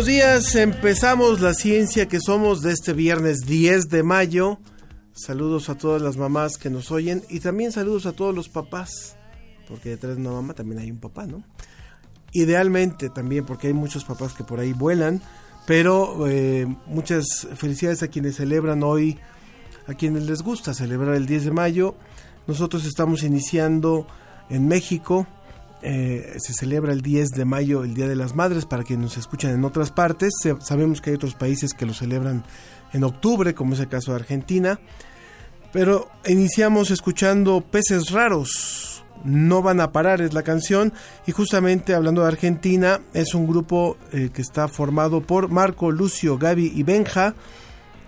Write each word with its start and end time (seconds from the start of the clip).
Buenos 0.00 0.16
días. 0.16 0.54
Empezamos 0.54 1.40
la 1.42 1.52
ciencia 1.52 2.08
que 2.08 2.20
somos 2.20 2.62
de 2.62 2.72
este 2.72 2.94
viernes 2.94 3.40
10 3.40 3.90
de 3.90 4.02
mayo. 4.02 4.58
Saludos 5.12 5.68
a 5.68 5.74
todas 5.74 6.00
las 6.00 6.16
mamás 6.16 6.56
que 6.56 6.70
nos 6.70 6.90
oyen 6.90 7.22
y 7.28 7.40
también 7.40 7.70
saludos 7.70 8.06
a 8.06 8.12
todos 8.12 8.34
los 8.34 8.48
papás, 8.48 9.16
porque 9.68 9.90
detrás 9.90 10.16
de 10.16 10.22
una 10.22 10.30
mamá 10.30 10.54
también 10.54 10.80
hay 10.80 10.90
un 10.90 11.00
papá, 11.00 11.26
¿no? 11.26 11.44
Idealmente 12.32 13.10
también, 13.10 13.44
porque 13.44 13.66
hay 13.66 13.74
muchos 13.74 14.06
papás 14.06 14.32
que 14.32 14.42
por 14.42 14.58
ahí 14.58 14.72
vuelan, 14.72 15.20
pero 15.66 16.26
eh, 16.26 16.66
muchas 16.86 17.46
felicidades 17.56 18.02
a 18.02 18.08
quienes 18.08 18.36
celebran 18.36 18.82
hoy, 18.82 19.18
a 19.86 19.92
quienes 19.92 20.22
les 20.22 20.40
gusta 20.40 20.72
celebrar 20.72 21.14
el 21.14 21.26
10 21.26 21.44
de 21.44 21.50
mayo. 21.50 21.94
Nosotros 22.46 22.86
estamos 22.86 23.22
iniciando 23.22 24.06
en 24.48 24.66
México 24.66 25.26
eh, 25.82 26.36
se 26.38 26.52
celebra 26.52 26.92
el 26.92 27.00
10 27.00 27.30
de 27.30 27.44
mayo, 27.44 27.84
el 27.84 27.94
Día 27.94 28.06
de 28.06 28.16
las 28.16 28.34
Madres, 28.34 28.66
para 28.66 28.84
quienes 28.84 29.04
nos 29.04 29.16
escuchan 29.16 29.52
en 29.52 29.64
otras 29.64 29.90
partes. 29.90 30.32
Sabemos 30.60 31.00
que 31.00 31.10
hay 31.10 31.16
otros 31.16 31.34
países 31.34 31.72
que 31.72 31.86
lo 31.86 31.94
celebran 31.94 32.44
en 32.92 33.04
octubre, 33.04 33.54
como 33.54 33.74
es 33.74 33.80
el 33.80 33.88
caso 33.88 34.12
de 34.12 34.18
Argentina. 34.18 34.80
Pero 35.72 36.10
iniciamos 36.26 36.90
escuchando 36.90 37.60
Peces 37.60 38.10
Raros. 38.10 39.04
No 39.22 39.62
van 39.62 39.80
a 39.80 39.92
parar 39.92 40.20
es 40.20 40.34
la 40.34 40.42
canción. 40.42 40.92
Y 41.26 41.32
justamente 41.32 41.94
hablando 41.94 42.22
de 42.22 42.28
Argentina, 42.28 43.00
es 43.14 43.34
un 43.34 43.46
grupo 43.46 43.96
eh, 44.12 44.30
que 44.32 44.42
está 44.42 44.68
formado 44.68 45.20
por 45.20 45.48
Marco, 45.48 45.90
Lucio, 45.90 46.38
Gaby 46.38 46.72
y 46.74 46.82
Benja. 46.82 47.34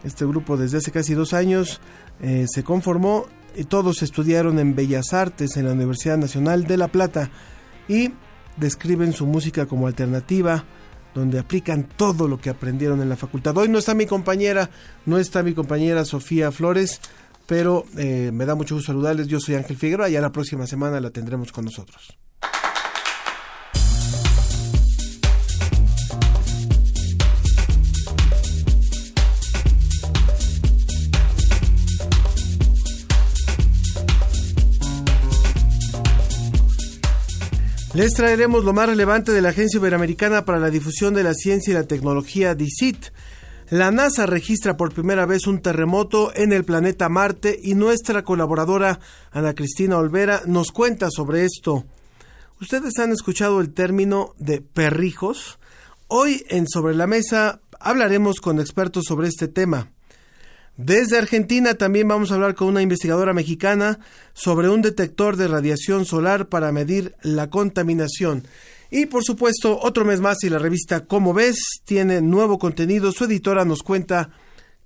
Este 0.04 0.26
grupo 0.26 0.56
desde 0.56 0.78
hace 0.78 0.90
casi 0.90 1.14
dos 1.14 1.32
años 1.32 1.80
eh, 2.20 2.46
se 2.48 2.64
conformó 2.64 3.26
y 3.54 3.64
todos 3.64 4.02
estudiaron 4.02 4.58
en 4.58 4.74
Bellas 4.74 5.12
Artes 5.12 5.56
en 5.56 5.66
la 5.66 5.72
Universidad 5.72 6.16
Nacional 6.16 6.64
de 6.64 6.76
La 6.76 6.88
Plata 6.88 7.30
y 7.88 8.12
describen 8.56 9.12
su 9.12 9.26
música 9.26 9.66
como 9.66 9.86
alternativa, 9.86 10.64
donde 11.14 11.38
aplican 11.38 11.84
todo 11.84 12.28
lo 12.28 12.40
que 12.40 12.50
aprendieron 12.50 13.00
en 13.02 13.08
la 13.08 13.16
facultad. 13.16 13.56
Hoy 13.56 13.68
no 13.68 13.78
está 13.78 13.94
mi 13.94 14.06
compañera, 14.06 14.70
no 15.06 15.18
está 15.18 15.42
mi 15.42 15.54
compañera 15.54 16.04
Sofía 16.04 16.50
Flores, 16.52 17.00
pero 17.46 17.84
eh, 17.96 18.30
me 18.32 18.46
da 18.46 18.54
mucho 18.54 18.74
gusto 18.74 18.92
saludarles. 18.92 19.26
Yo 19.26 19.40
soy 19.40 19.56
Ángel 19.56 19.76
Figueroa, 19.76 20.08
ya 20.08 20.20
la 20.20 20.32
próxima 20.32 20.66
semana 20.66 21.00
la 21.00 21.10
tendremos 21.10 21.52
con 21.52 21.64
nosotros. 21.64 22.16
Les 37.94 38.14
traeremos 38.14 38.64
lo 38.64 38.72
más 38.72 38.88
relevante 38.88 39.32
de 39.32 39.42
la 39.42 39.50
Agencia 39.50 39.76
Iberoamericana 39.76 40.46
para 40.46 40.58
la 40.58 40.70
Difusión 40.70 41.12
de 41.12 41.22
la 41.22 41.34
Ciencia 41.34 41.72
y 41.72 41.74
la 41.74 41.86
Tecnología, 41.86 42.54
DICIT. 42.54 43.08
La 43.68 43.90
NASA 43.90 44.24
registra 44.24 44.78
por 44.78 44.94
primera 44.94 45.26
vez 45.26 45.46
un 45.46 45.60
terremoto 45.60 46.34
en 46.34 46.54
el 46.54 46.64
planeta 46.64 47.10
Marte 47.10 47.58
y 47.62 47.74
nuestra 47.74 48.24
colaboradora 48.24 48.98
Ana 49.30 49.54
Cristina 49.54 49.98
Olvera 49.98 50.40
nos 50.46 50.72
cuenta 50.72 51.08
sobre 51.10 51.44
esto. 51.44 51.84
Ustedes 52.62 52.98
han 52.98 53.12
escuchado 53.12 53.60
el 53.60 53.74
término 53.74 54.34
de 54.38 54.62
perrijos. 54.62 55.58
Hoy 56.08 56.46
en 56.48 56.68
Sobre 56.68 56.94
la 56.94 57.06
Mesa 57.06 57.60
hablaremos 57.78 58.40
con 58.40 58.58
expertos 58.58 59.04
sobre 59.06 59.28
este 59.28 59.48
tema. 59.48 59.90
Desde 60.76 61.18
Argentina 61.18 61.74
también 61.74 62.08
vamos 62.08 62.30
a 62.30 62.34
hablar 62.34 62.54
con 62.54 62.68
una 62.68 62.80
investigadora 62.80 63.34
mexicana 63.34 63.98
sobre 64.32 64.70
un 64.70 64.80
detector 64.80 65.36
de 65.36 65.46
radiación 65.46 66.06
solar 66.06 66.48
para 66.48 66.72
medir 66.72 67.14
la 67.22 67.50
contaminación. 67.50 68.44
Y 68.90 69.06
por 69.06 69.22
supuesto, 69.22 69.78
otro 69.82 70.04
mes 70.04 70.20
más 70.20 70.42
y 70.44 70.50
la 70.50 70.58
revista 70.58 71.04
Como 71.06 71.34
ves 71.34 71.56
tiene 71.84 72.20
nuevo 72.22 72.58
contenido. 72.58 73.12
Su 73.12 73.24
editora 73.24 73.64
nos 73.64 73.82
cuenta 73.82 74.30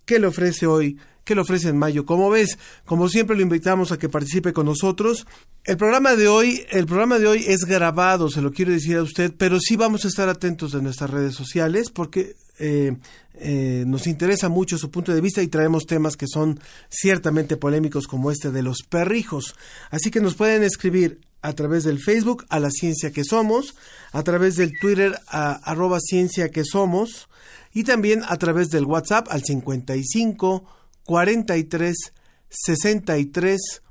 qué 0.04 0.18
le 0.18 0.26
ofrece 0.26 0.66
hoy, 0.66 0.98
qué 1.24 1.36
le 1.36 1.40
ofrece 1.42 1.68
en 1.68 1.78
mayo. 1.78 2.04
Como 2.04 2.30
ves, 2.30 2.58
como 2.84 3.08
siempre 3.08 3.36
lo 3.36 3.42
invitamos 3.42 3.92
a 3.92 3.98
que 3.98 4.08
participe 4.08 4.52
con 4.52 4.66
nosotros. 4.66 5.26
El 5.64 5.76
programa 5.76 6.16
de 6.16 6.26
hoy, 6.26 6.64
el 6.70 6.86
programa 6.86 7.18
de 7.18 7.28
hoy 7.28 7.44
es 7.46 7.64
grabado, 7.64 8.28
se 8.28 8.42
lo 8.42 8.52
quiero 8.52 8.72
decir 8.72 8.96
a 8.96 9.02
usted, 9.02 9.32
pero 9.36 9.58
sí 9.60 9.76
vamos 9.76 10.04
a 10.04 10.08
estar 10.08 10.28
atentos 10.28 10.72
de 10.72 10.82
nuestras 10.82 11.10
redes 11.10 11.34
sociales 11.34 11.90
porque 11.90 12.36
eh, 12.58 12.96
eh, 13.38 13.84
nos 13.86 14.06
interesa 14.06 14.48
mucho 14.48 14.78
su 14.78 14.90
punto 14.90 15.12
de 15.12 15.20
vista 15.20 15.42
y 15.42 15.48
traemos 15.48 15.86
temas 15.86 16.16
que 16.16 16.26
son 16.26 16.58
ciertamente 16.88 17.56
polémicos 17.56 18.06
como 18.06 18.30
este 18.30 18.50
de 18.50 18.62
los 18.62 18.82
perrijos. 18.82 19.54
Así 19.90 20.10
que 20.10 20.20
nos 20.20 20.34
pueden 20.34 20.62
escribir 20.62 21.20
a 21.42 21.52
través 21.52 21.84
del 21.84 21.98
Facebook 21.98 22.46
a 22.48 22.58
la 22.58 22.70
ciencia 22.70 23.12
que 23.12 23.24
somos, 23.24 23.76
a 24.12 24.22
través 24.22 24.56
del 24.56 24.72
Twitter 24.80 25.18
a 25.28 25.52
arroba 25.52 26.00
ciencia 26.00 26.48
que 26.48 26.64
somos 26.64 27.28
y 27.74 27.84
también 27.84 28.22
a 28.26 28.36
través 28.38 28.70
del 28.70 28.86
WhatsApp 28.86 29.28
al 29.30 29.44
55 29.44 30.64
43 31.04 31.96
63 32.48 33.82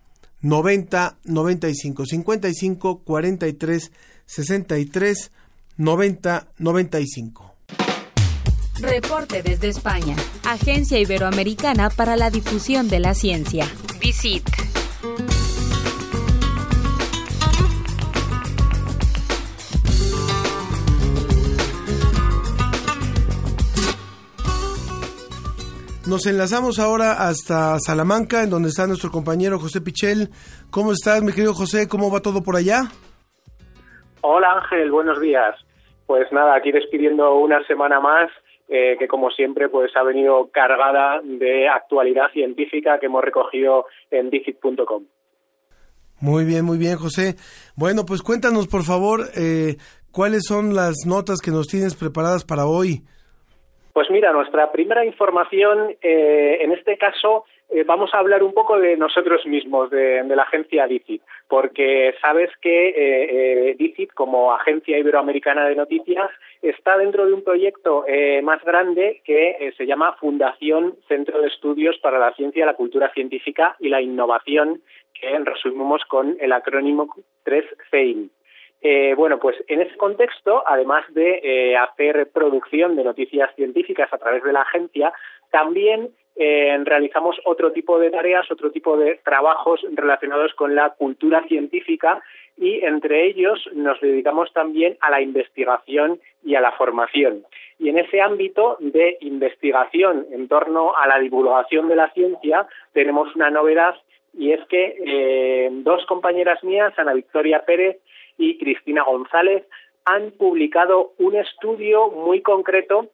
90 0.41 1.17
95 1.23 2.05
55 2.05 3.03
43 3.03 3.91
63 4.25 5.31
90 5.77 6.47
95 6.57 7.54
Reporte 8.81 9.41
desde 9.41 9.69
España. 9.69 10.15
Agencia 10.45 10.99
Iberoamericana 10.99 11.89
para 11.89 12.17
la 12.17 12.29
Difusión 12.29 12.89
de 12.89 12.99
la 12.99 13.13
Ciencia. 13.13 13.65
Visit. 14.01 14.43
Nos 26.05 26.27
enlazamos 26.27 26.77
ahora 26.77 27.27
hasta 27.27 27.79
Salamanca, 27.79 28.43
en 28.43 28.49
donde 28.49 28.69
está 28.69 28.85
nuestro 28.85 29.09
compañero 29.09 29.57
José 29.57 29.81
Pichel. 29.81 30.29
¿Cómo 30.69 30.91
estás, 30.91 31.23
mi 31.23 31.31
querido 31.31 31.53
José? 31.53 31.87
¿Cómo 31.87 32.11
va 32.11 32.19
todo 32.19 32.43
por 32.43 32.57
allá? 32.57 32.83
Hola 34.21 34.51
Ángel, 34.61 34.91
buenos 34.91 35.19
días. 35.21 35.55
Pues 36.05 36.31
nada, 36.31 36.55
aquí 36.55 36.71
despidiendo 36.71 37.35
una 37.35 37.65
semana 37.65 37.99
más 37.99 38.29
eh, 38.67 38.95
que 38.97 39.07
como 39.07 39.29
siempre 39.29 39.69
pues 39.69 39.95
ha 39.95 40.03
venido 40.03 40.49
cargada 40.51 41.21
de 41.23 41.67
actualidad 41.67 42.31
científica 42.31 42.99
que 42.99 43.05
hemos 43.05 43.23
recogido 43.23 43.85
en 44.11 44.29
digit.com. 44.29 45.03
Muy 46.21 46.45
bien, 46.45 46.65
muy 46.65 46.77
bien, 46.77 46.95
José. 46.95 47.35
Bueno, 47.75 48.05
pues 48.07 48.21
cuéntanos, 48.21 48.67
por 48.67 48.83
favor, 48.83 49.21
eh, 49.37 49.75
cuáles 50.11 50.43
son 50.47 50.73
las 50.73 51.05
notas 51.05 51.41
que 51.41 51.51
nos 51.51 51.67
tienes 51.67 51.95
preparadas 51.95 52.45
para 52.45 52.65
hoy. 52.65 53.01
Pues 53.93 54.09
mira, 54.09 54.31
nuestra 54.33 54.71
primera 54.71 55.05
información, 55.05 55.95
eh, 56.01 56.57
en 56.61 56.71
este 56.71 56.97
caso, 56.97 57.45
eh, 57.69 57.83
vamos 57.83 58.13
a 58.13 58.19
hablar 58.19 58.43
un 58.43 58.53
poco 58.53 58.77
de 58.77 58.95
nosotros 58.95 59.45
mismos, 59.45 59.89
de, 59.89 60.23
la 60.23 60.43
agencia 60.43 60.85
DICIT, 60.85 61.21
porque 61.47 62.13
sabes 62.21 62.49
que 62.61 62.89
eh, 62.89 63.69
eh, 63.69 63.75
DICIT, 63.77 64.13
como 64.13 64.53
agencia 64.53 64.97
iberoamericana 64.97 65.65
de 65.65 65.75
noticias, 65.75 66.29
está 66.61 66.97
dentro 66.97 67.25
de 67.25 67.33
un 67.33 67.43
proyecto 67.43 68.05
más 68.43 68.63
grande 68.63 69.21
que 69.23 69.73
se 69.77 69.85
llama 69.85 70.15
Fundación 70.19 70.95
Centro 71.07 71.41
de 71.41 71.47
Estudios 71.47 71.97
para 71.99 72.19
la 72.19 72.33
Ciencia, 72.33 72.65
la 72.65 72.75
Cultura 72.75 73.11
Científica 73.13 73.75
y 73.79 73.89
la 73.89 74.01
Innovación, 74.01 74.81
que 75.13 75.37
resumimos 75.39 76.03
con 76.05 76.37
el 76.39 76.51
acrónimo 76.51 77.07
3CEIN. 77.45 78.29
Eh, 78.87 79.15
bueno, 79.17 79.39
pues 79.39 79.55
en 79.67 79.81
ese 79.81 79.97
contexto, 79.97 80.63
además 80.67 81.03
de 81.09 81.39
eh, 81.41 81.75
hacer 81.75 82.29
producción 82.31 82.95
de 82.95 83.03
noticias 83.03 83.49
científicas 83.55 84.13
a 84.13 84.19
través 84.19 84.43
de 84.43 84.53
la 84.53 84.61
agencia, 84.61 85.11
también 85.49 86.09
eh, 86.35 86.77
realizamos 86.83 87.35
otro 87.45 87.71
tipo 87.71 87.97
de 87.97 88.11
tareas, 88.11 88.45
otro 88.51 88.69
tipo 88.69 88.95
de 88.95 89.19
trabajos 89.25 89.81
relacionados 89.91 90.53
con 90.53 90.75
la 90.75 90.91
cultura 90.91 91.43
científica 91.47 92.21
y 92.57 92.85
entre 92.85 93.25
ellos 93.25 93.67
nos 93.73 93.99
dedicamos 94.01 94.53
también 94.53 94.97
a 95.01 95.09
la 95.09 95.19
investigación 95.19 96.19
y 96.43 96.53
a 96.53 96.61
la 96.61 96.73
formación. 96.73 97.43
Y 97.79 97.89
en 97.89 97.97
ese 97.97 98.21
ámbito 98.21 98.77
de 98.79 99.17
investigación 99.21 100.27
en 100.31 100.47
torno 100.47 100.95
a 100.95 101.07
la 101.07 101.17
divulgación 101.17 101.89
de 101.89 101.95
la 101.95 102.11
ciencia 102.11 102.67
tenemos 102.93 103.35
una 103.35 103.49
novedad 103.49 103.95
y 104.37 104.51
es 104.51 104.63
que 104.67 105.71
dos 105.83 106.05
compañeras 106.05 106.63
mías, 106.63 106.93
Ana 106.97 107.13
Victoria 107.13 107.65
Pérez 107.65 107.97
y 108.37 108.57
Cristina 108.57 109.03
González 109.03 109.63
han 110.05 110.31
publicado 110.31 111.13
un 111.17 111.35
estudio 111.35 112.09
muy 112.09 112.41
concreto 112.41 113.09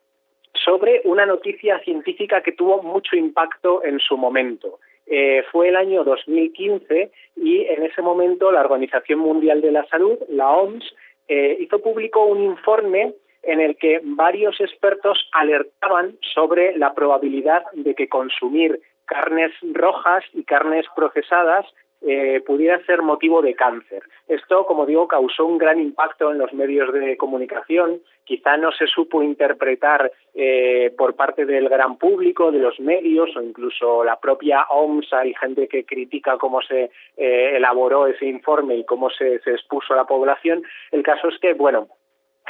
sobre 0.54 1.02
una 1.06 1.26
noticia 1.26 1.80
científica 1.80 2.42
que 2.42 2.52
tuvo 2.52 2.84
mucho 2.84 3.16
impacto 3.16 3.84
en 3.84 4.00
su 4.00 4.18
momento. 4.18 4.80
Eh, 5.08 5.44
fue 5.52 5.70
el 5.70 5.76
año 5.76 6.04
2015 6.04 7.12
y 7.38 7.66
en 7.66 7.84
ese 7.84 8.02
momento 8.02 8.52
la 8.52 8.62
Organización 8.62 9.20
Mundial 9.20 9.62
de 9.62 9.72
la 9.72 9.86
Salud, 9.88 10.18
la 10.30 10.52
OMS, 10.52 10.84
eh, 11.28 11.58
hizo 11.60 11.82
público 11.82 12.26
un 12.26 12.44
informe 12.44 13.14
en 13.44 13.60
el 13.60 13.78
que 13.78 14.02
varios 14.04 14.60
expertos 14.62 15.30
alertaban 15.32 16.18
sobre 16.34 16.78
la 16.78 16.94
probabilidad 16.94 17.64
de 17.74 17.96
que 17.96 18.08
consumir 18.08 18.80
carnes 19.06 19.52
rojas 19.74 20.24
y 20.34 20.44
carnes 20.44 20.86
procesadas 20.96 21.66
eh, 22.02 22.42
pudiera 22.46 22.84
ser 22.86 23.02
motivo 23.02 23.42
de 23.42 23.54
cáncer. 23.54 24.04
Esto, 24.28 24.66
como 24.66 24.86
digo, 24.86 25.08
causó 25.08 25.46
un 25.46 25.58
gran 25.58 25.80
impacto 25.80 26.32
en 26.32 26.40
los 26.40 26.52
medios 26.54 26.92
de 26.94 27.16
comunicación. 27.16 28.02
Quizá 28.24 28.58
no 28.58 28.72
se 28.72 28.88
supo 28.88 29.22
interpretar 29.22 30.12
eh, 30.34 30.94
por 30.98 31.16
parte 31.16 31.46
del 31.46 31.70
gran 31.70 31.98
público, 31.98 32.52
de 32.52 32.60
los 32.60 32.80
medios 32.80 33.36
o 33.36 33.42
incluso 33.42 34.04
la 34.04 34.20
propia 34.20 34.66
OMS. 34.70 35.14
Hay 35.14 35.34
gente 35.36 35.68
que 35.68 35.86
critica 35.86 36.38
cómo 36.38 36.62
se 36.62 36.90
eh, 37.18 37.56
elaboró 37.56 38.08
ese 38.08 38.26
informe 38.26 38.76
y 38.76 38.86
cómo 38.86 39.10
se, 39.10 39.40
se 39.40 39.52
expuso 39.52 39.94
a 39.94 39.98
la 39.98 40.06
población. 40.06 40.64
El 40.92 41.04
caso 41.04 41.28
es 41.28 41.38
que, 41.40 41.54
bueno, 41.54 41.88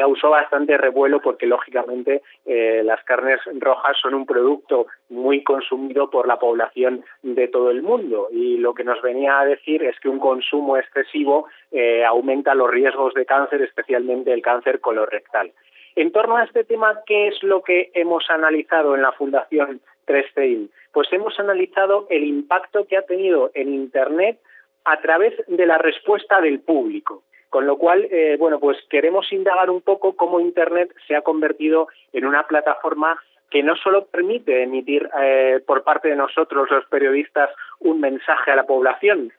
causó 0.02 0.32
bastante 0.32 0.80
revuelo 0.80 1.22
porque 1.22 1.46
lógicamente 1.46 2.24
eh, 2.44 2.82
las 2.84 3.04
carnes 3.04 3.40
rojas 3.60 3.96
son 4.02 4.16
un 4.16 4.26
producto 4.26 4.88
muy 5.10 5.44
consumido 5.44 6.10
por 6.10 6.28
la 6.28 6.40
población 6.40 7.04
de 7.22 7.48
todo 7.48 7.70
el 7.70 7.84
mundo 7.84 8.28
y 8.32 8.58
lo 8.58 8.74
que 8.74 8.84
nos 8.84 9.00
venía 9.04 9.40
a 9.40 9.46
decir 9.46 9.84
es 9.84 10.00
que 10.00 10.10
un 10.10 10.18
consumo 10.18 10.76
excesivo 10.76 11.46
eh, 11.72 12.04
aumenta 12.04 12.56
los 12.56 12.72
riesgos 12.72 13.14
de 13.14 13.28
cáncer, 13.28 13.62
especialmente 13.62 14.34
el 14.34 14.42
cáncer 14.42 14.80
colorectal. 14.80 15.52
En 15.96 16.12
torno 16.12 16.38
a 16.38 16.46
este 16.46 16.64
tema, 16.64 17.02
¿qué 17.06 17.28
es 17.28 17.44
lo 17.44 17.62
que 17.62 17.92
hemos 17.94 18.28
analizado 18.32 18.96
en 18.96 19.04
la 19.04 19.12
Fundación 19.12 19.82
3 20.06 20.26
Pues 20.92 21.14
hemos 21.14 21.40
analizado 21.40 22.08
el 22.10 22.24
impacto 22.24 22.88
que 22.88 22.98
ha 22.98 23.04
tenido 23.04 23.52
en 23.54 23.72
Internet 23.72 24.40
a 24.84 25.00
través 25.00 25.36
de 25.46 25.66
la 25.68 25.78
respuesta 25.78 26.42
del 26.42 26.60
público. 26.62 27.22
Con 27.52 27.68
lo 27.68 27.78
cual, 27.78 28.08
eh, 28.10 28.38
bueno, 28.40 28.62
pues 28.62 28.78
queremos 28.90 29.30
indagar 29.34 29.70
un 29.70 29.82
poco 29.82 30.16
cómo 30.16 30.40
Internet 30.40 30.96
se 31.06 31.18
ha 31.18 31.22
convertido 31.22 31.90
en 32.14 32.26
una 32.26 32.48
plataforma 32.48 33.22
que 33.50 33.62
no 33.62 33.76
solo 33.76 34.06
permite 34.06 34.64
emitir 34.64 35.10
eh, 35.22 35.60
por 35.68 35.84
parte 35.84 36.08
de 36.08 36.16
nosotros 36.16 36.72
los 36.72 36.86
periodistas 36.86 37.50
un 37.82 38.00
mensaje 38.00 38.52
a 38.52 38.56
la 38.56 38.64
población, 38.64 39.34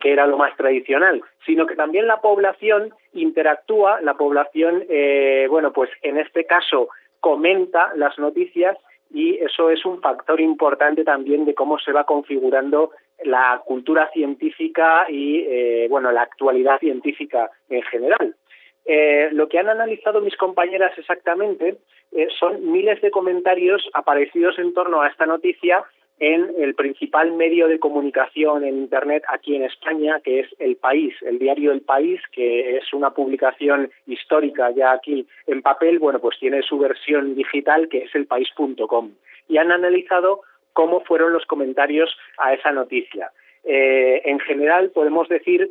que 0.00 0.12
era 0.12 0.26
lo 0.26 0.38
más 0.38 0.56
tradicional, 0.56 1.22
sino 1.46 1.64
que 1.64 1.76
también 1.76 2.08
la 2.08 2.20
población 2.20 2.92
interactúa, 3.12 4.00
la 4.00 4.14
población, 4.14 4.82
eh, 4.88 5.46
bueno, 5.48 5.72
pues 5.72 5.88
en 6.02 6.18
este 6.18 6.44
caso 6.44 6.88
comenta 7.20 7.92
las 7.94 8.18
noticias 8.18 8.76
y 9.14 9.36
eso 9.36 9.70
es 9.70 9.84
un 9.84 10.00
factor 10.00 10.40
importante 10.40 11.04
también 11.04 11.44
de 11.44 11.54
cómo 11.54 11.78
se 11.78 11.92
va 11.92 12.02
configurando 12.02 12.90
la 13.24 13.62
cultura 13.64 14.10
científica 14.12 15.06
y 15.08 15.44
eh, 15.48 15.86
bueno 15.88 16.12
la 16.12 16.22
actualidad 16.22 16.78
científica 16.78 17.50
en 17.68 17.82
general. 17.82 18.34
Eh, 18.84 19.28
lo 19.32 19.48
que 19.48 19.58
han 19.58 19.68
analizado 19.68 20.20
mis 20.20 20.36
compañeras 20.36 20.92
exactamente 20.98 21.78
eh, 22.10 22.26
son 22.38 22.72
miles 22.72 23.00
de 23.00 23.12
comentarios 23.12 23.88
aparecidos 23.94 24.58
en 24.58 24.74
torno 24.74 25.02
a 25.02 25.08
esta 25.08 25.24
noticia 25.24 25.84
en 26.18 26.52
el 26.58 26.74
principal 26.74 27.32
medio 27.32 27.66
de 27.68 27.78
comunicación 27.78 28.64
en 28.64 28.78
Internet 28.78 29.24
aquí 29.28 29.56
en 29.56 29.64
España, 29.64 30.20
que 30.22 30.40
es 30.40 30.46
El 30.58 30.76
País, 30.76 31.14
el 31.22 31.38
diario 31.38 31.72
El 31.72 31.80
País, 31.80 32.20
que 32.30 32.76
es 32.76 32.92
una 32.92 33.10
publicación 33.10 33.90
histórica 34.06 34.70
ya 34.70 34.92
aquí 34.92 35.26
en 35.46 35.62
papel, 35.62 35.98
bueno, 35.98 36.20
pues 36.20 36.38
tiene 36.38 36.62
su 36.62 36.78
versión 36.78 37.34
digital, 37.34 37.88
que 37.88 38.04
es 38.04 38.14
elpaís.com. 38.14 39.10
Y 39.48 39.56
han 39.58 39.72
analizado 39.72 40.42
cómo 40.72 41.00
fueron 41.02 41.32
los 41.32 41.46
comentarios 41.46 42.14
a 42.38 42.54
esa 42.54 42.72
noticia. 42.72 43.30
Eh, 43.64 44.22
en 44.24 44.40
general, 44.40 44.90
podemos 44.90 45.28
decir 45.28 45.70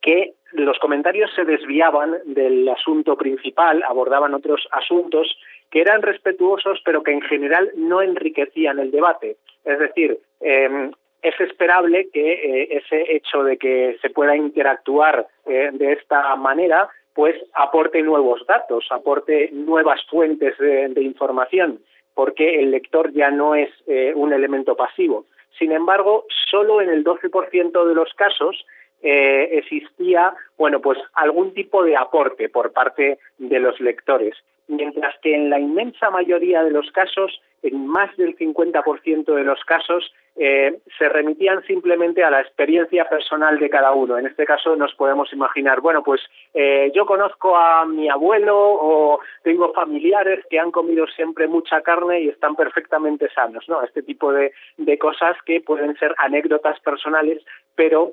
que 0.00 0.34
los 0.52 0.78
comentarios 0.78 1.30
se 1.34 1.44
desviaban 1.44 2.18
del 2.24 2.68
asunto 2.68 3.16
principal, 3.16 3.82
abordaban 3.82 4.34
otros 4.34 4.66
asuntos 4.72 5.36
que 5.70 5.80
eran 5.80 6.02
respetuosos, 6.02 6.80
pero 6.84 7.02
que 7.02 7.12
en 7.12 7.20
general 7.22 7.70
no 7.76 8.00
enriquecían 8.00 8.78
el 8.78 8.90
debate. 8.90 9.36
Es 9.64 9.78
decir, 9.78 10.18
em, 10.40 10.92
es 11.20 11.38
esperable 11.40 12.08
que 12.12 12.32
eh, 12.32 12.68
ese 12.70 13.16
hecho 13.16 13.42
de 13.42 13.58
que 13.58 13.98
se 14.00 14.10
pueda 14.10 14.36
interactuar 14.36 15.26
eh, 15.46 15.70
de 15.72 15.92
esta 15.92 16.34
manera, 16.36 16.88
pues 17.12 17.34
aporte 17.54 18.00
nuevos 18.02 18.46
datos, 18.46 18.86
aporte 18.90 19.50
nuevas 19.52 20.00
fuentes 20.08 20.56
de 20.58 21.02
información 21.02 21.80
porque 22.18 22.58
el 22.58 22.72
lector 22.72 23.12
ya 23.12 23.30
no 23.30 23.54
es 23.54 23.70
eh, 23.86 24.12
un 24.12 24.32
elemento 24.32 24.74
pasivo. 24.74 25.26
Sin 25.56 25.70
embargo, 25.70 26.24
solo 26.50 26.82
en 26.82 26.88
el 26.88 27.04
12% 27.04 27.86
de 27.86 27.94
los 27.94 28.12
casos 28.14 28.66
eh, 29.02 29.50
existía, 29.52 30.34
bueno, 30.56 30.80
pues 30.80 30.98
algún 31.14 31.54
tipo 31.54 31.84
de 31.84 31.96
aporte 31.96 32.48
por 32.48 32.72
parte 32.72 33.20
de 33.38 33.60
los 33.60 33.78
lectores, 33.78 34.34
mientras 34.66 35.14
que 35.22 35.32
en 35.32 35.48
la 35.48 35.60
inmensa 35.60 36.10
mayoría 36.10 36.64
de 36.64 36.72
los 36.72 36.90
casos 36.90 37.40
en 37.62 37.86
más 37.86 38.16
del 38.16 38.36
50% 38.36 39.32
de 39.36 39.44
los 39.44 39.62
casos 39.62 40.12
eh, 40.38 40.78
se 40.96 41.08
remitían 41.08 41.64
simplemente 41.64 42.22
a 42.22 42.30
la 42.30 42.40
experiencia 42.40 43.08
personal 43.08 43.58
de 43.58 43.68
cada 43.68 43.92
uno. 43.92 44.18
En 44.18 44.26
este 44.26 44.46
caso 44.46 44.76
nos 44.76 44.94
podemos 44.94 45.32
imaginar, 45.32 45.80
bueno, 45.80 46.04
pues 46.04 46.20
eh, 46.54 46.92
yo 46.94 47.06
conozco 47.06 47.56
a 47.56 47.84
mi 47.84 48.08
abuelo 48.08 48.56
o 48.56 49.20
tengo 49.42 49.72
familiares 49.72 50.44
que 50.48 50.60
han 50.60 50.70
comido 50.70 51.06
siempre 51.08 51.48
mucha 51.48 51.80
carne 51.82 52.20
y 52.20 52.28
están 52.28 52.54
perfectamente 52.54 53.28
sanos, 53.34 53.64
¿no? 53.68 53.82
Este 53.82 54.02
tipo 54.02 54.32
de, 54.32 54.52
cosas 54.98 55.36
que 55.44 55.60
pueden 55.60 55.96
ser 55.96 56.14
anécdotas 56.18 56.78
personales, 56.80 57.42
pero 57.74 58.12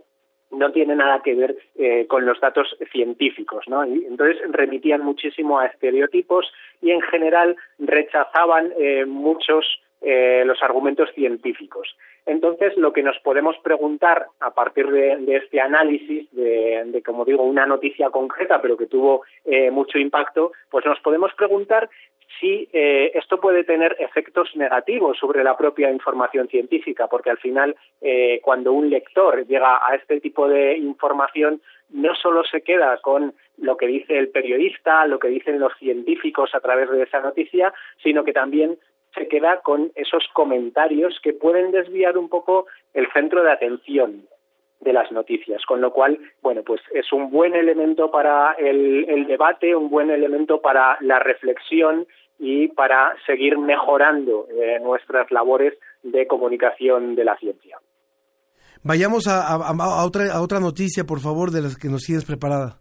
no 0.52 0.72
tiene 0.72 0.96
nada 0.96 1.22
que 1.24 1.36
ver 1.36 1.56
eh, 1.76 2.06
con 2.08 2.26
los 2.26 2.40
datos 2.40 2.76
científicos, 2.92 3.66
¿no? 3.68 3.86
Y 3.86 4.06
entonces 4.06 4.38
remitían 4.50 5.02
muchísimo 5.02 5.60
a 5.60 5.68
estereotipos 5.68 6.52
y 6.82 6.92
en 6.92 7.02
general 7.02 7.56
rechazaban 7.80 8.72
eh, 8.78 9.06
muchos 9.06 9.66
eh, 10.02 10.44
los 10.46 10.62
argumentos 10.62 11.10
científicos. 11.16 11.96
Entonces, 12.26 12.76
lo 12.78 12.92
que 12.92 13.04
nos 13.04 13.18
podemos 13.20 13.56
preguntar 13.64 14.28
a 14.40 14.52
partir 14.52 14.88
de, 14.90 15.36
este 15.36 15.62
análisis 15.62 16.32
de, 16.32 16.84
de, 16.88 17.04
como 17.04 17.24
digo, 17.26 17.44
una 17.44 17.66
noticia 17.66 18.10
concreta, 18.10 18.62
pero 18.62 18.78
que 18.78 18.88
tuvo 18.88 19.24
mucho 19.72 20.00
impacto, 20.00 20.52
pues 20.70 20.86
nos 20.86 21.00
podemos 21.02 21.32
preguntar 21.34 21.90
si 22.40 22.68
eh, 22.74 23.12
esto 23.14 23.40
puede 23.40 23.64
tener 23.64 23.96
efectos 24.00 24.50
negativos 24.56 25.18
sobre 25.18 25.44
la 25.44 25.56
propia 25.56 25.92
información 25.92 26.48
científica, 26.48 27.08
porque 27.08 27.30
al 27.30 27.38
final, 27.38 27.76
eh, 28.02 28.40
cuando 28.44 28.74
un 28.74 28.90
lector 28.90 29.46
llega 29.48 29.80
a 29.88 29.96
este 29.96 30.20
tipo 30.20 30.48
de 30.48 30.78
información, 30.78 31.62
no 31.90 32.16
solo 32.16 32.44
se 32.44 32.62
queda 32.62 32.98
con 33.02 33.34
lo 33.58 33.78
que 33.78 33.88
dice 33.88 34.18
el 34.18 34.30
periodista, 34.30 35.06
lo 35.08 35.20
que 35.20 35.30
dicen 35.30 35.60
los 35.60 35.74
científicos 35.78 36.54
a 36.54 36.60
través 36.60 36.90
de 36.90 37.04
esa 37.04 37.22
noticia, 37.22 37.74
sino 38.04 38.24
que 38.24 38.34
también 38.34 38.78
se 39.16 39.28
queda 39.28 39.62
con 39.62 39.92
esos 39.96 40.24
comentarios 40.34 41.20
que 41.24 41.34
pueden 41.34 41.72
desviar 41.72 42.18
un 42.18 42.30
poco 42.30 42.68
el 42.94 43.08
centro 43.14 43.44
de 43.44 43.52
atención 43.52 44.28
de 44.82 44.94
las 44.94 45.12
noticias, 45.12 45.64
con 45.66 45.82
lo 45.82 45.92
cual, 45.92 46.20
bueno, 46.44 46.62
pues 46.64 46.82
es 46.94 47.12
un 47.12 47.32
buen 47.32 47.56
elemento 47.56 48.12
para 48.12 48.54
el 48.54 49.26
debate, 49.26 49.76
un 49.76 49.90
buen 49.90 50.12
elemento 50.12 50.62
para 50.62 50.98
la 51.02 51.18
reflexión 51.18 52.06
y 52.40 52.68
para 52.70 53.16
seguir 53.26 53.58
mejorando 53.58 54.48
eh, 54.50 54.80
nuestras 54.82 55.32
labores 55.32 55.74
de 56.04 56.28
comunicación 56.28 57.16
de 57.16 57.24
la 57.24 57.38
ciencia. 57.38 57.78
Vayamos 58.84 59.28
a, 59.28 60.06
otra, 60.06 60.32
a 60.32 60.42
otra 60.42 60.60
noticia, 60.60 61.06
por 61.06 61.20
favor, 61.20 61.52
de 61.52 61.62
las 61.62 61.78
que 61.78 61.90
nos 61.90 62.04
tienes 62.04 62.26
preparada. 62.26 62.78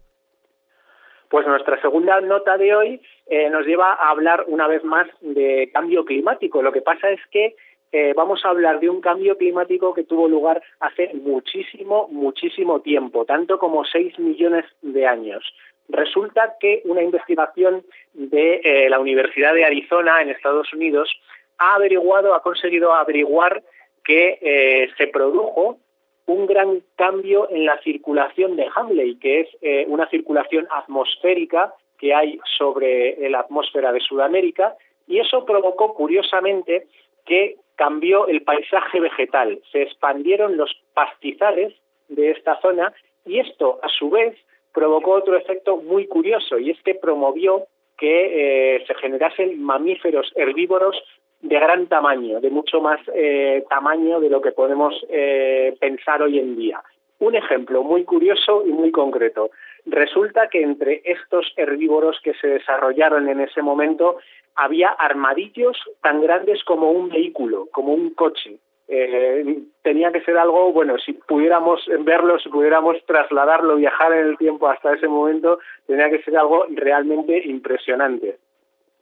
Pues 1.35 1.49
nuestra 1.49 1.81
segunda 1.81 2.21
nota 2.21 2.57
de 2.57 2.77
hoy 2.77 3.01
eh, 3.27 3.51
nos 3.51 3.67
lleva 3.67 3.93
a 3.95 4.11
hablar 4.11 4.45
una 4.47 4.69
vez 4.69 4.85
más 4.85 5.09
de 5.21 5.69
cambio 5.75 6.05
climático. 6.05 6.63
Lo 6.63 6.71
que 6.71 6.81
pasa 6.81 7.11
es 7.11 7.19
que 7.33 7.57
eh, 7.91 8.13
vamos 8.15 8.45
a 8.45 8.51
hablar 8.51 8.79
de 8.79 8.89
un 8.89 9.01
cambio 9.01 9.37
climático 9.37 9.95
que 9.95 10.05
tuvo 10.05 10.29
lugar 10.29 10.63
hace 10.79 11.11
muchísimo, 11.13 12.07
muchísimo 12.13 12.83
tiempo, 12.83 13.25
tanto 13.25 13.59
como 13.59 13.85
seis 13.85 14.17
millones 14.17 14.65
de 14.81 15.09
años 15.09 15.43
Resulta 15.89 16.55
que 16.61 16.83
una 16.85 17.03
investigación 17.03 17.85
de 18.13 18.61
eh, 18.63 18.89
la 18.89 19.01
Universidad 19.01 19.55
de 19.55 19.65
Arizona 19.65 20.23
en 20.23 20.31
Estados 20.31 20.73
Unidos 20.73 21.11
ha 21.59 21.75
averiguado, 21.75 22.37
ha 22.37 22.43
conseguido 22.43 22.95
averiguar 22.95 23.61
que 24.05 24.39
eh, 24.41 24.89
se 24.97 25.09
produjo 25.09 25.81
un 26.27 26.47
gran 26.47 26.83
cambio 26.97 27.49
en 27.51 27.67
la 27.67 27.79
circulación 27.83 28.57
de 28.57 28.67
Hamley, 28.75 29.17
que 29.17 29.41
es 29.41 29.49
eh, 29.61 29.85
una 29.89 30.09
circulación 30.09 30.67
atmosférica 30.71 31.75
que 31.99 32.15
hay 32.15 32.39
sobre 32.59 33.29
la 33.29 33.41
atmósfera 33.41 33.93
de 33.93 34.01
Sudamérica, 34.01 34.75
y 35.07 35.19
eso 35.19 35.45
provocó, 35.45 35.95
curiosamente, 35.95 36.87
que 37.27 37.57
cambió 37.77 38.27
el 38.27 38.43
paisaje 38.43 39.01
vegetal, 39.01 39.61
se 39.73 39.83
expandieron 39.83 40.57
los 40.57 40.71
pastizales 40.95 41.75
de 42.09 42.31
esta 42.31 42.61
zona 42.61 42.93
y 43.25 43.39
esto, 43.41 43.81
a 43.83 43.89
su 43.89 44.11
vez, 44.11 44.37
provocó 44.73 45.13
otro 45.13 45.37
efecto 45.37 45.77
muy 45.77 46.07
curioso 46.07 46.59
y 46.59 46.71
es 46.71 46.83
que 46.83 46.95
promovió 46.95 47.67
que 47.97 48.77
eh, 48.77 48.85
se 48.87 48.95
generasen 48.97 49.63
mamíferos 49.63 50.33
herbívoros 50.35 50.97
de 51.45 51.61
gran 51.61 51.87
tamaño, 51.89 52.41
de 52.41 52.51
mucho 52.51 52.81
más 52.81 52.99
eh, 53.15 53.65
tamaño 53.69 54.19
de 54.19 54.31
lo 54.31 54.41
que 54.41 54.53
podemos 54.53 54.95
eh, 55.11 55.77
pensar 55.79 56.23
hoy 56.23 56.39
en 56.39 56.57
día. 56.57 56.83
Un 57.19 57.35
ejemplo 57.35 57.83
muy 57.83 58.05
curioso 58.05 58.65
y 58.67 58.71
muy 58.71 58.91
concreto. 58.91 59.51
Resulta 59.85 60.49
que 60.49 60.63
entre 60.63 61.03
estos 61.05 61.53
herbívoros 61.57 62.19
que 62.25 62.33
se 62.35 62.49
desarrollaron 62.49 63.29
en 63.29 63.41
ese 63.41 63.61
momento 63.61 64.17
había 64.57 64.89
armadillos 64.89 65.77
tan 66.01 66.23
grandes 66.23 66.65
como 66.65 66.91
un 66.91 67.11
vehículo, 67.11 67.69
como 67.73 67.93
un 67.93 68.15
coche. 68.15 68.57
Eh, 68.89 69.59
tenía 69.83 70.13
que 70.13 70.23
ser 70.23 70.39
algo, 70.39 70.73
bueno, 70.73 70.97
si 70.99 71.13
pudiéramos 71.13 71.85
verlo, 72.01 72.39
si 72.39 72.49
pudiéramos 72.49 72.97
trasladarlo, 73.05 73.77
viajar 73.77 74.15
en 74.15 74.29
el 74.29 74.39
tiempo 74.39 74.67
hasta 74.69 74.95
ese 74.95 75.09
momento, 75.09 75.59
tenía 75.87 76.09
que 76.09 76.23
ser 76.23 76.39
algo 76.39 76.65
realmente 76.71 77.43
impresionante. 77.47 78.39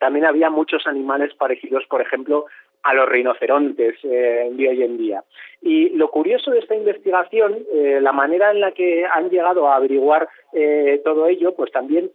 También 0.02 0.24
había 0.24 0.50
muchos 0.50 0.84
animales 0.88 1.32
parecidos, 1.34 1.84
por 1.86 2.02
ejemplo, 2.02 2.46
a 2.82 2.92
los 2.92 3.08
rinocerontes 3.08 3.94
eh, 4.02 4.50
de 4.50 4.68
hoy 4.68 4.82
en 4.82 4.98
día. 4.98 5.22
Y 5.60 5.90
lo 5.90 6.10
curioso 6.10 6.50
de 6.50 6.58
esta 6.58 6.74
investigación, 6.74 7.58
eh, 7.72 8.00
la 8.02 8.10
manera 8.10 8.50
en 8.50 8.60
la 8.60 8.72
que 8.72 9.06
han 9.06 9.30
llegado 9.30 9.68
a 9.68 9.76
averiguar 9.76 10.28
eh, 10.54 11.00
todo 11.04 11.28
ello, 11.28 11.54
pues 11.54 11.70
también 11.70 12.10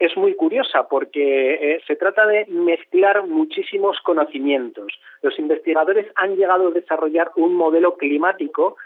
es 0.00 0.16
muy 0.16 0.34
curiosa 0.34 0.88
porque 0.88 1.54
eh, 1.54 1.80
se 1.86 1.94
trata 1.94 2.26
de 2.26 2.46
mezclar 2.46 3.24
muchísimos 3.24 4.00
conocimientos. 4.00 4.92
Los 5.22 5.38
investigadores 5.38 6.08
han 6.16 6.34
llegado 6.34 6.66
a 6.66 6.72
desarrollar 6.72 7.30
un 7.36 7.54
modelo 7.54 7.96
climático 7.96 8.76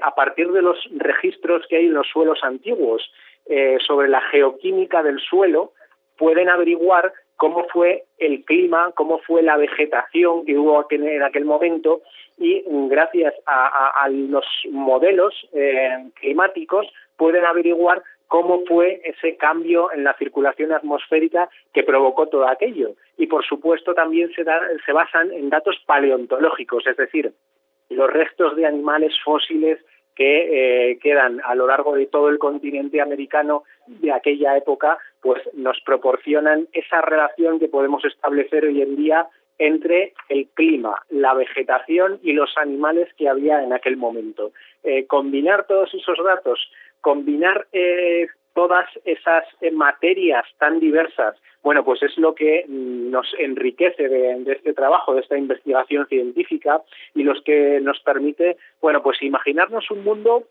a 0.00 0.14
partir 0.14 0.52
de 0.52 0.62
los 0.62 0.78
registros 0.96 1.66
que 1.68 1.76
hay 1.76 1.84
en 1.84 1.92
los 1.92 2.06
suelos 2.08 2.38
antiguos 2.42 3.12
sobre 3.86 4.08
la 4.08 4.22
geoquímica 4.22 5.02
del 5.02 5.20
suelo, 5.20 5.72
pueden 6.16 6.48
averiguar 6.48 7.12
cómo 7.36 7.66
fue 7.72 8.04
el 8.18 8.44
clima, 8.44 8.92
cómo 8.94 9.18
fue 9.18 9.42
la 9.42 9.56
vegetación 9.56 10.44
que 10.44 10.58
hubo 10.58 10.86
en 10.90 11.22
aquel 11.22 11.44
momento 11.44 12.02
y 12.38 12.62
gracias 12.66 13.34
a, 13.46 14.08
los 14.10 14.44
modelos 14.70 15.34
climáticos 16.20 16.86
pueden 17.16 17.44
averiguar 17.44 18.02
cómo 18.28 18.64
fue 18.66 19.00
ese 19.04 19.36
cambio 19.36 19.92
en 19.92 20.04
la 20.04 20.14
circulación 20.14 20.72
atmosférica 20.72 21.48
que 21.72 21.84
provocó 21.84 22.26
todo 22.26 22.48
aquello. 22.48 22.94
Y 23.16 23.26
por 23.26 23.44
supuesto 23.44 23.94
también 23.94 24.30
se, 24.34 24.44
se 24.84 24.92
basan 24.92 25.32
en 25.32 25.48
datos 25.48 25.76
paleontológicos, 25.86 26.86
es 26.86 26.96
decir, 26.96 27.32
los 27.88 28.12
restos 28.12 28.56
de 28.56 28.66
animales 28.66 29.14
fósiles 29.24 29.78
que 30.16 30.90
eh, 30.90 30.98
quedan 30.98 31.40
a 31.44 31.54
lo 31.54 31.66
largo 31.66 31.94
de 31.94 32.06
todo 32.06 32.28
el 32.28 32.38
continente 32.38 33.00
americano 33.00 33.64
de 33.86 34.10
aquella 34.10 34.56
época, 34.56 34.98
pues 35.20 35.42
nos 35.52 35.78
proporcionan 35.82 36.66
esa 36.72 37.02
relación 37.02 37.60
que 37.60 37.68
podemos 37.68 38.04
establecer 38.04 38.64
hoy 38.64 38.82
en 38.82 38.96
día 38.96 39.28
entre 39.58 40.14
el 40.28 40.48
clima, 40.54 41.02
la 41.10 41.34
vegetación 41.34 42.18
y 42.22 42.32
los 42.32 42.50
animales 42.56 43.08
que 43.16 43.28
había 43.28 43.62
en 43.62 43.72
aquel 43.72 43.96
momento. 43.96 44.52
Eh, 44.82 45.06
combinar 45.06 45.66
todos 45.66 45.92
esos 45.94 46.18
datos 46.24 46.58
combinar 47.06 47.68
eh, 47.72 48.26
todas 48.56 48.88
esas 49.04 49.44
eh, 49.60 49.70
materias 49.70 50.46
tan 50.58 50.80
diversas, 50.80 51.36
bueno, 51.62 51.84
pues 51.84 52.02
es 52.02 52.16
lo 52.16 52.34
que 52.34 52.64
mm, 52.66 53.10
nos 53.10 53.26
enriquece 53.38 54.08
de, 54.08 54.50
este 54.50 54.72
trabajo, 54.72 55.14
de 55.14 55.20
esta 55.20 55.36
investigación 55.36 56.06
científica 56.06 56.80
y 57.14 57.22
los 57.22 57.42
que 57.42 57.80
nos 57.82 58.00
permite, 58.00 58.56
bueno, 58.80 59.02
pues 59.02 59.20
imaginarnos 59.20 59.90
un 59.90 60.02
mundo 60.04 60.44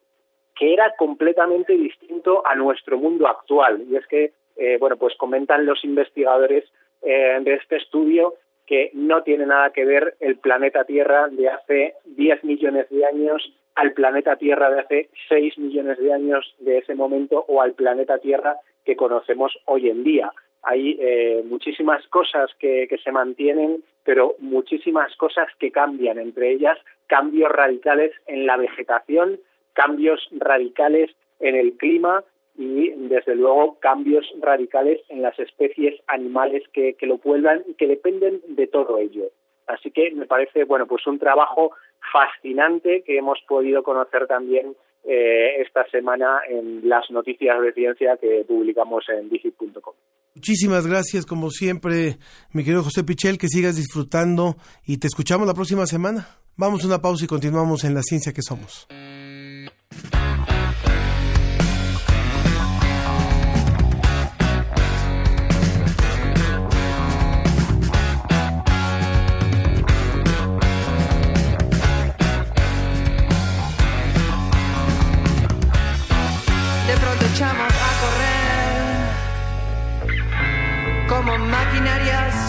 que 0.55 0.71
era 0.71 0.93
completamente 0.97 1.73
distinto 1.73 2.45
a 2.45 2.53
nuestro 2.55 2.99
mundo 2.99 3.27
actual. 3.27 3.83
Y 3.89 3.95
es 3.95 4.05
que, 4.05 4.33
eh, 4.55 4.77
bueno, 4.79 4.97
pues 4.97 5.15
comentan 5.17 5.65
los 5.65 5.83
investigadores 5.83 6.63
de 7.01 7.53
este 7.53 7.75
estudio 7.75 8.33
que 8.65 8.89
no 8.93 9.21
tiene 9.21 9.45
nada 9.45 9.69
que 9.69 9.85
ver 9.85 10.15
el 10.19 10.37
planeta 10.37 10.85
Tierra 10.85 11.27
de 11.27 11.49
hace 11.49 11.93
10 12.05 12.43
millones 12.43 12.89
de 12.89 13.05
años 13.05 13.53
al 13.75 13.93
planeta 13.93 14.37
Tierra 14.37 14.69
de 14.69 14.79
hace 14.79 15.09
6 15.29 15.57
millones 15.57 15.97
de 15.97 16.13
años 16.13 16.55
de 16.59 16.79
ese 16.79 16.95
momento 16.95 17.45
o 17.47 17.61
al 17.61 17.73
planeta 17.73 18.17
Tierra 18.19 18.57
que 18.85 18.95
conocemos 18.95 19.57
hoy 19.65 19.89
en 19.89 20.03
día. 20.03 20.31
Hay 20.63 20.97
eh, 20.99 21.43
muchísimas 21.45 22.07
cosas 22.07 22.49
que, 22.57 22.87
que 22.89 22.97
se 22.97 23.11
mantienen, 23.11 23.83
pero 24.03 24.35
muchísimas 24.39 25.15
cosas 25.17 25.47
que 25.59 25.71
cambian, 25.71 26.17
entre 26.17 26.51
ellas 26.51 26.77
cambios 27.07 27.51
radicales 27.51 28.13
en 28.25 28.47
la 28.47 28.57
vegetación, 28.57 29.39
cambios 29.73 30.27
radicales 30.31 31.11
en 31.39 31.55
el 31.55 31.73
clima 31.73 32.23
y 32.57 32.89
desde 32.91 33.35
luego 33.35 33.77
cambios 33.79 34.25
radicales 34.39 35.01
en 35.09 35.21
las 35.21 35.37
especies 35.37 36.01
animales 36.07 36.63
que, 36.71 36.93
que 36.93 37.05
lo 37.05 37.17
vuelvan 37.17 37.63
y 37.67 37.73
que 37.73 37.87
dependen 37.87 38.41
de 38.47 38.67
todo 38.67 38.97
ello. 38.97 39.25
Así 39.67 39.91
que 39.91 40.11
me 40.11 40.25
parece, 40.25 40.63
bueno, 40.63 40.87
pues 40.87 41.05
un 41.07 41.19
trabajo 41.19 41.71
fascinante 42.11 43.03
que 43.05 43.17
hemos 43.17 43.39
podido 43.47 43.83
conocer 43.83 44.27
también 44.27 44.75
eh, 45.03 45.61
esta 45.61 45.87
semana 45.89 46.39
en 46.49 46.87
las 46.89 47.09
noticias 47.11 47.61
de 47.61 47.73
ciencia 47.73 48.17
que 48.17 48.43
publicamos 48.47 49.05
en 49.09 49.29
digit.com. 49.29 49.93
Muchísimas 50.33 50.87
gracias, 50.87 51.25
como 51.25 51.49
siempre, 51.51 52.17
mi 52.51 52.63
querido 52.63 52.83
José 52.83 53.03
Pichel, 53.03 53.37
que 53.37 53.47
sigas 53.47 53.77
disfrutando 53.77 54.55
y 54.85 54.97
te 54.97 55.07
escuchamos 55.07 55.47
la 55.47 55.53
próxima 55.53 55.85
semana. 55.85 56.27
Vamos 56.57 56.83
a 56.83 56.87
una 56.87 57.01
pausa 57.01 57.25
y 57.25 57.27
continuamos 57.27 57.83
en 57.83 57.93
la 57.93 58.01
ciencia 58.01 58.33
que 58.33 58.41
somos. 58.41 58.87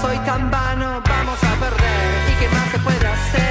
Soy 0.00 0.18
tan 0.18 0.50
vano, 0.50 1.02
vamos 1.08 1.38
a 1.42 1.54
perder. 1.60 2.30
¿Y 2.30 2.40
qué 2.40 2.48
más 2.48 2.70
se 2.70 2.78
puede 2.78 3.06
hacer? 3.06 3.45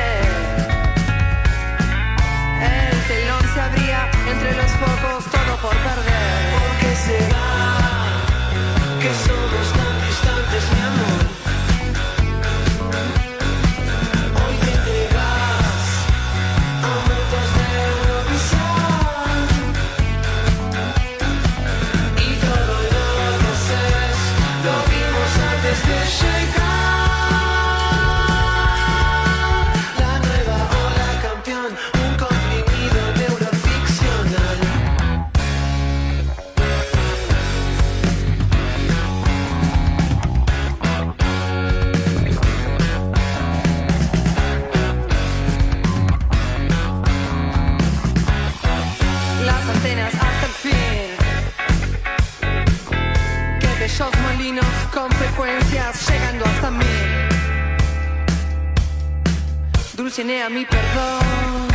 Dulcinea 60.15 60.49
mi 60.49 60.63
perdón. 60.63 61.67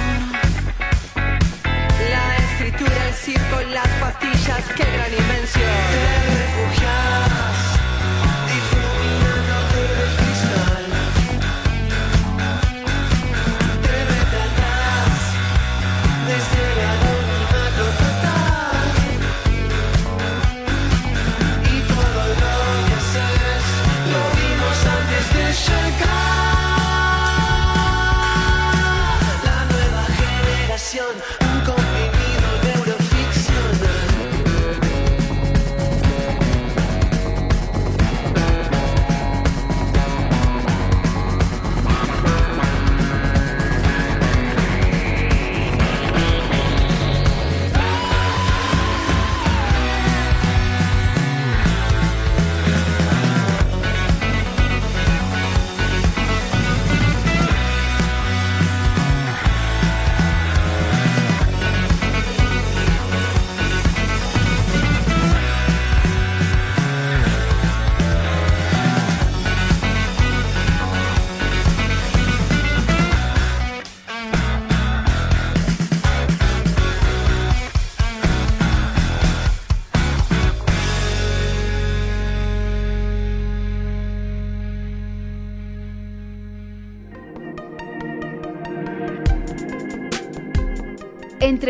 La 2.11 2.37
escritura 2.39 3.09
el 3.09 3.15
circo 3.15 3.61
las 3.71 3.87
pastillas, 4.01 4.65
qué 4.75 4.85
gran 4.85 5.20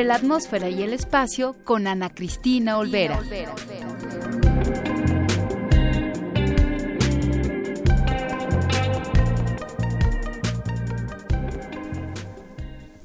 La 0.05 0.15
atmósfera 0.15 0.71
y 0.71 0.83
el 0.83 0.95
espacio 0.95 1.55
con 1.63 1.87
Ana 1.87 2.09
Cristina 2.09 2.79
Olvera. 2.79 3.21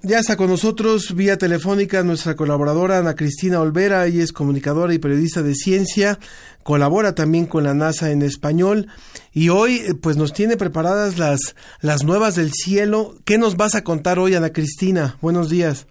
Ya 0.01 0.19
está 0.19 0.37
con 0.37 0.49
nosotros 0.49 1.13
vía 1.15 1.37
telefónica 1.37 2.01
nuestra 2.03 2.35
colaboradora 2.35 2.99
Ana 2.99 3.15
Cristina 3.15 3.59
Olvera, 3.59 4.05
ella 4.05 4.23
es 4.23 4.31
comunicadora 4.31 4.93
y 4.93 4.99
periodista 4.99 5.43
de 5.43 5.53
ciencia, 5.53 6.17
colabora 6.63 7.13
también 7.13 7.45
con 7.45 7.65
la 7.65 7.73
NASA 7.73 8.11
en 8.11 8.21
español 8.21 8.87
y 9.33 9.49
hoy 9.49 9.81
pues 10.01 10.15
nos 10.15 10.31
tiene 10.31 10.55
preparadas 10.55 11.17
las, 11.17 11.55
las 11.81 12.03
nuevas 12.03 12.35
del 12.35 12.53
cielo. 12.53 13.15
¿Qué 13.25 13.37
nos 13.37 13.57
vas 13.57 13.75
a 13.75 13.83
contar 13.83 14.17
hoy 14.17 14.35
Ana 14.35 14.53
Cristina? 14.53 15.17
Buenos 15.21 15.49
días. 15.49 15.87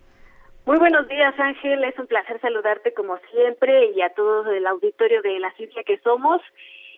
Muy 0.67 0.79
buenos 0.79 1.07
días, 1.09 1.35
Ángel. 1.39 1.85
Es 1.85 1.99
un 1.99 2.07
placer 2.07 2.41
saludarte 2.41 2.95
como 2.95 3.19
siempre 3.31 3.91
y 3.95 4.01
a 4.01 4.09
todo 4.11 4.51
el 4.51 4.67
auditorio 4.67 5.21
de 5.21 5.39
la 5.39 5.51
ciencia 5.53 5.83
que 5.85 5.99
somos. 5.99 6.41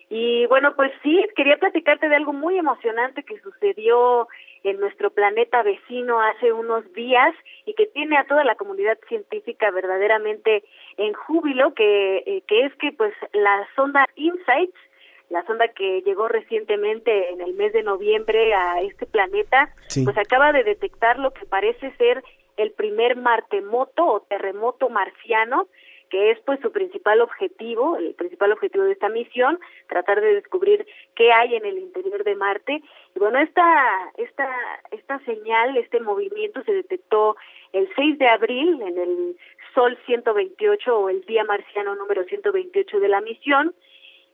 Y 0.09 0.45
bueno, 0.45 0.73
pues 0.77 0.93
sí, 1.03 1.25
quería 1.35 1.57
platicarte 1.57 2.07
de 2.07 2.15
algo 2.15 2.31
muy 2.31 2.57
emocionante 2.57 3.23
que 3.23 3.39
sucedió 3.41 4.29
en 4.63 4.79
nuestro 4.79 5.09
planeta 5.09 5.63
vecino 5.63 6.21
hace 6.21 6.53
unos 6.53 6.91
días 6.93 7.35
y 7.65 7.73
que 7.73 7.87
tiene 7.87 8.17
a 8.17 8.23
toda 8.23 8.45
la 8.45 8.55
comunidad 8.55 8.97
científica 9.09 9.69
verdaderamente 9.69 10.63
en 10.95 11.11
júbilo, 11.13 11.73
que, 11.73 12.23
eh, 12.25 12.41
que 12.47 12.65
es 12.65 12.73
que 12.75 12.93
pues 12.93 13.13
la 13.33 13.67
sonda 13.75 14.05
InSight, 14.15 14.73
la 15.29 15.45
sonda 15.45 15.67
que 15.67 16.01
llegó 16.03 16.29
recientemente 16.29 17.31
en 17.31 17.41
el 17.41 17.53
mes 17.55 17.73
de 17.73 17.83
noviembre 17.83 18.53
a 18.53 18.79
este 18.81 19.05
planeta, 19.05 19.73
Sí. 19.87 20.05
pues 20.05 20.17
acaba 20.17 20.53
de 20.53 20.63
detectar 20.63 21.19
lo 21.19 21.31
que 21.31 21.45
parece 21.45 21.91
ser 21.97 22.23
el 22.57 22.71
primer 22.71 23.15
martemoto 23.15 24.05
o 24.05 24.21
terremoto 24.21 24.89
marciano, 24.89 25.67
que 26.09 26.31
es 26.31 26.39
pues 26.41 26.59
su 26.61 26.71
principal 26.71 27.21
objetivo, 27.21 27.97
el 27.97 28.13
principal 28.15 28.51
objetivo 28.51 28.85
de 28.85 28.93
esta 28.93 29.09
misión, 29.09 29.59
tratar 29.87 30.21
de 30.21 30.35
descubrir 30.35 30.85
qué 31.15 31.31
hay 31.31 31.55
en 31.55 31.65
el 31.65 31.77
interior 31.77 32.23
de 32.23 32.35
Marte. 32.35 32.81
Y 33.15 33.19
bueno, 33.19 33.39
esta 33.39 34.11
esta 34.17 34.47
esta 34.91 35.19
señal, 35.19 35.77
este 35.77 35.99
movimiento 35.99 36.63
se 36.63 36.73
detectó 36.73 37.35
el 37.73 37.89
6 37.95 38.19
de 38.19 38.27
abril 38.27 38.81
en 38.81 38.97
el 38.97 39.37
Sol 39.73 39.97
128 40.05 40.97
o 40.97 41.09
el 41.09 41.25
día 41.25 41.43
marciano 41.43 41.95
número 41.95 42.23
128 42.23 42.99
de 42.99 43.07
la 43.07 43.21
misión 43.21 43.75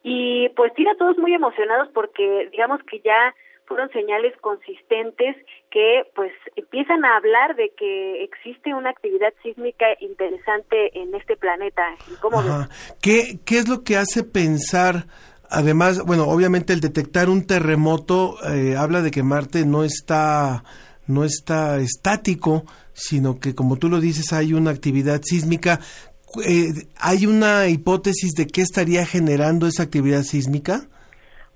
y 0.04 0.50
pues 0.50 0.74
tiene 0.74 0.92
a 0.92 0.98
todos 0.98 1.18
muy 1.18 1.34
emocionados 1.34 1.90
porque 1.94 2.50
digamos 2.52 2.84
que 2.84 3.00
ya 3.00 3.34
fueron 3.66 3.90
señales 3.92 4.34
consistentes 4.42 5.36
que 5.72 6.04
pues 6.16 6.32
empiezan 6.56 7.04
a 7.06 7.18
hablar 7.18 7.56
de 7.56 7.72
que 7.78 8.24
existe 8.24 8.74
una 8.74 8.90
actividad 8.90 9.34
sísmica 9.42 9.86
interesante 10.00 10.98
en 11.00 11.16
este 11.16 11.36
planeta. 11.38 11.84
¿Y 12.12 12.16
¿Cómo? 12.16 12.40
Ajá. 12.40 12.70
¿Qué, 13.02 13.40
¿Qué 13.46 13.58
es 13.58 13.68
lo 13.68 13.84
que 13.84 13.98
hace 13.98 14.24
pensar? 14.24 15.08
Además, 15.50 16.04
bueno, 16.04 16.24
obviamente 16.28 16.74
el 16.74 16.82
detectar 16.82 17.30
un 17.30 17.46
terremoto 17.46 18.38
eh, 18.52 18.76
habla 18.76 19.02
de 19.02 19.12
que 19.12 19.24
Marte 19.24 19.66
no 19.66 19.84
está 19.84 20.64
no 21.06 21.24
está 21.24 21.80
estático, 21.80 22.66
sino 22.94 23.40
que 23.40 23.54
como 23.54 23.78
tú 23.78 23.90
lo 23.90 24.00
dices 24.00 24.34
hay 24.34 24.54
una 24.54 24.72
actividad 24.72 25.22
sísmica. 25.24 25.80
Eh, 26.46 26.74
¿Hay 26.98 27.28
una 27.28 27.68
hipótesis 27.68 28.32
de 28.34 28.48
qué 28.48 28.62
estaría 28.62 29.06
generando 29.06 29.68
esa 29.68 29.84
actividad 29.84 30.24
sísmica? 30.24 30.88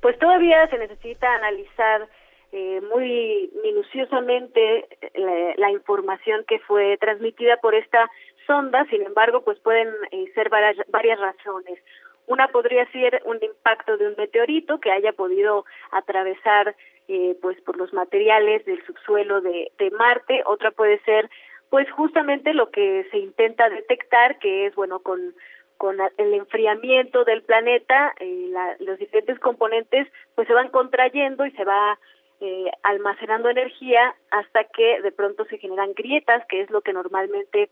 Pues 0.08 0.20
todavía 0.20 0.65
se 0.70 0.78
necesita 0.78 1.36
analizar 1.36 2.08
eh, 2.54 2.80
muy 2.93 3.52
minuciosamente 3.62 4.88
la, 5.15 5.54
la 5.58 5.70
información 5.72 6.46
que 6.48 6.60
fue 6.60 6.96
transmitida 6.96 7.58
por 7.58 7.76
esta 7.76 8.10
sonda, 8.46 8.86
sin 8.86 9.02
embargo, 9.02 9.41
pues 9.41 9.60
pueden 9.60 9.89
eh, 10.12 10.32
ser 10.34 10.48
varias, 10.48 10.78
varias 10.88 11.20
razones. 11.20 11.78
Una 12.26 12.48
podría 12.48 12.89
ser 12.93 13.22
un 13.26 13.38
impacto 13.43 13.98
de 13.98 14.08
un 14.08 14.15
meteorito 14.17 14.80
que 14.80 14.93
haya 14.93 15.12
podido 15.12 15.65
atravesar 15.91 16.74
eh, 17.10 17.36
pues 17.41 17.60
por 17.63 17.76
los 17.76 17.91
materiales 17.91 18.63
del 18.63 18.82
subsuelo 18.86 19.41
de, 19.41 19.74
de 19.78 19.91
Marte. 19.91 20.41
Otra 20.46 20.72
puede 20.72 21.00
ser 21.00 21.30
pues 21.70 21.91
justamente 21.91 22.54
lo 22.54 22.70
que 22.72 23.06
se 23.12 23.17
intenta 23.17 23.67
detectar, 23.70 24.39
que 24.39 24.67
es 24.67 24.76
bueno 24.76 25.00
con 25.00 25.36
con 25.78 25.98
el 26.18 26.34
enfriamiento 26.34 27.24
del 27.24 27.44
planeta, 27.44 28.13
eh, 28.20 28.48
la, 28.50 28.76
los 28.80 28.98
diferentes 29.00 29.40
componentes 29.40 30.08
pues 30.36 30.48
se 30.48 30.54
van 30.54 30.70
contrayendo 30.70 31.46
y 31.46 31.52
se 31.52 31.63
va 31.63 32.00
eh, 32.40 32.70
almacenando 32.84 33.50
energía 33.50 34.16
hasta 34.32 34.63
que 34.66 35.02
de 35.02 35.12
pronto 35.12 35.46
se 35.46 35.58
generan 35.58 35.94
grietas, 35.94 36.46
que 36.48 36.62
es 36.62 36.70
lo 36.70 36.82
que 36.82 36.94
normalmente 36.94 37.70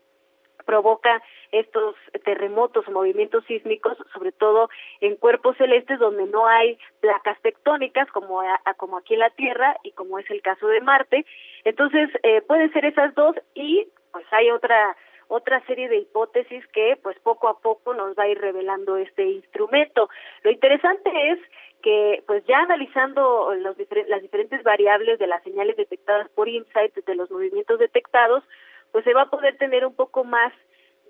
provoca 0.64 1.22
estos 1.52 1.94
terremotos 2.24 2.86
o 2.88 2.90
movimientos 2.90 3.44
sísmicos, 3.46 3.96
sobre 4.12 4.32
todo 4.32 4.68
en 5.00 5.16
cuerpos 5.16 5.56
celestes 5.56 5.98
donde 5.98 6.26
no 6.26 6.46
hay 6.46 6.78
placas 7.00 7.40
tectónicas 7.40 8.10
como, 8.10 8.42
como 8.76 8.98
aquí 8.98 9.14
en 9.14 9.20
la 9.20 9.30
Tierra 9.30 9.76
y 9.84 9.92
como 9.92 10.18
es 10.18 10.28
el 10.30 10.42
caso 10.42 10.66
de 10.66 10.80
Marte. 10.80 11.24
Entonces, 11.64 12.10
eh, 12.24 12.42
pueden 12.42 12.72
ser 12.72 12.84
esas 12.84 13.14
dos 13.14 13.36
y 13.54 13.86
pues 14.12 14.26
hay 14.32 14.50
otra 14.50 14.96
otra 15.28 15.64
serie 15.66 15.88
de 15.88 15.98
hipótesis 15.98 16.66
que 16.68 16.98
pues 17.02 17.18
poco 17.20 17.48
a 17.48 17.58
poco 17.58 17.94
nos 17.94 18.16
va 18.16 18.24
a 18.24 18.28
ir 18.28 18.38
revelando 18.38 18.96
este 18.96 19.24
instrumento. 19.24 20.08
Lo 20.42 20.50
interesante 20.50 21.10
es 21.30 21.38
que 21.82 22.22
pues 22.26 22.44
ya 22.46 22.58
analizando 22.58 23.54
los 23.54 23.76
las 24.08 24.22
diferentes 24.22 24.62
variables 24.62 25.18
de 25.18 25.26
las 25.26 25.42
señales 25.42 25.76
detectadas 25.76 26.28
por 26.30 26.48
InSight, 26.48 26.94
de 26.94 27.14
los 27.14 27.30
movimientos 27.30 27.78
detectados, 27.78 28.42
pues 28.92 29.04
se 29.04 29.14
va 29.14 29.22
a 29.22 29.30
poder 29.30 29.56
tener 29.58 29.86
un 29.86 29.94
poco 29.94 30.24
más 30.24 30.52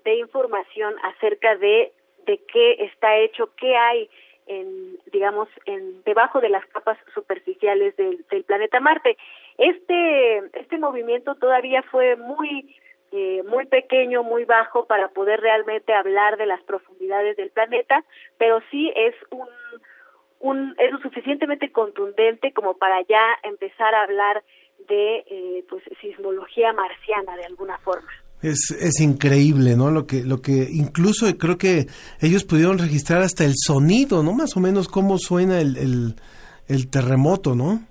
de 0.03 0.15
información 0.15 0.95
acerca 1.03 1.55
de 1.55 1.91
de 2.25 2.39
qué 2.51 2.73
está 2.85 3.17
hecho, 3.17 3.49
qué 3.55 3.75
hay 3.75 4.09
en 4.47 4.99
digamos 5.11 5.49
en 5.65 6.03
debajo 6.03 6.41
de 6.41 6.49
las 6.49 6.65
capas 6.67 6.97
superficiales 7.13 7.95
del, 7.95 8.25
del 8.29 8.43
planeta 8.43 8.79
Marte. 8.79 9.17
Este 9.57 10.37
este 10.59 10.77
movimiento 10.77 11.35
todavía 11.35 11.81
fue 11.83 12.15
muy 12.17 12.75
eh, 13.11 13.43
muy 13.47 13.65
pequeño, 13.65 14.23
muy 14.23 14.45
bajo 14.45 14.85
para 14.85 15.09
poder 15.09 15.39
realmente 15.39 15.93
hablar 15.93 16.37
de 16.37 16.45
las 16.45 16.61
profundidades 16.63 17.37
del 17.37 17.51
planeta, 17.51 18.03
pero 18.37 18.59
sí 18.69 18.91
es 18.95 19.15
un, 19.31 19.47
un 20.39 20.75
es 20.77 20.91
lo 20.91 20.99
suficientemente 20.99 21.71
contundente 21.71 22.51
como 22.53 22.75
para 22.77 23.01
ya 23.07 23.23
empezar 23.43 23.95
a 23.95 24.03
hablar 24.03 24.43
de 24.87 25.23
eh, 25.29 25.65
pues 25.69 25.83
sismología 26.01 26.73
marciana 26.73 27.35
de 27.37 27.45
alguna 27.45 27.77
forma. 27.79 28.09
Es, 28.41 28.71
es 28.71 28.99
increíble, 29.01 29.75
¿no? 29.75 29.89
Lo 29.89 30.05
que, 30.05 30.23
lo 30.23 30.41
que 30.41 30.67
incluso 30.69 31.25
creo 31.37 31.57
que 31.57 31.87
ellos 32.21 32.43
pudieron 32.43 32.77
registrar 32.77 33.23
hasta 33.23 33.45
el 33.45 33.53
sonido, 33.55 34.21
¿no? 34.21 34.33
Más 34.33 34.55
o 34.55 34.59
menos 34.59 34.87
cómo 34.87 35.17
suena 35.17 35.59
el, 35.59 35.75
el, 35.77 36.15
el 36.67 36.89
terremoto, 36.89 37.55
¿no? 37.55 37.81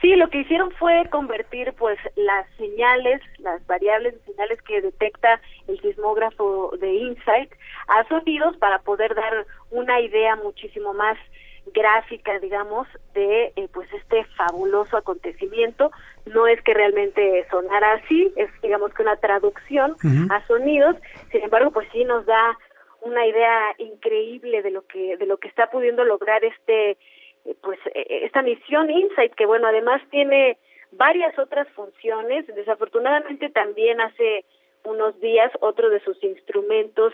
Sí, 0.00 0.14
lo 0.14 0.30
que 0.30 0.38
hicieron 0.38 0.70
fue 0.72 1.08
convertir 1.10 1.72
pues 1.72 1.98
las 2.14 2.46
señales, 2.56 3.20
las 3.38 3.66
variables 3.66 4.14
de 4.14 4.32
señales 4.32 4.62
que 4.62 4.80
detecta 4.80 5.40
el 5.66 5.80
sismógrafo 5.80 6.72
de 6.78 6.92
InSight 6.92 7.52
a 7.88 8.06
sonidos 8.08 8.56
para 8.58 8.78
poder 8.80 9.14
dar 9.16 9.46
una 9.70 10.00
idea 10.00 10.36
muchísimo 10.36 10.94
más 10.94 11.18
gráfica, 11.74 12.38
digamos, 12.38 12.86
de 13.14 13.52
eh, 13.56 13.68
pues 13.72 13.92
este 13.92 14.24
fabuloso 14.36 14.96
acontecimiento. 14.96 15.90
No 16.26 16.46
es 16.46 16.62
que 16.62 16.74
realmente 16.74 17.46
sonara 17.50 17.94
así, 17.94 18.32
es 18.36 18.48
digamos 18.62 18.94
que 18.94 19.02
una 19.02 19.16
traducción 19.16 19.96
a 20.30 20.46
sonidos. 20.46 20.96
Sin 21.32 21.42
embargo, 21.42 21.72
pues 21.72 21.88
sí 21.92 22.04
nos 22.04 22.24
da 22.24 22.56
una 23.00 23.26
idea 23.26 23.74
increíble 23.78 24.62
de 24.62 24.70
lo 24.70 24.86
que 24.86 25.16
de 25.16 25.26
lo 25.26 25.38
que 25.38 25.48
está 25.48 25.70
pudiendo 25.70 26.04
lograr 26.04 26.44
este 26.44 26.98
pues 27.62 27.78
eh, 27.94 28.20
esta 28.24 28.42
misión 28.42 28.90
Insight 28.90 29.34
que 29.34 29.46
bueno 29.46 29.66
además 29.68 30.02
tiene 30.10 30.58
varias 30.92 31.38
otras 31.38 31.68
funciones. 31.70 32.46
Desafortunadamente 32.46 33.50
también 33.50 34.00
hace 34.00 34.44
unos 34.84 35.18
días 35.20 35.50
otro 35.60 35.90
de 35.90 36.00
sus 36.00 36.22
instrumentos 36.22 37.12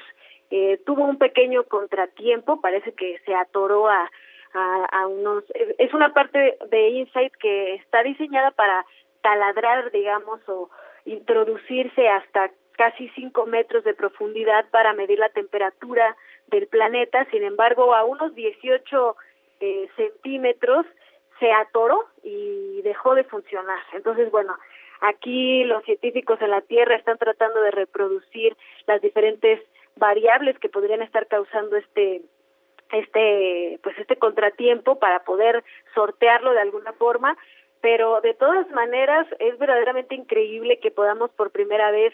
eh, 0.51 0.79
tuvo 0.85 1.05
un 1.05 1.18
pequeño 1.18 1.64
contratiempo 1.64 2.61
parece 2.61 2.92
que 2.92 3.18
se 3.25 3.35
atoró 3.35 3.88
a, 3.88 4.11
a, 4.53 4.85
a 4.92 5.07
unos 5.07 5.44
es 5.79 5.92
una 5.94 6.12
parte 6.12 6.57
de 6.70 6.88
Insight 6.90 7.33
que 7.37 7.75
está 7.75 8.03
diseñada 8.03 8.51
para 8.53 8.85
taladrar 9.23 9.90
digamos 9.90 10.40
o 10.49 10.70
introducirse 11.07 12.09
hasta 12.09 12.51
casi 12.77 13.09
cinco 13.11 13.47
metros 13.47 13.85
de 13.85 13.94
profundidad 13.94 14.68
para 14.70 14.92
medir 14.92 15.18
la 15.18 15.29
temperatura 15.31 16.16
del 16.49 16.66
planeta. 16.66 17.27
Sin 17.31 17.42
embargo 17.42 17.94
a 17.94 18.05
unos 18.05 18.35
18 18.35 19.16
eh, 19.61 19.88
centímetros 19.97 20.87
se 21.38 21.51
atoró 21.53 22.05
y 22.23 22.83
dejó 22.83 23.14
de 23.14 23.25
funcionar. 23.25 23.81
Entonces, 23.93 24.31
bueno, 24.31 24.57
aquí 25.01 25.64
los 25.64 25.85
científicos 25.85 26.40
en 26.40 26.51
la 26.51 26.61
Tierra 26.61 26.97
están 26.97 27.19
tratando 27.19 27.61
de 27.62 27.71
reproducir 27.71 28.57
las 28.87 29.01
diferentes 29.01 29.61
variables 29.97 30.59
que 30.59 30.69
podrían 30.69 31.03
estar 31.03 31.27
causando 31.27 31.77
este 31.77 32.23
este 32.93 33.81
pues 33.83 33.99
este 33.99 34.17
contratiempo 34.17 34.99
para 34.99 35.25
poder 35.25 35.64
sortearlo 35.95 36.53
de 36.53 36.61
alguna 36.61 36.93
forma, 36.93 37.37
pero 37.81 38.21
de 38.21 38.35
todas 38.35 38.71
maneras 38.71 39.27
es 39.38 39.59
verdaderamente 39.59 40.14
increíble 40.14 40.79
que 40.79 40.90
podamos 40.90 41.31
por 41.31 41.51
primera 41.51 41.90
vez 41.90 42.12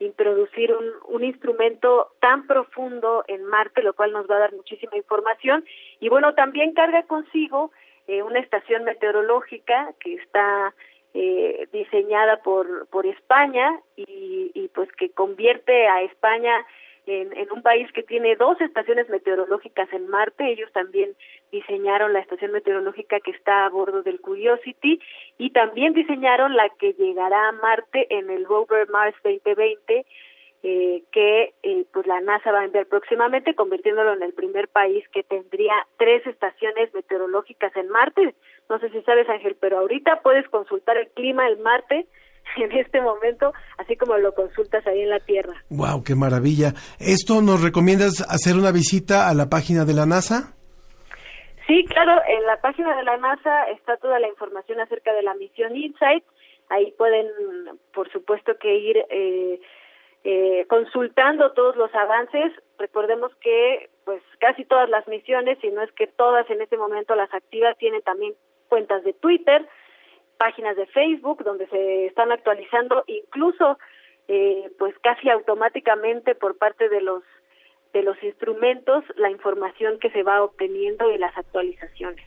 introducir 0.00 0.72
un, 0.74 0.84
un 1.08 1.22
instrumento 1.22 2.12
tan 2.20 2.46
profundo 2.46 3.24
en 3.28 3.44
Marte, 3.44 3.82
lo 3.82 3.92
cual 3.92 4.12
nos 4.12 4.28
va 4.28 4.36
a 4.36 4.40
dar 4.40 4.52
muchísima 4.52 4.96
información. 4.96 5.64
Y 6.00 6.08
bueno, 6.08 6.34
también 6.34 6.72
carga 6.72 7.04
consigo 7.04 7.70
eh, 8.08 8.22
una 8.22 8.40
estación 8.40 8.84
meteorológica 8.84 9.92
que 10.00 10.14
está 10.14 10.74
eh, 11.14 11.68
diseñada 11.72 12.42
por, 12.42 12.88
por 12.88 13.06
España 13.06 13.78
y, 13.96 14.50
y 14.54 14.68
pues 14.68 14.90
que 14.92 15.10
convierte 15.10 15.86
a 15.86 16.02
España 16.02 16.66
en, 17.10 17.50
un 17.52 17.62
país 17.62 17.90
que 17.92 18.02
tiene 18.02 18.36
dos 18.36 18.60
estaciones 18.60 19.08
meteorológicas 19.08 19.92
en 19.92 20.08
Marte. 20.08 20.48
Ellos 20.48 20.70
también 20.72 21.14
diseñaron 21.50 22.12
la 22.12 22.20
estación 22.20 22.52
meteorológica 22.52 23.18
que 23.20 23.32
está 23.32 23.66
a 23.66 23.70
bordo 23.70 24.02
del 24.02 24.20
Curiosity 24.20 25.00
y 25.38 25.50
también 25.50 25.92
diseñaron 25.92 26.54
la 26.54 26.68
que 26.78 26.92
llegará 26.92 27.48
a 27.48 27.52
Marte 27.52 28.06
en 28.10 28.30
el 28.30 28.44
rover 28.44 28.88
Mars 28.90 29.16
2020 29.24 30.06
eh, 30.62 31.02
que 31.10 31.54
eh, 31.62 31.86
pues 31.90 32.06
la 32.06 32.20
NASA 32.20 32.52
va 32.52 32.60
a 32.60 32.64
enviar 32.66 32.84
próximamente, 32.86 33.54
convirtiéndolo 33.54 34.12
en 34.12 34.22
el 34.22 34.34
primer 34.34 34.68
país 34.68 35.08
que 35.08 35.22
tendría 35.22 35.72
tres 35.96 36.26
estaciones 36.26 36.92
meteorológicas 36.92 37.74
en 37.76 37.88
Marte. 37.88 38.34
No 38.68 38.78
sé 38.78 38.90
si 38.90 39.00
sabes, 39.02 39.28
Ángel, 39.28 39.56
pero 39.58 39.78
ahorita 39.78 40.20
puedes 40.20 40.46
consultar 40.48 40.98
el 40.98 41.08
clima 41.08 41.48
en 41.48 41.62
Marte 41.62 42.06
en 42.56 42.72
este 42.72 43.00
momento, 43.00 43.52
así 43.78 43.96
como 43.96 44.16
lo 44.18 44.34
consultas 44.34 44.86
ahí 44.86 45.02
en 45.02 45.10
la 45.10 45.20
Tierra. 45.20 45.54
¡Wow! 45.70 46.04
¡Qué 46.04 46.14
maravilla! 46.14 46.74
¿Esto 46.98 47.42
nos 47.42 47.62
recomiendas 47.62 48.26
hacer 48.28 48.56
una 48.56 48.72
visita 48.72 49.28
a 49.28 49.34
la 49.34 49.48
página 49.48 49.84
de 49.84 49.94
la 49.94 50.06
NASA? 50.06 50.54
Sí, 51.66 51.84
claro, 51.84 52.20
en 52.26 52.44
la 52.46 52.60
página 52.60 52.96
de 52.96 53.04
la 53.04 53.16
NASA 53.16 53.64
está 53.70 53.96
toda 53.98 54.18
la 54.18 54.28
información 54.28 54.80
acerca 54.80 55.12
de 55.12 55.22
la 55.22 55.34
misión 55.34 55.76
InSight. 55.76 56.24
Ahí 56.68 56.92
pueden, 56.98 57.26
por 57.94 58.10
supuesto, 58.10 58.56
que 58.58 58.74
ir 58.74 58.96
eh, 59.08 59.60
eh, 60.24 60.66
consultando 60.68 61.52
todos 61.52 61.76
los 61.76 61.94
avances. 61.94 62.52
Recordemos 62.78 63.32
que, 63.40 63.88
pues, 64.04 64.22
casi 64.40 64.64
todas 64.64 64.88
las 64.90 65.06
misiones, 65.06 65.58
si 65.60 65.68
no 65.68 65.82
es 65.82 65.92
que 65.92 66.06
todas 66.08 66.48
en 66.50 66.60
este 66.60 66.76
momento 66.76 67.14
las 67.14 67.32
activas, 67.32 67.78
tienen 67.78 68.02
también 68.02 68.34
cuentas 68.68 69.04
de 69.04 69.12
Twitter, 69.12 69.66
páginas 70.40 70.74
de 70.74 70.86
Facebook 70.86 71.44
donde 71.44 71.66
se 71.68 72.06
están 72.06 72.32
actualizando 72.32 73.04
incluso 73.06 73.78
eh, 74.26 74.72
pues 74.78 74.94
casi 75.02 75.28
automáticamente 75.28 76.34
por 76.34 76.56
parte 76.56 76.88
de 76.88 77.02
los 77.02 77.22
de 77.92 78.02
los 78.02 78.16
instrumentos 78.22 79.04
la 79.16 79.30
información 79.30 79.98
que 80.00 80.08
se 80.10 80.22
va 80.22 80.42
obteniendo 80.42 81.10
y 81.12 81.18
las 81.18 81.36
actualizaciones. 81.36 82.24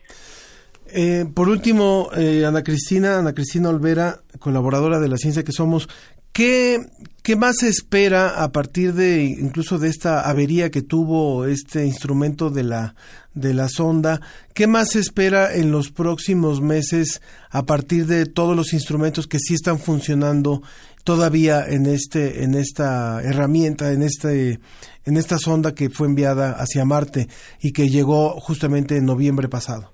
Eh, 0.94 1.24
por 1.34 1.48
último, 1.48 2.10
eh, 2.16 2.44
Ana 2.46 2.62
Cristina, 2.62 3.18
Ana 3.18 3.32
Cristina 3.32 3.70
Olvera, 3.70 4.20
colaboradora 4.38 5.00
de 5.00 5.08
la 5.08 5.16
ciencia 5.16 5.42
que 5.42 5.52
somos, 5.52 5.88
¿qué, 6.32 6.78
¿qué 7.24 7.34
más 7.34 7.56
se 7.56 7.68
espera 7.68 8.44
a 8.44 8.52
partir 8.52 8.92
de 8.92 9.24
incluso 9.24 9.78
de 9.78 9.88
esta 9.88 10.28
avería 10.28 10.70
que 10.70 10.82
tuvo 10.82 11.46
este 11.46 11.84
instrumento 11.84 12.50
de 12.50 12.62
la 12.62 12.94
de 13.34 13.52
la 13.52 13.68
sonda. 13.68 14.20
¿Qué 14.54 14.66
más 14.66 14.90
se 14.90 15.00
espera 15.00 15.54
en 15.54 15.72
los 15.72 15.90
próximos 15.90 16.60
meses 16.60 17.20
a 17.50 17.64
partir 17.64 18.06
de 18.06 18.26
todos 18.26 18.56
los 18.56 18.72
instrumentos 18.72 19.26
que 19.26 19.38
sí 19.38 19.54
están 19.54 19.78
funcionando 19.78 20.62
todavía 21.02 21.64
en 21.66 21.86
este 21.86 22.44
en 22.44 22.54
esta 22.54 23.20
herramienta, 23.22 23.92
en 23.92 24.02
este 24.02 24.60
en 25.04 25.16
esta 25.16 25.38
sonda 25.38 25.74
que 25.74 25.90
fue 25.90 26.06
enviada 26.06 26.52
hacia 26.52 26.84
Marte 26.84 27.26
y 27.60 27.72
que 27.72 27.88
llegó 27.88 28.38
justamente 28.40 28.96
en 28.96 29.06
noviembre 29.06 29.48
pasado? 29.48 29.92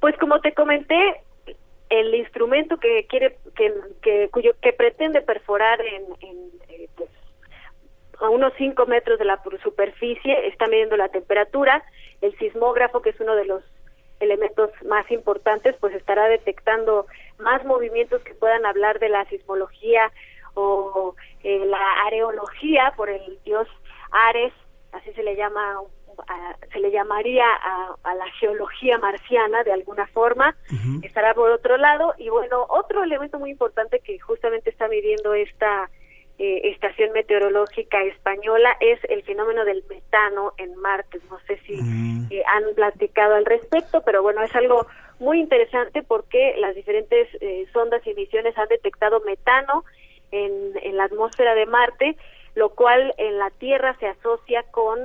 Pues 0.00 0.14
como 0.18 0.40
te 0.40 0.52
comenté, 0.54 0.96
el 1.92 2.14
instrumento 2.14 2.78
que 2.78 3.06
quiere 3.06 3.36
que, 3.54 3.70
que 4.00 4.30
cuyo 4.30 4.52
que 4.62 4.72
pretende 4.72 5.20
perforar 5.20 5.78
en, 5.82 6.04
en 6.20 6.50
eh, 6.70 6.88
pues, 6.96 7.10
a 8.18 8.30
unos 8.30 8.54
5 8.56 8.86
metros 8.86 9.18
de 9.18 9.26
la 9.26 9.38
superficie 9.62 10.46
está 10.48 10.68
midiendo 10.68 10.96
la 10.96 11.10
temperatura. 11.10 11.84
El 12.22 12.36
sismógrafo, 12.38 13.02
que 13.02 13.10
es 13.10 13.20
uno 13.20 13.36
de 13.36 13.44
los 13.44 13.62
elementos 14.20 14.70
más 14.86 15.10
importantes, 15.10 15.76
pues 15.80 15.94
estará 15.94 16.28
detectando 16.28 17.06
más 17.38 17.62
movimientos 17.66 18.22
que 18.22 18.34
puedan 18.34 18.64
hablar 18.64 18.98
de 18.98 19.10
la 19.10 19.26
sismología 19.26 20.10
o 20.54 21.14
eh, 21.42 21.66
la 21.66 22.06
areología 22.06 22.94
por 22.96 23.10
el 23.10 23.38
dios 23.44 23.68
Ares, 24.12 24.52
así 24.92 25.12
se 25.12 25.22
le 25.22 25.36
llama 25.36 25.80
se 26.72 26.80
le 26.80 26.90
llamaría 26.90 27.44
a, 27.44 28.14
la 28.14 28.30
geología 28.38 28.98
marciana 28.98 29.62
de 29.64 29.72
alguna 29.72 30.06
forma, 30.08 30.56
estará 31.02 31.34
por 31.34 31.50
otro 31.50 31.76
lado 31.76 32.14
y 32.18 32.28
bueno, 32.28 32.66
otro 32.68 33.02
elemento 33.02 33.38
muy 33.38 33.50
importante 33.50 34.00
que 34.00 34.18
justamente 34.18 34.70
está 34.70 34.88
midiendo 34.88 35.34
esta 35.34 35.90
eh, 36.38 36.70
estación 36.70 37.12
meteorológica 37.12 38.02
española 38.02 38.76
es 38.80 38.98
el 39.10 39.22
fenómeno 39.22 39.64
del 39.64 39.84
metano 39.88 40.54
en 40.56 40.74
Marte. 40.76 41.20
No 41.30 41.38
sé 41.46 41.58
si 41.66 41.80
mm. 41.80 42.28
eh, 42.30 42.42
han 42.46 42.74
platicado 42.74 43.34
al 43.34 43.44
respecto, 43.44 44.02
pero 44.02 44.22
bueno, 44.22 44.42
es 44.42 44.52
algo 44.56 44.86
muy 45.20 45.38
interesante 45.38 46.02
porque 46.02 46.56
las 46.58 46.74
diferentes 46.74 47.28
eh, 47.40 47.66
sondas 47.72 48.04
y 48.06 48.14
misiones 48.14 48.58
han 48.58 48.66
detectado 48.68 49.20
metano 49.20 49.84
en, 50.32 50.72
en, 50.82 50.96
la 50.96 51.04
atmósfera 51.04 51.54
de 51.54 51.66
Marte, 51.66 52.16
lo 52.54 52.70
cual 52.70 53.14
en 53.18 53.38
la 53.38 53.50
Tierra 53.50 53.94
se 54.00 54.08
asocia 54.08 54.64
con 54.72 54.98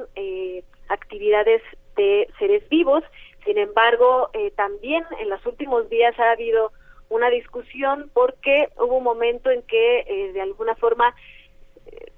actividades 0.89 1.61
de 1.95 2.27
seres 2.39 2.67
vivos. 2.69 3.03
Sin 3.45 3.57
embargo, 3.57 4.29
también 4.55 5.05
en 5.19 5.29
los 5.29 5.45
últimos 5.45 5.89
días 5.89 6.17
ha 6.19 6.31
habido 6.31 6.71
una 7.09 7.29
discusión 7.29 8.09
porque 8.13 8.69
hubo 8.77 8.97
un 8.97 9.03
momento 9.03 9.49
en 9.49 9.61
que 9.63 9.99
eh, 9.99 10.33
de 10.33 10.41
alguna 10.41 10.75
forma 10.75 11.15
eh, 11.85 12.11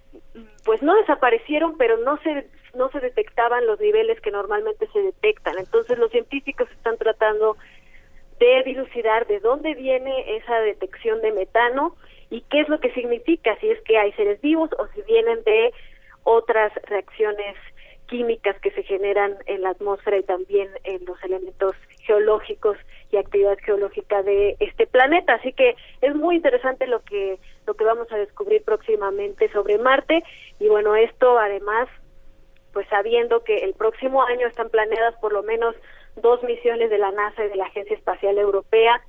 pues 0.65 0.81
no 0.81 0.95
desaparecieron 0.95 1.77
pero 1.77 1.97
no 1.97 2.17
se 2.23 2.47
no 2.75 2.89
se 2.91 2.99
detectaban 2.99 3.65
los 3.65 3.79
niveles 3.79 4.19
que 4.21 4.31
normalmente 4.31 4.87
se 4.91 4.99
detectan 4.99 5.57
entonces 5.57 5.97
los 5.97 6.11
científicos 6.11 6.69
están 6.71 6.97
tratando 6.97 7.57
de 8.39 8.63
dilucidar 8.63 9.27
de 9.27 9.39
dónde 9.39 9.75
viene 9.75 10.37
esa 10.37 10.59
detección 10.61 11.21
de 11.21 11.33
metano 11.33 11.95
y 12.29 12.41
qué 12.41 12.61
es 12.61 12.69
lo 12.69 12.79
que 12.79 12.93
significa 12.93 13.57
si 13.59 13.69
es 13.69 13.81
que 13.81 13.97
hay 13.97 14.11
seres 14.13 14.39
vivos 14.41 14.69
o 14.77 14.87
si 14.93 15.01
vienen 15.01 15.43
de 15.43 15.73
otras 16.23 16.71
reacciones 16.83 17.55
químicas 18.09 18.59
que 18.59 18.71
se 18.71 18.83
generan 18.83 19.37
en 19.45 19.61
la 19.61 19.69
atmósfera 19.69 20.17
y 20.17 20.23
también 20.23 20.69
en 20.83 21.05
los 21.05 21.21
elementos 21.23 21.75
geológicos 22.01 22.77
y 23.11 23.17
actividad 23.17 23.57
geológica 23.63 24.23
de 24.23 24.57
este 24.59 24.87
planeta. 24.87 25.35
Así 25.35 25.53
que 25.53 25.75
es 26.01 26.15
muy 26.15 26.35
interesante 26.35 26.87
lo 26.87 27.01
que 27.03 27.39
lo 27.67 27.75
que 27.75 27.83
vamos 27.83 28.11
a 28.11 28.17
descubrir 28.17 28.63
próximamente 28.63 29.51
sobre 29.51 29.77
Marte. 29.77 30.23
Y 30.59 30.67
bueno, 30.67 30.95
esto 30.95 31.37
además, 31.37 31.87
pues 32.73 32.87
sabiendo 32.89 33.43
que 33.43 33.57
el 33.57 33.73
próximo 33.73 34.23
año 34.23 34.47
están 34.47 34.69
planeadas 34.69 35.15
por 35.21 35.31
lo 35.31 35.43
menos 35.43 35.75
dos 36.15 36.41
misiones 36.43 36.89
de 36.89 36.97
la 36.97 37.11
NASA 37.11 37.45
y 37.45 37.49
de 37.49 37.55
la 37.55 37.65
Agencia 37.65 37.95
Espacial 37.95 38.37
Europea, 38.37 39.01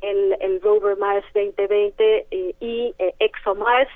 el, 0.00 0.36
el 0.40 0.60
rover 0.60 0.96
Mars 0.96 1.24
2020 1.34 2.26
eh, 2.30 2.54
y 2.60 2.94
eh, 2.98 3.14
ExoMars, 3.18 3.90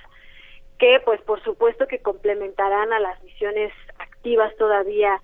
que 0.78 1.00
pues 1.04 1.20
por 1.22 1.42
supuesto 1.42 1.86
que 1.86 2.00
complementarán 2.00 2.92
a 2.92 3.00
las 3.00 3.22
misiones 3.22 3.72
activas 4.18 4.54
todavía 4.56 5.20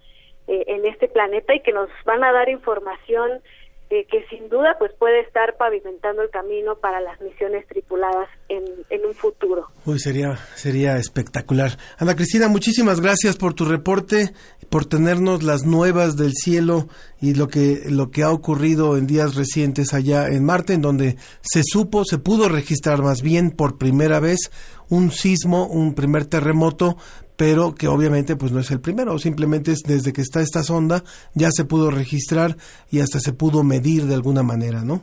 eh, 0.46 0.64
en 0.68 0.86
este 0.86 1.08
planeta 1.08 1.54
y 1.54 1.60
que 1.60 1.72
nos 1.72 1.88
van 2.04 2.22
a 2.22 2.32
dar 2.32 2.48
información 2.48 3.42
eh, 3.90 4.06
que 4.10 4.24
sin 4.28 4.48
duda 4.48 4.76
pues 4.78 4.92
puede 4.98 5.20
estar 5.20 5.56
pavimentando 5.56 6.22
el 6.22 6.30
camino 6.30 6.76
para 6.76 7.00
las 7.00 7.20
misiones 7.20 7.66
tripuladas 7.68 8.28
en, 8.48 8.64
en 8.88 9.04
un 9.04 9.14
futuro. 9.14 9.68
Uy, 9.84 9.98
sería, 9.98 10.36
sería 10.54 10.96
espectacular. 10.96 11.72
Ana 11.98 12.16
Cristina, 12.16 12.48
muchísimas 12.48 13.00
gracias 13.00 13.36
por 13.36 13.52
tu 13.52 13.66
reporte, 13.66 14.30
por 14.68 14.86
tenernos 14.86 15.42
las 15.42 15.64
nuevas 15.64 16.16
del 16.16 16.32
cielo 16.32 16.88
y 17.20 17.34
lo 17.34 17.48
que, 17.48 17.80
lo 17.88 18.10
que 18.10 18.22
ha 18.22 18.30
ocurrido 18.30 18.96
en 18.96 19.06
días 19.06 19.34
recientes 19.34 19.94
allá 19.94 20.28
en 20.28 20.44
Marte, 20.44 20.74
en 20.74 20.82
donde 20.82 21.16
se 21.42 21.62
supo, 21.64 22.04
se 22.04 22.18
pudo 22.18 22.48
registrar 22.48 23.02
más 23.02 23.22
bien 23.22 23.50
por 23.50 23.78
primera 23.78 24.20
vez 24.20 24.50
un 24.88 25.10
sismo, 25.10 25.66
un 25.66 25.94
primer 25.94 26.26
terremoto, 26.26 26.96
pero 27.36 27.74
que 27.74 27.88
obviamente 27.88 28.36
pues 28.36 28.52
no 28.52 28.60
es 28.60 28.70
el 28.70 28.80
primero, 28.80 29.18
simplemente 29.18 29.72
es 29.72 29.82
desde 29.82 30.12
que 30.12 30.20
está 30.20 30.40
esta 30.40 30.62
sonda 30.62 31.02
ya 31.34 31.50
se 31.50 31.64
pudo 31.64 31.90
registrar 31.90 32.56
y 32.90 33.00
hasta 33.00 33.18
se 33.18 33.32
pudo 33.32 33.64
medir 33.64 34.04
de 34.04 34.14
alguna 34.14 34.42
manera, 34.42 34.82
¿no? 34.84 35.02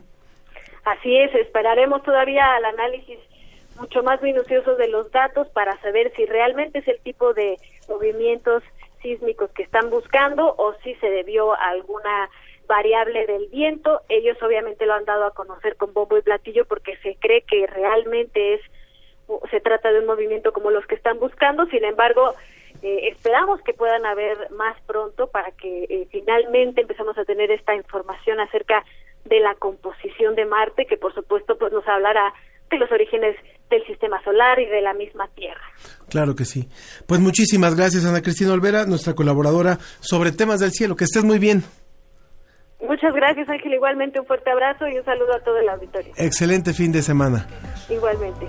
Así 0.86 1.16
es, 1.16 1.34
esperaremos 1.36 2.02
todavía 2.04 2.44
al 2.56 2.66
análisis 2.66 3.18
mucho 3.80 4.04
más 4.04 4.22
minucioso 4.22 4.76
de 4.76 4.88
los 4.88 5.12
datos 5.12 5.48
para 5.50 5.80
saber 5.82 6.12
si 6.16 6.26
realmente 6.26 6.80
es 6.80 6.88
el 6.88 7.00
tipo 7.02 7.34
de 7.34 7.58
movimientos 7.90 8.64
sísmicos 9.02 9.52
que 9.52 9.64
están 9.64 9.90
buscando 9.90 10.56
o 10.58 10.74
si 10.84 10.96
se 10.96 11.10
debió 11.10 11.54
a 11.54 11.70
alguna 11.70 12.30
variable 12.68 13.26
del 13.26 13.48
viento. 13.48 14.02
Ellos 14.10 14.38
obviamente 14.42 14.86
lo 14.86 14.94
han 14.94 15.06
dado 15.06 15.26
a 15.26 15.34
conocer 15.34 15.76
con 15.76 15.94
bombo 15.94 16.18
y 16.18 16.22
platillo 16.22 16.66
porque 16.66 16.98
se 16.98 17.16
cree 17.16 17.42
que 17.42 17.68
realmente 17.68 18.56
es 18.56 18.62
se 19.50 19.62
trata 19.62 19.92
de 19.92 20.00
un 20.00 20.06
movimiento 20.06 20.52
como 20.52 20.72
los 20.72 20.86
que 20.88 20.96
están 20.96 21.20
buscando, 21.20 21.66
sin 21.68 21.86
embargo, 21.86 22.34
eh, 22.82 23.10
esperamos 23.10 23.62
que 23.62 23.74
puedan 23.74 24.06
haber 24.06 24.50
más 24.52 24.76
pronto 24.82 25.28
para 25.28 25.52
que 25.52 25.84
eh, 25.84 26.08
finalmente 26.12 26.82
empecemos 26.82 27.18
a 27.18 27.26
tener 27.26 27.52
esta 27.52 27.76
información 27.76 28.40
acerca 28.40 28.84
de 29.26 29.40
la 29.40 29.56
composición 29.56 30.36
de 30.36 30.46
Marte, 30.46 30.86
que 30.86 30.98
por 30.98 31.14
supuesto 31.14 31.58
pues 31.58 31.72
nos 31.72 31.88
hablará 31.88 32.34
de 32.72 32.78
los 32.78 32.92
orígenes 32.92 33.36
del 33.70 33.86
sistema 33.86 34.22
solar 34.24 34.60
y 34.60 34.66
de 34.66 34.82
la 34.82 34.94
misma 34.94 35.28
Tierra. 35.36 35.62
Claro 36.10 36.36
que 36.36 36.46
sí. 36.46 36.68
Pues 37.08 37.20
muchísimas 37.20 37.76
gracias 37.76 38.06
Ana 38.06 38.22
Cristina 38.22 38.54
Olvera, 38.54 38.86
nuestra 38.86 39.14
colaboradora 39.14 39.78
sobre 40.00 40.32
temas 40.32 40.60
del 40.60 40.72
cielo. 40.72 40.96
Que 40.96 41.06
estés 41.06 41.24
muy 41.24 41.40
bien. 41.40 41.64
Muchas 42.82 43.14
gracias 43.14 43.48
Ángel, 43.48 43.74
igualmente 43.74 44.20
un 44.20 44.26
fuerte 44.26 44.50
abrazo 44.50 44.88
y 44.88 44.98
un 44.98 45.06
saludo 45.06 45.36
a 45.36 45.40
todo 45.40 45.58
el 45.60 45.70
auditorio. 45.70 46.14
Excelente 46.18 46.74
fin 46.74 46.92
de 46.92 47.02
semana. 47.02 47.48
Igualmente. 47.90 48.48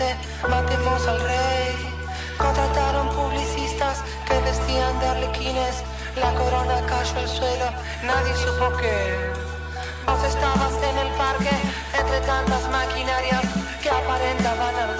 Dice: 0.00 0.16
Matemos 0.48 1.06
al 1.06 1.20
rey. 1.20 1.94
Contrataron 2.38 3.08
publicistas 3.10 4.02
que 4.26 4.40
vestían 4.40 4.98
de 5.00 5.06
arlequines. 5.06 5.82
La 6.16 6.32
corona 6.34 6.80
cayó 6.86 7.18
al 7.18 7.28
suelo, 7.28 7.66
nadie 8.02 8.34
supo 8.34 8.76
qué. 8.78 9.14
Vos 10.06 10.24
estabas 10.24 10.72
en 10.82 10.98
el 10.98 11.12
parque 11.14 11.50
entre 11.98 12.20
tantas 12.26 12.68
maquinarias 12.68 13.42
que 13.82 13.90
aparentaban 13.90 14.74
ardores, 14.74 14.99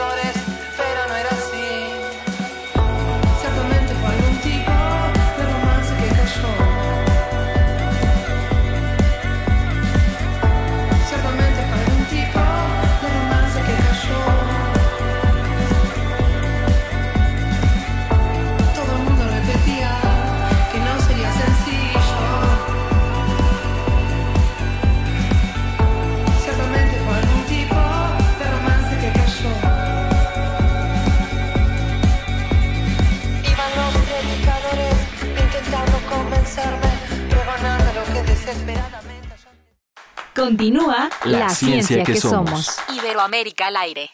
Continúa 40.50 41.08
La 41.26 41.48
ciencia 41.50 42.02
que 42.02 42.16
somos. 42.16 42.76
Iberoamérica 42.88 43.68
al 43.68 43.76
aire. 43.76 44.10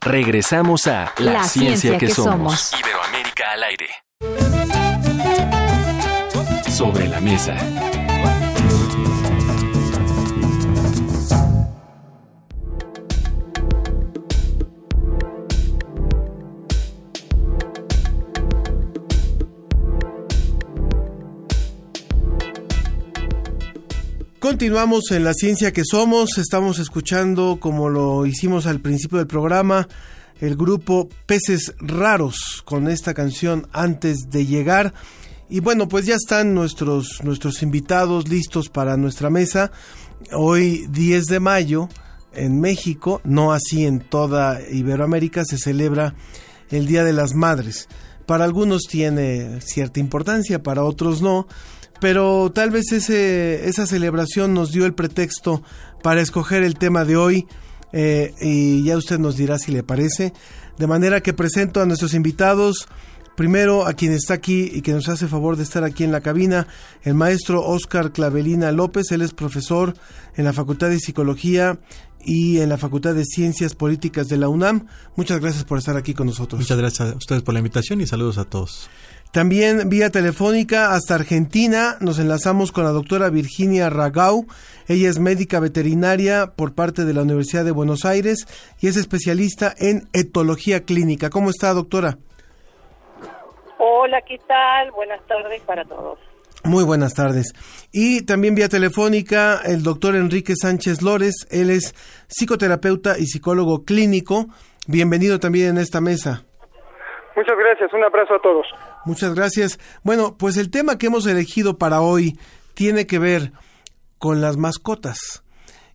Regresamos 0.00 0.88
a 0.88 1.12
La, 1.18 1.32
La 1.34 1.44
ciencia, 1.44 1.92
ciencia 1.92 1.98
que, 1.98 2.06
que 2.06 2.12
somos. 2.12 2.60
somos. 2.60 2.80
Iberoamérica 2.80 3.52
al 3.52 3.62
aire. 3.62 3.88
Sobre 6.68 7.06
la 7.06 7.20
mesa. 7.20 7.56
Continuamos 24.46 25.10
en 25.10 25.24
la 25.24 25.34
ciencia 25.34 25.72
que 25.72 25.82
somos, 25.84 26.38
estamos 26.38 26.78
escuchando 26.78 27.58
como 27.58 27.88
lo 27.88 28.26
hicimos 28.26 28.66
al 28.66 28.78
principio 28.78 29.18
del 29.18 29.26
programa 29.26 29.88
el 30.40 30.54
grupo 30.54 31.08
Peces 31.26 31.74
Raros 31.80 32.62
con 32.64 32.86
esta 32.86 33.12
canción 33.12 33.66
antes 33.72 34.30
de 34.30 34.46
llegar. 34.46 34.94
Y 35.50 35.58
bueno 35.58 35.88
pues 35.88 36.06
ya 36.06 36.14
están 36.14 36.54
nuestros 36.54 37.24
nuestros 37.24 37.60
invitados 37.64 38.28
listos 38.28 38.68
para 38.68 38.96
nuestra 38.96 39.30
mesa. 39.30 39.72
Hoy 40.30 40.86
10 40.90 41.24
de 41.24 41.40
mayo 41.40 41.88
en 42.32 42.60
México 42.60 43.20
no 43.24 43.52
así 43.52 43.84
en 43.84 43.98
toda 43.98 44.60
Iberoamérica 44.70 45.44
se 45.44 45.58
celebra 45.58 46.14
el 46.70 46.86
Día 46.86 47.02
de 47.02 47.12
las 47.12 47.34
Madres. 47.34 47.88
Para 48.26 48.44
algunos 48.44 48.82
tiene 48.82 49.60
cierta 49.60 49.98
importancia 49.98 50.62
para 50.62 50.84
otros 50.84 51.20
no 51.20 51.48
pero 52.00 52.50
tal 52.54 52.70
vez 52.70 52.92
ese, 52.92 53.68
esa 53.68 53.86
celebración 53.86 54.54
nos 54.54 54.72
dio 54.72 54.86
el 54.86 54.94
pretexto 54.94 55.62
para 56.02 56.20
escoger 56.20 56.62
el 56.62 56.78
tema 56.78 57.04
de 57.04 57.16
hoy 57.16 57.46
eh, 57.92 58.34
y 58.40 58.84
ya 58.84 58.96
usted 58.96 59.18
nos 59.18 59.36
dirá 59.36 59.58
si 59.58 59.72
le 59.72 59.82
parece. 59.82 60.32
De 60.78 60.86
manera 60.86 61.22
que 61.22 61.32
presento 61.32 61.80
a 61.80 61.86
nuestros 61.86 62.12
invitados, 62.12 62.88
primero 63.36 63.86
a 63.86 63.94
quien 63.94 64.12
está 64.12 64.34
aquí 64.34 64.70
y 64.72 64.82
que 64.82 64.92
nos 64.92 65.08
hace 65.08 65.28
favor 65.28 65.56
de 65.56 65.62
estar 65.62 65.84
aquí 65.84 66.04
en 66.04 66.12
la 66.12 66.20
cabina, 66.20 66.66
el 67.02 67.14
maestro 67.14 67.64
Oscar 67.64 68.12
Clavelina 68.12 68.72
López, 68.72 69.10
él 69.12 69.22
es 69.22 69.32
profesor 69.32 69.94
en 70.34 70.44
la 70.44 70.52
Facultad 70.52 70.90
de 70.90 70.98
Psicología 70.98 71.78
y 72.24 72.58
en 72.58 72.68
la 72.68 72.76
Facultad 72.76 73.14
de 73.14 73.24
Ciencias 73.24 73.74
Políticas 73.74 74.28
de 74.28 74.36
la 74.36 74.48
UNAM. 74.48 74.86
Muchas 75.14 75.40
gracias 75.40 75.64
por 75.64 75.78
estar 75.78 75.96
aquí 75.96 76.12
con 76.12 76.26
nosotros. 76.26 76.60
Muchas 76.60 76.76
gracias 76.76 77.12
a 77.12 77.16
ustedes 77.16 77.42
por 77.42 77.54
la 77.54 77.60
invitación 77.60 78.00
y 78.00 78.06
saludos 78.06 78.36
a 78.38 78.44
todos. 78.44 78.90
También 79.36 79.90
vía 79.90 80.08
telefónica 80.08 80.94
hasta 80.94 81.14
Argentina 81.14 81.98
nos 82.00 82.18
enlazamos 82.18 82.72
con 82.72 82.84
la 82.84 82.90
doctora 82.90 83.28
Virginia 83.28 83.90
Ragau. 83.90 84.46
Ella 84.88 85.10
es 85.10 85.18
médica 85.18 85.60
veterinaria 85.60 86.54
por 86.56 86.74
parte 86.74 87.04
de 87.04 87.12
la 87.12 87.20
Universidad 87.20 87.62
de 87.62 87.70
Buenos 87.70 88.06
Aires 88.06 88.46
y 88.80 88.88
es 88.88 88.96
especialista 88.96 89.74
en 89.78 90.08
etología 90.14 90.84
clínica. 90.86 91.28
¿Cómo 91.28 91.50
está, 91.50 91.74
doctora? 91.74 92.16
Hola, 93.76 94.22
¿qué 94.22 94.38
tal? 94.48 94.90
Buenas 94.92 95.20
tardes 95.26 95.60
para 95.64 95.84
todos. 95.84 96.18
Muy 96.64 96.84
buenas 96.84 97.12
tardes. 97.12 97.52
Y 97.92 98.24
también 98.24 98.54
vía 98.54 98.70
telefónica 98.70 99.60
el 99.66 99.82
doctor 99.82 100.16
Enrique 100.16 100.54
Sánchez 100.56 101.02
Lórez. 101.02 101.34
Él 101.50 101.68
es 101.68 101.94
psicoterapeuta 102.28 103.18
y 103.18 103.26
psicólogo 103.26 103.84
clínico. 103.84 104.46
Bienvenido 104.88 105.38
también 105.38 105.76
en 105.76 105.76
esta 105.76 106.00
mesa. 106.00 106.46
Muchas 107.36 107.58
gracias, 107.58 107.92
un 107.92 108.02
abrazo 108.02 108.36
a 108.36 108.40
todos. 108.40 108.66
Muchas 109.06 109.34
gracias. 109.34 109.78
Bueno, 110.02 110.36
pues 110.36 110.56
el 110.56 110.70
tema 110.70 110.98
que 110.98 111.06
hemos 111.06 111.26
elegido 111.26 111.78
para 111.78 112.00
hoy 112.00 112.38
tiene 112.74 113.06
que 113.06 113.20
ver 113.20 113.52
con 114.18 114.40
las 114.40 114.56
mascotas. 114.56 115.44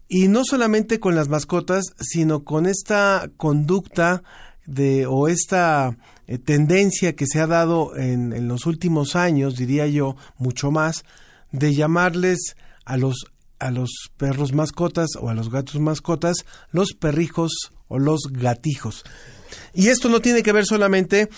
Y 0.07 0.29
no 0.29 0.43
solamente 0.45 0.99
con 0.99 1.13
las 1.13 1.27
mascotas, 1.27 1.83
sino 1.99 2.43
con 2.45 2.65
esta 2.65 3.29
conducta 3.35 4.23
de 4.65 5.05
o 5.07 5.27
esta 5.27 5.97
eh, 6.27 6.37
tendencia 6.37 7.13
que 7.15 7.27
se 7.27 7.41
ha 7.41 7.47
dado 7.47 7.97
en, 7.97 8.31
en 8.31 8.47
los 8.47 8.65
últimos 8.65 9.17
años, 9.17 9.57
diría 9.57 9.87
yo, 9.87 10.15
mucho 10.37 10.71
más, 10.71 11.03
de 11.51 11.73
llamarles 11.73 12.55
a 12.85 12.95
los 12.95 13.25
a 13.59 13.69
los 13.69 13.91
perros 14.17 14.53
mascotas 14.53 15.09
o 15.19 15.29
a 15.29 15.35
los 15.35 15.51
gatos 15.51 15.79
mascotas 15.79 16.45
los 16.71 16.93
perrijos 16.93 17.51
o 17.89 17.99
los 17.99 18.21
gatijos. 18.31 19.03
Y 19.73 19.89
esto 19.89 20.09
no 20.09 20.19
tiene 20.19 20.41
que 20.41 20.51
ver 20.51 20.65
solamente 20.65 21.29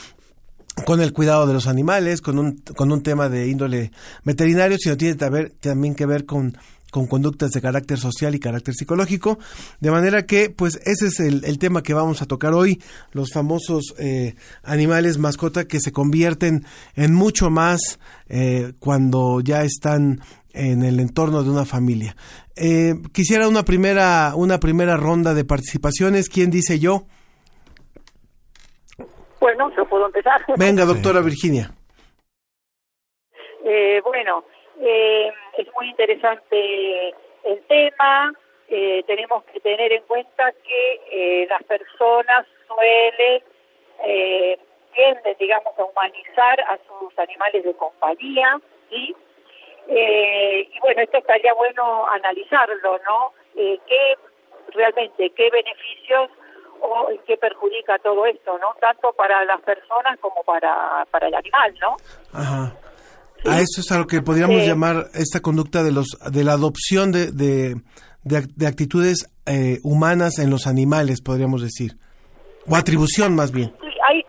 con 0.86 1.02
el 1.02 1.14
cuidado 1.14 1.48
de 1.48 1.54
los 1.54 1.68
animales, 1.68 2.22
con 2.22 2.40
un, 2.40 2.62
con 2.76 2.92
un 2.92 3.04
tema 3.04 3.30
de 3.30 3.48
índole 3.48 3.92
veterinario, 4.24 4.78
sino 4.78 4.98
tiene 4.98 5.16
también 5.16 5.96
que 5.96 6.06
ver 6.06 6.26
con, 6.26 6.58
con 6.94 7.08
conductas 7.08 7.52
de 7.52 7.62
carácter 7.62 8.00
social 8.00 8.36
y 8.36 8.40
carácter 8.40 8.76
psicológico. 8.76 9.40
De 9.80 9.92
manera 9.92 10.26
que, 10.26 10.50
pues, 10.50 10.80
ese 10.86 11.08
es 11.08 11.20
el, 11.20 11.44
el 11.46 11.58
tema 11.58 11.84
que 11.84 11.94
vamos 11.94 12.22
a 12.22 12.26
tocar 12.26 12.54
hoy, 12.54 12.82
los 13.12 13.32
famosos 13.32 13.94
eh, 13.98 14.36
animales 14.64 15.18
mascota 15.18 15.66
que 15.66 15.80
se 15.80 15.92
convierten 15.92 16.66
en 16.96 17.14
mucho 17.14 17.50
más 17.50 18.00
eh, 18.30 18.74
cuando 18.80 19.42
ya 19.42 19.64
están 19.64 20.22
en 20.54 20.84
el 20.84 21.00
entorno 21.00 21.44
de 21.44 21.50
una 21.50 21.66
familia. 21.66 22.16
Eh, 22.56 22.94
quisiera 23.12 23.48
una 23.48 23.66
primera, 23.66 24.34
una 24.36 24.60
primera 24.60 24.98
ronda 24.98 25.34
de 25.34 25.46
participaciones. 25.46 26.30
¿Quién 26.30 26.52
dice 26.52 26.80
yo? 26.80 27.08
Bueno, 29.43 29.69
yo 29.75 29.86
puedo 29.86 30.06
empezar. 30.06 30.41
Venga, 30.58 30.86
doctora 30.93 31.19
Virginia. 31.19 31.65
Eh, 33.65 33.99
bueno, 34.06 34.45
eh, 34.79 35.34
es 35.58 35.67
muy 35.75 35.89
interesante 35.89 37.10
el 37.43 37.60
tema. 37.67 38.32
Eh, 38.69 39.03
tenemos 39.06 39.43
que 39.43 39.60
tener 39.60 39.91
en 39.91 40.03
cuenta 40.03 40.49
que 40.65 41.01
eh, 41.12 41.47
las 41.49 41.62
personas 41.63 42.47
suelen, 42.69 43.43
eh, 44.06 44.58
tienden, 44.95 45.36
digamos, 45.38 45.77
a 45.77 45.84
humanizar 45.84 46.62
a 46.62 46.79
sus 46.88 47.19
animales 47.19 47.65
de 47.65 47.73
compañía, 47.73 48.62
¿sí? 48.89 49.13
Eh, 49.89 50.69
y 50.71 50.79
bueno, 50.79 51.01
esto 51.01 51.17
estaría 51.17 51.53
bueno 51.53 52.08
analizarlo, 52.08 52.97
¿no? 53.06 53.34
Eh, 53.58 53.77
¿Qué 53.88 54.15
realmente, 54.73 55.29
qué 55.32 55.49
beneficios 55.49 56.29
o 56.84 57.08
qué 57.26 57.38
perjudica 57.38 57.98
todo 58.00 58.26
esto, 58.26 58.58
¿no? 58.60 58.67
Tanto 58.80 59.13
para 59.13 59.43
las 59.46 59.62
personas 59.62 60.19
como 60.19 60.43
para, 60.43 61.06
para 61.12 61.28
el 61.28 61.36
animal, 61.36 61.74
¿no? 61.82 61.96
Ajá. 62.34 62.76
A 63.46 63.60
eso 63.60 63.82
es 63.82 63.91
a 63.91 63.98
lo 63.98 64.06
que 64.08 64.22
podríamos 64.22 64.62
Sí. 64.62 64.67
llamar 64.67 65.06
esta 65.13 65.41
conducta 65.41 65.84
de 65.84 65.91
los 65.91 66.08
de 66.32 66.43
la 66.43 66.54
adopción 66.54 67.12
de, 67.12 67.32
de, 67.32 67.76
de 68.24 68.36
ac- 68.38 68.54
de 68.56 68.67
actitudes 68.67 69.28
eh, 69.46 69.80
humanas 69.84 70.39
en 70.39 70.50
los 70.50 70.65
animales, 70.67 71.22
podríamos 71.22 71.62
decir. 71.62 71.93
O 72.69 72.76
atribución 72.76 73.36
más 73.36 73.52
bien. 73.52 73.76
Sí, 73.82 73.89
hay, 74.08 74.26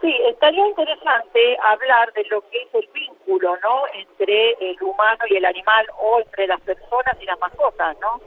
sí, 0.00 0.14
estaría 0.30 0.66
interesante 0.68 1.56
hablar 1.64 2.12
de 2.14 2.24
lo 2.30 2.40
que 2.48 2.62
es 2.62 2.68
el 2.74 2.88
vínculo, 2.94 3.56
¿no? 3.62 3.82
Entre 3.94 4.52
el 4.60 4.82
humano 4.82 5.24
y 5.28 5.36
el 5.36 5.44
animal 5.44 5.84
o 6.00 6.20
entre 6.20 6.46
las 6.46 6.60
personas 6.62 7.16
y 7.20 7.24
las 7.26 7.38
mascotas, 7.38 7.96
¿no? 8.00 8.20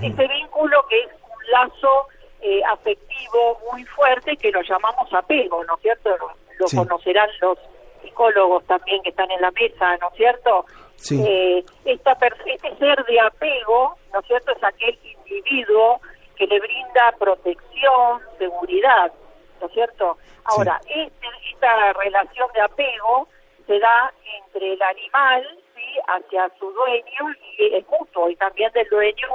Ese 0.00 0.26
vínculo 0.28 0.84
que 0.88 1.00
es 1.00 1.08
un 1.08 1.50
lazo 1.50 2.06
eh, 2.44 2.60
afectivo 2.68 3.58
muy 3.72 3.84
fuerte 3.86 4.36
que 4.36 4.50
lo 4.52 4.60
llamamos 4.62 5.12
apego, 5.12 5.64
¿no 5.64 5.74
es 5.76 5.80
cierto? 5.82 6.10
Lo, 6.18 6.30
lo 6.58 6.68
Sí. 6.68 6.76
conocerán 6.76 7.28
los 7.40 7.58
psicólogos 8.02 8.64
también 8.66 9.02
que 9.02 9.08
están 9.10 9.30
en 9.30 9.40
la 9.40 9.50
mesa, 9.50 9.96
¿no 9.96 10.08
es 10.10 10.14
cierto? 10.16 10.66
Sí. 10.96 11.20
Eh, 11.26 11.64
esta 11.86 12.12
este 12.46 12.76
ser 12.76 13.04
de 13.06 13.20
apego, 13.20 13.96
¿no 14.12 14.20
es 14.20 14.26
cierto? 14.26 14.52
Es 14.52 14.62
aquel 14.62 14.98
individuo 15.02 16.00
que 16.36 16.46
le 16.46 16.60
brinda 16.60 17.12
protección, 17.18 18.20
seguridad, 18.38 19.12
¿no 19.60 19.66
es 19.66 19.72
cierto? 19.72 20.18
Ahora, 20.44 20.80
este- 20.88 21.26
esta 21.52 21.92
relación 21.94 22.48
de 22.54 22.60
apego 22.60 23.26
se 23.66 23.78
da 23.78 24.12
entre 24.38 24.74
el 24.74 24.82
animal, 24.82 25.48
¿sí? 25.74 25.82
Hacia 26.06 26.50
su 26.58 26.70
dueño 26.72 27.34
y 27.58 27.74
es 27.76 27.88
mutuo, 27.88 28.28
y 28.28 28.36
también 28.36 28.70
del 28.72 28.88
dueño 28.90 29.28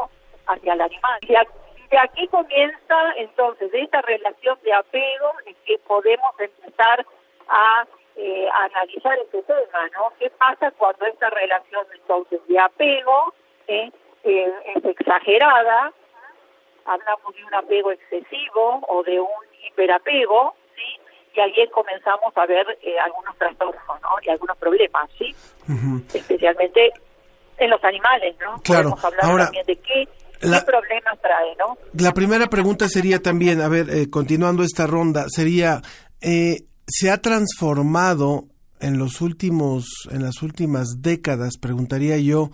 hacia 0.47 0.73
el 0.73 0.81
animal. 0.81 1.19
Y 1.21 1.35
aquí, 1.35 1.49
de 1.89 1.97
aquí 1.97 2.27
comienza, 2.27 3.13
entonces, 3.17 3.71
de 3.71 3.81
esta 3.81 4.01
relación 4.01 4.57
de 4.63 4.73
apego, 4.73 5.33
es 5.45 5.55
que 5.65 5.77
podemos 5.79 6.39
empezar 6.39 7.05
a 7.47 7.85
eh, 8.15 8.47
analizar 8.53 9.17
este 9.19 9.41
tema, 9.43 9.87
¿no? 9.95 10.11
¿Qué 10.19 10.29
pasa 10.31 10.71
cuando 10.71 11.05
esta 11.05 11.29
relación 11.29 11.85
entonces 11.93 12.39
de 12.47 12.59
apego 12.59 13.33
eh, 13.67 13.91
eh, 14.23 14.53
es 14.75 14.85
exagerada? 14.85 15.91
Hablamos 16.85 17.35
de 17.35 17.43
un 17.45 17.53
apego 17.53 17.91
excesivo 17.91 18.81
o 18.87 19.03
de 19.03 19.19
un 19.19 19.27
hiperapego, 19.65 20.55
¿sí? 20.75 20.99
Y 21.33 21.39
ahí 21.39 21.67
comenzamos 21.69 22.35
a 22.35 22.45
ver 22.45 22.77
eh, 22.81 22.99
algunos 22.99 23.35
trastornos, 23.37 24.01
¿no? 24.01 24.09
Y 24.21 24.29
algunos 24.29 24.57
problemas, 24.57 25.09
¿sí? 25.17 25.35
Especialmente 26.13 26.91
en 27.57 27.69
los 27.69 27.83
animales, 27.83 28.35
¿no? 28.39 28.61
Claro. 28.63 28.89
Podemos 28.89 29.05
hablar 29.05 29.25
Ahora, 29.25 29.43
también 29.45 29.65
de 29.65 29.75
qué, 29.77 30.07
la- 30.41 30.59
qué 30.59 30.65
problemas 30.65 31.19
trae, 31.21 31.55
¿no? 31.57 31.77
La 31.93 32.13
primera 32.13 32.47
pregunta 32.47 32.87
sería 32.89 33.19
también, 33.21 33.61
a 33.61 33.67
ver, 33.67 33.89
eh, 33.89 34.09
continuando 34.09 34.63
esta 34.63 34.87
ronda, 34.87 35.25
sería, 35.29 35.81
eh, 36.21 36.63
¿se 36.87 37.09
ha 37.11 37.17
transformado 37.21 38.45
en 38.79 38.97
los 38.97 39.21
últimos, 39.21 39.85
en 40.11 40.23
las 40.23 40.41
últimas 40.41 41.01
décadas, 41.01 41.57
preguntaría 41.61 42.17
yo, 42.17 42.49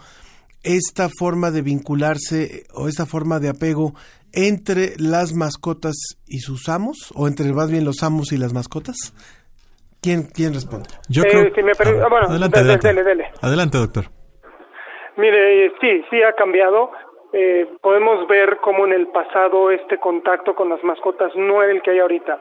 esta 0.64 1.10
forma 1.20 1.52
de 1.52 1.62
vincularse 1.62 2.64
o 2.74 2.88
esta 2.88 3.06
forma 3.06 3.40
de 3.40 3.50
apego 3.50 3.94
entre 4.34 4.96
las 4.98 5.34
mascotas 5.34 5.94
y 6.28 6.40
sus 6.40 6.68
amos, 6.70 7.12
o 7.14 7.28
entre 7.28 7.54
más 7.54 7.70
bien 7.70 7.86
los 7.86 8.02
amos 8.04 8.32
y 8.32 8.38
las 8.38 8.52
mascotas? 8.54 9.14
¿Quién, 10.02 10.24
quién 10.24 10.54
responde? 10.54 10.88
Yo 11.10 11.24
Eh, 11.24 11.28
creo... 11.30 11.56
si 11.56 11.64
me 11.64 11.72
permite- 11.74 12.04
Ah, 12.04 12.08
bueno, 12.10 12.28
adelante, 12.28 12.60
dele, 12.60 12.74
adelante. 12.74 12.88
dele, 12.88 13.04
dele. 13.04 13.24
Adelante, 13.42 13.78
doctor. 13.78 14.06
Mire, 15.18 15.66
eh, 15.68 15.72
sí, 15.80 15.88
sí 16.10 16.18
ha 16.22 16.34
cambiado. 16.36 16.90
Eh, 17.38 17.68
podemos 17.82 18.26
ver 18.28 18.60
cómo 18.62 18.86
en 18.86 18.94
el 18.94 19.08
pasado 19.08 19.70
este 19.70 19.98
contacto 19.98 20.56
con 20.56 20.70
las 20.70 20.82
mascotas 20.86 21.36
no 21.36 21.62
era 21.62 21.74
el 21.74 21.82
que 21.82 21.92
hay 21.92 22.00
ahorita. 22.00 22.40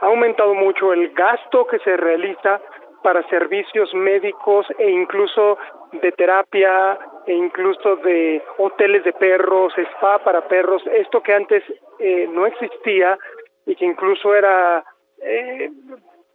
Ha 0.00 0.06
aumentado 0.06 0.52
mucho 0.52 0.92
el 0.92 1.10
gasto 1.10 1.64
que 1.64 1.78
se 1.78 1.96
realiza 1.96 2.60
para 3.04 3.22
servicios 3.28 3.94
médicos 3.94 4.66
e 4.78 4.90
incluso 4.90 5.58
de 5.92 6.10
terapia 6.10 6.98
e 7.24 7.34
incluso 7.34 7.94
de 8.02 8.42
hoteles 8.58 9.04
de 9.04 9.12
perros, 9.12 9.74
spa 9.78 10.18
para 10.18 10.48
perros, 10.48 10.82
esto 10.92 11.22
que 11.22 11.34
antes 11.34 11.62
eh, 12.00 12.26
no 12.28 12.44
existía 12.44 13.16
y 13.64 13.76
que 13.76 13.84
incluso 13.84 14.34
era 14.34 14.84
eh, 15.22 15.70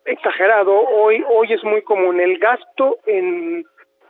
exagerado, 0.05 0.71
hoy 0.73 1.21
hoy 1.27 1.51
es 1.51 1.63
muy 1.65 1.81
común. 1.81 2.21
El 2.21 2.37
gasto 2.37 2.99
en 3.05 3.65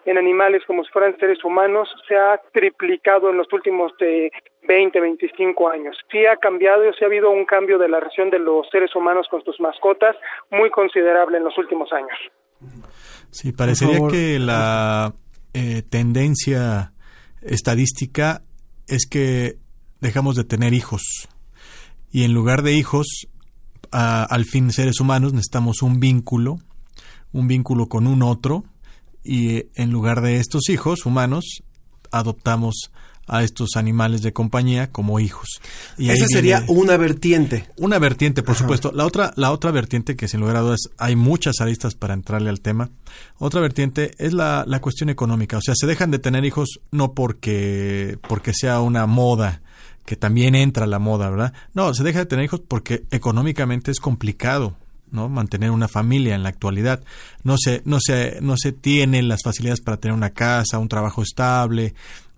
en 0.07 0.17
animales 0.17 0.63
como 0.65 0.83
si 0.83 0.89
fueran 0.91 1.15
seres 1.19 1.43
humanos 1.43 1.87
se 2.07 2.15
ha 2.15 2.41
triplicado 2.53 3.29
en 3.29 3.37
los 3.37 3.47
últimos 3.53 3.91
de 3.99 4.31
20, 4.67 4.99
25 4.99 5.69
años. 5.69 5.95
Sí 6.11 6.25
ha 6.25 6.37
cambiado, 6.37 6.81
sí 6.97 7.03
ha 7.03 7.07
habido 7.07 7.29
un 7.29 7.45
cambio 7.45 7.77
de 7.77 7.87
la 7.89 7.99
relación 7.99 8.29
de 8.29 8.39
los 8.39 8.67
seres 8.71 8.95
humanos 8.95 9.27
con 9.29 9.43
sus 9.43 9.59
mascotas 9.59 10.15
muy 10.49 10.69
considerable 10.71 11.37
en 11.37 11.43
los 11.43 11.57
últimos 11.57 11.89
años. 11.93 12.17
Sí, 13.31 13.51
parecería 13.51 13.99
que 14.09 14.39
la 14.39 15.13
eh, 15.53 15.83
tendencia 15.89 16.93
estadística 17.41 18.41
es 18.87 19.07
que 19.09 19.55
dejamos 19.99 20.35
de 20.35 20.43
tener 20.43 20.73
hijos. 20.73 21.01
Y 22.11 22.23
en 22.23 22.33
lugar 22.33 22.61
de 22.61 22.73
hijos, 22.73 23.27
a- 23.91 24.23
al 24.23 24.45
fin 24.45 24.71
seres 24.71 24.99
humanos, 24.99 25.33
necesitamos 25.33 25.81
un 25.81 25.99
vínculo, 25.99 26.57
un 27.33 27.47
vínculo 27.47 27.87
con 27.87 28.07
un 28.07 28.23
otro. 28.23 28.63
Y 29.27 29.57
eh, 29.57 29.69
en 29.75 29.91
lugar 29.91 30.21
de 30.21 30.37
estos 30.37 30.69
hijos 30.69 31.05
humanos, 31.05 31.63
adoptamos 32.11 32.91
a 33.27 33.43
estos 33.43 33.75
animales 33.75 34.21
de 34.21 34.31
compañía 34.31 34.89
como 34.89 35.19
hijos. 35.19 35.59
Y 35.97 36.09
Esa 36.09 36.27
sería 36.27 36.63
una 36.69 36.95
vertiente. 36.95 37.67
una 37.77 37.99
vertiente, 37.99 38.41
por 38.41 38.55
supuesto. 38.55 38.93
La 38.93 39.05
otra, 39.05 39.33
la 39.35 39.51
otra 39.51 39.71
vertiente 39.71 40.15
que 40.15 40.29
sin 40.29 40.39
lugar 40.39 40.55
a 40.55 40.61
dudas 40.61 40.89
hay 40.97 41.17
muchas 41.17 41.59
aristas 41.59 41.93
para 41.93 42.13
entrarle 42.13 42.49
al 42.49 42.61
tema. 42.61 42.89
Otra 43.37 43.59
vertiente 43.59 44.13
es 44.17 44.31
la, 44.31 44.63
la 44.65 44.79
cuestión 44.79 45.09
económica. 45.09 45.57
O 45.57 45.61
sea, 45.61 45.75
se 45.75 45.87
dejan 45.87 46.09
de 46.09 46.19
tener 46.19 46.45
hijos 46.45 46.79
no 46.91 47.11
porque, 47.11 48.17
porque 48.29 48.53
sea 48.53 48.79
una 48.79 49.05
moda, 49.07 49.61
que 50.05 50.15
también 50.15 50.55
entra 50.55 50.87
la 50.87 50.99
moda, 50.99 51.29
¿verdad? 51.29 51.53
No, 51.73 51.93
se 51.93 52.05
deja 52.05 52.19
de 52.19 52.27
tener 52.27 52.45
hijos 52.45 52.61
porque 52.65 53.03
económicamente 53.11 53.91
es 53.91 53.99
complicado. 53.99 54.77
¿No? 55.11 55.29
mantener 55.29 55.71
una 55.71 55.87
familia 55.87 56.35
en 56.35 56.43
la 56.43 56.49
actualidad 56.49 57.01
no 57.43 57.57
se 57.57 57.81
no 57.85 57.99
se 57.99 58.39
no 58.41 58.55
se 58.57 58.71
tienen 58.71 59.27
las 59.27 59.43
facilidades 59.43 59.81
para 59.81 59.97
tener 59.97 60.15
una 60.15 60.31
casa 60.31 60.79
un 60.79 60.89
trabajo 60.89 61.21
estable 61.21 61.93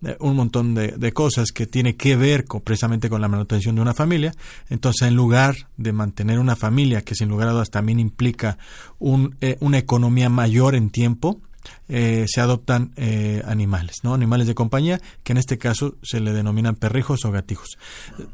eh, 0.06 0.16
un 0.22 0.36
montón 0.36 0.76
de, 0.76 0.94
de, 0.94 1.12
cosas 1.12 1.52
que 1.52 1.68
tiene 1.68 1.98
que 1.98 2.16
ver 2.16 2.46
con, 2.46 2.62
precisamente 2.62 3.10
con 3.10 3.20
la 3.20 3.28
manutención 3.28 3.76
de 3.76 3.82
una 3.82 3.94
familia. 3.94 4.34
Entonces, 4.70 5.10
en 5.10 5.16
lugar 5.16 5.68
de 5.76 5.92
mantener 5.92 6.40
una 6.40 6.56
familia, 6.56 7.02
que 7.02 7.16
sin 7.16 7.28
lugar 7.28 7.50
a 7.50 7.52
dudas 7.52 7.70
también 7.70 8.00
implica 8.00 8.58
un, 8.98 9.36
eh, 9.42 9.58
una 9.60 9.78
economía 9.78 10.30
mayor 10.30 10.76
en 10.76 10.90
tiempo, 10.90 11.42
eh, 11.88 12.26
se 12.28 12.42
adoptan 12.42 12.92
eh, 12.96 13.42
animales, 13.46 13.98
¿no? 14.04 14.14
Animales 14.14 14.48
de 14.48 14.56
compañía, 14.56 15.02
que 15.24 15.34
en 15.34 15.38
este 15.38 15.58
caso 15.58 15.96
se 16.04 16.20
le 16.20 16.34
denominan 16.34 16.76
perrijos 16.76 17.26
o 17.26 17.32
gatijos. 17.32 17.78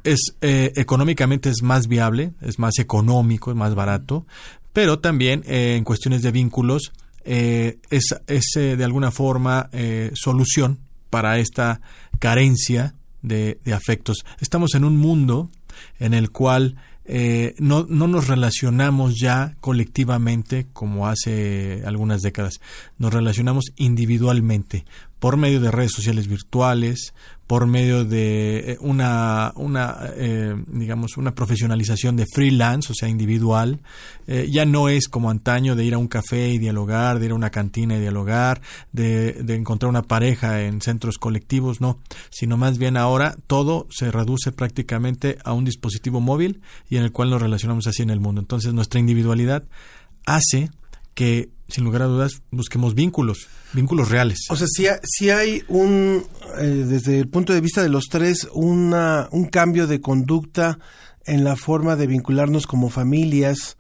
Es, 0.04 0.36
eh, 0.42 0.72
económicamente 0.76 1.50
es 1.50 1.62
más 1.62 1.88
viable, 1.88 2.34
es 2.42 2.60
más 2.60 2.80
económico, 2.80 3.52
es 3.52 3.58
más 3.58 3.76
barato, 3.76 4.26
pero 4.74 5.00
también 5.00 5.44
en 5.46 5.84
cuestiones 5.84 6.22
de 6.22 6.32
vínculos 6.32 6.92
es, 7.24 8.16
es 8.28 8.46
de 8.54 8.84
alguna 8.84 9.10
forma 9.10 9.70
solución 10.14 10.80
para 11.10 11.40
esta 11.40 11.80
carencia 12.20 12.94
de, 13.22 13.58
de 13.64 13.74
afectos. 13.74 14.26
Estamos 14.42 14.76
en 14.76 14.84
un 14.84 14.98
mundo 14.98 15.50
en 15.98 16.14
el 16.14 16.30
cual 16.30 16.76
eh, 17.08 17.54
no, 17.60 17.86
no 17.88 18.08
nos 18.08 18.28
relacionamos 18.28 19.20
ya 19.20 19.56
colectivamente 19.62 20.66
como 20.74 21.08
hace 21.08 21.84
algunas 21.86 22.22
décadas, 22.22 22.60
nos 22.98 23.14
relacionamos 23.14 23.66
individualmente 23.76 24.86
por 25.20 25.38
medio 25.38 25.60
de 25.60 25.72
redes 25.72 25.92
sociales 25.92 26.28
virtuales, 26.28 27.14
por 27.48 27.68
medio 27.68 28.06
de 28.06 28.72
eh, 28.72 28.78
una, 28.82 29.54
una 29.56 29.98
eh, 30.16 30.56
digamos, 30.68 31.18
una 31.18 31.36
profesionalización 31.36 32.16
de 32.16 32.26
freelance, 32.34 32.92
o 32.92 32.96
sea, 32.96 33.08
individual. 33.08 33.80
Eh, 34.28 34.50
ya 34.52 34.66
no 34.66 34.90
es 34.90 35.08
como 35.08 35.30
antaño 35.30 35.76
de 35.76 35.86
ir 35.86 35.94
a 35.94 36.00
un 36.00 36.08
café 36.08 36.50
y 36.50 36.58
dialogar, 36.58 37.20
de 37.20 37.28
ir 37.28 37.32
a 37.32 37.36
una 37.36 37.52
cantina 37.52 37.98
y 37.98 38.00
dialogar, 38.00 38.62
de, 38.92 39.34
de 39.34 39.56
encontrar 39.56 39.90
una 39.90 40.02
pareja 40.02 40.64
en 40.64 40.82
centros 40.82 41.18
colectivos, 41.20 41.82
no, 41.82 42.00
sino 42.32 42.58
más 42.58 42.80
bien 42.80 42.98
ahora 42.98 43.36
todo 43.46 43.88
se 43.92 44.12
reduce 44.12 44.52
prácticamente 44.52 45.38
a 45.44 45.54
un 45.54 45.66
dispositivo 45.66 46.22
móvil 46.22 46.62
y 46.90 46.98
en 46.98 47.04
el 47.04 47.12
cual 47.12 47.30
nos 47.30 47.42
relacionamos 47.42 47.86
así 47.86 48.02
en 48.02 48.10
el 48.10 48.20
mundo. 48.20 48.42
Entonces, 48.42 48.74
nuestra 48.74 49.00
individualidad 49.00 49.64
hace 50.26 50.72
que 51.14 51.50
sin 51.68 51.84
lugar 51.84 52.04
a 52.04 52.06
dudas, 52.06 52.44
busquemos 52.52 52.96
vínculos, 52.96 53.50
vínculos 53.74 54.12
reales. 54.12 54.48
O 54.52 54.56
sea, 54.56 54.68
si, 54.68 54.86
si 55.04 55.30
hay 55.30 55.62
un, 55.68 56.24
eh, 56.60 56.66
desde 56.66 57.20
el 57.20 57.30
punto 57.30 57.54
de 57.54 57.62
vista 57.62 57.82
de 57.82 57.90
los 57.90 58.06
tres, 58.06 58.48
una, 58.54 59.28
un 59.32 59.50
cambio 59.50 59.88
de 59.88 60.02
conducta 60.02 60.78
en 61.26 61.44
la 61.44 61.56
forma 61.56 61.96
de 61.96 62.08
vincularnos 62.08 62.68
como 62.68 62.90
familias 62.90 63.78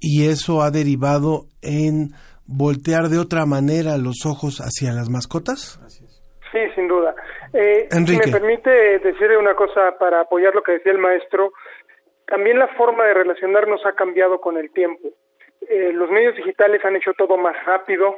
y 0.00 0.28
eso 0.28 0.62
ha 0.62 0.70
derivado 0.70 1.46
en 1.62 2.12
voltear 2.46 3.08
de 3.08 3.18
otra 3.18 3.44
manera 3.44 3.98
los 3.98 4.24
ojos 4.24 4.60
hacia 4.60 4.92
las 4.92 5.10
mascotas? 5.10 5.80
Sí, 6.52 6.60
sin 6.74 6.88
duda. 6.88 7.14
Eh, 7.52 7.88
si 7.90 8.16
me 8.16 8.32
permite 8.32 8.70
decir 9.00 9.36
una 9.38 9.54
cosa 9.54 9.96
para 9.98 10.22
apoyar 10.22 10.54
lo 10.54 10.62
que 10.62 10.72
decía 10.72 10.92
el 10.92 10.98
maestro, 10.98 11.52
también 12.26 12.58
la 12.58 12.68
forma 12.76 13.04
de 13.04 13.14
relacionarnos 13.14 13.84
ha 13.84 13.92
cambiado 13.92 14.40
con 14.40 14.56
el 14.56 14.70
tiempo 14.70 15.10
eh, 15.68 15.92
los 15.92 16.10
medios 16.10 16.36
digitales 16.36 16.84
han 16.84 16.96
hecho 16.96 17.12
todo 17.14 17.36
más 17.36 17.56
rápido, 17.64 18.16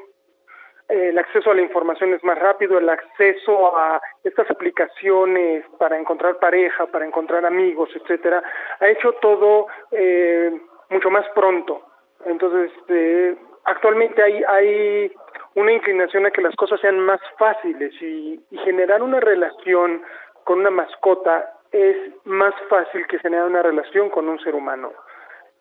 eh, 0.89 1.11
el 1.11 1.19
acceso 1.19 1.51
a 1.51 1.55
la 1.55 1.61
información 1.61 2.15
es 2.15 2.25
más 2.25 2.39
rápido, 2.39 2.79
el 2.79 2.89
acceso 2.89 3.77
a 3.77 4.01
estas 4.25 4.51
aplicaciones 4.51 5.65
para 5.79 5.99
encontrar 5.99 6.39
pareja, 6.39 6.87
para 6.87 7.05
encontrar 7.05 7.45
amigos, 7.45 7.91
etcétera, 7.95 8.43
ha 8.81 8.89
hecho 8.89 9.13
todo 9.21 9.67
eh, 9.91 10.59
mucho 10.89 11.11
más 11.11 11.27
pronto. 11.35 11.83
Entonces, 12.25 12.73
eh, 12.89 13.37
actualmente 13.65 14.23
hay, 14.23 14.43
hay 14.49 15.13
una 15.57 15.73
inclinación 15.73 16.25
a 16.25 16.31
que 16.31 16.41
las 16.41 16.57
cosas 16.57 16.81
sean 16.81 16.99
más 17.01 17.21
fáciles 17.39 17.93
y 18.01 18.41
generar 18.65 19.03
una 19.03 19.21
relación 19.21 20.03
con 20.45 20.61
una 20.61 20.71
mascota 20.71 21.53
es 21.71 21.97
más 22.25 22.55
fácil 22.71 23.07
que 23.09 23.19
generar 23.19 23.47
una 23.47 23.63
relación 23.63 24.09
con 24.09 24.27
un 24.27 24.39
ser 24.41 24.55
humano 24.55 24.91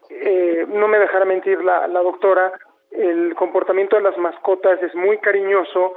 eh, 0.10 0.66
no 0.68 0.88
me 0.88 1.00
dejará 1.00 1.26
mentir 1.26 1.64
la, 1.64 1.88
la 1.88 2.02
doctora, 2.02 2.52
el 2.92 3.36
comportamiento 3.36 3.96
de 3.96 4.04
las 4.04 4.18
mascotas 4.18 4.82
es 4.82 4.96
muy 4.96 5.18
cariñoso 5.20 5.96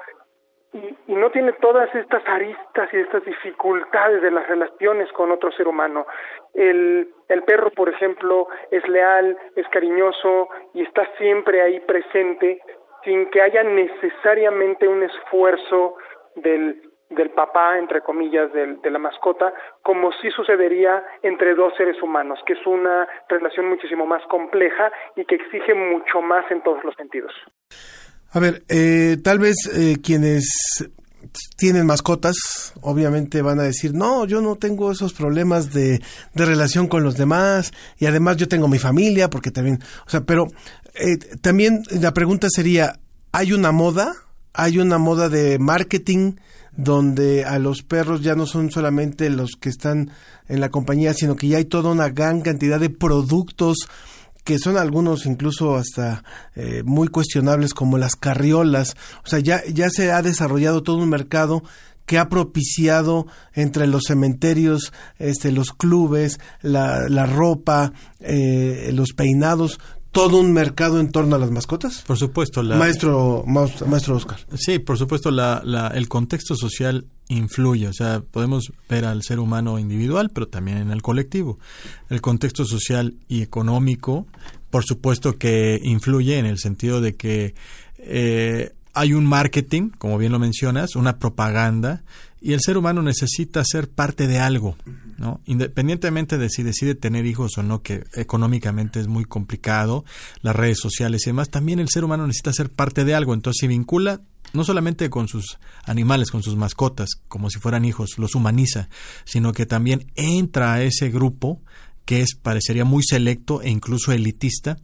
y, 0.73 0.97
y, 1.09 1.15
no 1.17 1.31
tiene 1.31 1.53
todas 1.55 1.93
estas 1.95 2.23
aristas 2.29 2.89
y 2.93 2.99
estas 2.99 3.25
dificultades 3.25 4.23
de 4.23 4.31
las 4.31 4.47
relaciones 4.47 5.11
con 5.13 5.33
otro 5.33 5.51
ser 5.53 5.67
humano. 5.67 6.07
El, 6.55 7.09
el 7.29 7.43
perro, 7.43 7.71
por 7.71 7.89
ejemplo, 7.89 8.47
es 8.71 8.87
leal, 8.89 9.37
es 9.57 9.67
cariñoso 9.69 10.49
y 10.75 10.83
está 10.83 11.09
siempre 11.19 11.61
ahí 11.63 11.81
presente 11.81 12.61
sin 13.05 13.31
que 13.31 13.41
haya 13.41 13.65
necesariamente 13.65 14.87
un 14.87 15.03
esfuerzo 15.03 15.97
del, 16.37 16.90
del 17.11 17.31
papá, 17.31 17.79
entre 17.79 18.01
comillas, 18.01 18.53
del, 18.53 18.81
de 18.81 18.91
la 18.91 18.99
mascota, 18.99 19.53
como 19.83 20.11
sí 20.23 20.31
sucedería 20.31 21.05
entre 21.23 21.55
dos 21.55 21.73
seres 21.77 22.01
humanos, 22.03 22.39
que 22.47 22.55
es 22.55 22.67
una 22.67 23.07
relación 23.29 23.69
muchísimo 23.69 24.07
más 24.07 24.23
compleja 24.31 24.91
y 25.17 25.25
que 25.25 25.35
exige 25.35 25.75
mucho 25.75 26.23
más 26.23 26.49
en 26.51 26.63
todos 26.63 26.83
los 26.85 26.95
sentidos. 26.95 27.33
A 28.33 28.39
ver, 28.39 28.63
eh, 28.69 29.17
tal 29.25 29.41
vez 29.41 29.57
eh, 29.75 29.97
quienes 30.03 30.89
tienen 31.57 31.87
mascotas, 31.87 32.73
obviamente 32.81 33.43
van 33.43 33.61
a 33.61 33.65
decir, 33.65 33.93
no, 33.93 34.25
yo 34.25 34.41
no 34.41 34.57
tengo 34.57 34.91
esos 34.91 35.13
problemas 35.13 35.73
de, 35.73 36.01
de 36.35 36.47
relación 36.47 36.89
con 36.89 37.03
los 37.03 37.17
demás 37.17 37.73
y 37.99 38.07
además 38.07 38.37
yo 38.37 38.49
tengo 38.49 38.69
mi 38.69 38.79
familia, 38.79 39.29
porque 39.29 39.51
también, 39.51 39.81
o 40.07 40.11
sea, 40.11 40.23
pero 40.23 40.47
eh, 40.95 41.19
también 41.43 41.83
la 42.01 42.13
pregunta 42.13 42.49
sería, 42.51 42.95
¿hay 43.33 43.53
una 43.53 43.73
moda? 43.73 44.13
¿Hay 44.53 44.79
una 44.79 44.99
moda 44.99 45.29
de 45.29 45.59
marketing? 45.59 46.35
Donde 46.77 47.45
a 47.45 47.59
los 47.59 47.83
perros 47.83 48.23
ya 48.23 48.35
no 48.35 48.47
son 48.47 48.71
solamente 48.71 49.31
los 49.31 49.53
que 49.61 49.69
están 49.69 50.11
en 50.49 50.61
la 50.61 50.71
compañía, 50.71 51.15
sino 51.15 51.37
que 51.37 51.49
ya 51.49 51.59
hay 51.59 51.65
toda 51.65 51.91
una 51.91 52.09
gran 52.09 52.41
cantidad 52.41 52.81
de 52.81 52.91
productos 52.91 53.89
que 54.45 54.59
son 54.59 54.77
algunos 54.77 55.27
incluso 55.27 55.77
hasta 55.77 56.25
eh, 56.57 56.83
muy 56.85 57.09
cuestionables 57.09 57.75
como 57.75 57.99
las 57.99 58.17
carriolas. 58.17 58.97
O 59.25 59.29
sea, 59.29 59.39
ya, 59.39 59.63
ya 59.73 59.91
se 59.91 60.11
ha 60.13 60.23
desarrollado 60.23 60.83
todo 60.83 60.97
un 60.97 61.09
mercado 61.09 61.63
que 62.07 62.19
ha 62.19 62.29
propiciado 62.29 63.27
entre 63.55 63.87
los 63.87 64.03
cementerios, 64.09 64.93
este, 65.19 65.53
los 65.53 65.73
clubes, 65.73 66.41
la, 66.61 67.09
la 67.09 67.27
ropa, 67.27 67.93
eh, 68.19 68.91
los 68.93 69.13
peinados, 69.13 69.79
todo 70.13 70.39
un 70.39 70.53
mercado 70.53 71.01
en 71.01 71.11
torno 71.11 71.37
a 71.37 71.39
las 71.39 71.51
mascotas? 71.51 72.03
Por 72.07 72.19
supuesto. 72.19 72.63
La, 72.63 72.77
maestro, 72.77 73.45
maestro 73.47 74.17
Oscar. 74.17 74.39
Sí, 74.55 74.79
por 74.79 74.99
supuesto, 74.99 75.31
la, 75.31 75.63
la, 75.65 75.89
el 75.89 76.09
contexto 76.09 76.57
social 76.57 77.07
influye. 77.29 77.89
O 77.89 77.93
sea, 77.93 78.21
podemos 78.21 78.73
ver 78.89 79.05
al 79.05 79.23
ser 79.23 79.39
humano 79.39 79.79
individual, 79.79 80.31
pero 80.31 80.49
también 80.49 80.79
en 80.79 80.91
el 80.91 81.03
colectivo. 81.03 81.59
El 82.09 82.21
contexto 82.21 82.65
social 82.65 83.15
y 83.29 83.43
económico, 83.43 84.27
por 84.71 84.85
supuesto 84.85 85.39
que 85.39 85.81
influye 85.83 86.39
en 86.39 86.47
el 86.47 86.59
sentido 86.59 87.01
de 87.01 87.15
que 87.15 87.55
eh, 87.99 88.73
hay 88.93 89.13
un 89.13 89.25
marketing, 89.25 89.91
como 89.91 90.19
bien 90.19 90.33
lo 90.33 90.39
mencionas, 90.39 90.97
una 90.97 91.19
propaganda, 91.19 92.03
y 92.41 92.53
el 92.55 92.61
ser 92.61 92.79
humano 92.79 93.03
necesita 93.03 93.63
ser 93.65 93.91
parte 93.91 94.27
de 94.27 94.39
algo, 94.39 94.77
¿no? 95.19 95.41
Independientemente 95.45 96.39
de 96.39 96.49
si 96.49 96.63
decide 96.63 96.95
tener 96.95 97.27
hijos 97.27 97.59
o 97.59 97.63
no, 97.63 97.83
que 97.83 98.05
económicamente 98.15 99.01
es 99.01 99.09
muy 99.09 99.25
complicado, 99.25 100.05
las 100.41 100.57
redes 100.57 100.79
sociales 100.79 101.23
y 101.27 101.31
demás, 101.31 101.51
también 101.51 101.79
el 101.79 101.89
ser 101.89 102.05
humano 102.05 102.27
necesita 102.27 102.53
ser 102.53 102.71
parte 102.71 103.05
de 103.05 103.15
algo, 103.15 103.35
entonces 103.35 103.61
se 103.61 103.69
vincula 103.69 104.23
no 104.53 104.65
solamente 104.65 105.11
con 105.11 105.29
sus 105.29 105.59
animales, 105.85 106.31
con 106.31 106.43
sus 106.43 106.57
mascotas, 106.57 107.11
como 107.29 107.51
si 107.51 107.59
fueran 107.59 107.85
hijos, 107.85 108.19
los 108.19 108.35
humaniza, 108.35 108.89
sino 109.25 109.53
que 109.53 109.67
también 109.67 110.11
entra 110.17 110.75
a 110.75 110.83
ese 110.83 111.11
grupo 111.11 111.61
que 112.05 112.23
es 112.23 112.35
parecería 112.35 112.85
muy 112.85 113.03
selecto 113.05 113.63
e 113.63 113.71
incluso 113.71 114.13
elitista 114.13 114.79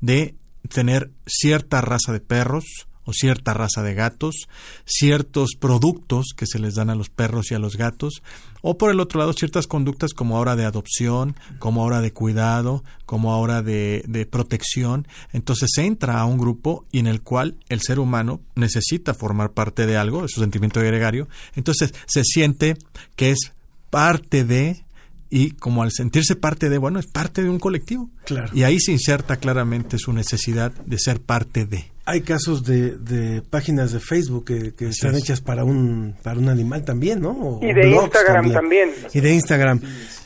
de 0.00 0.36
tener 0.72 1.10
cierta 1.26 1.80
raza 1.80 2.12
de 2.12 2.20
perros, 2.20 2.64
cierta 3.12 3.54
raza 3.54 3.82
de 3.82 3.94
gatos, 3.94 4.48
ciertos 4.84 5.50
productos 5.58 6.26
que 6.36 6.46
se 6.46 6.58
les 6.58 6.74
dan 6.74 6.90
a 6.90 6.94
los 6.94 7.10
perros 7.10 7.50
y 7.50 7.54
a 7.54 7.58
los 7.58 7.76
gatos, 7.76 8.22
o 8.62 8.76
por 8.76 8.90
el 8.90 9.00
otro 9.00 9.20
lado 9.20 9.32
ciertas 9.32 9.66
conductas 9.66 10.12
como 10.12 10.36
ahora 10.36 10.56
de 10.56 10.64
adopción, 10.64 11.36
como 11.58 11.82
ahora 11.82 12.00
de 12.00 12.12
cuidado, 12.12 12.84
como 13.06 13.32
ahora 13.32 13.62
de, 13.62 14.04
de 14.06 14.26
protección. 14.26 15.08
Entonces 15.32 15.70
se 15.74 15.86
entra 15.86 16.20
a 16.20 16.24
un 16.26 16.38
grupo 16.38 16.84
y 16.92 16.98
en 16.98 17.06
el 17.06 17.22
cual 17.22 17.56
el 17.68 17.80
ser 17.80 17.98
humano 17.98 18.40
necesita 18.54 19.14
formar 19.14 19.52
parte 19.52 19.86
de 19.86 19.96
algo, 19.96 20.24
es 20.24 20.32
su 20.32 20.40
sentimiento 20.40 20.80
gregario, 20.80 21.28
entonces 21.54 21.94
se 22.06 22.22
siente 22.24 22.76
que 23.16 23.30
es 23.30 23.52
parte 23.90 24.44
de 24.44 24.84
y 25.30 25.52
como 25.52 25.84
al 25.84 25.92
sentirse 25.92 26.34
parte 26.34 26.68
de, 26.68 26.78
bueno, 26.78 26.98
es 26.98 27.06
parte 27.06 27.42
de 27.42 27.48
un 27.48 27.60
colectivo. 27.60 28.10
Claro. 28.26 28.50
Y 28.52 28.64
ahí 28.64 28.80
se 28.80 28.92
inserta 28.92 29.36
claramente 29.36 29.96
su 29.96 30.12
necesidad 30.12 30.72
de 30.72 30.98
ser 30.98 31.20
parte 31.20 31.64
de. 31.64 31.90
Hay 32.10 32.22
casos 32.22 32.64
de, 32.64 32.98
de 32.98 33.40
páginas 33.40 33.92
de 33.92 34.00
Facebook 34.00 34.44
que, 34.46 34.74
que 34.74 34.88
están 34.88 35.14
hechas 35.14 35.40
para 35.40 35.62
un 35.62 36.16
para 36.24 36.40
un 36.40 36.48
animal 36.48 36.84
también, 36.84 37.20
¿no? 37.20 37.30
O 37.30 37.60
y 37.62 37.72
de 37.72 37.88
Instagram 37.88 38.52
también. 38.52 38.90
Y 39.14 39.20
de 39.20 39.32
Instagram. 39.32 39.80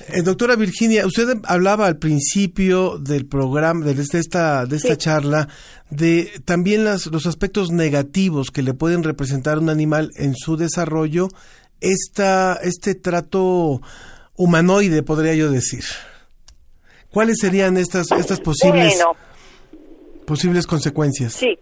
Eh, 0.08 0.22
doctora 0.22 0.56
Virginia, 0.56 1.06
usted 1.06 1.38
hablaba 1.44 1.86
al 1.86 1.98
principio 1.98 2.96
del 2.98 3.26
programa, 3.26 3.84
de 3.84 3.92
esta, 4.00 4.64
de 4.64 4.76
esta 4.76 4.94
sí. 4.94 4.96
charla, 4.96 5.48
de 5.90 6.30
también 6.46 6.84
las, 6.84 7.04
los 7.06 7.26
aspectos 7.26 7.70
negativos 7.70 8.50
que 8.50 8.62
le 8.62 8.72
pueden 8.72 9.02
representar 9.02 9.58
un 9.58 9.68
animal 9.68 10.10
en 10.16 10.34
su 10.34 10.56
desarrollo 10.56 11.28
esta, 11.82 12.58
este 12.62 12.94
trato 12.94 13.82
humanoide, 14.36 15.02
podría 15.02 15.34
yo 15.34 15.50
decir? 15.50 15.84
¿Cuáles 17.10 17.36
serían 17.40 17.76
estas, 17.76 18.10
estas 18.12 18.40
posibles, 18.40 18.94
Bueno. 18.96 19.16
posibles 20.24 20.66
consecuencias? 20.66 21.34
Sí. 21.34 21.58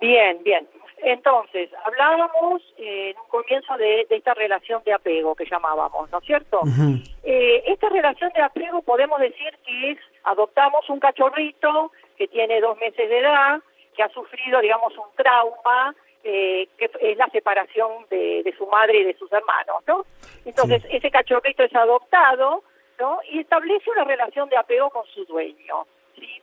Bien, 0.00 0.38
bien. 0.42 0.66
Entonces, 0.98 1.70
hablábamos 1.84 2.62
eh, 2.78 3.10
en 3.10 3.18
un 3.18 3.28
comienzo 3.28 3.76
de, 3.76 4.06
de 4.08 4.16
esta 4.16 4.34
relación 4.34 4.82
de 4.84 4.94
apego 4.94 5.34
que 5.34 5.44
llamábamos, 5.44 6.10
¿no 6.10 6.18
es 6.18 6.24
cierto? 6.24 6.62
Eh, 7.22 7.62
esta 7.66 7.88
relación 7.90 8.32
de 8.34 8.42
apego 8.42 8.82
podemos 8.82 9.20
decir 9.20 9.56
que 9.64 9.92
es, 9.92 9.98
adoptamos 10.24 10.88
un 10.88 10.98
cachorrito 10.98 11.92
que 12.16 12.26
tiene 12.28 12.60
dos 12.60 12.78
meses 12.78 13.08
de 13.08 13.18
edad, 13.18 13.60
que 13.94 14.02
ha 14.02 14.08
sufrido, 14.08 14.60
digamos, 14.60 14.96
un 14.96 15.14
trauma, 15.16 15.94
eh, 16.24 16.66
que 16.78 16.90
es 17.00 17.16
la 17.16 17.28
separación 17.28 18.06
de, 18.10 18.42
de 18.42 18.56
su 18.56 18.66
madre 18.66 18.98
y 18.98 19.04
de 19.04 19.16
sus 19.16 19.30
hermanos, 19.32 19.82
¿no? 19.86 20.04
Entonces, 20.44 20.82
ese 20.90 21.10
cachorrito 21.10 21.62
es 21.62 21.74
adoptado, 21.74 22.62
¿no? 22.98 23.20
Y 23.30 23.40
establece 23.40 23.90
una 23.90 24.04
relación 24.04 24.48
de 24.48 24.56
apego 24.56 24.90
con 24.90 25.04
su 25.06 25.24
dueño. 25.26 25.86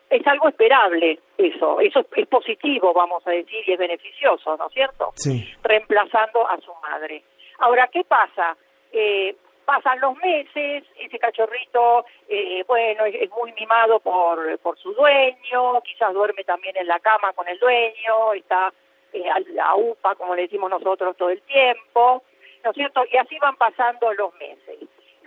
Es 0.10 0.28
algo 0.28 0.50
esperable 0.50 1.20
eso, 1.38 1.80
eso 1.80 2.00
es, 2.00 2.06
es 2.16 2.28
positivo, 2.28 2.94
vamos 2.94 3.26
a 3.26 3.32
decir, 3.32 3.64
y 3.68 3.74
es 3.74 3.80
beneficioso, 3.80 4.56
¿no 4.58 4.68
es 4.68 4.74
cierto? 4.74 5.12
Sí. 5.16 5.54
reemplazando 5.64 6.48
a 6.48 6.60
su 6.60 6.74
madre. 6.76 7.24
Ahora, 7.60 7.88
¿qué 7.88 8.04
pasa? 8.04 8.56
Eh, 8.92 9.36
pasan 9.66 10.00
los 10.00 10.16
meses, 10.18 10.84
ese 11.00 11.20
cachorrito, 11.20 12.06
eh, 12.28 12.64
bueno, 12.68 13.06
es, 13.06 13.16
es 13.16 13.30
muy 13.32 13.54
mimado 13.54 14.00
por, 14.00 14.60
por 14.60 14.78
su 14.78 14.94
dueño, 14.94 15.82
quizás 15.82 16.14
duerme 16.14 16.44
también 16.44 16.78
en 16.78 16.88
la 16.88 17.00
cama 17.00 17.34
con 17.34 17.48
el 17.48 17.58
dueño, 17.60 18.34
está 18.34 18.72
eh, 19.14 19.30
a 19.30 19.40
la 19.52 19.76
UPA, 19.76 20.16
como 20.16 20.36
le 20.36 20.44
decimos 20.44 20.70
nosotros, 20.70 21.16
todo 21.18 21.30
el 21.30 21.42
tiempo, 21.44 22.24
¿no 22.64 22.72
es 22.72 22.76
cierto? 22.76 23.04
Y 23.12 23.18
así 23.18 23.38
van 23.40 23.56
pasando 23.56 24.14
los 24.14 24.34
meses. 24.36 24.80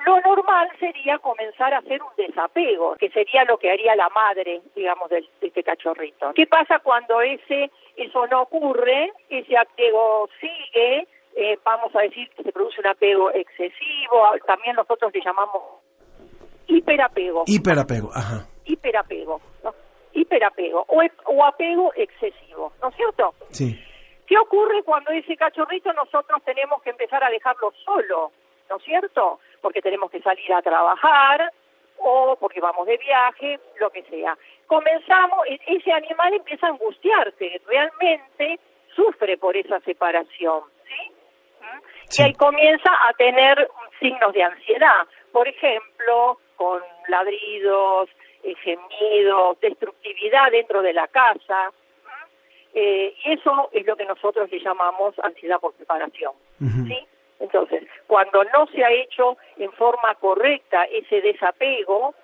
Lo 0.04 0.20
normal 0.20 0.68
sería 0.78 1.18
comenzar 1.18 1.72
a 1.72 1.78
hacer 1.78 2.02
un 2.02 2.10
desapego, 2.16 2.96
que 2.96 3.08
sería 3.10 3.44
lo 3.44 3.58
que 3.58 3.70
haría 3.70 3.96
la 3.96 4.08
madre, 4.10 4.60
digamos, 4.74 5.08
del- 5.08 5.28
de, 5.40 5.46
este 5.48 5.62
cachorrito. 5.62 6.32
¿Qué 6.34 6.46
pasa 6.46 6.78
cuando 6.80 7.20
ese 7.22 7.70
eso 7.96 8.26
no 8.26 8.42
ocurre? 8.42 9.12
Ese 9.30 9.56
apego 9.56 10.28
sigue, 10.40 11.06
eh, 11.34 11.58
vamos 11.64 11.94
a 11.96 12.00
decir 12.02 12.28
que 12.30 12.42
se 12.42 12.52
produce 12.52 12.80
un 12.80 12.86
apego 12.88 13.30
excesivo, 13.30 14.22
también 14.46 14.76
nosotros 14.76 15.12
le 15.14 15.20
llamamos 15.22 15.62
hiperapego, 16.66 17.44
Hiperapego, 17.46 18.10
ajá. 18.14 18.46
hiperapego, 18.64 19.40
¿no? 19.62 19.74
hiperapego 20.12 20.84
o, 20.88 21.02
o 21.26 21.44
apego 21.44 21.92
excesivo, 21.94 22.72
¿no 22.82 22.88
es 22.88 22.96
cierto? 22.96 23.34
Sí. 23.50 23.78
¿Qué 24.26 24.36
ocurre 24.38 24.82
cuando 24.82 25.10
ese 25.12 25.36
cachorrito 25.36 25.92
nosotros 25.92 26.42
tenemos 26.44 26.82
que 26.82 26.90
empezar 26.90 27.22
a 27.22 27.30
dejarlo 27.30 27.72
solo? 27.84 28.32
¿No 28.68 28.76
es 28.78 28.82
cierto? 28.82 29.38
Porque 29.66 29.82
tenemos 29.82 30.12
que 30.12 30.20
salir 30.20 30.52
a 30.52 30.62
trabajar 30.62 31.52
o 31.98 32.36
porque 32.38 32.60
vamos 32.60 32.86
de 32.86 32.96
viaje, 32.98 33.58
lo 33.80 33.90
que 33.90 34.04
sea. 34.04 34.38
Comenzamos, 34.68 35.40
ese 35.66 35.92
animal 35.92 36.34
empieza 36.34 36.68
a 36.68 36.70
angustiarse, 36.70 37.60
realmente 37.66 38.60
sufre 38.94 39.36
por 39.36 39.56
esa 39.56 39.80
separación, 39.80 40.60
¿sí? 40.86 41.10
¿Mm? 41.62 41.80
Y 42.16 42.22
ahí 42.22 42.34
comienza 42.34 42.92
a 43.08 43.12
tener 43.14 43.68
signos 43.98 44.32
de 44.34 44.44
ansiedad, 44.44 45.04
por 45.32 45.48
ejemplo, 45.48 46.38
con 46.54 46.80
ladridos, 47.08 48.08
eh, 48.44 48.54
gemidos, 48.62 49.58
destructividad 49.58 50.52
dentro 50.52 50.80
de 50.80 50.92
la 50.92 51.08
casa, 51.08 51.72
eh, 52.72 53.16
y 53.24 53.32
eso 53.32 53.68
es 53.72 53.84
lo 53.84 53.96
que 53.96 54.04
nosotros 54.04 54.48
le 54.48 54.60
llamamos 54.60 55.18
ansiedad 55.24 55.58
por 55.58 55.76
separación. 55.76 56.34
¿sí? 56.86 57.04
Entonces, 57.40 57.84
cuando 58.06 58.42
no 58.44 58.66
se 58.74 58.82
ha 58.84 58.90
hecho 58.92 59.36
en 59.58 59.70
forma 59.72 60.14
correcta 60.20 60.84
ese 60.84 61.20
desapego 61.20 62.14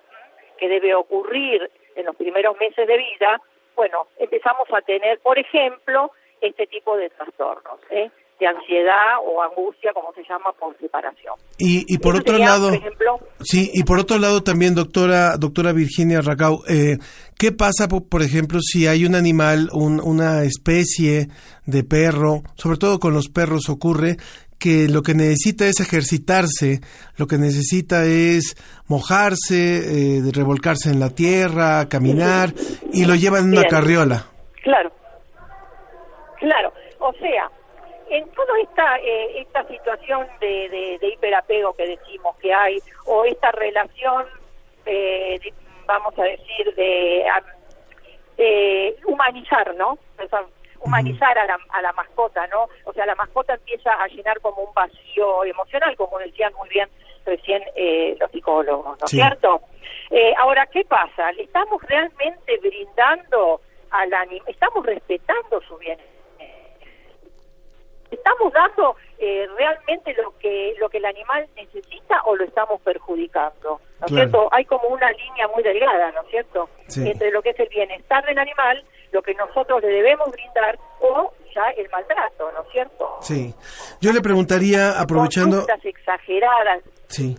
que 0.59 0.67
debe 0.67 0.95
ocurrir 0.95 1.69
en 1.95 2.05
los 2.05 2.15
primeros 2.15 2.55
meses 2.59 2.87
de 2.87 2.97
vida, 2.97 3.39
bueno, 3.75 4.07
empezamos 4.17 4.67
a 4.73 4.81
tener, 4.81 5.19
por 5.19 5.37
ejemplo, 5.37 6.11
este 6.41 6.67
tipo 6.67 6.97
de 6.97 7.09
trastornos, 7.09 7.79
¿eh? 7.91 8.09
de 8.39 8.47
ansiedad 8.47 9.19
o 9.23 9.41
angustia, 9.43 9.93
como 9.93 10.11
se 10.13 10.23
llama, 10.27 10.51
por 10.59 10.75
separación. 10.79 11.35
Y, 11.59 11.85
y 11.87 11.99
por 11.99 12.15
Eso 12.15 12.21
otro 12.23 12.33
sería, 12.33 12.49
lado, 12.49 12.69
por 12.69 12.77
ejemplo, 12.77 13.19
sí, 13.41 13.69
y 13.73 13.83
por 13.83 13.99
otro 13.99 14.17
lado 14.17 14.41
también, 14.43 14.73
doctora, 14.75 15.37
doctora 15.37 15.71
Virginia 15.71 16.19
Ragau, 16.21 16.61
eh, 16.67 16.97
¿qué 17.37 17.51
pasa, 17.51 17.87
po- 17.87 18.03
por 18.09 18.21
ejemplo, 18.23 18.59
si 18.61 18.87
hay 18.87 19.05
un 19.05 19.13
animal, 19.15 19.69
un- 19.71 20.01
una 20.03 20.43
especie 20.43 21.27
de 21.67 21.83
perro, 21.83 22.41
sobre 22.55 22.77
todo 22.77 22.99
con 22.99 23.13
los 23.13 23.29
perros 23.29 23.69
ocurre, 23.69 24.17
que 24.63 24.87
lo 24.89 25.01
que 25.01 25.13
necesita 25.13 25.65
es 25.65 25.81
ejercitarse, 25.81 26.79
lo 27.17 27.27
que 27.27 27.37
necesita 27.37 28.05
es 28.05 28.55
mojarse, 28.87 29.57
eh, 30.17 30.21
revolcarse 30.31 30.89
en 30.89 30.99
la 31.01 31.09
tierra, 31.09 31.89
caminar, 31.89 32.53
y 32.93 33.03
lo 33.05 33.15
llevan 33.15 33.41
en 33.43 33.51
una 33.51 33.61
Bien. 33.61 33.69
carriola. 33.71 34.25
Claro, 34.63 34.89
claro. 36.39 36.71
O 36.99 37.11
sea, 37.13 37.51
en 38.09 38.23
toda 38.31 38.53
esta 38.61 38.97
eh, 38.99 39.41
esta 39.41 39.67
situación 39.67 40.25
de, 40.39 40.69
de, 40.69 40.97
de 41.01 41.07
hiperapego 41.13 41.73
que 41.73 41.85
decimos 41.87 42.35
que 42.41 42.53
hay, 42.53 42.77
o 43.05 43.25
esta 43.25 43.51
relación, 43.51 44.23
eh, 44.85 45.39
de- 45.43 45.53
vamos 45.85 46.13
a 46.17 46.23
decir, 46.23 46.73
de, 46.77 47.23
humanizar, 49.05 49.75
¿no? 49.75 49.91
O 49.93 50.27
sea, 50.29 50.41
humanizar 50.83 51.37
a 51.37 51.45
la, 51.45 51.57
a 51.69 51.81
la 51.81 51.93
mascota, 51.93 52.45
¿no? 52.47 52.67
O 52.85 52.93
sea, 52.93 53.05
la 53.05 53.15
mascota 53.15 53.53
empieza 53.55 53.91
a 53.93 54.07
llenar 54.07 54.39
como 54.41 54.61
un 54.63 54.73
vacío 54.73 55.43
emocional, 55.45 55.95
como 55.95 56.19
decían 56.19 56.53
muy 56.57 56.69
bien 56.69 56.89
recién 57.25 57.63
eh, 57.75 58.15
los 58.19 58.29
psicólogos, 58.31 58.85
¿no 58.99 59.05
es 59.05 59.11
Sí. 59.11 59.17
cierto? 59.17 59.61
Eh, 60.11 60.33
ahora, 60.37 60.65
¿qué 60.67 60.83
pasa? 60.85 61.31
¿Le 61.33 61.43
estamos 61.43 61.81
realmente 61.83 62.57
brindando 62.61 63.61
al 63.91 64.13
animal, 64.13 64.47
estamos 64.47 64.85
respetando 64.85 65.61
su 65.61 65.77
bienestar? 65.77 66.12
¿Estamos 68.13 68.53
dando 68.53 68.95
eh, 69.17 69.47
realmente 69.57 70.13
lo 70.13 70.37
que 70.37 70.73
lo 70.79 70.89
que 70.89 70.97
el 70.97 71.05
animal 71.05 71.47
necesita 71.55 72.21
o 72.25 72.35
lo 72.35 72.43
estamos 72.43 72.81
perjudicando? 72.81 73.79
¿No 73.99 74.05
es 74.05 74.11
Claro. 74.11 74.29
cierto? 74.29 74.49
Hay 74.51 74.65
como 74.65 74.87
una 74.89 75.11
línea 75.11 75.47
muy 75.53 75.63
delgada, 75.63 76.11
¿no 76.11 76.21
es 76.21 76.29
cierto? 76.29 76.69
Sí. 76.87 77.09
Entre 77.09 77.31
lo 77.31 77.41
que 77.41 77.51
es 77.51 77.59
el 77.59 77.69
bienestar 77.69 78.23
del 78.25 78.37
animal, 78.37 78.83
lo 79.11 79.21
que 79.21 79.33
nosotros 79.35 79.81
le 79.81 79.87
debemos 79.89 80.29
brindar 80.31 80.77
o 80.99 81.31
ya 81.53 81.69
el 81.77 81.89
maltrato, 81.89 82.51
¿no 82.51 82.61
es 82.63 82.69
cierto? 82.71 83.17
Sí. 83.21 83.53
Yo 84.01 84.11
le 84.11 84.21
preguntaría, 84.21 84.99
aprovechando... 84.99 85.65
Exageradas. 85.83 86.81
Sí. 87.07 87.37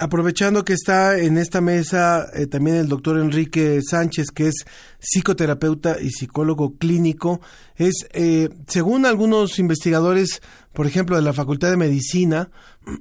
Aprovechando 0.00 0.64
que 0.64 0.74
está 0.74 1.18
en 1.18 1.38
esta 1.38 1.60
mesa 1.60 2.28
eh, 2.32 2.46
también 2.46 2.76
el 2.76 2.86
doctor 2.86 3.18
Enrique 3.18 3.80
Sánchez, 3.82 4.28
que 4.32 4.46
es 4.46 4.64
psicoterapeuta 5.00 6.00
y 6.00 6.10
psicólogo 6.10 6.76
clínico, 6.76 7.40
es, 7.74 8.06
eh, 8.12 8.48
según 8.68 9.06
algunos 9.06 9.58
investigadores, 9.58 10.40
por 10.72 10.86
ejemplo, 10.86 11.16
de 11.16 11.22
la 11.22 11.32
Facultad 11.32 11.70
de 11.70 11.76
Medicina, 11.76 12.52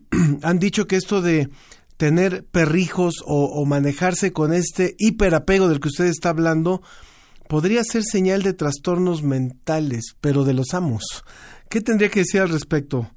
han 0.41 0.57
dicho 0.57 0.87
que 0.87 0.95
esto 0.95 1.21
de 1.21 1.49
tener 1.97 2.43
perrijos 2.45 3.23
o, 3.25 3.45
o 3.45 3.65
manejarse 3.65 4.33
con 4.33 4.51
este 4.51 4.95
hiperapego 4.97 5.69
del 5.69 5.79
que 5.79 5.89
usted 5.89 6.05
está 6.05 6.29
hablando, 6.29 6.81
podría 7.47 7.83
ser 7.83 8.03
señal 8.03 8.41
de 8.41 8.53
trastornos 8.53 9.21
mentales, 9.21 10.15
pero 10.19 10.45
de 10.45 10.55
los 10.55 10.73
amos. 10.73 11.03
¿Qué 11.69 11.79
tendría 11.79 12.09
que 12.09 12.21
decir 12.21 12.41
al 12.41 12.49
respecto? 12.49 13.11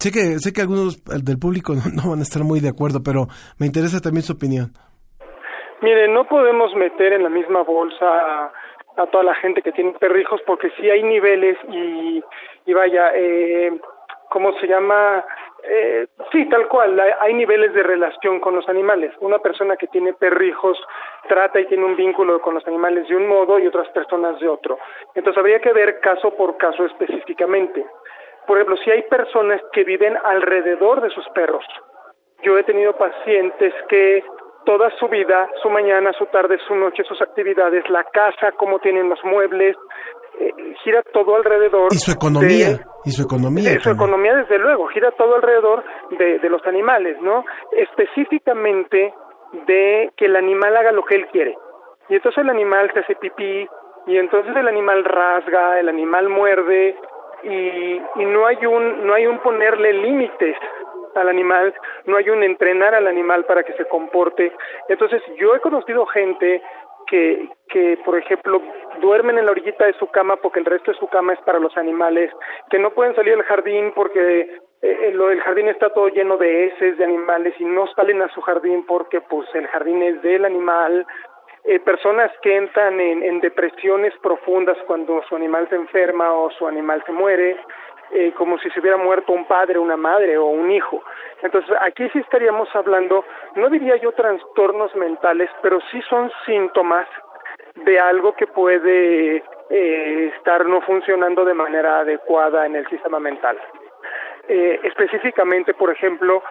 Sé 0.00 0.10
que, 0.10 0.40
sé 0.40 0.54
que 0.54 0.62
algunos 0.62 1.04
del 1.04 1.38
público 1.38 1.74
no, 1.92 2.08
van 2.08 2.20
a 2.20 2.22
estar 2.22 2.42
muy 2.42 2.60
de 2.60 2.70
acuerdo, 2.70 3.04
pero 3.04 3.28
me 3.60 3.66
interesa 3.66 4.00
también 4.00 4.24
su 4.24 4.32
opinión. 4.32 4.72
Mire, 5.82 6.08
no 6.08 6.24
podemos 6.24 6.74
meter 6.74 7.12
en 7.12 7.22
la 7.22 7.28
misma 7.28 7.62
bolsa 7.62 8.06
a, 8.08 8.52
a 8.96 9.06
toda 9.12 9.24
la 9.24 9.34
gente 9.34 9.60
que 9.60 9.72
tiene 9.72 9.92
perrijos 9.92 10.40
porque 10.46 10.70
sí 10.80 10.88
hay 10.88 11.02
niveles 11.02 11.58
y, 11.68 12.24
y 12.64 12.72
vaya, 12.72 13.12
eh, 13.14 13.78
¿cómo 14.30 14.58
se 14.58 14.66
llama? 14.66 15.22
Eh, 15.62 16.06
sí, 16.32 16.48
tal 16.48 16.66
cual, 16.68 16.98
hay, 16.98 17.10
hay 17.20 17.34
niveles 17.34 17.74
de 17.74 17.82
relación 17.82 18.40
con 18.40 18.54
los 18.54 18.66
animales. 18.70 19.12
Una 19.20 19.38
persona 19.38 19.76
que 19.76 19.86
tiene 19.88 20.14
perrijos 20.14 20.78
trata 21.28 21.60
y 21.60 21.66
tiene 21.66 21.84
un 21.84 21.96
vínculo 21.96 22.40
con 22.40 22.54
los 22.54 22.66
animales 22.66 23.06
de 23.06 23.16
un 23.16 23.26
modo 23.28 23.58
y 23.58 23.66
otras 23.66 23.88
personas 23.90 24.40
de 24.40 24.48
otro. 24.48 24.78
Entonces 25.14 25.38
habría 25.38 25.60
que 25.60 25.74
ver 25.74 26.00
caso 26.00 26.34
por 26.34 26.56
caso 26.56 26.86
específicamente. 26.86 27.84
Por 28.50 28.58
ejemplo, 28.58 28.76
si 28.82 28.90
hay 28.90 29.02
personas 29.02 29.60
que 29.72 29.84
viven 29.84 30.16
alrededor 30.24 31.00
de 31.02 31.10
sus 31.10 31.24
perros, 31.28 31.64
yo 32.42 32.58
he 32.58 32.64
tenido 32.64 32.96
pacientes 32.98 33.72
que 33.88 34.24
toda 34.66 34.90
su 34.98 35.06
vida, 35.06 35.48
su 35.62 35.70
mañana, 35.70 36.12
su 36.18 36.26
tarde, 36.26 36.58
su 36.66 36.74
noche, 36.74 37.04
sus 37.04 37.22
actividades, 37.22 37.88
la 37.90 38.02
casa, 38.02 38.50
cómo 38.56 38.80
tienen 38.80 39.08
los 39.08 39.22
muebles, 39.24 39.76
eh, 40.40 40.50
gira 40.82 41.00
todo 41.12 41.36
alrededor. 41.36 41.92
Y 41.92 41.98
su 41.98 42.10
economía, 42.10 42.70
de- 42.70 42.84
y 43.04 43.10
su 43.12 43.22
economía. 43.22 43.70
eh, 43.70 43.78
su 43.80 43.90
economía, 43.90 44.34
desde 44.34 44.58
luego, 44.58 44.88
gira 44.88 45.12
todo 45.12 45.36
alrededor 45.36 45.84
de, 46.18 46.40
de 46.40 46.48
los 46.50 46.66
animales, 46.66 47.20
¿no? 47.22 47.44
Específicamente 47.70 49.14
de 49.68 50.10
que 50.16 50.24
el 50.26 50.34
animal 50.34 50.76
haga 50.76 50.90
lo 50.90 51.04
que 51.04 51.14
él 51.14 51.26
quiere. 51.28 51.54
Y 52.08 52.16
entonces 52.16 52.42
el 52.42 52.50
animal 52.50 52.90
se 52.92 52.98
hace 52.98 53.14
pipí, 53.14 53.68
y 54.08 54.16
entonces 54.16 54.56
el 54.56 54.66
animal 54.66 55.04
rasga, 55.04 55.78
el 55.78 55.88
animal 55.88 56.28
muerde, 56.28 56.96
y, 57.42 58.00
y 58.16 58.24
no 58.24 58.46
hay 58.46 58.64
un 58.66 59.06
no 59.06 59.14
hay 59.14 59.26
un 59.26 59.38
ponerle 59.38 59.92
límites 59.92 60.56
al 61.14 61.28
animal, 61.28 61.74
no 62.06 62.16
hay 62.16 62.30
un 62.30 62.42
entrenar 62.42 62.94
al 62.94 63.06
animal 63.06 63.44
para 63.44 63.62
que 63.62 63.72
se 63.74 63.84
comporte. 63.86 64.52
Entonces, 64.88 65.22
yo 65.36 65.54
he 65.54 65.60
conocido 65.60 66.06
gente 66.06 66.62
que, 67.06 67.48
que, 67.68 67.98
por 68.04 68.16
ejemplo, 68.16 68.62
duermen 69.00 69.38
en 69.38 69.46
la 69.46 69.50
orillita 69.52 69.86
de 69.86 69.94
su 69.94 70.06
cama 70.08 70.36
porque 70.36 70.60
el 70.60 70.66
resto 70.66 70.92
de 70.92 70.98
su 70.98 71.08
cama 71.08 71.32
es 71.32 71.40
para 71.40 71.58
los 71.58 71.76
animales, 71.76 72.30
que 72.70 72.78
no 72.78 72.90
pueden 72.90 73.14
salir 73.14 73.34
al 73.34 73.42
jardín 73.42 73.92
porque 73.94 74.58
eh, 74.82 75.10
lo 75.12 75.28
del 75.28 75.40
jardín 75.40 75.68
está 75.68 75.90
todo 75.90 76.08
lleno 76.08 76.36
de 76.36 76.66
heces 76.66 76.96
de 76.96 77.04
animales 77.04 77.54
y 77.58 77.64
no 77.64 77.86
salen 77.88 78.22
a 78.22 78.28
su 78.28 78.40
jardín 78.40 78.86
porque 78.86 79.20
pues 79.20 79.46
el 79.54 79.66
jardín 79.66 80.02
es 80.02 80.22
del 80.22 80.44
animal. 80.44 81.06
Eh, 81.70 81.78
personas 81.78 82.32
que 82.42 82.56
entran 82.56 82.98
en, 82.98 83.38
depresiones 83.38 84.12
profundas 84.20 84.76
cuando 84.88 85.22
su 85.28 85.36
animal 85.36 85.68
se 85.68 85.76
enferma 85.76 86.32
o 86.32 86.50
su 86.50 86.66
animal 86.66 87.00
se 87.06 87.12
muere, 87.12 87.56
eh, 88.10 88.32
como 88.36 88.58
si 88.58 88.68
se 88.70 88.80
hubiera 88.80 88.96
muerto 88.96 89.30
un 89.30 89.44
padre, 89.44 89.78
una 89.78 89.96
madre 89.96 90.36
o 90.36 90.46
un 90.46 90.68
hijo. 90.72 91.00
Entonces, 91.42 91.70
aquí 91.80 92.08
sí 92.08 92.18
estaríamos 92.18 92.68
hablando, 92.74 93.24
no 93.54 93.70
diría 93.70 93.94
yo 93.98 94.10
trastornos 94.10 94.96
mentales, 94.96 95.48
pero 95.62 95.78
sí 95.92 96.02
son 96.08 96.32
síntomas 96.44 97.06
de 97.76 98.00
algo 98.00 98.34
que 98.34 98.48
puede 98.48 99.36
eh, 99.70 100.32
estar 100.34 100.66
no 100.66 100.80
funcionando 100.80 101.44
de 101.44 101.54
manera 101.54 102.00
adecuada 102.00 102.66
en 102.66 102.74
el 102.74 102.88
sistema 102.88 103.20
mental. 103.20 103.56
Eh, 104.48 104.80
específicamente, 104.82 105.74
por 105.74 105.92
ejemplo, 105.92 106.42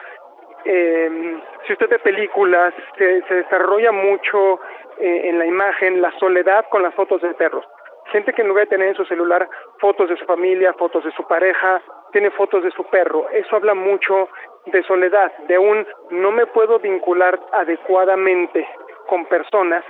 eh, 0.66 1.39
si 1.66 1.74
usted 1.74 1.89
ve 1.89 1.99
películas, 1.99 2.74
se, 2.97 3.22
se 3.24 3.36
desarrolla 3.36 3.91
mucho 3.91 4.60
eh, 4.99 5.30
en 5.30 5.39
la 5.39 5.45
imagen 5.45 6.01
la 6.01 6.12
soledad 6.20 6.66
con 6.70 6.84
las 6.84 6.93
fotos 6.93 7.22
de 7.22 7.34
perros. 7.34 7.66
Gente 8.12 8.34
que 8.34 8.41
en 8.41 8.49
lugar 8.49 8.66
de 8.66 8.72
tener 8.72 8.89
en 8.89 8.95
su 8.95 9.05
celular 9.05 9.47
fotos 9.80 10.10
de 10.10 10.18
su 10.18 10.26
familia, 10.26 10.74
fotos 10.74 11.03
de 11.05 11.12
su 11.12 11.26
pareja, 11.28 11.82
tiene 12.12 12.32
fotos 12.32 12.64
de 12.64 12.72
su 12.72 12.84
perro. 12.86 13.30
Eso 13.30 13.55
habla 13.55 13.74
mucho 13.74 14.28
de 14.66 14.84
soledad, 14.84 15.32
de 15.47 15.57
un 15.57 15.88
no 16.10 16.32
me 16.32 16.47
puedo 16.47 16.80
vincular 16.80 17.39
adecuadamente 17.53 18.68
con 19.07 19.26
personas, 19.28 19.86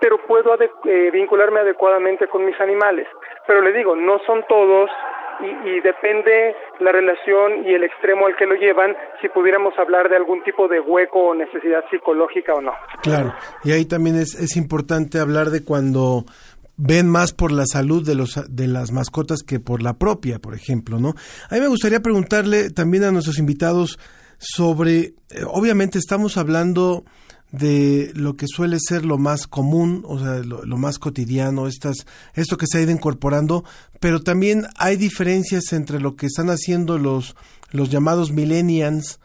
pero 0.00 0.18
puedo 0.18 0.56
eh, 0.84 1.10
vincularme 1.12 1.60
adecuadamente 1.60 2.28
con 2.28 2.44
mis 2.44 2.60
animales. 2.60 3.08
Pero 3.46 3.62
le 3.62 3.72
digo, 3.72 3.96
no 3.96 4.18
son 4.20 4.44
todos 4.48 4.90
y, 5.40 5.68
y, 5.68 5.80
depende 5.80 6.54
la 6.80 6.92
relación 6.92 7.66
y 7.66 7.74
el 7.74 7.84
extremo 7.84 8.26
al 8.26 8.36
que 8.36 8.46
lo 8.46 8.54
llevan 8.54 8.94
si 9.20 9.28
pudiéramos 9.28 9.74
hablar 9.78 10.08
de 10.08 10.16
algún 10.16 10.42
tipo 10.44 10.68
de 10.68 10.80
hueco 10.80 11.30
o 11.30 11.34
necesidad 11.34 11.84
psicológica 11.90 12.54
o 12.54 12.60
no. 12.60 12.72
Claro, 13.02 13.34
y 13.64 13.72
ahí 13.72 13.84
también 13.84 14.16
es, 14.16 14.34
es 14.34 14.56
importante 14.56 15.18
hablar 15.18 15.50
de 15.50 15.64
cuando 15.64 16.24
ven 16.76 17.08
más 17.08 17.32
por 17.32 17.52
la 17.52 17.64
salud 17.66 18.04
de 18.04 18.14
los 18.14 18.40
de 18.48 18.66
las 18.66 18.92
mascotas 18.92 19.42
que 19.46 19.60
por 19.60 19.82
la 19.82 19.94
propia, 19.94 20.38
por 20.38 20.54
ejemplo, 20.54 20.98
¿no? 20.98 21.14
A 21.50 21.54
mí 21.54 21.60
me 21.60 21.68
gustaría 21.68 22.00
preguntarle 22.00 22.70
también 22.70 23.04
a 23.04 23.12
nuestros 23.12 23.38
invitados 23.38 23.98
sobre 24.38 24.98
eh, 25.00 25.14
obviamente 25.46 25.98
estamos 25.98 26.36
hablando 26.36 27.04
de 27.52 28.10
lo 28.14 28.34
que 28.34 28.46
suele 28.48 28.78
ser 28.80 29.04
lo 29.04 29.18
más 29.18 29.46
común, 29.46 30.04
o 30.08 30.18
sea, 30.18 30.38
lo, 30.38 30.76
más 30.76 30.98
cotidiano, 30.98 31.68
estas, 31.68 32.06
esto 32.34 32.56
que 32.56 32.66
se 32.66 32.78
ha 32.78 32.82
ido 32.82 32.90
incorporando, 32.90 33.64
pero 34.00 34.20
también 34.20 34.66
hay 34.76 34.96
diferencias 34.96 35.72
entre 35.72 36.00
lo 36.00 36.16
que 36.16 36.26
están 36.26 36.48
haciendo 36.48 36.98
los, 36.98 37.36
los 37.70 37.90
llamados 37.90 38.32
millennials 38.32 39.20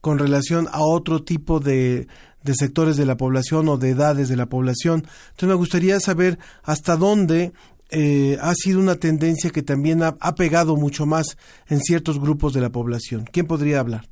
con 0.00 0.18
relación 0.18 0.68
a 0.72 0.80
otro 0.80 1.22
tipo 1.22 1.60
de, 1.60 2.06
de 2.42 2.54
sectores 2.54 2.96
de 2.96 3.06
la 3.06 3.16
población 3.16 3.68
o 3.68 3.76
de 3.76 3.90
edades 3.90 4.28
de 4.28 4.36
la 4.36 4.46
población. 4.46 5.04
Entonces 5.30 5.48
me 5.48 5.54
gustaría 5.54 6.00
saber 6.00 6.38
hasta 6.62 6.96
dónde 6.96 7.52
eh, 7.94 8.38
ha 8.40 8.54
sido 8.54 8.80
una 8.80 8.96
tendencia 8.96 9.50
que 9.50 9.62
también 9.62 10.02
ha, 10.02 10.34
pegado 10.34 10.76
mucho 10.76 11.04
más 11.04 11.36
en 11.68 11.80
ciertos 11.80 12.18
grupos 12.18 12.54
de 12.54 12.62
la 12.62 12.70
población. 12.70 13.28
¿Quién 13.30 13.46
podría 13.46 13.80
hablar? 13.80 14.08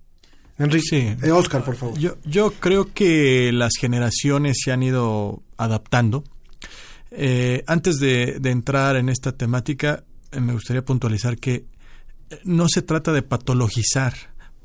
Enrique, 0.60 0.86
sí. 0.88 1.26
eh, 1.26 1.30
Oscar, 1.32 1.64
por 1.64 1.74
favor. 1.74 1.98
Yo, 1.98 2.18
yo 2.24 2.52
creo 2.52 2.92
que 2.92 3.50
las 3.52 3.72
generaciones 3.78 4.58
se 4.62 4.72
han 4.72 4.82
ido 4.82 5.42
adaptando. 5.56 6.22
Eh, 7.10 7.64
antes 7.66 7.98
de, 7.98 8.38
de, 8.38 8.50
entrar 8.50 8.96
en 8.96 9.08
esta 9.08 9.32
temática, 9.32 10.04
eh, 10.30 10.40
me 10.40 10.52
gustaría 10.52 10.84
puntualizar 10.84 11.38
que 11.38 11.64
no 12.44 12.68
se 12.68 12.82
trata 12.82 13.12
de 13.12 13.22
patologizar 13.22 14.14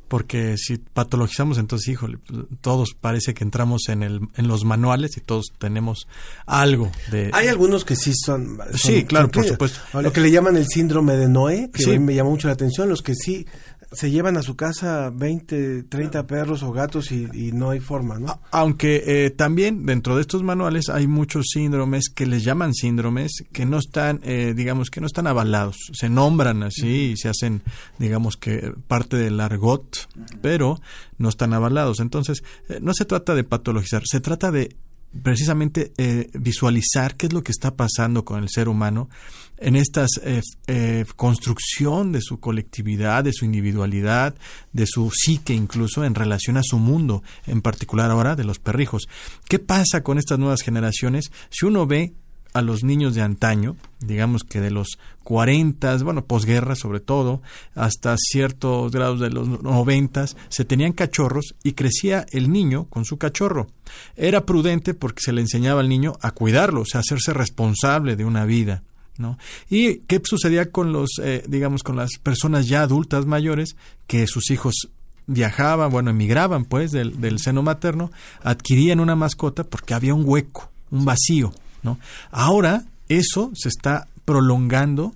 porque 0.07 0.55
si 0.57 0.77
patologizamos 0.77 1.57
entonces 1.57 1.87
híjole 1.89 2.19
todos 2.61 2.93
parece 2.93 3.33
que 3.33 3.43
entramos 3.43 3.89
en 3.89 4.03
el 4.03 4.21
en 4.35 4.47
los 4.47 4.63
manuales 4.63 5.17
y 5.17 5.21
todos 5.21 5.45
tenemos 5.57 6.07
algo 6.45 6.91
de 7.11 7.31
hay 7.33 7.47
algunos 7.47 7.85
que 7.85 7.95
sí 7.95 8.13
son, 8.13 8.57
son 8.57 8.77
sí 8.77 9.03
claro 9.05 9.29
por 9.29 9.45
supuesto 9.45 9.79
lo 9.99 10.13
que 10.13 10.21
le 10.21 10.31
llaman 10.31 10.57
el 10.57 10.67
síndrome 10.67 11.15
de 11.15 11.27
Noé 11.27 11.71
que 11.73 11.83
sí. 11.83 11.99
me 11.99 12.13
llamó 12.13 12.31
mucho 12.31 12.47
la 12.47 12.53
atención 12.53 12.87
los 12.87 13.01
que 13.01 13.15
sí 13.15 13.47
se 13.95 14.11
llevan 14.11 14.37
a 14.37 14.41
su 14.43 14.55
casa 14.55 15.09
20, 15.13 15.83
30 15.83 16.27
perros 16.27 16.63
o 16.63 16.71
gatos 16.71 17.11
y, 17.11 17.27
y 17.33 17.51
no 17.51 17.71
hay 17.71 17.79
forma, 17.79 18.19
¿no? 18.19 18.39
Aunque 18.51 19.03
eh, 19.05 19.29
también 19.29 19.85
dentro 19.85 20.15
de 20.15 20.21
estos 20.21 20.43
manuales 20.43 20.89
hay 20.89 21.07
muchos 21.07 21.45
síndromes 21.51 22.09
que 22.13 22.25
les 22.25 22.43
llaman 22.43 22.73
síndromes 22.73 23.43
que 23.51 23.65
no 23.65 23.79
están, 23.79 24.19
eh, 24.23 24.53
digamos, 24.55 24.89
que 24.89 25.01
no 25.01 25.07
están 25.07 25.27
avalados. 25.27 25.77
Se 25.93 26.09
nombran 26.09 26.63
así 26.63 27.11
y 27.13 27.17
se 27.17 27.29
hacen, 27.29 27.63
digamos, 27.97 28.37
que 28.37 28.73
parte 28.87 29.17
del 29.17 29.39
argot, 29.39 30.09
pero 30.41 30.81
no 31.17 31.29
están 31.29 31.53
avalados. 31.53 31.99
Entonces, 31.99 32.43
eh, 32.69 32.79
no 32.81 32.93
se 32.93 33.05
trata 33.05 33.35
de 33.35 33.43
patologizar, 33.43 34.03
se 34.05 34.19
trata 34.19 34.51
de 34.51 34.75
precisamente 35.23 35.93
eh, 35.97 36.29
visualizar 36.33 37.15
qué 37.15 37.27
es 37.27 37.33
lo 37.33 37.43
que 37.43 37.51
está 37.51 37.75
pasando 37.75 38.25
con 38.25 38.43
el 38.43 38.49
ser 38.49 38.67
humano 38.67 39.09
en 39.57 39.75
esta 39.75 40.05
eh, 40.23 40.41
eh, 40.67 41.05
construcción 41.15 42.11
de 42.11 42.21
su 42.21 42.39
colectividad, 42.39 43.23
de 43.23 43.33
su 43.33 43.45
individualidad, 43.45 44.35
de 44.73 44.85
su 44.87 45.11
psique 45.11 45.53
incluso 45.53 46.03
en 46.03 46.15
relación 46.15 46.57
a 46.57 46.63
su 46.63 46.77
mundo, 46.77 47.23
en 47.47 47.61
particular 47.61 48.11
ahora 48.11 48.35
de 48.35 48.43
los 48.43 48.59
perrijos. 48.59 49.07
¿Qué 49.47 49.59
pasa 49.59 50.03
con 50.03 50.17
estas 50.17 50.39
nuevas 50.39 50.61
generaciones? 50.61 51.31
Si 51.49 51.65
uno 51.65 51.87
ve 51.87 52.13
a 52.55 52.61
los 52.61 52.85
niños 52.85 53.13
de 53.15 53.21
antaño, 53.21 53.75
digamos 53.99 54.43
que 54.43 54.61
de 54.61 54.71
los 54.71 54.97
40, 55.25 55.97
bueno, 55.97 56.23
posguerra 56.23 56.75
sobre 56.75 57.01
todo, 57.01 57.41
hasta 57.75 58.15
ciertos 58.17 58.93
grados 58.93 59.19
de 59.19 59.29
los 59.29 59.61
90, 59.61 60.25
se 60.47 60.63
tenían 60.63 60.93
cachorros 60.93 61.55
y 61.63 61.73
crecía 61.73 62.25
el 62.31 62.49
niño 62.49 62.85
con 62.85 63.03
su 63.03 63.17
cachorro. 63.17 63.67
Era 64.15 64.45
prudente 64.45 64.93
porque 64.93 65.21
se 65.21 65.33
le 65.33 65.41
enseñaba 65.41 65.81
al 65.81 65.89
niño 65.89 66.13
a 66.21 66.31
cuidarlo, 66.31 66.81
o 66.81 66.85
sea, 66.85 67.01
hacerse 67.01 67.33
responsable 67.33 68.15
de 68.15 68.23
una 68.23 68.45
vida. 68.45 68.83
¿No? 69.17 69.37
¿Y 69.69 69.99
qué 69.99 70.21
sucedía 70.23 70.71
con 70.71 70.91
los, 70.91 71.19
eh, 71.23 71.43
digamos, 71.47 71.83
con 71.83 71.95
las 71.95 72.17
personas 72.21 72.67
ya 72.67 72.81
adultas 72.81 73.25
mayores 73.25 73.77
que 74.07 74.27
sus 74.27 74.51
hijos 74.51 74.89
viajaban, 75.27 75.89
bueno, 75.89 76.11
emigraban 76.11 76.65
pues 76.65 76.91
del, 76.91 77.21
del 77.21 77.39
seno 77.39 77.63
materno, 77.63 78.11
adquirían 78.43 78.99
una 78.99 79.15
mascota 79.15 79.63
porque 79.63 79.93
había 79.93 80.13
un 80.13 80.23
hueco, 80.25 80.69
un 80.91 81.05
vacío. 81.05 81.53
¿no? 81.81 81.97
Ahora 82.31 82.83
eso 83.07 83.51
se 83.55 83.69
está 83.69 84.07
prolongando 84.25 85.13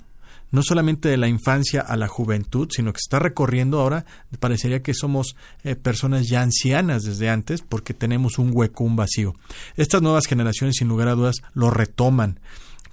no 0.51 0.63
solamente 0.63 1.09
de 1.09 1.17
la 1.17 1.27
infancia 1.27 1.81
a 1.81 1.95
la 1.95 2.07
juventud, 2.07 2.69
sino 2.71 2.91
que 2.91 2.99
se 2.99 3.05
está 3.05 3.19
recorriendo 3.19 3.79
ahora, 3.79 4.05
parecería 4.39 4.81
que 4.81 4.93
somos 4.93 5.35
eh, 5.63 5.75
personas 5.75 6.27
ya 6.27 6.41
ancianas 6.41 7.03
desde 7.03 7.29
antes 7.29 7.61
porque 7.61 7.93
tenemos 7.93 8.39
un 8.39 8.51
hueco, 8.53 8.83
un 8.83 8.95
vacío. 8.95 9.35
Estas 9.75 10.01
nuevas 10.01 10.25
generaciones, 10.25 10.77
sin 10.77 10.87
lugar 10.87 11.07
a 11.07 11.15
dudas, 11.15 11.37
lo 11.53 11.69
retoman, 11.69 12.39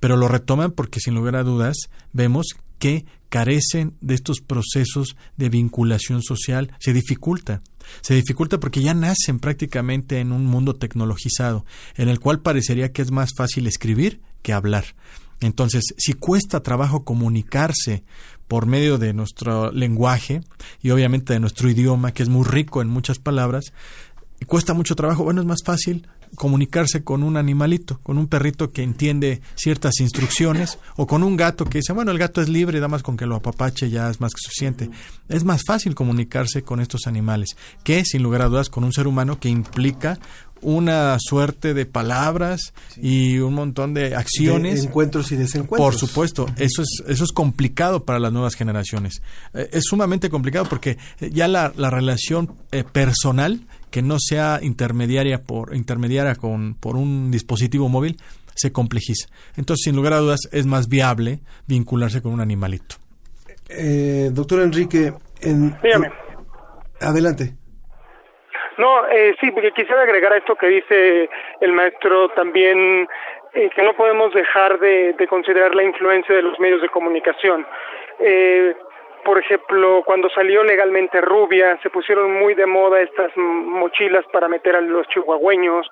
pero 0.07 0.17
lo 0.17 0.29
retoman 0.29 0.71
porque, 0.71 1.01
sin 1.01 1.17
lugar 1.17 1.35
a 1.35 1.43
dudas, 1.43 1.75
vemos 2.13 2.55
que 2.79 3.07
carecen 3.29 3.95
de 4.01 4.15
estos 4.15 4.41
procesos 4.41 5.17
de 5.37 5.49
vinculación 5.49 6.23
social, 6.23 6.73
se 6.79 6.93
dificulta. 6.93 7.61
Se 8.03 8.15
dificulta 8.15 8.61
porque 8.61 8.83
ya 8.83 8.95
nacen 8.95 9.41
prácticamente 9.41 10.21
en 10.21 10.31
un 10.31 10.47
mundo 10.47 10.77
tecnologizado, 10.77 11.65
en 11.97 12.09
el 12.09 12.21
cual 12.21 12.39
parecería 12.39 12.93
que 12.93 13.03
es 13.03 13.11
más 13.11 13.31
fácil 13.37 13.67
escribir 13.67 14.21
que 14.43 14.53
hablar. 14.53 14.85
Entonces, 15.41 15.83
si 15.99 16.13
cuesta 16.13 16.63
trabajo 16.63 17.03
comunicarse 17.03 18.05
por 18.47 18.67
medio 18.67 18.99
de 18.99 19.13
nuestro 19.13 19.73
lenguaje 19.73 20.41
y 20.83 20.91
obviamente 20.91 21.33
de 21.33 21.41
nuestro 21.41 21.69
idioma, 21.69 22.13
que 22.13 22.23
es 22.23 22.29
muy 22.29 22.45
rico 22.45 22.81
en 22.81 22.87
muchas 22.87 23.19
palabras, 23.19 23.73
y 24.41 24.45
cuesta 24.45 24.73
mucho 24.73 24.95
trabajo, 24.95 25.25
bueno, 25.25 25.41
es 25.41 25.49
más 25.49 25.65
fácil 25.65 26.07
comunicarse 26.35 27.05
con 27.05 27.23
un 27.23 27.37
animalito, 27.37 28.01
con 28.03 28.19
un 28.19 28.27
perrito 28.27 28.73
que 28.73 28.83
entiende 28.83 29.41
ciertas 29.55 30.01
instrucciones, 30.01 30.79
o 30.97 31.07
con 31.07 31.23
un 31.23 31.37
gato 31.37 31.65
que 31.65 31.79
dice, 31.79 31.93
bueno, 31.93 32.11
el 32.11 32.19
gato 32.19 32.41
es 32.41 32.49
libre, 32.49 32.79
nada 32.79 32.89
más 32.89 33.03
con 33.03 33.17
que 33.17 33.27
lo 33.27 33.37
apapache 33.37 33.91
ya 33.91 34.11
es 34.11 34.21
más 34.21 34.33
que 34.33 34.41
suficiente. 34.43 34.91
Es 35.29 35.45
más 35.45 35.63
fácil 35.67 35.95
comunicarse 35.95 36.63
con 36.63 36.81
estos 36.81 37.07
animales 37.07 37.57
que, 37.85 38.05
sin 38.05 38.23
lugar 38.23 38.43
a 38.43 38.49
dudas, 38.49 38.69
con 38.69 38.85
un 38.85 38.93
ser 38.93 39.07
humano 39.07 39.39
que 39.39 39.49
implica 39.49 40.19
una 40.63 41.17
suerte 41.21 41.75
de 41.75 41.87
palabras 41.87 42.73
sí. 42.89 43.01
y 43.03 43.39
un 43.39 43.55
montón 43.55 43.95
de 43.95 44.15
acciones. 44.15 44.81
De 44.81 44.89
encuentros 44.89 45.31
y 45.33 45.37
desencuentros. 45.37 45.79
Por 45.79 45.95
supuesto, 45.95 46.47
eso 46.57 46.83
es, 46.83 47.03
eso 47.07 47.25
es 47.25 47.33
complicado 47.33 48.05
para 48.05 48.19
las 48.19 48.33
nuevas 48.33 48.55
generaciones. 48.55 49.23
Eh, 49.55 49.69
es 49.73 49.85
sumamente 49.85 50.31
complicado 50.31 50.67
porque 50.69 50.99
ya 51.21 51.49
la, 51.49 51.73
la 51.77 51.91
relación 51.91 52.55
eh, 52.73 52.85
personal 52.85 53.67
que 53.91 54.03
no 54.03 54.17
sea 54.19 54.59
intermediaria 54.63 55.43
por 55.43 55.75
intermediaria 55.75 56.35
con 56.35 56.75
por 56.75 56.97
un 56.97 57.31
dispositivo 57.31 57.89
móvil 57.89 58.17
se 58.57 58.73
complejiza. 58.73 59.29
Entonces, 59.57 59.85
sin 59.85 59.97
lugar 59.97 60.15
a 60.15 60.19
dudas, 60.19 60.41
es 60.53 60.67
más 60.67 60.89
viable 60.89 61.39
vincularse 61.69 62.23
con 62.23 62.33
un 62.33 62.41
animalito. 62.41 62.97
Eh, 63.69 64.31
doctor 64.33 64.63
Enrique, 64.63 65.13
en, 65.43 65.77
Dígame. 65.83 66.11
adelante. 67.01 67.53
No, 68.79 69.07
eh, 69.09 69.35
sí, 69.41 69.51
porque 69.51 69.73
quisiera 69.73 70.03
agregar 70.03 70.33
a 70.33 70.39
esto 70.39 70.55
que 70.55 70.67
dice 70.69 71.29
el 71.61 71.73
maestro 71.73 72.29
también, 72.31 73.09
eh, 73.55 73.71
que 73.75 73.83
no 73.83 73.95
podemos 73.95 74.33
dejar 74.35 74.79
de, 74.79 75.15
de, 75.15 75.27
considerar 75.27 75.75
la 75.75 75.83
influencia 75.83 76.35
de 76.35 76.43
los 76.43 76.59
medios 76.61 76.83
de 76.83 76.89
comunicación. 76.91 77.67
Eh, 78.21 78.75
por 79.27 79.39
ejemplo, 79.41 80.05
cuando 80.07 80.31
salió 80.31 80.63
legalmente 80.63 81.21
Rubia, 81.21 81.77
se 81.83 81.91
pusieron 81.91 82.33
muy 82.35 82.55
de 82.55 82.65
moda 82.65 83.01
estas 83.01 83.37
mochilas 83.37 84.25
para 84.33 84.47
meter 84.47 84.77
a 84.77 84.81
los 84.81 85.05
chihuahueños, 85.09 85.91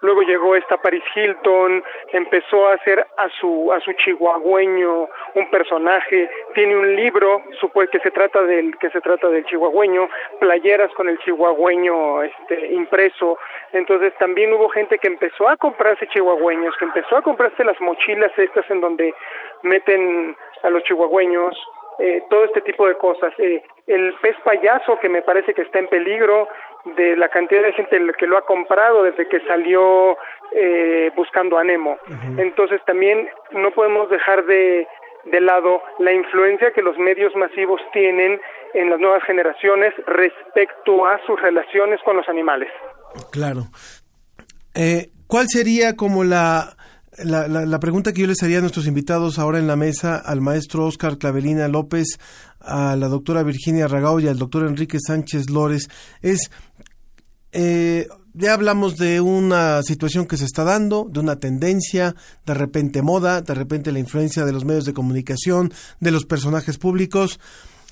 luego 0.00 0.22
llegó 0.22 0.56
esta 0.56 0.76
Paris 0.78 1.04
Hilton, 1.14 1.84
empezó 2.12 2.66
a 2.66 2.74
hacer 2.74 3.06
a 3.16 3.28
su 3.40 3.72
a 3.72 3.78
su 3.78 3.92
chihuahueño 3.92 5.08
un 5.34 5.50
personaje, 5.52 6.28
tiene 6.54 6.76
un 6.76 6.96
libro 6.96 7.44
supone 7.60 7.86
que 7.86 8.00
se 8.00 8.10
trata 8.10 8.42
del 8.42 8.76
que 8.78 8.90
se 8.90 9.00
trata 9.00 9.28
del 9.28 9.44
chihuahueño, 9.46 10.08
playeras 10.40 10.92
con 10.94 11.08
el 11.08 11.18
chihuahueño 11.20 12.24
este 12.24 12.72
impreso, 12.72 13.38
entonces 13.72 14.12
también 14.18 14.52
hubo 14.52 14.68
gente 14.68 14.98
que 14.98 15.06
empezó 15.06 15.48
a 15.48 15.56
comprarse 15.56 16.08
chihuahueños, 16.08 16.76
que 16.76 16.86
empezó 16.86 17.16
a 17.16 17.22
comprarse 17.22 17.62
las 17.62 17.80
mochilas 17.80 18.36
estas 18.36 18.68
en 18.68 18.80
donde 18.80 19.14
meten 19.62 20.36
a 20.64 20.70
los 20.70 20.82
chihuahueños, 20.82 21.56
eh, 21.98 22.22
todo 22.30 22.44
este 22.44 22.60
tipo 22.62 22.86
de 22.86 22.96
cosas. 22.96 23.32
Eh, 23.38 23.62
el 23.86 24.14
pez 24.22 24.36
payaso, 24.44 24.98
que 25.00 25.08
me 25.08 25.22
parece 25.22 25.54
que 25.54 25.62
está 25.62 25.78
en 25.78 25.88
peligro, 25.88 26.48
de 26.96 27.16
la 27.16 27.28
cantidad 27.28 27.62
de 27.62 27.72
gente 27.72 27.98
que 28.18 28.26
lo 28.26 28.36
ha 28.36 28.44
comprado 28.44 29.04
desde 29.04 29.26
que 29.28 29.40
salió 29.46 30.16
eh, 30.52 31.10
buscando 31.16 31.58
a 31.58 31.64
Nemo. 31.64 31.96
Entonces 32.36 32.80
también 32.84 33.28
no 33.52 33.70
podemos 33.70 34.10
dejar 34.10 34.44
de, 34.44 34.86
de 35.24 35.40
lado 35.40 35.82
la 35.98 36.12
influencia 36.12 36.72
que 36.72 36.82
los 36.82 36.98
medios 36.98 37.34
masivos 37.36 37.80
tienen 37.92 38.38
en 38.74 38.90
las 38.90 39.00
nuevas 39.00 39.22
generaciones 39.24 39.94
respecto 40.06 41.06
a 41.06 41.18
sus 41.26 41.40
relaciones 41.40 42.00
con 42.04 42.16
los 42.16 42.28
animales. 42.28 42.68
Claro. 43.30 43.62
Eh, 44.74 45.08
¿Cuál 45.26 45.46
sería 45.48 45.96
como 45.96 46.24
la, 46.24 46.76
la, 47.22 47.46
la, 47.48 47.80
pregunta 47.80 48.12
que 48.12 48.22
yo 48.22 48.26
les 48.26 48.42
haría 48.42 48.58
a 48.58 48.60
nuestros 48.60 48.86
invitados 48.86 49.38
ahora 49.38 49.58
en 49.58 49.66
la 49.66 49.76
mesa, 49.76 50.16
al 50.16 50.40
maestro 50.40 50.86
Oscar 50.86 51.18
Clavelina 51.18 51.68
López, 51.68 52.18
a 52.60 52.96
la 52.96 53.08
doctora 53.08 53.42
Virginia 53.42 53.86
Ragao 53.86 54.20
y 54.20 54.28
al 54.28 54.38
doctor 54.38 54.66
Enrique 54.66 54.98
Sánchez 55.04 55.50
Lores, 55.50 55.88
es, 56.22 56.50
eh, 57.52 58.08
ya 58.32 58.54
hablamos 58.54 58.96
de 58.96 59.20
una 59.20 59.82
situación 59.82 60.26
que 60.26 60.36
se 60.36 60.44
está 60.44 60.64
dando, 60.64 61.06
de 61.08 61.20
una 61.20 61.36
tendencia, 61.36 62.16
de 62.46 62.54
repente 62.54 63.02
moda, 63.02 63.42
de 63.42 63.54
repente 63.54 63.92
la 63.92 64.00
influencia 64.00 64.44
de 64.44 64.52
los 64.52 64.64
medios 64.64 64.84
de 64.84 64.94
comunicación, 64.94 65.72
de 66.00 66.10
los 66.10 66.24
personajes 66.24 66.78
públicos, 66.78 67.38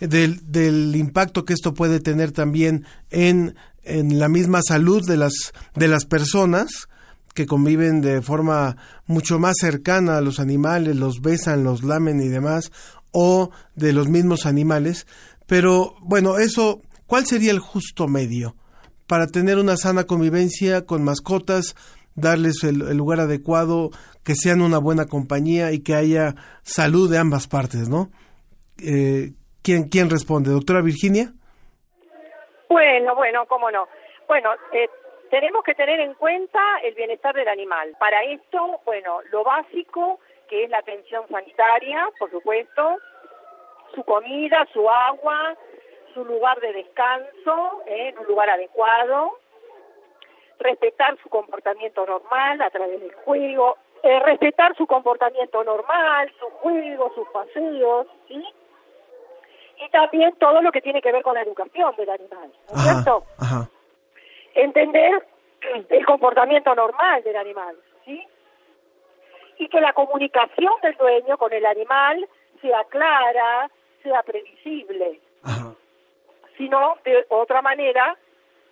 del, 0.00 0.40
del 0.50 0.96
impacto 0.96 1.44
que 1.44 1.52
esto 1.52 1.74
puede 1.74 2.00
tener 2.00 2.32
también 2.32 2.84
en, 3.10 3.54
en 3.84 4.18
la 4.18 4.28
misma 4.28 4.62
salud 4.66 5.06
de 5.06 5.16
las, 5.16 5.52
de 5.76 5.86
las 5.86 6.06
personas, 6.06 6.88
que 7.34 7.46
conviven 7.46 8.00
de 8.00 8.22
forma 8.22 8.76
mucho 9.06 9.38
más 9.38 9.56
cercana 9.58 10.18
a 10.18 10.20
los 10.20 10.40
animales, 10.40 10.96
los 10.96 11.20
besan, 11.20 11.64
los 11.64 11.82
lamen 11.82 12.20
y 12.20 12.28
demás, 12.28 12.70
o 13.12 13.50
de 13.74 13.92
los 13.92 14.08
mismos 14.08 14.46
animales. 14.46 15.06
Pero 15.46 15.94
bueno, 16.00 16.38
eso, 16.38 16.80
¿cuál 17.06 17.26
sería 17.26 17.52
el 17.52 17.58
justo 17.58 18.08
medio 18.08 18.56
para 19.06 19.26
tener 19.26 19.58
una 19.58 19.76
sana 19.76 20.04
convivencia 20.04 20.86
con 20.86 21.04
mascotas, 21.04 21.74
darles 22.14 22.64
el, 22.64 22.78
lugar 22.96 23.20
adecuado, 23.20 23.90
que 24.24 24.34
sean 24.34 24.62
una 24.62 24.78
buena 24.78 25.06
compañía 25.06 25.72
y 25.72 25.82
que 25.82 25.94
haya 25.94 26.34
salud 26.62 27.10
de 27.10 27.18
ambas 27.18 27.48
partes, 27.48 27.88
¿no? 27.88 28.10
Eh, 28.78 29.32
¿quién, 29.62 29.88
¿Quién 29.88 30.08
responde? 30.08 30.50
¿Doctora 30.50 30.80
Virginia? 30.80 31.32
Bueno, 32.70 33.14
bueno, 33.14 33.44
cómo 33.48 33.70
no. 33.70 33.86
Bueno, 34.28 34.48
eh, 34.72 34.88
tenemos 35.32 35.64
que 35.64 35.74
tener 35.74 35.98
en 35.98 36.12
cuenta 36.12 36.60
el 36.82 36.94
bienestar 36.94 37.34
del 37.34 37.48
animal. 37.48 37.96
Para 37.98 38.22
esto, 38.22 38.82
bueno, 38.84 39.20
lo 39.30 39.42
básico, 39.42 40.20
que 40.46 40.64
es 40.64 40.68
la 40.68 40.76
atención 40.76 41.26
sanitaria, 41.26 42.06
por 42.18 42.30
supuesto, 42.30 42.98
su 43.94 44.04
comida, 44.04 44.68
su 44.74 44.90
agua, 44.90 45.56
su 46.12 46.22
lugar 46.26 46.60
de 46.60 46.74
descanso, 46.74 47.82
¿eh? 47.86 48.08
en 48.08 48.18
un 48.18 48.26
lugar 48.26 48.50
adecuado, 48.50 49.38
respetar 50.58 51.16
su 51.22 51.30
comportamiento 51.30 52.04
normal 52.04 52.60
a 52.60 52.68
través 52.68 53.00
del 53.00 53.14
juego, 53.14 53.78
eh, 54.02 54.20
respetar 54.20 54.76
su 54.76 54.86
comportamiento 54.86 55.64
normal, 55.64 56.30
su 56.38 56.46
juego, 56.58 57.10
sus 57.14 57.26
paseos, 57.28 58.06
¿sí? 58.28 58.44
Y 59.78 59.88
también 59.88 60.36
todo 60.36 60.60
lo 60.60 60.70
que 60.70 60.82
tiene 60.82 61.00
que 61.00 61.10
ver 61.10 61.22
con 61.22 61.32
la 61.32 61.40
educación 61.40 61.96
del 61.96 62.10
animal, 62.10 62.52
¿no 62.68 62.76
es 62.76 62.82
cierto? 62.82 63.24
Ajá. 63.38 63.70
Entender 64.54 65.26
el 65.88 66.06
comportamiento 66.06 66.74
normal 66.74 67.22
del 67.22 67.36
animal, 67.36 67.76
¿sí? 68.04 68.26
Y 69.58 69.68
que 69.68 69.80
la 69.80 69.92
comunicación 69.92 70.72
del 70.82 70.96
dueño 70.96 71.38
con 71.38 71.52
el 71.52 71.64
animal 71.64 72.28
sea 72.60 72.84
clara, 72.84 73.70
sea 74.02 74.22
previsible. 74.22 75.20
Ajá. 75.42 75.74
Si 76.56 76.68
no, 76.68 76.96
de 77.04 77.24
otra 77.28 77.62
manera, 77.62 78.16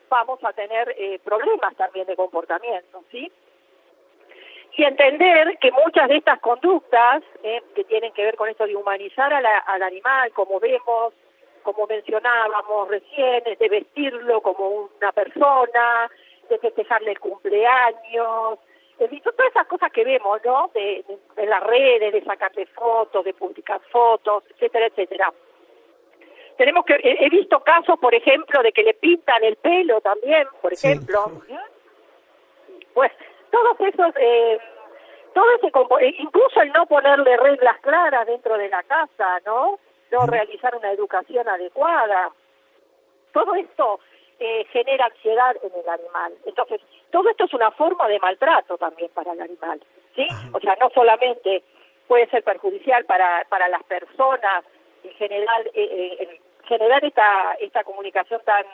vamos 0.09 0.43
a 0.45 0.53
tener 0.53 0.95
eh, 0.99 1.19
problemas 1.25 1.75
también 1.77 2.07
de 2.07 2.17
comportamiento, 2.17 3.05
¿sí? 3.11 3.31
Y 4.77 4.85
entender 4.85 5.59
que 5.59 5.73
muchas 5.73 6.09
de 6.09 6.17
estas 6.17 6.41
conductas 6.41 7.23
eh, 7.43 7.63
que 7.75 7.85
tienen 7.85 8.13
que 8.13 8.25
ver 8.25 8.37
con 8.37 8.49
esto 8.49 8.67
de 8.67 8.77
humanizar 8.77 9.33
a 9.33 9.41
la, 9.41 9.59
al 9.59 9.83
animal, 9.83 10.33
como 10.33 10.59
vemos, 10.59 11.13
como 11.63 11.87
mencionábamos 11.87 12.89
recién, 12.89 13.43
de 13.45 13.69
vestirlo 13.69 14.41
como 14.41 14.89
una 14.99 15.13
persona, 15.13 16.11
de 16.49 16.59
festejarle 16.59 17.13
el 17.13 17.21
cumpleaños, 17.21 18.59
de 18.99 19.09
todas 19.21 19.51
esas 19.51 19.67
cosas 19.67 19.91
que 19.93 20.05
vemos, 20.05 20.41
¿no? 20.45 20.71
De, 20.75 21.05
de, 21.09 21.19
de 21.37 21.47
las 21.47 21.63
redes, 21.63 22.13
de 22.13 22.23
sacarle 22.23 22.67
fotos, 22.67 23.25
de 23.25 23.33
publicar 23.33 23.81
fotos, 23.91 24.45
etcétera, 24.51 24.87
etcétera. 24.87 25.33
Tenemos 26.59 26.85
que, 26.85 26.95
he, 26.95 27.25
he 27.25 27.31
visto 27.31 27.61
casos, 27.61 27.99
por 27.99 28.15
ejemplo, 28.15 28.63
de 28.63 28.73
que 28.73 28.83
le 28.83 28.93
pintan 28.93 29.43
el 29.43 29.57
pelo 29.57 30.03
también, 30.03 30.47
por 30.61 30.73
ejemplo. 30.73 31.43
Sí. 31.47 31.55
Pues 32.93 33.11
todos 33.51 33.81
esos, 33.81 34.15
eh, 34.19 34.59
todo 35.33 35.47
ese, 35.53 35.71
incluso 36.19 36.61
el 36.61 36.73
no 36.73 36.85
ponerle 36.87 37.37
reglas 37.39 37.79
claras 37.81 38.27
dentro 38.27 38.59
de 38.59 38.69
la 38.69 38.83
casa, 38.83 39.41
¿no? 39.47 39.79
No 40.11 40.27
realizar 40.27 40.75
una 40.75 40.93
educación 40.93 41.49
adecuada. 41.49 42.31
Todo 43.33 43.55
esto 43.55 44.01
eh, 44.39 44.65
genera 44.73 45.07
ansiedad 45.07 45.57
en 45.63 45.73
el 45.79 45.89
animal. 45.89 46.33
Entonces, 46.47 46.81
todo 47.11 47.29
esto 47.29 47.45
es 47.45 47.55
una 47.55 47.71
forma 47.73 48.09
de 48.09 48.19
maltrato 48.19 48.79
también 48.79 49.11
para 49.13 49.33
el 49.33 49.41
animal, 49.41 49.81
¿sí? 50.17 50.27
O 50.53 50.61
sea, 50.61 50.77
no 50.81 50.91
solamente 50.91 51.63
puede 52.09 52.27
ser 52.29 52.43
perjudicial 52.43 53.05
para, 53.05 53.45
para 53.49 53.69
las 53.69 53.83
personas, 53.85 54.65
en 55.05 55.13
general, 55.13 55.71
eh, 55.75 56.17
eh, 56.19 56.41
generar 56.65 57.05
esta, 57.05 57.55
esta 57.61 57.85
comunicación 57.85 58.41
tan 58.45 58.65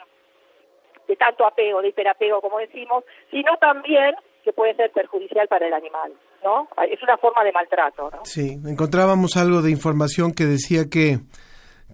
de 1.07 1.15
tanto 1.15 1.45
apego, 1.45 1.81
de 1.81 1.89
hiperapego, 1.89 2.41
como 2.41 2.59
decimos, 2.59 3.03
sino 3.31 3.57
también 3.57 4.15
que 4.43 4.53
puede 4.53 4.75
ser 4.75 4.91
perjudicial 4.91 5.47
para 5.47 5.67
el 5.67 5.73
animal, 5.73 6.13
¿no? 6.43 6.67
Es 6.91 7.01
una 7.03 7.17
forma 7.17 7.43
de 7.43 7.51
maltrato, 7.51 8.09
¿no? 8.11 8.25
Sí, 8.25 8.59
encontrábamos 8.65 9.37
algo 9.37 9.61
de 9.61 9.71
información 9.71 10.33
que 10.33 10.45
decía 10.45 10.89
que 10.89 11.19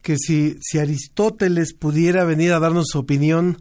que 0.03 0.17
si, 0.17 0.55
si 0.59 0.79
Aristóteles 0.79 1.73
pudiera 1.73 2.25
venir 2.25 2.51
a 2.51 2.59
darnos 2.59 2.87
su 2.91 2.99
opinión, 2.99 3.55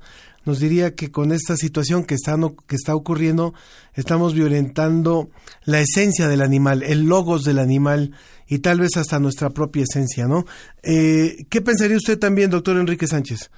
nos 0.45 0.59
diría 0.59 0.91
que 0.99 1.11
con 1.11 1.31
esta 1.31 1.55
situación 1.55 2.05
que 2.05 2.15
está, 2.15 2.35
que 2.69 2.75
está 2.75 2.97
ocurriendo, 2.97 3.53
estamos 3.95 4.35
violentando 4.35 5.31
la 5.65 5.79
esencia 5.79 6.27
del 6.27 6.43
animal, 6.43 6.83
el 6.83 7.07
logos 7.07 7.45
del 7.45 7.61
animal 7.61 8.11
y 8.49 8.61
tal 8.61 8.81
vez 8.81 8.97
hasta 8.99 9.21
nuestra 9.21 9.51
propia 9.51 9.85
esencia, 9.85 10.27
¿no? 10.27 10.43
Eh, 10.83 11.47
¿Qué 11.49 11.63
pensaría 11.63 11.97
usted 11.97 12.19
también, 12.19 12.51
doctor 12.51 12.77
Enrique 12.77 13.07
Sánchez? 13.07 13.51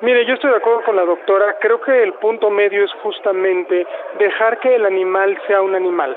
Mire, 0.00 0.26
yo 0.26 0.34
estoy 0.34 0.50
de 0.50 0.56
acuerdo 0.56 0.80
con 0.84 0.96
la 0.96 1.04
doctora. 1.04 1.56
Creo 1.60 1.80
que 1.80 2.02
el 2.02 2.14
punto 2.14 2.50
medio 2.50 2.84
es 2.84 2.90
justamente 3.02 3.86
dejar 4.18 4.58
que 4.60 4.74
el 4.74 4.86
animal 4.86 5.36
sea 5.46 5.60
un 5.62 5.74
animal. 5.74 6.16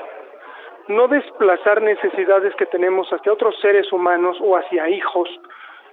No 0.90 1.06
desplazar 1.06 1.80
necesidades 1.80 2.52
que 2.56 2.66
tenemos 2.66 3.08
hacia 3.12 3.32
otros 3.32 3.54
seres 3.60 3.92
humanos 3.92 4.36
o 4.40 4.56
hacia 4.56 4.88
hijos 4.88 5.28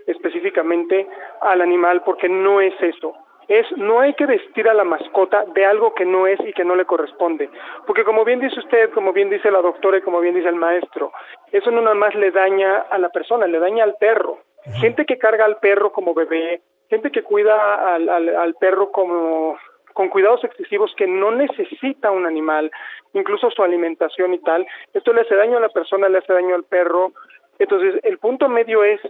específicamente 0.08 1.08
al 1.42 1.62
animal 1.62 2.02
porque 2.04 2.28
no 2.28 2.62
es 2.62 2.74
eso. 2.82 3.14
Es 3.48 3.66
no 3.78 4.00
hay 4.00 4.16
que 4.16 4.26
vestir 4.26 4.68
a 4.68 4.74
la 4.74 4.84
mascota 4.84 5.46
de 5.54 5.66
algo 5.66 5.94
que 5.94 6.04
no 6.04 6.26
es 6.26 6.40
y 6.40 6.52
que 6.52 6.66
no 6.66 6.76
le 6.76 6.86
corresponde, 6.86 7.48
porque 7.86 8.04
como 8.04 8.26
bien 8.26 8.40
dice 8.40 8.60
usted, 8.60 8.90
como 8.90 9.14
bien 9.14 9.30
dice 9.30 9.52
la 9.52 9.62
doctora 9.62 10.00
y 10.00 10.02
como 10.02 10.20
bien 10.20 10.34
dice 10.34 10.50
el 10.50 10.56
maestro, 10.56 11.14
eso 11.52 11.70
no 11.70 11.82
nada 11.82 11.96
más 11.96 12.16
le 12.16 12.32
daña 12.32 12.80
a 12.90 12.98
la 12.98 13.10
persona, 13.10 13.46
le 13.46 13.60
daña 13.60 13.84
al 13.84 13.96
perro. 14.00 14.40
Gente 14.82 15.06
que 15.06 15.20
carga 15.20 15.46
al 15.46 15.60
perro 15.60 15.92
como 15.94 16.16
bebé, 16.16 16.62
gente 16.90 17.12
que 17.12 17.22
cuida 17.22 17.94
al, 17.94 18.10
al, 18.10 18.36
al 18.36 18.56
perro 18.56 18.92
como 18.92 19.58
con 19.98 20.10
cuidados 20.10 20.44
excesivos 20.44 20.94
que 20.96 21.08
no 21.08 21.32
necesita 21.32 22.12
un 22.12 22.28
animal, 22.28 22.70
incluso 23.14 23.50
su 23.50 23.64
alimentación 23.64 24.32
y 24.36 24.38
tal, 24.38 24.64
esto 24.94 25.12
le 25.12 25.22
hace 25.22 25.36
daño 25.36 25.58
a 25.58 25.62
la 25.62 25.70
persona, 25.70 26.08
le 26.08 26.20
hace 26.20 26.34
daño 26.34 26.54
al 26.54 26.66
perro. 26.66 27.14
Entonces, 27.58 28.00
el 28.04 28.20
punto 28.20 28.48
medio 28.48 28.84
es 28.84 29.02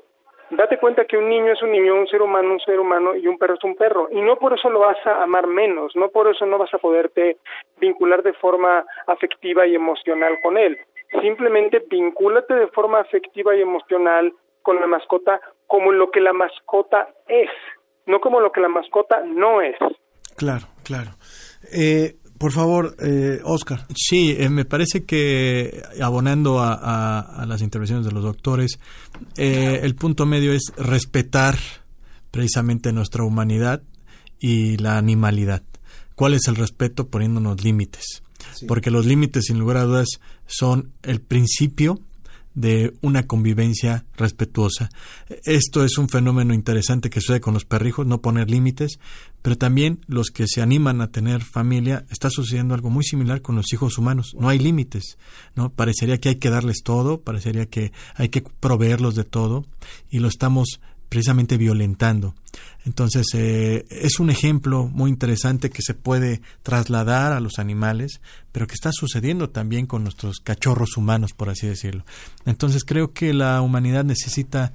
date 0.50 0.78
cuenta 0.78 1.04
que 1.04 1.18
un 1.18 1.28
niño 1.28 1.52
es 1.52 1.62
un 1.62 1.74
niño, 1.74 1.94
un 1.94 2.08
ser 2.08 2.22
humano, 2.22 2.54
un 2.54 2.62
ser 2.62 2.80
humano 2.80 3.18
y 3.18 3.28
un 3.28 3.38
perro 3.38 3.56
es 3.56 3.64
un 3.66 3.76
perro. 3.76 4.08
Y 4.12 4.22
no 4.22 4.38
por 4.38 4.54
eso 4.54 4.70
lo 4.70 4.80
vas 4.80 5.06
a 5.06 5.24
amar 5.24 5.46
menos, 5.48 5.94
no 5.98 6.08
por 6.08 6.30
eso 6.30 6.46
no 6.46 6.58
vas 6.58 6.74
a 6.74 6.78
poderte 6.78 7.36
vincular 7.82 8.24
de 8.24 8.32
forma 8.32 8.86
afectiva 9.08 9.68
y 9.68 9.76
emocional 9.76 10.40
con 10.42 10.58
él. 10.58 10.78
Simplemente 11.22 11.84
vincúlate 11.90 12.56
de 12.56 12.68
forma 12.68 13.02
afectiva 13.02 13.54
y 13.58 13.62
emocional 13.62 14.32
con 14.62 14.80
la 14.80 14.88
mascota 14.88 15.42
como 15.66 15.92
lo 15.92 16.12
que 16.12 16.22
la 16.22 16.32
mascota 16.32 17.10
es, 17.28 17.50
no 18.06 18.22
como 18.22 18.40
lo 18.40 18.54
que 18.54 18.62
la 18.62 18.70
mascota 18.70 19.22
no 19.26 19.62
es. 19.62 19.76
Claro, 20.38 20.68
claro. 20.88 21.18
Eh, 21.72 22.18
por 22.38 22.52
favor, 22.52 22.96
eh, 23.00 23.42
Oscar. 23.44 23.88
Sí, 23.96 24.36
eh, 24.38 24.50
me 24.50 24.66
parece 24.66 25.06
que 25.06 25.82
abonando 26.02 26.60
a, 26.62 27.46
las 27.48 27.62
intervenciones 27.62 28.06
de 28.06 28.12
los 28.12 28.24
doctores, 28.24 28.80
eh, 29.36 29.80
el 29.84 29.96
punto 29.96 30.26
medio 30.26 30.54
es 30.54 30.72
respetar 30.78 31.58
precisamente 32.30 32.94
nuestra 32.94 33.24
humanidad 33.24 33.82
y 34.40 34.78
la 34.78 34.98
animalidad. 34.98 35.64
¿Cuál 36.14 36.36
es 36.36 36.48
el 36.48 36.56
respeto 36.56 37.08
poniéndonos 37.08 37.64
límites? 37.64 38.22
Porque 38.68 38.92
los 38.92 39.06
límites, 39.06 39.46
sin 39.46 39.58
lugar 39.58 39.78
a 39.78 39.84
dudas, 39.84 40.20
son 40.46 40.92
el 41.02 41.22
principio 41.22 42.00
de 42.58 42.92
una 43.02 43.28
convivencia 43.28 44.04
respetuosa. 44.18 44.90
Esto 45.44 45.86
es 45.86 46.00
un 46.00 46.10
fenómeno 46.10 46.56
interesante 46.56 47.12
que 47.12 47.22
sucede 47.22 47.40
con 47.40 47.54
los 47.54 47.66
perrijos, 47.66 48.08
no 48.08 48.20
poner 48.20 48.50
límites, 48.50 49.00
pero 49.44 49.60
también 49.60 50.00
los 50.08 50.32
que 50.32 50.48
se 50.48 50.64
animan 50.64 51.00
a 51.02 51.12
tener 51.12 51.44
familia, 51.44 52.04
está 52.10 52.32
sucediendo 52.32 52.74
algo 52.74 52.90
muy 52.90 53.04
similar 53.04 53.44
con 53.44 53.56
los 53.56 53.72
hijos 53.74 54.00
humanos. 54.00 54.36
No 54.40 54.50
hay 54.50 54.58
límites, 54.58 55.20
¿no? 55.56 55.70
Parecería 55.70 56.20
que 56.20 56.30
hay 56.30 56.36
que 56.38 56.50
darles 56.50 56.82
todo, 56.84 57.22
parecería 57.22 57.68
que 57.68 57.92
hay 58.16 58.30
que 58.30 58.42
proveerlos 58.42 59.14
de 59.14 59.24
todo 59.24 59.64
y 60.10 60.18
lo 60.18 60.28
estamos 60.28 60.82
precisamente 61.10 61.58
violentando. 61.58 62.36
Entonces, 62.86 63.28
eh, 63.34 63.86
es 63.90 64.20
un 64.20 64.30
ejemplo 64.30 64.88
muy 64.88 65.10
interesante 65.10 65.70
que 65.70 65.82
se 65.82 65.94
puede 65.94 66.42
trasladar 66.64 67.34
a 67.34 67.40
los 67.40 67.60
animales, 67.60 68.22
pero 68.52 68.68
que 68.68 68.74
está 68.74 68.92
sucediendo 68.92 69.50
también 69.50 69.86
con 69.86 70.04
nuestros 70.04 70.38
cachorros 70.40 70.98
humanos, 70.98 71.34
por 71.34 71.50
así 71.50 71.68
decirlo. 71.68 72.06
Entonces, 72.46 72.84
creo 72.84 73.14
que 73.14 73.34
la 73.34 73.62
humanidad 73.62 74.04
necesita 74.04 74.74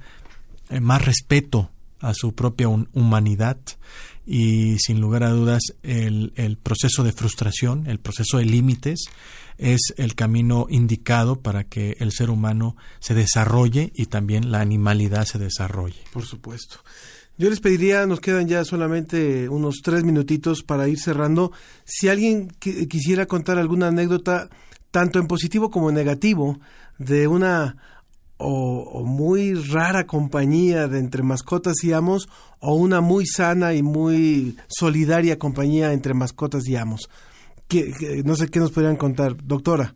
eh, 0.69 0.79
más 0.79 1.03
respeto 1.03 1.69
a 1.99 2.13
su 2.13 2.33
propia 2.33 2.67
humanidad 2.67 3.57
y 4.25 4.77
sin 4.79 4.99
lugar 4.99 5.23
a 5.23 5.29
dudas 5.29 5.61
el, 5.83 6.33
el 6.35 6.57
proceso 6.57 7.03
de 7.03 7.13
frustración, 7.13 7.87
el 7.87 7.99
proceso 7.99 8.37
de 8.37 8.45
límites, 8.45 9.05
es 9.57 9.93
el 9.97 10.15
camino 10.15 10.67
indicado 10.69 11.41
para 11.41 11.63
que 11.63 11.95
el 11.99 12.11
ser 12.11 12.29
humano 12.29 12.75
se 12.99 13.13
desarrolle 13.13 13.91
y 13.95 14.07
también 14.07 14.51
la 14.51 14.61
animalidad 14.61 15.25
se 15.25 15.39
desarrolle. 15.39 16.01
Por 16.11 16.25
supuesto. 16.25 16.77
Yo 17.37 17.49
les 17.49 17.59
pediría, 17.59 18.05
nos 18.05 18.19
quedan 18.19 18.47
ya 18.47 18.63
solamente 18.63 19.49
unos 19.49 19.81
tres 19.83 20.03
minutitos 20.03 20.61
para 20.61 20.87
ir 20.87 20.99
cerrando. 20.99 21.51
Si 21.83 22.07
alguien 22.07 22.49
quisiera 22.59 23.25
contar 23.25 23.57
alguna 23.57 23.87
anécdota, 23.87 24.49
tanto 24.91 25.17
en 25.17 25.27
positivo 25.27 25.71
como 25.71 25.89
en 25.89 25.95
negativo, 25.95 26.59
de 26.99 27.27
una 27.27 27.77
o, 28.37 29.03
muy 29.03 29.55
rara 29.55 30.05
compañía 30.05 30.87
de 30.87 30.99
entre 30.99 31.23
mascotas 31.23 31.83
y 31.83 31.93
amos, 31.93 32.29
o 32.59 32.75
una 32.75 33.01
muy 33.01 33.25
sana 33.25 33.73
y 33.73 33.81
muy 33.81 34.55
solidaria 34.67 35.39
compañía 35.39 35.91
entre 35.91 36.13
mascotas 36.13 36.67
y 36.67 36.75
amos 36.75 37.09
no 38.25 38.35
sé 38.35 38.49
qué 38.51 38.59
nos 38.59 38.71
podrían 38.71 38.97
contar, 38.97 39.31
doctora. 39.43 39.93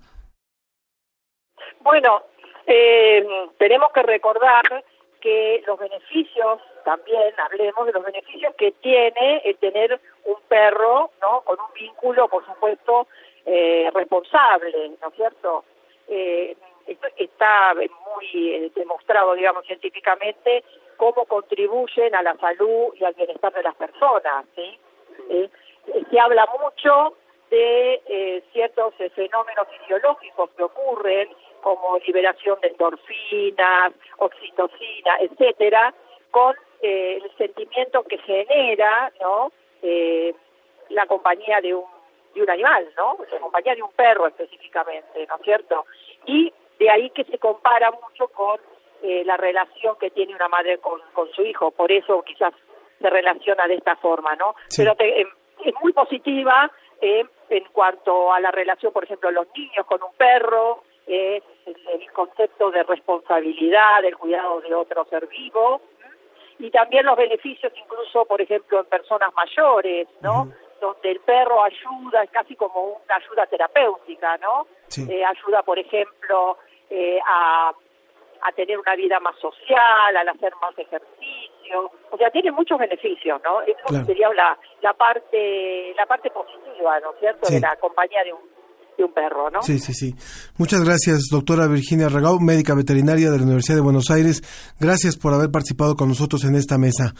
Bueno, 1.82 2.23
eh, 2.65 3.25
tenemos 3.57 3.91
que 3.93 4.03
recordar 4.03 4.84
que 5.21 5.63
los 5.65 5.80
beneficios, 5.80 6.59
también 6.84 7.34
hablemos 7.38 7.86
de 7.86 7.93
los 7.93 8.03
beneficios 8.03 8.53
que 8.55 8.73
tiene 8.73 9.41
el 9.45 9.55
tener 9.57 9.99
un 10.25 10.36
perro, 10.49 11.11
¿no? 11.21 11.41
Con 11.41 11.57
un 11.59 11.73
vínculo, 11.73 12.28
por 12.28 12.45
supuesto, 12.45 13.07
eh, 13.45 13.89
responsable, 13.93 14.91
¿no 15.01 15.07
es 15.07 15.15
cierto? 15.15 15.63
Eh, 16.09 16.57
esto 16.86 17.07
está 17.17 17.73
muy 17.73 18.71
demostrado, 18.75 19.34
digamos, 19.34 19.65
científicamente 19.65 20.63
cómo 20.97 21.25
contribuyen 21.25 22.15
a 22.15 22.21
la 22.21 22.36
salud 22.36 22.93
y 22.99 23.03
al 23.05 23.13
bienestar 23.13 23.53
de 23.53 23.63
las 23.63 23.75
personas, 23.75 24.45
¿sí? 24.55 24.80
se 26.09 26.19
habla 26.19 26.47
mucho 26.59 27.15
de 27.50 28.02
eh, 28.08 28.43
ciertos 28.52 28.93
eh, 29.00 29.10
fenómenos 29.12 29.68
fisiológicos 29.80 30.50
que 30.52 30.64
ocurren, 30.64 31.30
como 31.62 31.98
liberación 32.00 32.60
de 32.62 32.70
endorfinas, 32.70 33.93
oxitocina, 34.18 35.18
etcétera, 35.20 35.93
con 36.32 36.56
eh, 36.82 37.20
el 37.24 37.38
sentimiento 37.38 38.04
que 38.04 38.18
genera, 38.20 39.12
¿no? 39.22 39.52
la 40.89 41.06
compañía 41.06 41.62
de 41.62 41.76
un 41.76 41.86
de 42.34 42.41
un 42.41 42.50
animal, 42.50 42.88
¿no? 42.98 43.18
La 43.32 43.39
compañía 43.39 43.76
de 43.76 43.82
un 43.84 43.91
perro 43.91 44.28
específicamente, 44.28 45.26
¿no 45.28 45.36
es 45.36 45.41
cierto? 45.43 45.86
Y 46.26 46.52
de 46.78 46.89
ahí 46.89 47.10
que 47.12 47.24
se 47.24 47.38
compara 47.38 47.91
mucho 47.91 48.28
con 48.28 48.60
la 49.02 49.38
relación 49.38 49.95
que 50.00 50.10
tiene 50.10 50.36
una 50.36 50.48
madre 50.48 50.80
con, 50.80 51.00
con 51.14 51.32
su 51.32 51.43
hijo, 51.43 51.72
por 51.72 51.91
eso 51.91 52.22
quizás 52.24 52.54
se 53.00 53.10
relaciona 53.10 53.68
de 53.68 53.76
esta 53.76 53.95
forma, 53.98 54.36
¿no? 54.36 54.56
Pero 54.76 54.95
es 55.00 55.74
muy 55.82 55.93
positiva 55.93 56.72
eh, 57.02 57.26
en 57.50 57.64
cuanto 57.72 58.34
a 58.34 58.39
la 58.39 58.52
relación, 58.52 58.91
por 58.91 59.04
ejemplo, 59.04 59.32
los 59.32 59.48
niños 59.56 59.86
con 59.86 60.02
un 60.04 60.14
perro, 60.14 60.84
eh, 61.08 61.41
el, 61.66 62.12
concepto 62.12 62.72
de 62.72 62.84
responsabilidad, 62.84 64.02
del 64.02 64.18
cuidado 64.18 64.62
de 64.62 64.74
otro 64.74 65.06
ser 65.06 65.28
vivo, 65.28 65.82
y 66.60 66.72
también 66.72 67.06
los 67.06 67.16
beneficios 67.16 67.72
incluso, 67.76 68.26
por 68.26 68.41
ejemplo, 68.41 68.80
en 68.80 68.86
personas 68.86 69.34
mayores, 69.34 70.08
¿no? 70.22 70.52
Donde 70.82 71.12
el 71.12 71.20
perro 71.22 71.64
ayuda, 71.64 72.24
es 72.24 72.32
casi 72.32 72.56
como 72.56 72.84
una 72.84 73.16
ayuda 73.16 73.45
terapéutica, 73.45 74.38
¿no? 74.38 74.68
Eh, 75.10 75.24
ayuda, 75.24 75.62
por 75.64 75.78
ejemplo, 75.78 76.58
eh, 76.89 77.20
a, 77.26 77.72
a 78.41 78.52
tener 78.54 78.78
una 78.78 78.95
vida 78.95 79.20
más 79.20 79.36
social, 79.38 80.18
al 80.18 80.30
hacer 80.30 80.54
más 80.62 80.78
ejercicio, 80.78 81.37
o 82.11 82.18
sea, 82.18 82.30
tiene 82.32 82.51
muchos 82.51 82.78
beneficios, 82.78 83.41
¿no? 83.43 83.61
Eso 83.61 84.05
sería 84.05 84.30
la, 84.34 84.57
la 84.82 84.93
parte 84.93 85.93
la 85.95 86.05
parte 86.05 86.30
positiva, 86.30 86.99
¿no 86.99 87.13
es 87.13 87.20
cierto?, 87.20 87.49
de 87.49 87.59
la 87.59 87.76
compañía 87.78 88.24
de 88.24 88.34
un, 88.34 88.39
de 88.97 89.03
un 89.03 89.13
perro, 89.13 89.49
¿no? 89.49 89.61
Sí, 89.61 89.80
sí, 89.80 89.93
sí. 89.93 90.13
Muchas 90.57 90.84
gracias, 90.84 91.28
doctora 91.32 91.68
Virginia 91.68 92.09
Regau, 92.09 92.39
médica 92.39 92.74
veterinaria 92.76 93.30
de 93.30 93.38
la 93.38 93.43
Universidad 93.43 93.78
de 93.78 93.84
Buenos 93.84 94.09
Aires. 94.11 94.41
Gracias 94.80 95.18
por 95.18 95.34
haber 95.34 95.51
participado 95.51 95.95
con 95.95 96.09
nosotros 96.09 96.43
en 96.45 96.55
esta 96.55 96.78
mesa. 96.78 97.13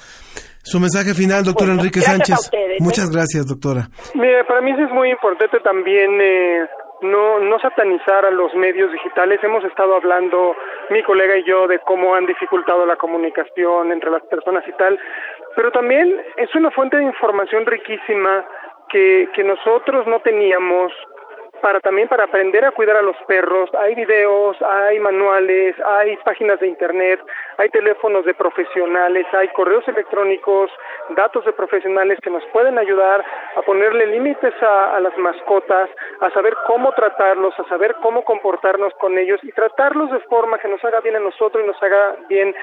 Su 0.64 0.80
mensaje 0.80 1.14
final, 1.14 1.46
doctor 1.46 1.70
Enrique 1.70 2.02
Sánchez. 2.02 2.50
¿eh? 2.52 2.78
Muchas 2.80 3.10
gracias, 3.10 3.46
doctora. 3.46 3.88
Mire, 4.16 4.44
para 4.44 4.60
mí 4.62 4.72
es 4.72 4.92
muy 4.92 5.12
importante 5.12 5.60
también 5.62 6.20
eh, 6.20 6.68
no, 7.02 7.40
no 7.40 7.60
satanizar 7.60 8.26
a 8.26 8.32
los 8.32 8.54
medios 8.56 8.92
digitales. 8.92 9.44
Hemos 9.44 9.64
estado 9.64 9.96
hablando, 9.96 10.56
mi 10.90 11.04
colega 11.04 11.38
y 11.38 11.44
yo, 11.44 11.68
de 11.68 11.80
cómo 11.80 12.16
han 12.16 12.26
dificultado 12.26 12.86
la 12.86 12.96
comunicación 12.96 13.92
entre 13.92 14.12
las 14.12 14.24
personas 14.24 14.68
y 14.68 14.72
tal, 14.74 15.00
pero 15.56 15.72
también 15.72 16.22
es 16.38 16.54
una 16.56 16.72
fuente 16.72 16.98
de 16.98 17.04
información 17.04 17.66
riquísima 17.66 18.46
que, 18.90 19.30
que 19.34 19.44
nosotros 19.44 20.08
no 20.08 20.20
teníamos 20.22 20.92
para 21.62 21.80
también 21.80 22.08
para 22.08 22.26
aprender 22.26 22.66
a 22.66 22.72
cuidar 22.72 22.98
a 22.98 23.02
los 23.02 23.16
perros. 23.28 23.70
Hay 23.80 23.96
videos, 23.96 24.58
hay 24.62 25.00
manuales, 25.00 25.76
hay 25.86 26.18
páginas 26.18 26.60
de 26.60 26.68
internet, 26.68 27.20
hay 27.58 27.70
teléfonos 27.70 28.26
de 28.26 28.34
profesionales, 28.34 29.26
hay 29.34 29.48
correos 29.50 29.88
electrónicos, 29.88 30.72
datos 31.10 31.46
de 31.46 31.54
profesionales 31.54 32.20
que 32.22 32.30
nos 32.30 32.44
pueden 32.48 32.78
ayudar 32.78 33.24
a 33.56 33.62
ponerle 33.62 34.08
límites 34.08 34.54
a, 34.62 34.96
a 34.96 35.00
las 35.00 35.18
mascotas, 35.18 35.90
a 36.22 36.30
saber 36.32 36.56
cómo 36.66 36.92
tratarlos, 36.94 37.54
a 37.60 37.68
saber 37.70 37.96
cómo 38.02 38.24
comportarnos 38.24 38.94
con 38.96 39.18
ellos 39.18 39.40
y 39.44 39.52
tratarlos 39.52 40.12
de 40.12 40.20
forma 40.22 40.58
que 40.60 40.68
nos 40.68 40.84
haga 40.84 41.02
bien 41.02 41.16
a 41.16 41.20
nosotros 41.20 41.64
y 41.64 41.68
nos 41.68 41.82
haga 41.82 42.16
bien 42.28 42.56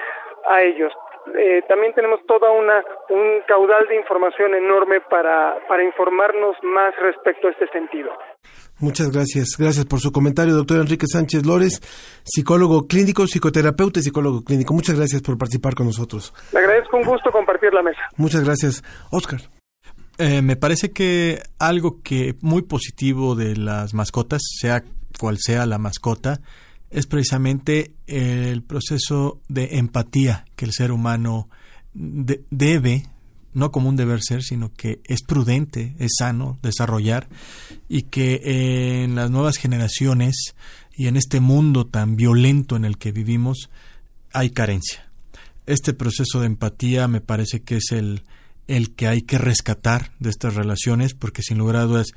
a 0.46 0.62
ellos. 0.62 0.92
Eh, 1.38 1.62
también 1.68 1.94
tenemos 1.94 2.20
toda 2.26 2.50
una 2.50 2.84
un 3.08 3.40
caudal 3.48 3.86
de 3.88 3.96
información 3.96 4.54
enorme 4.54 5.00
para, 5.08 5.56
para 5.68 5.82
informarnos 5.82 6.56
más 6.62 6.94
respecto 7.00 7.48
a 7.48 7.50
este 7.50 7.66
sentido. 7.68 8.10
Muchas 8.78 9.10
gracias. 9.10 9.56
Gracias 9.58 9.86
por 9.86 10.00
su 10.00 10.12
comentario, 10.12 10.54
doctor 10.54 10.80
Enrique 10.80 11.06
Sánchez 11.06 11.46
Lórez, 11.46 11.80
psicólogo 12.24 12.86
clínico, 12.86 13.26
psicoterapeuta 13.26 14.00
y 14.00 14.02
psicólogo 14.02 14.42
clínico. 14.44 14.74
Muchas 14.74 14.96
gracias 14.96 15.22
por 15.22 15.38
participar 15.38 15.74
con 15.74 15.86
nosotros. 15.86 16.32
Le 16.52 16.58
agradezco 16.58 16.96
un 16.96 17.04
gusto 17.04 17.30
compartir 17.30 17.72
la 17.72 17.82
mesa. 17.82 18.00
Muchas 18.16 18.44
gracias. 18.44 18.82
Oscar. 19.10 19.40
Eh, 20.18 20.42
me 20.42 20.56
parece 20.56 20.92
que 20.92 21.40
algo 21.58 22.00
que 22.02 22.34
muy 22.40 22.62
positivo 22.62 23.34
de 23.34 23.56
las 23.56 23.94
mascotas, 23.94 24.42
sea 24.60 24.84
cual 25.18 25.38
sea 25.38 25.66
la 25.66 25.78
mascota, 25.78 26.40
es 26.94 27.06
precisamente 27.08 27.92
el 28.06 28.62
proceso 28.62 29.40
de 29.48 29.78
empatía 29.78 30.44
que 30.54 30.64
el 30.64 30.72
ser 30.72 30.92
humano 30.92 31.48
debe 31.92 33.08
no 33.52 33.72
como 33.72 33.88
un 33.88 33.96
deber 33.96 34.20
ser, 34.22 34.42
sino 34.44 34.72
que 34.72 35.00
es 35.04 35.22
prudente, 35.22 35.96
es 35.98 36.12
sano 36.18 36.58
desarrollar 36.62 37.28
y 37.88 38.02
que 38.02 39.02
en 39.02 39.16
las 39.16 39.28
nuevas 39.28 39.56
generaciones 39.56 40.54
y 40.96 41.08
en 41.08 41.16
este 41.16 41.40
mundo 41.40 41.84
tan 41.84 42.14
violento 42.14 42.76
en 42.76 42.84
el 42.84 42.96
que 42.96 43.10
vivimos 43.10 43.70
hay 44.32 44.50
carencia. 44.50 45.10
este 45.66 45.94
proceso 45.94 46.40
de 46.40 46.46
empatía 46.46 47.08
me 47.08 47.20
parece 47.20 47.62
que 47.62 47.76
es 47.76 47.90
el, 47.90 48.22
el 48.68 48.94
que 48.94 49.08
hay 49.08 49.22
que 49.22 49.38
rescatar 49.38 50.12
de 50.20 50.30
estas 50.30 50.54
relaciones, 50.54 51.14
porque 51.14 51.42
sin 51.42 51.58
lugar 51.58 51.76
a 51.76 51.84
dudas 51.84 52.08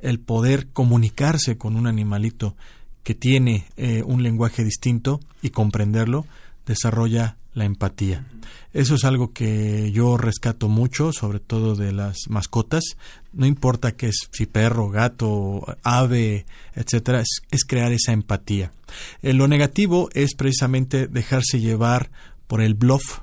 el 0.00 0.18
poder 0.18 0.68
comunicarse 0.72 1.56
con 1.56 1.76
un 1.76 1.86
animalito 1.86 2.56
que 3.04 3.14
tiene 3.14 3.66
eh, 3.76 4.02
un 4.04 4.22
lenguaje 4.22 4.64
distinto 4.64 5.20
y 5.42 5.50
comprenderlo, 5.50 6.26
desarrolla 6.66 7.36
la 7.52 7.64
empatía. 7.64 8.26
Eso 8.72 8.96
es 8.96 9.04
algo 9.04 9.32
que 9.32 9.92
yo 9.92 10.16
rescato 10.16 10.68
mucho, 10.68 11.12
sobre 11.12 11.38
todo 11.38 11.76
de 11.76 11.92
las 11.92 12.16
mascotas. 12.28 12.82
No 13.32 13.46
importa 13.46 13.92
que 13.92 14.08
es 14.08 14.16
si 14.32 14.46
perro, 14.46 14.90
gato, 14.90 15.64
ave, 15.84 16.46
etcétera, 16.74 17.20
es, 17.20 17.64
crear 17.64 17.92
esa 17.92 18.12
empatía. 18.12 18.72
Eh, 19.22 19.32
lo 19.32 19.46
negativo 19.46 20.08
es 20.12 20.34
precisamente 20.34 21.06
dejarse 21.06 21.60
llevar 21.60 22.10
por 22.48 22.60
el 22.60 22.74
bluff, 22.74 23.20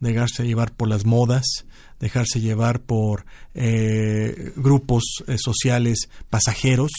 dejarse 0.00 0.44
llevar 0.44 0.72
por 0.72 0.88
las 0.88 1.06
modas, 1.06 1.64
dejarse 2.00 2.40
llevar 2.40 2.80
por 2.80 3.26
eh, 3.54 4.52
grupos 4.56 5.04
eh, 5.26 5.36
sociales 5.38 6.08
pasajeros. 6.30 6.90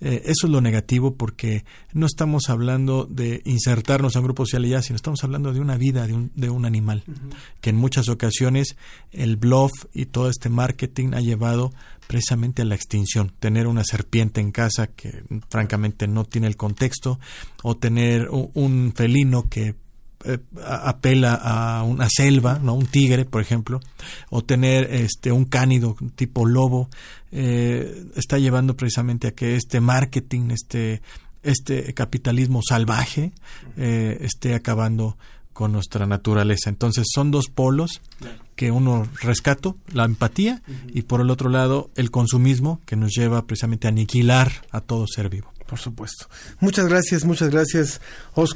Eh, 0.00 0.22
eso 0.26 0.46
es 0.46 0.50
lo 0.50 0.60
negativo 0.60 1.14
porque 1.14 1.64
no 1.92 2.06
estamos 2.06 2.48
hablando 2.48 3.06
de 3.06 3.42
insertarnos 3.44 4.14
en 4.14 4.20
un 4.20 4.26
grupo 4.26 4.44
social 4.44 4.64
ya, 4.66 4.82
sino 4.82 4.96
estamos 4.96 5.24
hablando 5.24 5.52
de 5.52 5.60
una 5.60 5.76
vida, 5.76 6.06
de 6.06 6.14
un, 6.14 6.32
de 6.34 6.48
un 6.48 6.64
animal, 6.64 7.02
que 7.60 7.70
en 7.70 7.76
muchas 7.76 8.08
ocasiones 8.08 8.76
el 9.10 9.36
bluff 9.36 9.72
y 9.92 10.06
todo 10.06 10.30
este 10.30 10.48
marketing 10.48 11.14
ha 11.14 11.20
llevado 11.20 11.72
precisamente 12.06 12.62
a 12.62 12.66
la 12.66 12.74
extinción. 12.74 13.32
Tener 13.40 13.66
una 13.66 13.84
serpiente 13.84 14.40
en 14.40 14.52
casa 14.52 14.86
que 14.86 15.24
francamente 15.50 16.06
no 16.06 16.24
tiene 16.24 16.46
el 16.46 16.56
contexto, 16.56 17.18
o 17.62 17.76
tener 17.76 18.28
un 18.30 18.92
felino 18.94 19.48
que 19.48 19.74
eh, 20.24 20.38
apela 20.64 21.34
a 21.34 21.82
una 21.82 22.08
selva, 22.08 22.58
¿no? 22.60 22.74
un 22.74 22.86
tigre, 22.86 23.24
por 23.24 23.42
ejemplo, 23.42 23.80
o 24.30 24.42
tener 24.42 24.92
este 24.92 25.30
un 25.30 25.44
cánido 25.44 25.96
tipo 26.14 26.46
lobo, 26.46 26.88
eh, 27.32 28.06
está 28.16 28.38
llevando 28.38 28.76
precisamente 28.76 29.28
a 29.28 29.34
que 29.34 29.56
este 29.56 29.80
marketing, 29.80 30.50
este, 30.50 31.02
este 31.42 31.92
capitalismo 31.94 32.60
salvaje, 32.66 33.32
eh, 33.76 34.18
esté 34.22 34.54
acabando 34.54 35.16
con 35.52 35.72
nuestra 35.72 36.06
naturaleza. 36.06 36.70
Entonces 36.70 37.06
son 37.14 37.30
dos 37.30 37.48
polos 37.48 38.00
que 38.56 38.70
uno 38.70 39.06
rescato, 39.20 39.76
la 39.92 40.04
empatía, 40.04 40.62
y 40.92 41.02
por 41.02 41.20
el 41.20 41.30
otro 41.30 41.50
lado 41.50 41.90
el 41.94 42.10
consumismo 42.10 42.80
que 42.84 42.96
nos 42.96 43.12
lleva 43.12 43.46
precisamente 43.46 43.86
a 43.86 43.90
aniquilar 43.90 44.66
a 44.70 44.80
todo 44.80 45.06
ser 45.06 45.28
vivo. 45.28 45.55
Por 45.66 45.78
supuesto. 45.78 46.26
Muchas 46.60 46.86
gracias, 46.86 47.24
muchas 47.24 47.50
gracias, 47.50 48.00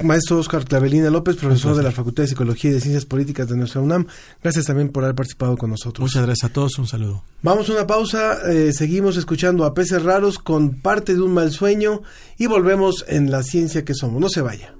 maestro 0.01 0.39
Oscar 0.39 0.63
Clavelina 0.63 1.09
López, 1.09 1.35
profesor 1.35 1.75
de 1.75 1.83
la 1.83 1.91
Facultad 1.91 2.23
de 2.23 2.27
Psicología 2.27 2.71
y 2.71 2.73
de 2.73 2.81
Ciencias 2.81 3.05
Políticas 3.05 3.49
de 3.49 3.57
nuestra 3.57 3.81
UNAM. 3.81 4.07
Gracias 4.41 4.65
también 4.65 4.89
por 4.89 5.03
haber 5.03 5.15
participado 5.15 5.57
con 5.57 5.69
nosotros. 5.69 6.01
Muchas 6.01 6.25
gracias 6.25 6.49
a 6.49 6.53
todos, 6.53 6.77
un 6.79 6.87
saludo. 6.87 7.23
Vamos 7.41 7.69
a 7.69 7.73
una 7.73 7.87
pausa, 7.87 8.49
eh, 8.49 8.71
seguimos 8.71 9.17
escuchando 9.17 9.65
a 9.65 9.73
Peces 9.73 10.03
Raros 10.03 10.39
con 10.39 10.81
parte 10.81 11.13
de 11.13 11.21
un 11.21 11.33
mal 11.33 11.51
sueño 11.51 12.01
y 12.37 12.47
volvemos 12.47 13.03
en 13.07 13.29
la 13.29 13.43
ciencia 13.43 13.83
que 13.83 13.93
somos. 13.93 14.21
No 14.21 14.29
se 14.29 14.41
vaya. 14.41 14.73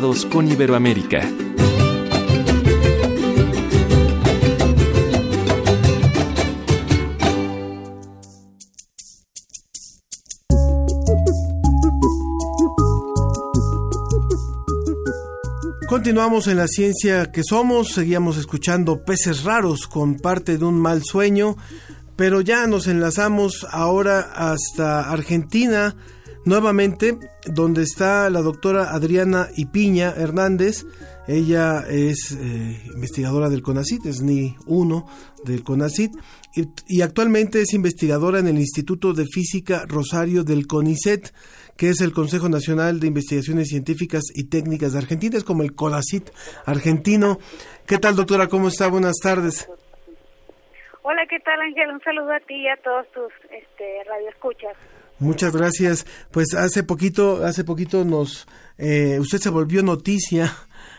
Con 0.00 0.50
Iberoamérica. 0.50 1.20
Continuamos 15.88 16.48
en 16.48 16.56
la 16.56 16.66
ciencia 16.66 17.30
que 17.30 17.44
somos, 17.44 17.92
seguíamos 17.92 18.36
escuchando 18.36 19.04
peces 19.04 19.44
raros 19.44 19.86
con 19.86 20.16
parte 20.16 20.58
de 20.58 20.64
un 20.64 20.80
mal 20.80 21.04
sueño, 21.04 21.56
pero 22.16 22.40
ya 22.40 22.66
nos 22.66 22.88
enlazamos 22.88 23.64
ahora 23.70 24.18
hasta 24.34 25.08
Argentina 25.08 25.94
nuevamente 26.44 27.18
donde 27.46 27.82
está 27.82 28.28
la 28.30 28.40
doctora 28.40 28.92
Adriana 28.92 29.48
Ipiña 29.56 30.14
Hernández. 30.16 30.84
Ella 31.26 31.84
es 31.88 32.32
eh, 32.32 32.82
investigadora 32.94 33.48
del 33.48 33.62
CONACIT, 33.62 34.06
es 34.06 34.20
ni 34.20 34.56
uno 34.66 35.06
del 35.44 35.64
CONACIT, 35.64 36.12
y, 36.54 36.68
y, 36.86 37.02
actualmente 37.02 37.60
es 37.60 37.72
investigadora 37.72 38.38
en 38.38 38.46
el 38.46 38.58
Instituto 38.58 39.14
de 39.14 39.24
Física 39.24 39.84
Rosario 39.88 40.44
del 40.44 40.66
CONICET, 40.66 41.32
que 41.76 41.88
es 41.88 42.00
el 42.02 42.12
Consejo 42.12 42.48
Nacional 42.48 43.00
de 43.00 43.06
Investigaciones 43.08 43.68
Científicas 43.68 44.22
y 44.34 44.50
Técnicas 44.50 44.92
de 44.92 44.98
Argentina, 44.98 45.38
es 45.38 45.44
como 45.44 45.62
el 45.62 45.74
CONACIT 45.74 46.30
argentino. 46.66 47.38
¿Qué 47.86 47.98
tal, 47.98 48.16
doctora? 48.16 48.48
¿Cómo 48.48 48.68
está? 48.68 48.88
Buenas 48.88 49.16
tardes. 49.22 49.66
Hola, 51.02 51.26
¿qué 51.28 51.40
tal, 51.40 51.60
Ángel? 51.60 51.90
Un 51.90 52.00
saludo 52.00 52.32
a 52.32 52.40
ti 52.40 52.54
y 52.54 52.68
a 52.68 52.76
todos 52.76 53.06
tus 53.12 53.32
este, 53.50 54.04
radioescuchas. 54.04 54.76
Muchas 55.18 55.54
gracias. 55.54 56.06
Pues 56.30 56.54
hace 56.54 56.82
poquito, 56.82 57.44
hace 57.44 57.64
poquito 57.64 58.04
nos, 58.04 58.46
eh, 58.78 59.18
usted 59.20 59.38
se 59.38 59.50
volvió 59.50 59.82
noticia 59.82 60.54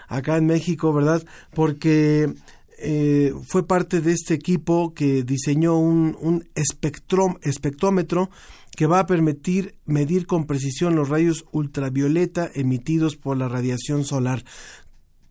acá 0.07 0.37
en 0.37 0.45
México, 0.45 0.93
¿verdad? 0.93 1.23
Porque 1.53 2.33
eh, 2.77 3.33
fue 3.43 3.67
parte 3.67 4.01
de 4.01 4.13
este 4.13 4.33
equipo 4.33 4.93
que 4.93 5.23
diseñó 5.23 5.77
un, 5.77 6.47
espectrómetro 6.55 8.29
que 8.75 8.87
va 8.87 8.99
a 8.99 9.05
permitir 9.05 9.75
medir 9.85 10.27
con 10.27 10.45
precisión 10.45 10.95
los 10.95 11.07
rayos 11.07 11.45
ultravioleta 11.51 12.49
emitidos 12.53 13.15
por 13.15 13.37
la 13.37 13.47
radiación 13.47 14.03
solar. 14.03 14.43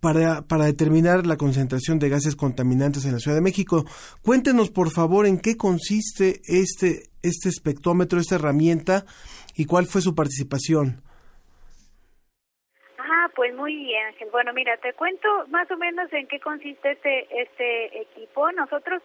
Para, 0.00 0.42
para, 0.42 0.66
determinar 0.66 1.26
la 1.26 1.38
concentración 1.38 1.98
de 1.98 2.10
gases 2.10 2.36
contaminantes 2.36 3.06
en 3.06 3.12
la 3.12 3.20
Ciudad 3.20 3.38
de 3.38 3.40
México. 3.40 3.86
Cuéntenos, 4.20 4.68
por 4.68 4.90
favor, 4.90 5.24
en 5.24 5.38
qué 5.38 5.56
consiste 5.56 6.42
este, 6.44 7.08
este 7.24 7.48
espectrómetro, 7.48 8.18
esta 8.18 8.36
herramienta, 8.36 9.04
y 9.56 9.66
cuál 9.66 9.86
fue 9.86 10.00
su 10.00 10.14
participación. 10.14 11.02
Ah, 12.98 13.28
pues 13.34 13.54
muy 13.54 13.74
bien, 13.74 14.06
Ángel. 14.06 14.28
Bueno, 14.30 14.52
mira, 14.52 14.76
te 14.78 14.92
cuento 14.92 15.28
más 15.48 15.70
o 15.70 15.76
menos 15.76 16.12
en 16.12 16.26
qué 16.28 16.38
consiste 16.40 16.92
este, 16.92 17.42
este 17.42 18.02
equipo. 18.02 18.50
Nosotros 18.52 19.02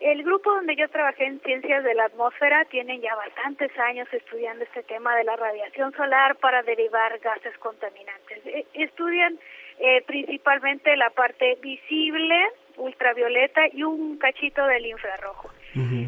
el 0.00 0.22
grupo 0.22 0.50
donde 0.52 0.76
yo 0.76 0.88
trabajé 0.88 1.24
en 1.24 1.40
ciencias 1.40 1.82
de 1.82 1.94
la 1.94 2.04
atmósfera 2.04 2.66
tienen 2.66 3.00
ya 3.00 3.14
bastantes 3.14 3.70
años 3.78 4.06
estudiando 4.12 4.64
este 4.64 4.82
tema 4.82 5.16
de 5.16 5.24
la 5.24 5.36
radiación 5.36 5.92
solar 5.94 6.36
para 6.36 6.62
derivar 6.62 7.18
gases 7.20 7.56
contaminantes. 7.58 8.42
Estudian 8.74 9.38
eh, 9.78 10.02
principalmente 10.06 10.96
la 10.96 11.10
parte 11.10 11.58
visible, 11.62 12.36
ultravioleta 12.76 13.62
y 13.72 13.84
un 13.84 14.18
cachito 14.18 14.66
del 14.66 14.86
infrarrojo. 14.86 15.50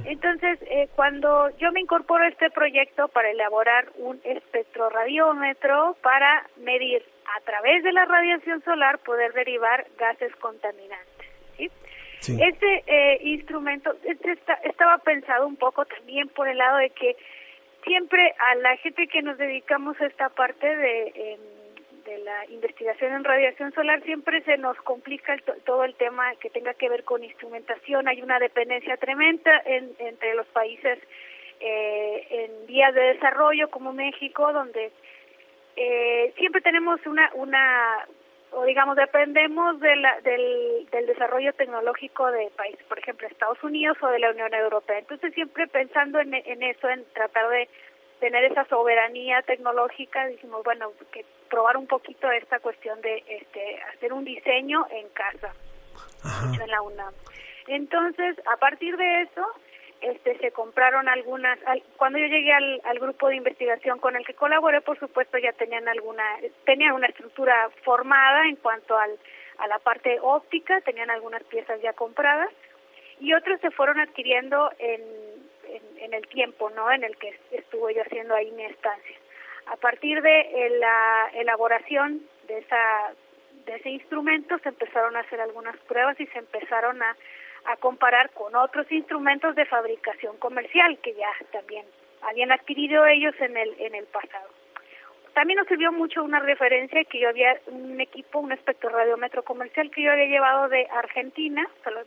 Entonces, 0.06 0.58
eh, 0.62 0.88
cuando 0.96 1.50
yo 1.58 1.70
me 1.72 1.80
incorporo 1.80 2.24
a 2.24 2.28
este 2.28 2.50
proyecto 2.50 3.08
para 3.08 3.30
elaborar 3.30 3.90
un 3.96 4.18
espectroradiómetro 4.24 5.96
para 6.02 6.46
medir 6.56 7.04
a 7.36 7.40
través 7.42 7.82
de 7.84 7.92
la 7.92 8.06
radiación 8.06 8.62
solar 8.64 8.98
poder 9.00 9.32
derivar 9.34 9.86
gases 9.98 10.34
contaminantes. 10.36 11.28
¿sí? 11.56 11.70
Sí. 12.20 12.38
Este 12.40 12.84
eh, 12.86 13.18
instrumento 13.22 13.94
este 14.04 14.32
está, 14.32 14.54
estaba 14.64 14.98
pensado 14.98 15.46
un 15.46 15.56
poco 15.56 15.84
también 15.84 16.28
por 16.28 16.48
el 16.48 16.58
lado 16.58 16.78
de 16.78 16.90
que 16.90 17.16
siempre 17.84 18.34
a 18.38 18.54
la 18.56 18.76
gente 18.78 19.06
que 19.06 19.22
nos 19.22 19.36
dedicamos 19.36 20.00
a 20.00 20.06
esta 20.06 20.30
parte 20.30 20.76
de, 20.76 21.12
eh, 21.14 21.38
de 22.08 22.18
la 22.18 22.46
investigación 22.46 23.12
en 23.12 23.24
radiación 23.24 23.72
solar 23.72 24.02
siempre 24.02 24.40
se 24.42 24.56
nos 24.56 24.76
complica 24.78 25.34
el, 25.34 25.42
todo 25.64 25.84
el 25.84 25.94
tema 25.94 26.34
que 26.36 26.48
tenga 26.48 26.72
que 26.72 26.88
ver 26.88 27.04
con 27.04 27.22
instrumentación. 27.22 28.08
Hay 28.08 28.22
una 28.22 28.38
dependencia 28.38 28.96
tremenda 28.96 29.62
en, 29.66 29.94
entre 29.98 30.34
los 30.34 30.46
países 30.46 30.98
eh, 31.60 32.26
en 32.30 32.66
vías 32.66 32.94
de 32.94 33.12
desarrollo 33.14 33.68
como 33.68 33.92
México, 33.92 34.52
donde 34.52 34.90
eh, 35.76 36.32
siempre 36.38 36.62
tenemos 36.62 37.04
una 37.06 37.30
una 37.34 38.06
o 38.52 38.64
digamos 38.64 38.96
dependemos 38.96 39.78
de 39.80 39.94
la, 39.96 40.20
del, 40.22 40.88
del 40.90 41.06
desarrollo 41.06 41.52
tecnológico 41.52 42.30
de 42.30 42.50
países, 42.56 42.82
por 42.86 42.98
ejemplo 42.98 43.28
Estados 43.28 43.62
Unidos 43.62 43.98
o 44.00 44.06
de 44.08 44.18
la 44.18 44.30
Unión 44.30 44.54
Europea. 44.54 44.98
Entonces 44.98 45.34
siempre 45.34 45.66
pensando 45.66 46.18
en, 46.20 46.32
en 46.32 46.62
eso, 46.62 46.88
en 46.88 47.04
tratar 47.12 47.50
de 47.50 47.68
tener 48.20 48.44
esa 48.44 48.64
soberanía 48.64 49.42
tecnológica, 49.42 50.26
dijimos 50.26 50.64
bueno 50.64 50.90
que 51.12 51.24
probar 51.48 51.76
un 51.76 51.86
poquito 51.86 52.30
esta 52.30 52.60
cuestión 52.60 53.00
de 53.00 53.24
este 53.26 53.82
hacer 53.94 54.12
un 54.12 54.24
diseño 54.24 54.86
en 54.90 55.08
casa, 55.10 55.52
hecho 56.52 56.62
en 56.62 56.70
la 56.70 56.82
UNAM. 56.82 57.14
Entonces 57.66 58.36
a 58.46 58.56
partir 58.56 58.96
de 58.96 59.22
eso 59.22 59.46
este 60.00 60.38
se 60.38 60.52
compraron 60.52 61.08
algunas 61.08 61.58
cuando 61.96 62.18
yo 62.18 62.26
llegué 62.26 62.52
al, 62.52 62.80
al 62.84 62.98
grupo 62.98 63.28
de 63.28 63.36
investigación 63.36 63.98
con 63.98 64.14
el 64.16 64.24
que 64.24 64.34
colaboré 64.34 64.80
por 64.80 64.98
supuesto 64.98 65.38
ya 65.38 65.52
tenían 65.52 65.88
alguna 65.88 66.22
tenían 66.64 66.92
una 66.92 67.08
estructura 67.08 67.68
formada 67.82 68.46
en 68.48 68.56
cuanto 68.56 68.96
al 68.96 69.18
a 69.58 69.66
la 69.66 69.78
parte 69.80 70.18
óptica 70.22 70.80
tenían 70.82 71.10
algunas 71.10 71.42
piezas 71.44 71.80
ya 71.82 71.92
compradas 71.94 72.50
y 73.18 73.34
otras 73.34 73.60
se 73.60 73.72
fueron 73.72 73.98
adquiriendo 73.98 74.70
en, 74.78 75.02
en, 75.68 75.98
en 75.98 76.14
el 76.14 76.28
tiempo 76.28 76.70
no 76.70 76.92
en 76.92 77.02
el 77.02 77.16
que 77.16 77.36
estuve 77.50 77.94
yo 77.94 78.02
haciendo 78.02 78.36
ahí 78.36 78.52
mi 78.52 78.66
estancia 78.66 79.16
a 79.70 79.76
partir 79.76 80.22
de 80.22 80.78
la 80.80 81.30
elaboración 81.34 82.22
de 82.46 82.58
esa 82.58 83.12
de 83.66 83.76
ese 83.76 83.90
instrumento 83.90 84.58
se 84.60 84.70
empezaron 84.70 85.14
a 85.16 85.20
hacer 85.20 85.40
algunas 85.40 85.76
pruebas 85.80 86.18
y 86.20 86.26
se 86.28 86.38
empezaron 86.38 87.02
a 87.02 87.16
a 87.64 87.76
comparar 87.76 88.30
con 88.30 88.54
otros 88.56 88.90
instrumentos 88.90 89.54
de 89.54 89.66
fabricación 89.66 90.38
comercial 90.38 90.98
que 91.02 91.14
ya 91.14 91.30
también 91.52 91.84
habían 92.22 92.50
adquirido 92.50 93.04
ellos 93.06 93.34
en 93.40 93.56
el 93.56 93.74
en 93.78 93.94
el 93.94 94.06
pasado. 94.06 94.48
También 95.34 95.58
nos 95.58 95.68
sirvió 95.68 95.92
mucho 95.92 96.24
una 96.24 96.40
referencia 96.40 97.04
que 97.04 97.20
yo 97.20 97.28
había 97.28 97.60
un 97.66 98.00
equipo, 98.00 98.40
un 98.40 98.52
espectroradiómetro 98.52 99.44
comercial 99.44 99.90
que 99.90 100.02
yo 100.02 100.10
había 100.10 100.26
llevado 100.26 100.68
de 100.68 100.88
Argentina, 100.90 101.68
solo 101.84 102.00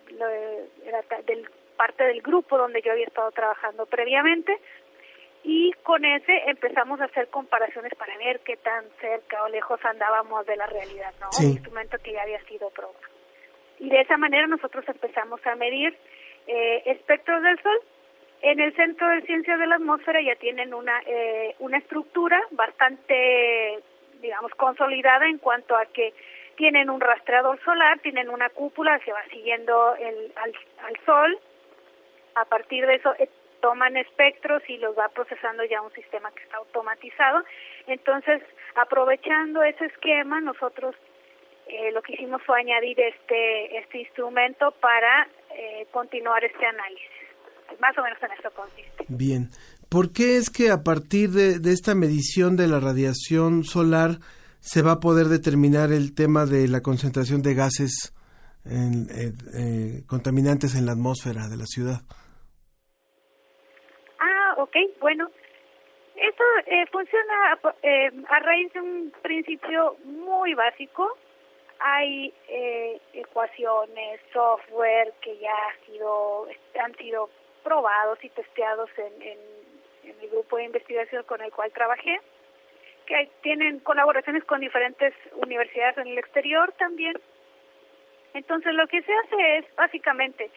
era 0.86 1.01
del 1.26 1.47
parte 1.78 2.03
del 2.03 2.22
grupo 2.22 2.57
donde 2.57 2.82
yo 2.82 2.91
había 2.91 3.07
estado 3.07 3.32
trabajando 3.32 3.86
previamente 3.86 4.55
y 5.44 5.72
con 5.84 6.06
ese 6.06 6.50
empezamos 6.50 7.02
a 7.02 7.06
hacer 7.06 7.28
comparaciones 7.30 7.94
para 7.96 8.18
ver 8.18 8.39
qué 8.42 8.58
tan 8.58 8.86
cerca 9.00 9.44
o 9.44 9.50
lejos 9.50 9.84
andábamos 9.84 10.46
de 10.46 10.56
la 10.56 10.68
realidad, 10.68 11.14
¿no? 11.20 11.30
Un 11.39 11.52
instrumento 11.52 11.98
que 12.00 12.14
ya 12.14 12.22
había 12.22 12.42
sido 12.46 12.70
probado 12.70 13.12
y 13.82 13.89
de 13.89 14.00
esa 14.00 14.16
manera 14.16 14.46
nosotros 14.46 14.88
empezamos 14.88 15.46
a 15.46 15.56
medir 15.56 15.98
eh, 16.48 16.84
espectros 16.86 17.42
del 17.42 17.60
Sol. 17.62 17.82
En 18.44 18.60
el 18.60 18.76
Centro 18.76 19.10
de 19.10 19.24
Ciencias 19.24 19.60
de 19.60 19.66
la 19.66 19.76
Atmósfera 19.76 20.22
ya 20.22 20.36
tienen 20.36 20.74
una, 20.74 21.02
eh, 21.08 21.56
una 21.60 21.80
estructura 21.80 22.39
bastante, 22.52 23.80
digamos, 24.22 24.52
consolidada 24.54 25.28
en 25.28 25.39
cuanto 25.39 25.76
a 25.76 25.88
que 25.88 26.14
tienen 26.58 26.92
un 26.92 27.02
rastreador 27.02 27.60
solar, 27.64 28.00
tienen 28.00 28.30
una 28.30 28.50
cúpula 28.50 29.00
que 29.00 29.14
va 29.14 29.24
siguiendo 29.32 29.96
el, 29.96 30.32
al, 30.36 30.54
al 30.86 31.06
Sol. 31.06 31.39
A 32.36 32.46
partir 32.46 32.86
de 32.86 32.96
eso 32.96 33.16
eh, 33.18 33.30
toman 33.62 33.95
espectros 33.97 34.62
y 34.68 34.78
los 34.78 34.97
va 34.97 35.09
procesando 35.09 35.64
ya 35.64 35.82
un 35.82 35.91
sistema 35.93 36.32
que 36.32 36.43
está 36.43 36.57
automatizado. 36.57 37.43
Entonces, 37.88 38.41
aprovechando 38.76 39.64
ese 39.64 39.86
esquema, 39.86 40.41
nosotros 40.41 40.95
eh, 41.67 41.92
lo 41.93 42.01
que 42.01 42.13
hicimos 42.13 42.42
fue 42.46 42.59
añadir 42.59 43.00
este, 43.00 43.78
este 43.78 44.00
instrumento 44.00 44.71
para 44.82 45.28
eh, 45.55 45.88
continuar 45.92 46.43
este 46.43 46.66
análisis. 46.66 47.09
Más 47.79 47.97
o 47.97 48.04
menos 48.04 48.21
en 48.21 48.32
eso 48.38 48.51
consiste. 48.51 49.05
Bien. 49.08 49.50
¿Por 49.88 50.12
qué 50.12 50.38
es 50.38 50.50
que 50.50 50.70
a 50.70 50.83
partir 50.83 51.29
de, 51.29 51.71
esta 51.71 51.96
medición 51.96 52.58
de 52.58 52.67
la 52.67 52.79
radiación 52.79 53.63
solar 53.63 54.20
se 54.59 54.82
va 54.82 54.93
a 54.93 55.00
poder 55.00 55.28
determinar 55.28 55.92
el 55.92 56.13
tema 56.13 56.46
de 56.46 56.67
la 56.67 56.82
concentración 56.82 57.42
de 57.42 57.54
gases 57.55 58.13
en, 58.66 59.08
eh, 59.09 60.04
contaminantes 60.08 60.75
en 60.75 60.86
la 60.86 60.92
atmósfera 60.93 61.47
de 61.47 61.58
la 61.58 61.66
ciudad? 61.66 62.01
Ok, 64.72 65.00
bueno. 65.00 65.30
Esto 66.16 66.43
funciona 66.92 67.60
a 68.30 68.39
raíz 68.39 68.72
de 68.74 68.82
un 68.82 69.14
principio 69.22 69.96
muy 70.04 70.54
básico 70.54 71.18
hay 71.82 72.32
eh, 72.48 73.02
ecuaciones, 73.14 74.22
software 74.32 75.14
que 75.22 75.38
ya 75.39 75.52
ha 75.52 75.86
sido, 75.86 76.48
han 76.80 76.96
sido 76.96 77.30
probados 77.64 78.24
y 78.24 78.30
testeados 78.30 78.89
en, 78.98 79.22
en, 79.22 79.38
el 80.04 80.30
grupo 80.30 80.58
de 80.58 80.66
investigación 80.66 81.24
con 81.24 81.42
el 81.42 81.52
cual 81.52 81.72
trabajé, 81.72 82.20
que 83.06 83.30
tienen 83.42 83.80
colaboraciones 83.80 84.43
con 84.46 84.60
diferentes 84.60 85.14
universidades 85.36 85.98
en 85.98 86.08
el 86.08 86.18
exterior 86.18 86.72
también. 86.74 87.14
Entonces 88.34 88.74
lo 88.74 88.88
que 88.88 89.02
se 89.02 89.14
hace 89.14 89.58
es 89.58 89.76
básicamente 89.76 90.52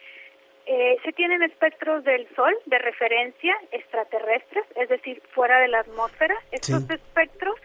eh, 0.65 0.97
se 1.03 1.11
tienen 1.13 1.43
espectros 1.43 2.03
del 2.03 2.27
Sol 2.35 2.55
de 2.65 2.79
referencia 2.79 3.55
extraterrestres, 3.71 4.65
es 4.75 4.89
decir, 4.89 5.21
fuera 5.33 5.59
de 5.59 5.67
la 5.67 5.79
atmósfera. 5.79 6.35
Estos 6.51 6.89
espectros 6.89 7.55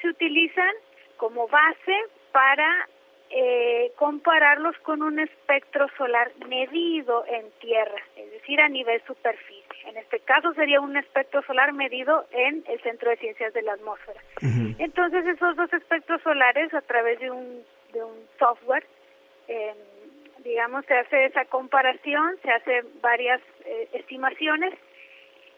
se 0.00 0.08
utilizan 0.08 0.72
como 1.16 1.46
base 1.48 1.94
para 2.32 2.88
eh, 3.30 3.92
compararlos 3.96 4.76
con 4.78 5.02
un 5.02 5.20
espectro 5.20 5.86
solar 5.96 6.32
medido 6.48 7.24
en 7.26 7.48
tierra, 7.60 8.02
es 8.16 8.30
decir, 8.32 8.60
a 8.60 8.68
nivel 8.68 9.00
superficie. 9.06 9.64
En 9.86 9.96
este 9.96 10.18
caso 10.20 10.52
sería 10.54 10.80
un 10.80 10.96
espectro 10.96 11.42
solar 11.42 11.72
medido 11.72 12.26
en 12.32 12.64
el 12.66 12.80
Centro 12.82 13.10
de 13.10 13.16
Ciencias 13.18 13.54
de 13.54 13.62
la 13.62 13.74
Atmósfera. 13.74 14.20
Entonces 14.78 15.24
esos 15.26 15.54
dos 15.56 15.72
espectros 15.72 16.20
solares 16.22 16.74
a 16.74 16.80
través 16.80 17.20
de 17.20 17.30
un, 17.30 17.62
de 17.92 18.02
un 18.02 18.26
software, 18.38 18.84
eh, 19.46 19.74
digamos, 20.44 20.84
se 20.86 20.94
hace 20.94 21.26
esa 21.26 21.44
comparación, 21.46 22.36
se 22.42 22.50
hace 22.50 22.82
varias 23.00 23.40
eh, 23.64 23.88
estimaciones 23.92 24.74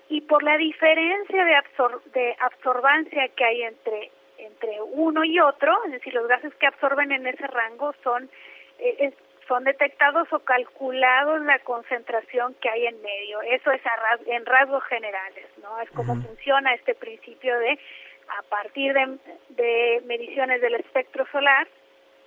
y 0.08 0.20
por 0.22 0.42
la 0.42 0.56
diferencia 0.56 1.44
de, 1.44 1.54
absor 1.54 2.02
de 2.12 2.36
absorbancia 2.40 3.28
que 3.28 3.44
hay 3.44 3.62
entre 3.62 4.10
entre 4.38 4.80
uno 4.82 5.24
y 5.24 5.38
otro, 5.38 5.72
es 5.86 5.92
decir, 5.92 6.12
los 6.14 6.26
gases 6.26 6.52
que 6.56 6.66
absorben 6.66 7.12
en 7.12 7.28
ese 7.28 7.46
rango 7.46 7.94
son 8.02 8.28
eh, 8.78 9.12
son 9.48 9.64
detectados 9.64 10.32
o 10.32 10.40
calculados 10.40 11.42
la 11.42 11.58
concentración 11.60 12.54
que 12.54 12.68
hay 12.68 12.86
en 12.86 13.00
medio. 13.02 13.42
Eso 13.42 13.70
es 13.70 13.80
en 14.26 14.46
rasgos 14.46 14.82
generales, 14.84 15.46
¿no? 15.62 15.80
Es 15.80 15.90
como 15.90 16.14
funciona 16.14 16.74
este 16.74 16.94
principio 16.94 17.58
de 17.58 17.78
a 18.38 18.42
partir 18.48 18.94
de, 18.94 19.18
de 19.50 20.02
mediciones 20.06 20.60
del 20.60 20.76
espectro 20.76 21.26
solar 21.32 21.66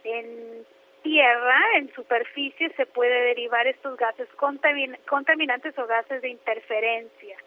en 0.04 0.66
tierra, 1.06 1.60
en 1.78 1.94
superficie, 1.94 2.74
se 2.76 2.88
puede 2.88 3.28
derivar 3.28 3.68
estos 3.68 3.96
gases 3.96 4.28
contaminantes 4.38 5.78
o 5.78 5.86
gases 5.86 6.20
de 6.24 6.30
interferencia 6.30 7.38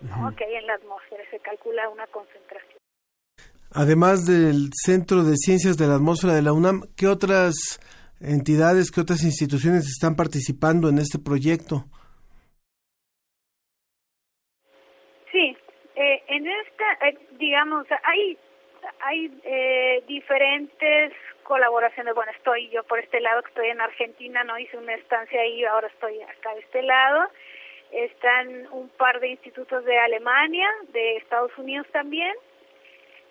¿no? 0.00 0.34
que 0.36 0.44
hay 0.44 0.54
en 0.54 0.66
la 0.68 0.74
atmósfera. 0.74 1.24
Se 1.28 1.40
calcula 1.40 1.88
una 1.88 2.06
concentración. 2.06 2.78
Además 3.72 4.26
del 4.26 4.70
Centro 4.72 5.24
de 5.24 5.34
Ciencias 5.36 5.76
de 5.76 5.88
la 5.88 5.96
Atmósfera 5.96 6.34
de 6.34 6.42
la 6.42 6.52
UNAM, 6.52 6.82
¿qué 6.96 7.08
otras 7.08 7.80
entidades, 8.20 8.92
qué 8.92 9.00
otras 9.00 9.24
instituciones 9.24 9.86
están 9.86 10.14
participando 10.14 10.88
en 10.88 10.98
este 10.98 11.18
proyecto? 11.18 11.84
Sí, 15.32 15.56
eh, 15.96 16.22
en 16.28 16.46
esta, 16.46 17.08
eh, 17.08 17.18
digamos, 17.38 17.86
hay, 18.04 18.38
hay 19.02 19.40
eh, 19.44 20.04
diferentes 20.06 21.12
colaboraciones. 21.50 22.14
Bueno, 22.14 22.30
estoy 22.30 22.68
yo 22.68 22.84
por 22.84 23.00
este 23.00 23.18
lado, 23.20 23.42
que 23.42 23.48
estoy 23.48 23.68
en 23.70 23.80
Argentina, 23.80 24.44
no 24.44 24.56
hice 24.56 24.76
una 24.78 24.94
estancia 24.94 25.40
ahí, 25.40 25.64
ahora 25.64 25.88
estoy 25.88 26.22
acá 26.22 26.54
de 26.54 26.60
este 26.60 26.80
lado. 26.82 27.28
Están 27.90 28.68
un 28.70 28.88
par 28.90 29.18
de 29.18 29.30
institutos 29.30 29.84
de 29.84 29.98
Alemania, 29.98 30.68
de 30.92 31.16
Estados 31.16 31.50
Unidos 31.58 31.88
también. 31.90 32.32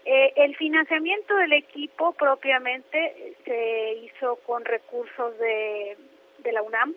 Eh, 0.03 0.33
el 0.35 0.53
financiamiento 0.57 1.33
del 1.37 1.53
equipo 1.53 2.11
propiamente 2.11 3.35
se 3.45 3.93
hizo 4.03 4.35
con 4.45 4.65
recursos 4.65 5.37
de, 5.39 5.95
de 6.39 6.51
la 6.51 6.61
UNAM 6.61 6.93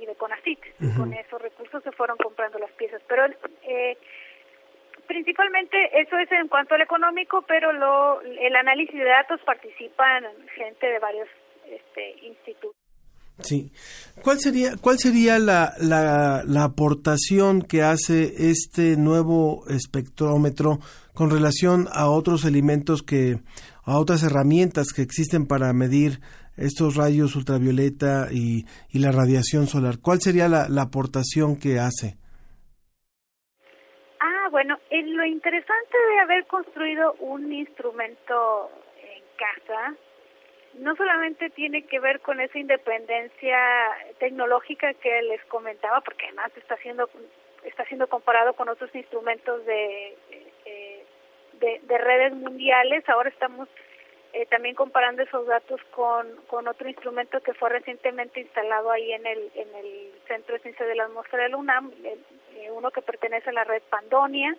y 0.00 0.06
de 0.06 0.16
CONACYT. 0.16 0.58
Con 0.96 1.12
esos 1.12 1.40
recursos 1.40 1.84
se 1.84 1.92
fueron 1.92 2.16
comprando 2.16 2.58
las 2.58 2.72
piezas. 2.72 3.00
Pero 3.06 3.26
eh, 3.62 3.96
principalmente 5.08 5.76
eso 6.00 6.16
es 6.18 6.30
en 6.30 6.46
cuanto 6.48 6.74
al 6.74 6.82
económico, 6.82 7.42
pero 7.48 7.72
lo, 7.72 8.20
el 8.20 8.54
análisis 8.54 8.94
de 8.94 9.04
datos 9.04 9.40
participan 9.44 10.24
gente 10.54 10.86
de 10.86 10.98
varios 11.00 11.28
este, 11.66 12.26
institutos. 12.26 12.76
Sí. 13.40 13.72
¿Cuál 14.22 14.40
sería, 14.40 14.76
cuál 14.80 14.98
sería 14.98 15.38
la, 15.38 15.74
la, 15.78 16.42
la, 16.44 16.64
aportación 16.64 17.62
que 17.62 17.82
hace 17.82 18.50
este 18.50 18.96
nuevo 18.96 19.64
espectrómetro 19.68 20.80
con 21.14 21.30
relación 21.30 21.88
a 21.92 22.10
otros 22.10 22.44
elementos 22.44 23.02
que, 23.02 23.38
a 23.84 23.98
otras 23.98 24.24
herramientas 24.24 24.92
que 24.92 25.02
existen 25.02 25.46
para 25.46 25.72
medir 25.72 26.20
estos 26.56 26.96
rayos 26.96 27.36
ultravioleta 27.36 28.28
y, 28.32 28.66
y 28.90 28.98
la 28.98 29.12
radiación 29.12 29.68
solar? 29.68 29.98
¿Cuál 29.98 30.20
sería 30.20 30.48
la, 30.48 30.68
la 30.68 30.82
aportación 30.82 31.56
que 31.56 31.78
hace? 31.78 32.17
Bueno, 34.50 34.78
en 34.90 35.16
lo 35.16 35.24
interesante 35.24 35.98
de 36.10 36.20
haber 36.20 36.46
construido 36.46 37.14
un 37.20 37.52
instrumento 37.52 38.70
en 39.02 39.22
casa 39.36 39.94
no 40.74 40.94
solamente 40.96 41.50
tiene 41.50 41.82
que 41.86 41.98
ver 42.00 42.20
con 42.20 42.40
esa 42.40 42.58
independencia 42.58 43.58
tecnológica 44.18 44.94
que 44.94 45.22
les 45.22 45.44
comentaba, 45.46 46.00
porque 46.00 46.26
además 46.26 46.52
está 46.56 46.76
siendo 46.78 47.08
está 47.64 47.84
siendo 47.86 48.06
comparado 48.06 48.54
con 48.54 48.68
otros 48.68 48.94
instrumentos 48.94 49.64
de 49.66 50.16
eh, 50.64 51.04
de, 51.60 51.98
redes 51.98 52.32
mundiales. 52.32 53.08
Ahora 53.08 53.28
estamos 53.30 53.68
eh, 54.32 54.46
también 54.46 54.74
comparando 54.74 55.22
esos 55.22 55.46
datos 55.46 55.80
con, 55.90 56.36
con 56.46 56.68
otro 56.68 56.88
instrumento 56.88 57.40
que 57.40 57.54
fue 57.54 57.70
recientemente 57.70 58.40
instalado 58.40 58.90
ahí 58.90 59.12
en 59.12 59.26
el 59.26 59.50
en 59.54 59.74
el 59.74 60.12
Centro 60.26 60.54
de 60.54 60.60
Ciencia 60.60 60.86
de 60.86 60.94
la 60.94 61.04
Atmósfera 61.04 61.44
de 61.44 61.48
la 61.50 61.56
UNAM, 61.56 61.92
eh, 62.04 62.70
uno 62.70 62.90
que 62.90 63.02
pertenece 63.02 63.50
a 63.50 63.54
la 63.54 63.64
red 63.64 63.82
Pandonia, 63.88 64.54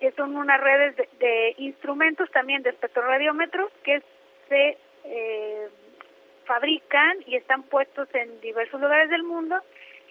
que 0.00 0.12
son 0.12 0.36
unas 0.36 0.60
redes 0.60 0.96
de, 0.96 1.08
de 1.18 1.54
instrumentos 1.58 2.30
también 2.30 2.62
de 2.62 2.70
espectroradiómetros 2.70 3.72
que 3.82 4.02
se 4.48 4.76
eh, 5.04 5.68
fabrican 6.44 7.18
y 7.26 7.36
están 7.36 7.62
puestos 7.62 8.08
en 8.14 8.40
diversos 8.40 8.80
lugares 8.80 9.08
del 9.08 9.22
mundo 9.22 9.56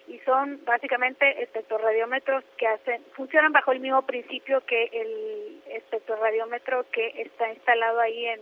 y 0.07 0.17
son 0.19 0.59
básicamente 0.65 1.43
espectroradiómetros 1.43 2.43
que 2.57 2.65
hacen 2.65 3.03
funcionan 3.13 3.51
bajo 3.51 3.71
el 3.71 3.79
mismo 3.79 4.01
principio 4.03 4.61
que 4.65 4.85
el 4.85 5.61
espectroradiómetro 5.75 6.85
que 6.91 7.21
está 7.21 7.51
instalado 7.51 7.99
ahí 7.99 8.25
en 8.25 8.41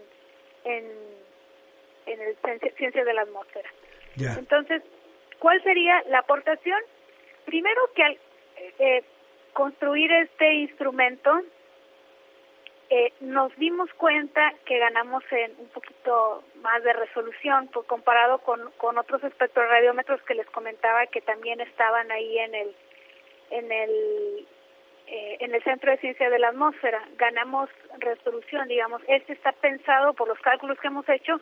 en, 0.67 0.85
en 2.05 2.21
el 2.21 2.37
ciencia 2.75 3.03
de 3.03 3.13
la 3.13 3.21
atmósfera. 3.21 3.69
Entonces, 4.37 4.81
¿cuál 5.39 5.61
sería 5.63 6.03
la 6.09 6.19
aportación? 6.19 6.79
Primero 7.45 7.81
que 7.95 8.03
al 8.03 8.17
eh, 8.79 9.03
construir 9.53 10.11
este 10.11 10.53
instrumento 10.53 11.41
eh, 12.89 13.13
nos 13.19 13.55
dimos 13.57 13.93
cuenta 13.93 14.53
que 14.65 14.79
ganamos 14.79 15.23
en 15.31 15.53
un 15.59 15.67
poquito 15.69 16.43
más 16.61 16.83
de 16.83 16.93
resolución 16.93 17.67
por 17.67 17.85
comparado 17.85 18.39
con, 18.39 18.71
con 18.77 18.97
otros 18.97 19.23
espectroradiómetros 19.23 20.21
que 20.23 20.35
les 20.35 20.47
comentaba 20.47 21.05
que 21.07 21.21
también 21.21 21.59
estaban 21.61 22.09
ahí 22.11 22.39
en 22.39 22.55
el 22.55 22.75
en 23.49 23.71
el 23.71 24.47
eh, 25.07 25.37
en 25.39 25.55
el 25.55 25.63
centro 25.63 25.91
de 25.91 25.97
ciencia 25.97 26.29
de 26.29 26.39
la 26.39 26.49
atmósfera 26.49 27.01
ganamos 27.17 27.69
resolución 27.99 28.67
digamos 28.67 29.01
este 29.07 29.33
está 29.33 29.51
pensado 29.53 30.13
por 30.13 30.27
los 30.27 30.39
cálculos 30.39 30.77
que 30.79 30.87
hemos 30.87 31.07
hecho 31.09 31.39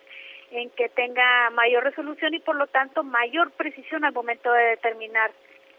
en 0.52 0.70
que 0.72 0.90
tenga 0.90 1.50
mayor 1.52 1.84
resolución 1.84 2.34
y 2.34 2.40
por 2.40 2.56
lo 2.56 2.68
tanto 2.68 3.04
mayor 3.04 3.52
precisión 3.52 4.06
al 4.06 4.14
momento 4.14 4.52
de 4.52 4.64
determinar 4.64 5.32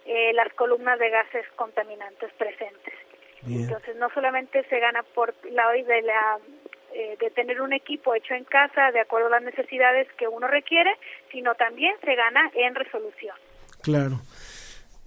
eh, 0.05 0.33
las 0.35 0.53
columnas 0.55 0.99
de 0.99 1.11
gases 1.11 1.47
contaminantes 1.57 2.33
presentes 2.35 2.95
entonces 3.49 3.95
no 3.97 4.11
solamente 4.11 4.65
se 4.65 4.81
gana 4.81 5.03
por 5.15 5.33
la 5.53 5.71
de 5.71 6.03
la 6.03 6.39
eh, 6.99 7.17
de 7.21 7.31
tener 7.31 7.61
un 7.61 7.75
equipo 7.75 8.15
hecho 8.15 8.33
en 8.33 8.45
casa 8.45 8.91
de 8.91 9.01
acuerdo 9.01 9.27
a 9.27 9.31
las 9.33 9.43
necesidades 9.43 10.09
que 10.17 10.29
uno 10.29 10.47
requiere, 10.47 10.97
sino 11.31 11.55
también 11.55 11.95
se 12.03 12.15
gana 12.15 12.51
en 12.55 12.75
resolución. 12.75 13.37
Claro. 13.83 14.17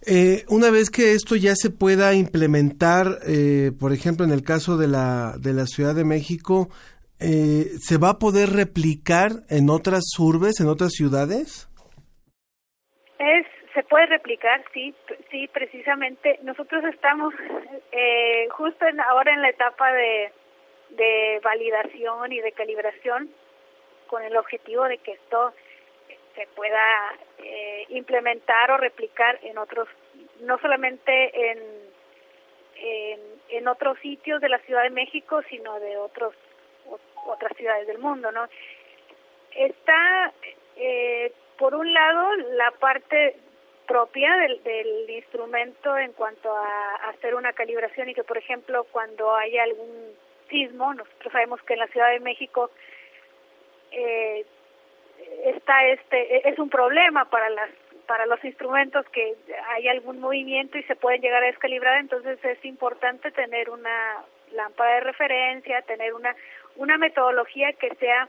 Eh, 0.05 0.45
una 0.49 0.71
vez 0.71 0.89
que 0.89 1.13
esto 1.13 1.35
ya 1.35 1.55
se 1.55 1.69
pueda 1.69 2.13
implementar, 2.13 3.19
eh, 3.27 3.71
por 3.80 3.93
ejemplo, 3.93 4.26
en 4.26 4.31
el 4.31 4.43
caso 4.43 4.77
de 4.77 4.88
la, 4.88 5.34
de 5.38 5.53
la 5.53 5.65
Ciudad 5.65 5.95
de 5.95 6.05
México, 6.05 6.69
¿se 7.19 7.97
va 7.97 8.11
a 8.11 8.19
poder 8.19 8.51
replicar 8.51 9.43
en 9.49 9.69
otras 9.69 10.05
urbes, 10.17 10.61
en 10.61 10.69
otras 10.69 10.93
ciudades? 10.93 11.67
Es 13.19 13.45
se 13.73 13.84
puede 13.84 14.07
replicar, 14.07 14.63
sí, 14.73 14.93
sí, 15.30 15.47
precisamente. 15.53 16.39
Nosotros 16.43 16.84
estamos 16.85 17.34
eh, 17.91 18.47
justo 18.51 18.85
en, 18.85 18.99
ahora 18.99 19.34
en 19.34 19.41
la 19.41 19.49
etapa 19.49 19.91
de, 19.93 20.31
de 20.91 21.39
validación 21.43 22.31
y 22.31 22.41
de 22.41 22.51
calibración 22.51 23.30
con 24.07 24.23
el 24.23 24.35
objetivo 24.35 24.85
de 24.85 24.97
que 24.97 25.13
esto 25.13 25.53
se 26.40 26.48
pueda 26.56 27.16
eh, 27.40 27.86
implementar 27.90 28.72
o 28.72 28.78
replicar 28.78 29.38
en 29.44 29.57
otros, 29.57 29.90
no 30.40 30.57
solamente 30.60 31.52
en, 31.52 31.60
en, 33.49 33.68
otros 33.68 33.99
sitios 33.99 34.40
de 34.40 34.48
la 34.48 34.60
Ciudad 34.60 34.84
de 34.84 34.90
México, 34.90 35.41
sino 35.49 35.78
de 35.82 35.98
otros 35.98 36.34
otras 37.26 37.56
ciudades 37.57 37.88
del 37.88 37.98
mundo, 37.98 38.32
¿no? 38.32 38.48
Está 39.53 40.32
eh, 40.78 41.34
por 41.57 41.76
un 41.76 41.94
lado 41.94 42.36
la 42.56 42.72
parte 42.72 43.36
propia 43.86 44.34
del, 44.38 44.64
del 44.64 45.10
instrumento 45.10 45.98
en 45.98 46.14
cuanto 46.14 46.56
a, 46.56 46.95
hacer 47.10 47.36
una 47.36 47.52
calibración 47.52 48.07
y 48.10 48.14
que, 48.14 48.24
por 48.24 48.38
ejemplo, 48.38 48.86
cuando 48.86 49.36
hay 49.36 49.57
algún 49.57 50.16
sismo, 50.49 50.94
nosotros 50.94 51.34
sabemos 51.34 51.61
que 51.64 51.74
en 51.74 51.80
la 51.80 51.88
Ciudad 51.88 52.11
de 52.11 52.22
México 52.22 52.72
eh, 53.91 54.45
está 55.46 55.86
este 55.88 56.50
es 56.50 56.60
un 56.60 56.70
problema 56.70 57.30
para 57.30 57.50
las 57.50 57.70
para 58.08 58.26
los 58.26 58.44
instrumentos 58.44 59.06
que 59.10 59.36
hay 59.70 59.88
algún 59.88 60.20
movimiento 60.20 60.78
y 60.80 60.84
se 60.84 60.96
pueden 60.96 61.22
llegar 61.22 61.44
a 61.44 61.48
descalibrar, 61.48 62.00
entonces 62.00 62.44
es 62.44 62.66
importante 62.66 63.32
tener 63.32 63.70
una 63.70 64.24
lámpara 64.52 64.96
de 64.96 65.02
referencia, 65.02 65.82
tener 65.84 66.14
una 66.14 66.36
una 66.76 66.98
metodología 66.98 67.74
que 67.74 67.94
sea 67.96 68.28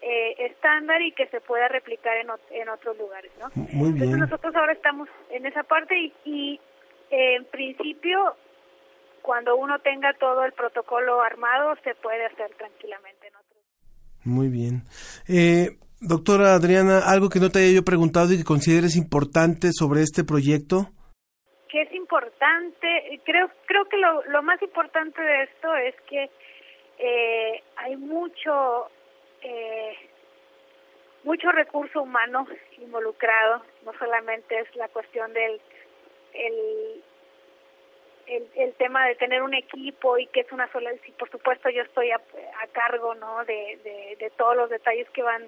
eh, 0.00 0.34
estándar 0.38 1.00
y 1.02 1.12
que 1.12 1.26
se 1.28 1.40
pueda 1.40 1.68
replicar 1.68 2.16
en, 2.16 2.28
en 2.50 2.68
otros 2.68 2.96
lugares, 2.98 3.32
¿no? 3.38 3.48
Muy 3.54 3.92
bien. 3.92 4.04
Entonces 4.04 4.18
nosotros 4.18 4.54
ahora 4.54 4.72
estamos 4.72 5.08
en 5.30 5.46
esa 5.46 5.62
parte 5.62 5.96
y, 5.96 6.12
y 6.24 6.60
en 7.10 7.44
principio, 7.46 8.36
cuando 9.22 9.56
uno 9.56 9.78
tenga 9.78 10.12
todo 10.14 10.44
el 10.44 10.52
protocolo 10.52 11.22
armado, 11.22 11.74
se 11.84 11.94
puede 11.94 12.26
hacer 12.26 12.54
tranquilamente. 12.56 13.30
Muy 14.24 14.48
bien. 14.48 14.82
Eh, 15.28 15.76
doctora 16.00 16.54
Adriana, 16.54 17.00
¿algo 17.06 17.28
que 17.28 17.40
no 17.40 17.50
te 17.50 17.60
haya 17.60 17.76
yo 17.76 17.84
preguntado 17.84 18.32
y 18.32 18.38
que 18.38 18.44
consideres 18.44 18.96
importante 18.96 19.70
sobre 19.72 20.02
este 20.02 20.24
proyecto? 20.24 20.90
Que 21.68 21.82
es 21.82 21.92
importante, 21.92 23.20
creo, 23.24 23.50
creo 23.66 23.84
que 23.86 23.96
lo, 23.96 24.22
lo 24.24 24.42
más 24.42 24.60
importante 24.62 25.20
de 25.20 25.42
esto 25.44 25.74
es 25.76 25.94
que 26.08 26.30
eh, 26.98 27.62
hay 27.76 27.96
mucho, 27.96 28.88
eh, 29.42 29.94
mucho 31.24 31.50
recurso 31.50 32.02
humano 32.02 32.46
involucrado, 32.78 33.62
no 33.84 33.92
solamente 33.98 34.58
es 34.60 34.76
la 34.76 34.88
cuestión 34.88 35.32
del 35.32 35.60
el, 36.32 37.02
el, 38.26 38.48
el, 38.56 38.74
tema 38.74 39.06
de 39.06 39.14
tener 39.16 39.42
un 39.42 39.54
equipo 39.54 40.18
y 40.18 40.26
que 40.26 40.40
es 40.40 40.52
una 40.52 40.70
sola, 40.72 40.90
sí, 41.04 41.12
por 41.18 41.30
supuesto 41.30 41.70
yo 41.70 41.82
estoy 41.82 42.10
a, 42.10 42.16
a 42.16 42.66
cargo 42.68 43.14
no 43.14 43.44
de, 43.44 43.78
de, 43.84 44.16
de, 44.18 44.30
todos 44.30 44.56
los 44.56 44.70
detalles 44.70 45.08
que 45.10 45.22
van 45.22 45.44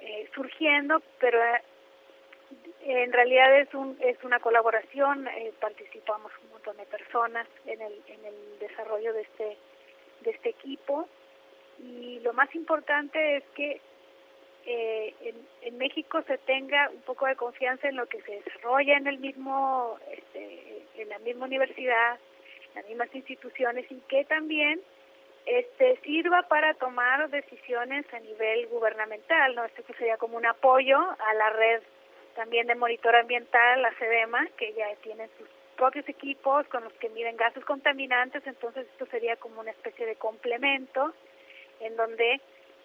eh, 0.00 0.28
surgiendo, 0.34 1.02
pero 1.18 1.42
eh, 1.42 1.62
en 2.80 3.12
realidad 3.12 3.58
es 3.60 3.72
un 3.74 3.96
es 4.00 4.22
una 4.24 4.40
colaboración, 4.40 5.26
eh, 5.28 5.52
participamos 5.60 6.32
un 6.44 6.50
montón 6.50 6.76
de 6.76 6.86
personas 6.86 7.46
en 7.66 7.80
el 7.80 8.02
en 8.08 8.24
el 8.24 8.58
desarrollo 8.60 9.12
de 9.12 9.22
este 9.22 9.56
de 10.20 10.30
este 10.30 10.50
equipo. 10.50 11.08
Y 11.80 12.18
lo 12.20 12.32
más 12.32 12.52
importante 12.54 13.36
es 13.36 13.44
que 13.54 13.80
eh, 14.70 15.14
en, 15.62 15.78
México 15.78 16.22
se 16.26 16.36
tenga 16.38 16.90
un 16.90 17.00
poco 17.02 17.26
de 17.26 17.36
confianza 17.36 17.88
en 17.88 17.96
lo 17.96 18.06
que 18.06 18.20
se 18.22 18.32
desarrolla 18.32 18.96
en 18.96 19.06
el 19.06 19.18
mismo, 19.18 19.98
este, 20.10 20.84
en 20.96 21.08
la 21.08 21.18
misma 21.20 21.46
universidad, 21.46 22.18
en 22.68 22.74
las 22.74 22.88
mismas 22.88 23.14
instituciones 23.14 23.90
y 23.90 24.00
que 24.08 24.24
también 24.24 24.80
este 25.48 25.98
sirva 26.02 26.42
para 26.42 26.74
tomar 26.74 27.30
decisiones 27.30 28.04
a 28.12 28.18
nivel 28.20 28.66
gubernamental, 28.68 29.54
¿no? 29.54 29.64
Esto 29.64 29.82
sería 29.98 30.16
como 30.16 30.36
un 30.36 30.46
apoyo 30.46 30.98
a 30.98 31.34
la 31.34 31.50
red 31.50 31.82
también 32.34 32.66
de 32.66 32.74
monitor 32.74 33.16
ambiental, 33.16 33.82
la 33.82 33.92
CEDEMA, 33.94 34.46
que 34.56 34.72
ya 34.74 34.86
tiene 35.02 35.28
sus 35.38 35.48
propios 35.76 36.08
equipos 36.08 36.66
con 36.68 36.84
los 36.84 36.92
que 36.94 37.08
miden 37.08 37.36
gases 37.36 37.64
contaminantes, 37.64 38.46
entonces 38.46 38.86
esto 38.92 39.06
sería 39.06 39.36
como 39.36 39.60
una 39.60 39.70
especie 39.70 40.06
de 40.06 40.16
complemento 40.16 41.14
en 41.80 41.96
donde 41.96 42.40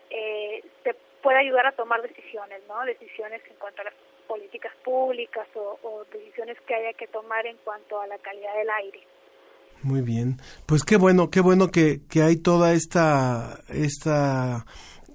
eh, 0.09 0.63
se 0.83 0.93
puede 1.21 1.39
ayudar 1.39 1.65
a 1.65 1.71
tomar 1.71 2.01
decisiones, 2.01 2.61
¿no? 2.67 2.85
Decisiones 2.85 3.41
en 3.49 3.55
cuanto 3.55 3.81
a 3.81 3.85
las 3.85 3.93
políticas 4.27 4.73
públicas 4.83 5.47
o, 5.55 6.05
decisiones 6.11 6.59
que 6.61 6.75
haya 6.75 6.93
que 6.93 7.07
tomar 7.07 7.45
en 7.45 7.57
cuanto 7.57 7.99
a 7.99 8.07
la 8.07 8.17
calidad 8.19 8.55
del 8.55 8.69
aire. 8.69 9.01
Muy 9.83 10.01
bien, 10.01 10.41
pues 10.65 10.83
qué 10.83 10.95
bueno, 10.95 11.29
qué 11.29 11.41
bueno 11.41 11.69
que, 11.69 12.01
que 12.07 12.23
hay 12.23 12.37
toda 12.37 12.73
esta 12.73 13.59
esta 13.67 14.65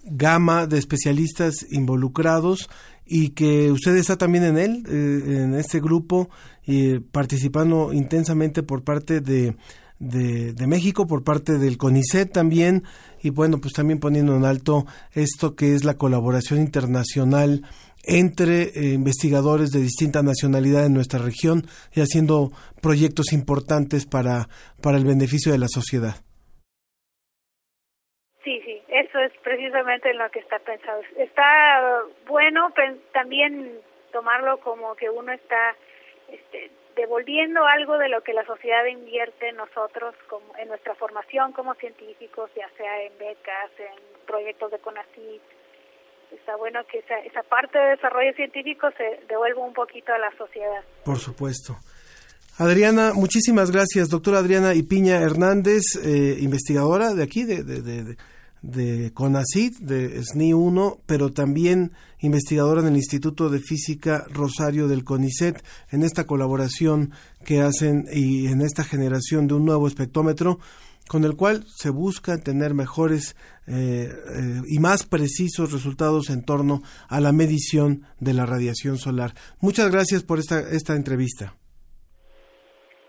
gama 0.05 0.67
de 0.67 0.79
especialistas 0.79 1.67
involucrados 1.71 2.69
y 3.07 3.31
que 3.31 3.73
usted 3.73 3.97
está 3.97 4.17
también 4.17 4.45
en 4.45 4.59
él, 4.59 4.85
eh, 4.87 5.43
en 5.43 5.55
este 5.55 5.81
grupo, 5.81 6.29
y 6.67 6.99
participando 6.99 7.95
intensamente 7.95 8.63
por 8.63 8.85
parte 8.85 9.21
de, 9.23 9.57
de, 9.99 10.67
México 10.67 11.07
por 11.07 11.25
parte 11.25 11.59
del 11.59 11.79
CONICET 11.79 12.31
también 12.31 12.85
y 13.23 13.31
bueno 13.31 13.59
pues 13.59 13.75
también 13.75 13.99
poniendo 13.99 14.37
en 14.37 14.45
alto 14.45 14.87
esto 15.13 15.57
que 15.57 15.75
es 15.75 15.85
la 15.85 15.95
colaboración 15.95 16.61
internacional 16.61 17.65
entre 18.05 18.63
eh, 18.75 18.95
investigadores 18.95 19.71
de 19.71 19.81
distinta 19.81 20.23
nacionalidad 20.23 20.87
en 20.87 20.95
nuestra 20.95 21.21
región 21.21 21.63
y 21.95 22.01
haciendo 22.01 22.51
proyectos 22.83 23.33
importantes 23.33 24.07
para, 24.07 24.49
para 24.83 24.99
el 24.99 25.05
beneficio 25.05 25.53
de 25.53 25.59
la 25.59 25.69
sociedad. 25.69 26.15
Sí, 28.45 28.61
sí, 28.65 28.81
eso 28.89 29.19
es 29.19 29.33
precisamente 29.43 30.11
en 30.11 30.19
lo 30.19 30.31
que 30.31 30.41
está 30.41 30.59
pensado. 30.61 31.03
Está 31.17 32.03
bueno 32.27 32.73
también 33.13 33.81
tomarlo 34.13 34.59
como 34.61 34.95
que 34.95 35.11
uno 35.11 35.33
está 35.33 35.77
este, 36.31 36.71
devolviendo 36.97 37.65
algo 37.65 37.99
de 37.99 38.09
lo 38.09 38.23
que 38.23 38.33
la 38.33 38.45
sociedad 38.45 38.85
invierte 38.87 39.51
en 39.51 39.57
nosotros 39.57 40.15
como 40.29 40.57
en 40.57 40.69
nuestra 40.69 40.95
formación 40.97 41.53
como 41.53 41.75
científicos, 41.75 42.51
ya 42.57 42.69
sea 42.77 43.03
en 43.03 43.17
becas, 43.19 43.71
en 43.79 44.27
proyectos 44.27 44.71
de 44.71 44.79
CONACYT. 44.79 45.43
Está 46.33 46.57
bueno 46.57 46.81
que 46.91 46.99
esa, 46.99 47.19
esa 47.21 47.43
parte 47.43 47.79
de 47.79 47.91
desarrollo 47.91 48.33
científico 48.35 48.89
se 48.97 49.25
devuelva 49.29 49.65
un 49.65 49.73
poquito 49.73 50.13
a 50.13 50.19
la 50.19 50.31
sociedad. 50.37 50.83
Por 51.05 51.19
supuesto. 51.19 51.77
Adriana, 52.59 53.13
muchísimas 53.15 53.71
gracias, 53.71 54.09
doctora 54.09 54.39
Adriana 54.39 54.75
Ipiña 54.75 55.21
Hernández, 55.21 55.83
eh, 56.03 56.39
investigadora 56.41 57.15
de 57.15 57.23
aquí, 57.23 57.45
de, 57.45 57.63
de, 57.63 57.83
de, 57.83 58.17
de 58.63 59.13
CONACID, 59.13 59.79
de 59.79 60.23
SNI 60.25 60.55
1, 60.55 60.99
pero 61.07 61.31
también 61.31 61.93
investigadora 62.21 62.81
en 62.81 62.89
el 62.89 62.97
Instituto 62.97 63.49
de 63.49 63.61
Física 63.61 64.25
Rosario 64.31 64.89
del 64.89 65.05
CONICET, 65.05 65.63
en 65.93 66.03
esta 66.03 66.25
colaboración 66.25 67.13
que 67.45 67.61
hacen 67.61 68.07
y 68.13 68.49
en 68.49 68.61
esta 68.61 68.83
generación 68.83 69.47
de 69.47 69.55
un 69.55 69.65
nuevo 69.65 69.87
espectrómetro 69.87 70.59
con 71.09 71.25
el 71.25 71.35
cual 71.35 71.65
se 71.67 71.91
busca 71.91 72.39
tener 72.39 72.75
mejores 72.75 73.35
eh, 73.67 74.09
eh, 74.09 74.63
y 74.69 74.79
más 74.79 75.05
precisos 75.05 75.73
resultados 75.73 76.31
en 76.31 76.45
torno 76.45 76.83
a 77.09 77.21
la 77.21 77.33
medición 77.33 78.05
de 78.21 78.35
la 78.35 78.47
radiación 78.47 78.99
solar. 78.99 79.35
Muchas 79.61 79.91
gracias 79.91 80.23
por 80.23 80.39
esta, 80.39 80.61
esta 80.61 80.95
entrevista. 80.95 81.55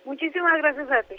Muchísimas 0.06 0.54
gracias 0.58 0.88
a 0.90 1.08
ti. 1.08 1.16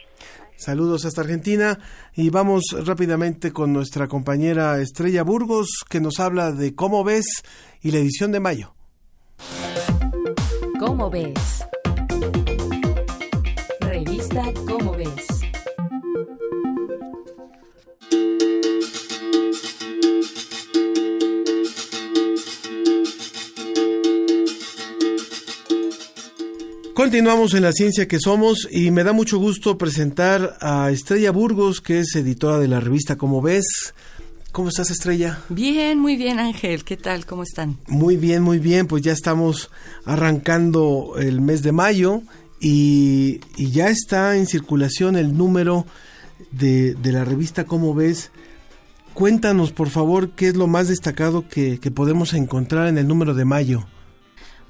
Saludos 0.56 1.04
hasta 1.04 1.20
Argentina 1.20 1.78
y 2.14 2.28
vamos 2.30 2.64
rápidamente 2.84 3.52
con 3.52 3.72
nuestra 3.72 4.08
compañera 4.08 4.80
Estrella 4.80 5.22
Burgos 5.22 5.84
que 5.88 6.00
nos 6.00 6.18
habla 6.18 6.50
de 6.50 6.74
cómo 6.74 7.04
ves 7.04 7.44
y 7.80 7.92
la 7.92 7.98
edición 7.98 8.32
de 8.32 8.40
mayo. 8.40 8.74
¿Cómo 10.80 11.08
ves? 11.08 11.64
Continuamos 27.00 27.54
en 27.54 27.62
la 27.62 27.72
ciencia 27.72 28.06
que 28.06 28.20
somos 28.20 28.68
y 28.70 28.90
me 28.90 29.04
da 29.04 29.14
mucho 29.14 29.38
gusto 29.38 29.78
presentar 29.78 30.58
a 30.60 30.90
Estrella 30.90 31.30
Burgos, 31.30 31.80
que 31.80 32.00
es 32.00 32.14
editora 32.14 32.58
de 32.58 32.68
la 32.68 32.78
revista 32.78 33.16
Como 33.16 33.40
ves. 33.40 33.94
¿Cómo 34.52 34.68
estás, 34.68 34.90
Estrella? 34.90 35.38
Bien, 35.48 35.98
muy 35.98 36.16
bien, 36.16 36.38
Ángel. 36.38 36.84
¿Qué 36.84 36.98
tal? 36.98 37.24
¿Cómo 37.24 37.42
están? 37.42 37.78
Muy 37.88 38.16
bien, 38.16 38.42
muy 38.42 38.58
bien. 38.58 38.86
Pues 38.86 39.02
ya 39.02 39.12
estamos 39.12 39.70
arrancando 40.04 41.14
el 41.18 41.40
mes 41.40 41.62
de 41.62 41.72
mayo 41.72 42.20
y, 42.60 43.40
y 43.56 43.70
ya 43.70 43.88
está 43.88 44.36
en 44.36 44.46
circulación 44.46 45.16
el 45.16 45.34
número 45.38 45.86
de, 46.50 46.92
de, 46.92 47.12
la 47.12 47.24
revista 47.24 47.64
Como 47.64 47.94
ves. 47.94 48.30
Cuéntanos, 49.14 49.72
por 49.72 49.88
favor, 49.88 50.32
qué 50.32 50.48
es 50.48 50.54
lo 50.54 50.66
más 50.66 50.88
destacado 50.88 51.48
que, 51.48 51.80
que 51.80 51.90
podemos 51.90 52.34
encontrar 52.34 52.88
en 52.88 52.98
el 52.98 53.08
número 53.08 53.32
de 53.32 53.46
mayo. 53.46 53.86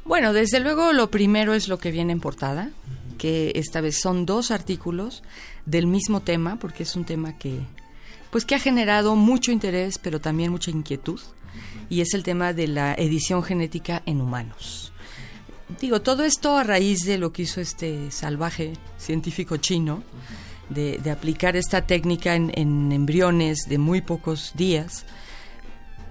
Bueno, 0.05 0.33
desde 0.33 0.61
luego 0.61 0.93
lo 0.93 1.11
primero 1.11 1.55
es 1.55 1.69
lo 1.69 1.79
que 1.79 1.91
viene 1.91 2.13
en 2.13 2.21
portada, 2.21 2.71
que 3.19 3.53
esta 3.55 3.81
vez 3.81 4.01
son 4.01 4.27
dos 4.27 4.51
artículos 4.51 5.23
del 5.67 5.87
mismo 5.87 6.21
tema, 6.21 6.57
porque 6.57 6.85
es 6.85 6.97
un 6.97 7.05
tema 7.05 7.37
que, 7.37 7.61
pues 8.31 8.45
que 8.45 8.55
ha 8.55 8.59
generado 8.59 9.15
mucho 9.15 9.53
interés, 9.53 9.99
pero 9.99 10.21
también 10.21 10.51
mucha 10.51 10.71
inquietud, 10.71 11.21
y 11.89 12.01
es 12.01 12.15
el 12.15 12.23
tema 12.23 12.53
de 12.53 12.69
la 12.69 12.95
edición 12.95 13.43
genética 13.43 14.03
en 14.07 14.21
humanos. 14.21 14.93
Digo, 15.81 16.01
todo 16.01 16.25
esto 16.25 16.57
a 16.57 16.65
raíz 16.65 17.05
de 17.05 17.19
lo 17.19 17.33
que 17.33 17.43
hizo 17.43 17.61
este 17.61 18.11
salvaje 18.11 18.73
científico 18.99 19.59
chino, 19.59 20.03
de, 20.71 21.01
aplicar 21.11 21.57
esta 21.57 21.87
técnica 21.87 22.35
en 22.35 22.93
embriones 22.93 23.59
de 23.69 23.79
muy 23.79 24.01
pocos 24.01 24.53
días, 24.55 25.05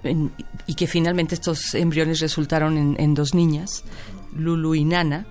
y 0.03 0.73
que 0.75 0.87
finalmente 0.87 1.35
estos 1.35 1.73
embriones 1.75 2.19
resultaron 2.19 2.77
en, 2.77 2.95
en 2.99 3.13
dos 3.13 3.33
niñas, 3.33 3.83
Lulu 4.35 4.75
y 4.75 4.85
Nana. 4.85 5.25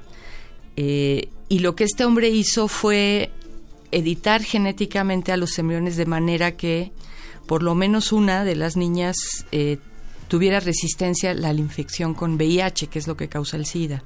Eh, 0.77 1.29
y 1.49 1.61
lo 1.61 1.75
que 1.75 1.85
este 1.85 2.05
hombre 2.05 2.29
hizo 2.29 2.69
fue 2.69 3.31
editar 3.91 4.43
genéticamente 4.43 5.33
a 5.33 5.37
los 5.37 5.59
embriones 5.59 5.97
de 5.97 6.07
manera 6.07 6.57
que 6.57 6.93
por 7.47 7.63
lo 7.63 7.75
menos 7.75 8.13
una 8.13 8.45
de 8.45 8.55
las 8.55 8.77
niñas 8.77 9.17
eh, 9.51 9.79
tuviera 10.29 10.61
resistencia 10.61 11.31
a 11.31 11.35
la 11.35 11.53
infección 11.53 12.13
con 12.13 12.35
VIH, 12.35 12.89
que 12.89 12.99
es 12.99 13.07
lo 13.07 13.17
que 13.17 13.29
causa 13.29 13.57
el 13.57 13.65
SIDA. 13.65 14.03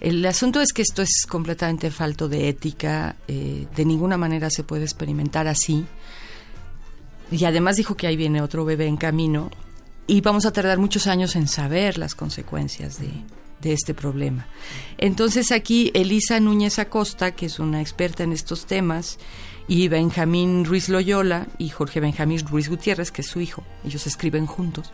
El 0.00 0.24
asunto 0.26 0.60
es 0.60 0.72
que 0.72 0.82
esto 0.82 1.02
es 1.02 1.26
completamente 1.28 1.90
falto 1.90 2.28
de 2.28 2.48
ética, 2.48 3.16
eh, 3.28 3.66
de 3.76 3.84
ninguna 3.84 4.16
manera 4.16 4.50
se 4.50 4.64
puede 4.64 4.82
experimentar 4.82 5.46
así 5.46 5.86
y 7.30 7.44
además 7.44 7.76
dijo 7.76 7.96
que 7.96 8.06
ahí 8.06 8.16
viene 8.16 8.42
otro 8.42 8.64
bebé 8.64 8.86
en 8.86 8.96
camino 8.96 9.50
y 10.06 10.20
vamos 10.20 10.46
a 10.46 10.52
tardar 10.52 10.78
muchos 10.78 11.06
años 11.06 11.36
en 11.36 11.46
saber 11.46 11.98
las 11.98 12.14
consecuencias 12.14 12.98
de, 12.98 13.10
de 13.60 13.72
este 13.72 13.94
problema. 13.94 14.48
Entonces 14.98 15.52
aquí 15.52 15.90
Elisa 15.94 16.40
Núñez 16.40 16.78
Acosta, 16.78 17.32
que 17.32 17.46
es 17.46 17.58
una 17.58 17.80
experta 17.80 18.24
en 18.24 18.32
estos 18.32 18.66
temas, 18.66 19.18
y 19.68 19.86
Benjamín 19.86 20.64
Ruiz 20.64 20.88
Loyola 20.88 21.46
y 21.58 21.68
Jorge 21.68 22.00
Benjamín 22.00 22.44
Ruiz 22.46 22.68
Gutiérrez, 22.68 23.12
que 23.12 23.22
es 23.22 23.28
su 23.28 23.40
hijo, 23.40 23.62
ellos 23.84 24.06
escriben 24.06 24.46
juntos, 24.46 24.92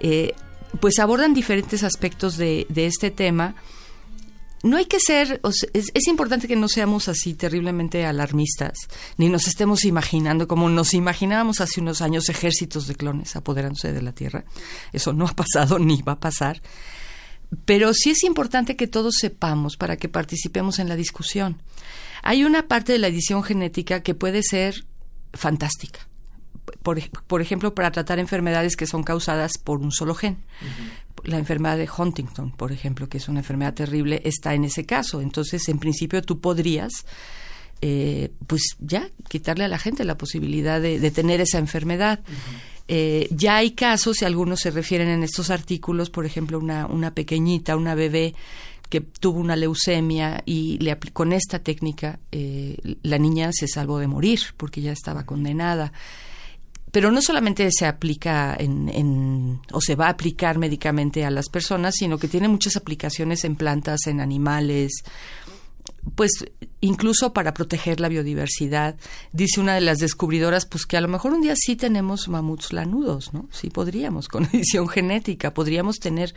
eh, 0.00 0.32
pues 0.80 0.98
abordan 0.98 1.34
diferentes 1.34 1.82
aspectos 1.82 2.36
de, 2.38 2.66
de 2.70 2.86
este 2.86 3.10
tema 3.10 3.56
no 4.62 4.76
hay 4.76 4.84
que 4.84 5.00
ser, 5.00 5.40
es, 5.72 6.06
importante 6.08 6.46
que 6.46 6.56
no 6.56 6.68
seamos 6.68 7.08
así 7.08 7.34
terriblemente 7.34 8.04
alarmistas, 8.04 8.76
ni 9.16 9.28
nos 9.28 9.48
estemos 9.48 9.84
imaginando 9.84 10.46
como 10.46 10.68
nos 10.68 10.92
imaginábamos 10.92 11.60
hace 11.60 11.80
unos 11.80 12.02
años 12.02 12.28
ejércitos 12.28 12.86
de 12.86 12.94
clones 12.94 13.36
apoderándose 13.36 13.92
de 13.92 14.02
la 14.02 14.12
Tierra. 14.12 14.44
Eso 14.92 15.12
no 15.12 15.26
ha 15.26 15.32
pasado 15.34 15.78
ni 15.78 16.02
va 16.02 16.12
a 16.12 16.20
pasar. 16.20 16.60
Pero 17.64 17.92
sí 17.94 18.10
es 18.10 18.22
importante 18.22 18.76
que 18.76 18.86
todos 18.86 19.14
sepamos 19.18 19.76
para 19.76 19.96
que 19.96 20.08
participemos 20.08 20.78
en 20.78 20.88
la 20.88 20.94
discusión. 20.94 21.62
Hay 22.22 22.44
una 22.44 22.68
parte 22.68 22.92
de 22.92 22.98
la 22.98 23.08
edición 23.08 23.42
genética 23.42 24.02
que 24.02 24.14
puede 24.14 24.42
ser 24.42 24.84
fantástica 25.32 26.09
por, 26.82 27.40
ejemplo, 27.40 27.74
para 27.74 27.90
tratar 27.90 28.18
enfermedades 28.18 28.76
que 28.76 28.86
son 28.86 29.02
causadas 29.02 29.58
por 29.58 29.80
un 29.80 29.92
solo 29.92 30.14
gen. 30.14 30.38
La 31.24 31.38
enfermedad 31.38 31.76
de 31.76 31.88
Huntington, 31.96 32.52
por 32.52 32.72
ejemplo, 32.72 33.08
que 33.08 33.18
es 33.18 33.28
una 33.28 33.40
enfermedad 33.40 33.74
terrible, 33.74 34.22
está 34.24 34.54
en 34.54 34.64
ese 34.64 34.86
caso. 34.86 35.20
Entonces, 35.20 35.68
en 35.68 35.78
principio, 35.78 36.22
tú 36.22 36.40
podrías, 36.40 36.92
eh, 37.80 38.32
pues 38.46 38.76
ya, 38.78 39.08
quitarle 39.28 39.64
a 39.64 39.68
la 39.68 39.78
gente 39.78 40.04
la 40.04 40.16
posibilidad 40.16 40.80
de, 40.80 41.10
tener 41.10 41.40
esa 41.40 41.58
enfermedad. 41.58 42.20
Eh, 42.88 43.28
ya 43.30 43.56
hay 43.56 43.72
casos, 43.72 44.22
y 44.22 44.24
algunos 44.24 44.60
se 44.60 44.70
refieren 44.70 45.08
en 45.08 45.22
estos 45.22 45.50
artículos, 45.50 46.10
por 46.10 46.26
ejemplo, 46.26 46.58
una, 46.58 46.86
una 46.86 47.14
pequeñita, 47.14 47.76
una 47.76 47.94
bebé 47.94 48.34
que 48.90 49.00
tuvo 49.00 49.38
una 49.38 49.56
leucemia 49.56 50.42
y 50.44 50.76
le 50.78 50.98
con 51.12 51.32
esta 51.32 51.60
técnica 51.60 52.18
eh, 52.32 52.76
la 53.02 53.18
niña 53.18 53.50
se 53.52 53.68
salvó 53.68 54.00
de 54.00 54.08
morir 54.08 54.40
porque 54.56 54.82
ya 54.82 54.90
estaba 54.90 55.24
condenada 55.24 55.92
pero 56.92 57.10
no 57.10 57.22
solamente 57.22 57.68
se 57.70 57.86
aplica 57.86 58.56
en, 58.58 59.60
o 59.72 59.80
se 59.80 59.94
va 59.94 60.06
a 60.06 60.10
aplicar 60.10 60.58
médicamente 60.58 61.24
a 61.24 61.30
las 61.30 61.48
personas, 61.48 61.94
sino 61.96 62.18
que 62.18 62.28
tiene 62.28 62.48
muchas 62.48 62.76
aplicaciones 62.76 63.44
en 63.44 63.56
plantas, 63.56 64.06
en 64.06 64.20
animales, 64.20 65.02
pues 66.14 66.32
incluso 66.80 67.32
para 67.32 67.54
proteger 67.54 68.00
la 68.00 68.08
biodiversidad. 68.08 68.96
Dice 69.32 69.60
una 69.60 69.74
de 69.74 69.80
las 69.80 69.98
descubridoras, 69.98 70.66
pues 70.66 70.86
que 70.86 70.96
a 70.96 71.00
lo 71.00 71.08
mejor 71.08 71.32
un 71.32 71.42
día 71.42 71.54
sí 71.56 71.76
tenemos 71.76 72.28
mamuts 72.28 72.72
lanudos, 72.72 73.32
¿no? 73.32 73.48
Sí 73.52 73.70
podríamos, 73.70 74.28
con 74.28 74.44
edición 74.52 74.88
genética, 74.88 75.54
podríamos 75.54 75.98
tener 75.98 76.34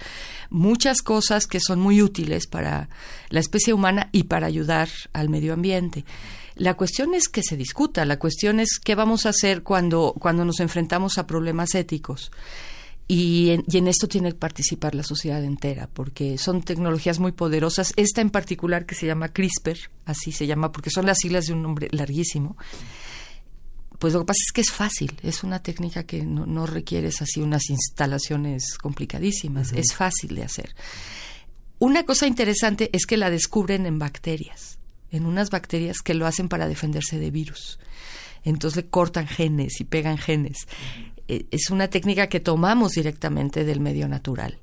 muchas 0.50 1.02
cosas 1.02 1.48
que 1.48 1.60
son 1.60 1.80
muy 1.80 2.02
útiles 2.02 2.48
para 2.48 2.90
la 3.30 3.40
especie 3.40 3.74
humana 3.74 4.10
y 4.12 4.24
para 4.24 4.48
ayudar 4.48 4.90
al 5.14 5.30
medio 5.30 5.54
ambiente. 5.54 6.06
La 6.56 6.76
cuestión 6.76 7.14
es 7.14 7.28
que 7.30 7.42
se 7.42 7.58
discuta, 7.58 8.06
la 8.06 8.20
cuestión 8.20 8.60
es 8.60 8.80
qué 8.84 8.96
vamos 8.96 9.26
a 9.26 9.30
hacer 9.30 9.64
cuando, 9.64 10.14
cuando 10.20 10.46
nos 10.46 10.60
enfrentamos 10.60 11.18
a 11.18 11.26
problemas 11.26 11.74
éticos. 11.74 12.32
Y 13.08 13.50
en, 13.50 13.66
y 13.68 13.78
en, 13.78 13.88
esto 13.88 14.08
tiene 14.08 14.32
que 14.32 14.38
participar 14.38 14.96
la 14.96 15.04
sociedad 15.04 15.44
entera, 15.44 15.90
porque 15.92 16.38
son 16.38 16.62
tecnologías 16.62 17.20
muy 17.20 17.32
poderosas. 17.32 17.92
Esta 17.98 18.22
en 18.22 18.30
particular 18.30 18.86
que 18.86 18.96
se 18.96 19.08
llama 19.08 19.30
CRISPR, 19.30 19.78
así 20.06 20.32
se 20.32 20.48
llama, 20.48 20.72
porque 20.72 20.90
son 20.90 21.06
las 21.06 21.18
siglas 21.18 21.46
de 21.46 21.54
un 21.54 21.64
nombre 21.64 21.90
larguísimo. 21.92 22.56
Pues 24.00 24.14
lo 24.14 24.20
que 24.22 24.26
pasa 24.28 24.40
es 24.46 24.52
que 24.52 24.62
es 24.62 24.72
fácil, 24.72 25.18
es 25.24 25.44
una 25.44 25.62
técnica 25.62 26.04
que 26.04 26.24
no, 26.24 26.46
no 26.46 26.66
requieres 26.66 27.22
así 27.22 27.42
unas 27.42 27.70
instalaciones 27.70 28.78
complicadísimas, 28.78 29.74
es 29.74 29.94
fácil 29.94 30.36
de 30.36 30.44
hacer. 30.44 30.76
Una 31.80 32.04
cosa 32.04 32.28
interesante 32.28 32.90
es 32.94 33.06
que 33.06 33.18
la 33.18 33.30
descubren 33.30 33.86
en 33.86 34.00
bacterias 34.00 34.78
en 35.14 35.26
unas 35.26 35.50
bacterias 35.50 36.02
que 36.04 36.16
lo 36.16 36.28
hacen 36.28 36.50
para 36.50 36.68
defenderse 36.68 37.20
de 37.20 37.32
virus. 37.32 37.80
Entonces 38.44 38.84
le 38.84 38.90
cortan 38.90 39.28
genes 39.28 39.80
y 39.80 39.86
pegan 39.86 40.18
genes. 40.18 40.68
Eh, 41.30 41.46
es 41.52 41.70
una 41.70 41.88
técnica 41.88 42.28
que 42.28 42.42
tomamos 42.42 42.94
directamente 42.94 43.64
del 43.64 43.80
medio 43.80 44.10
natural 44.10 44.60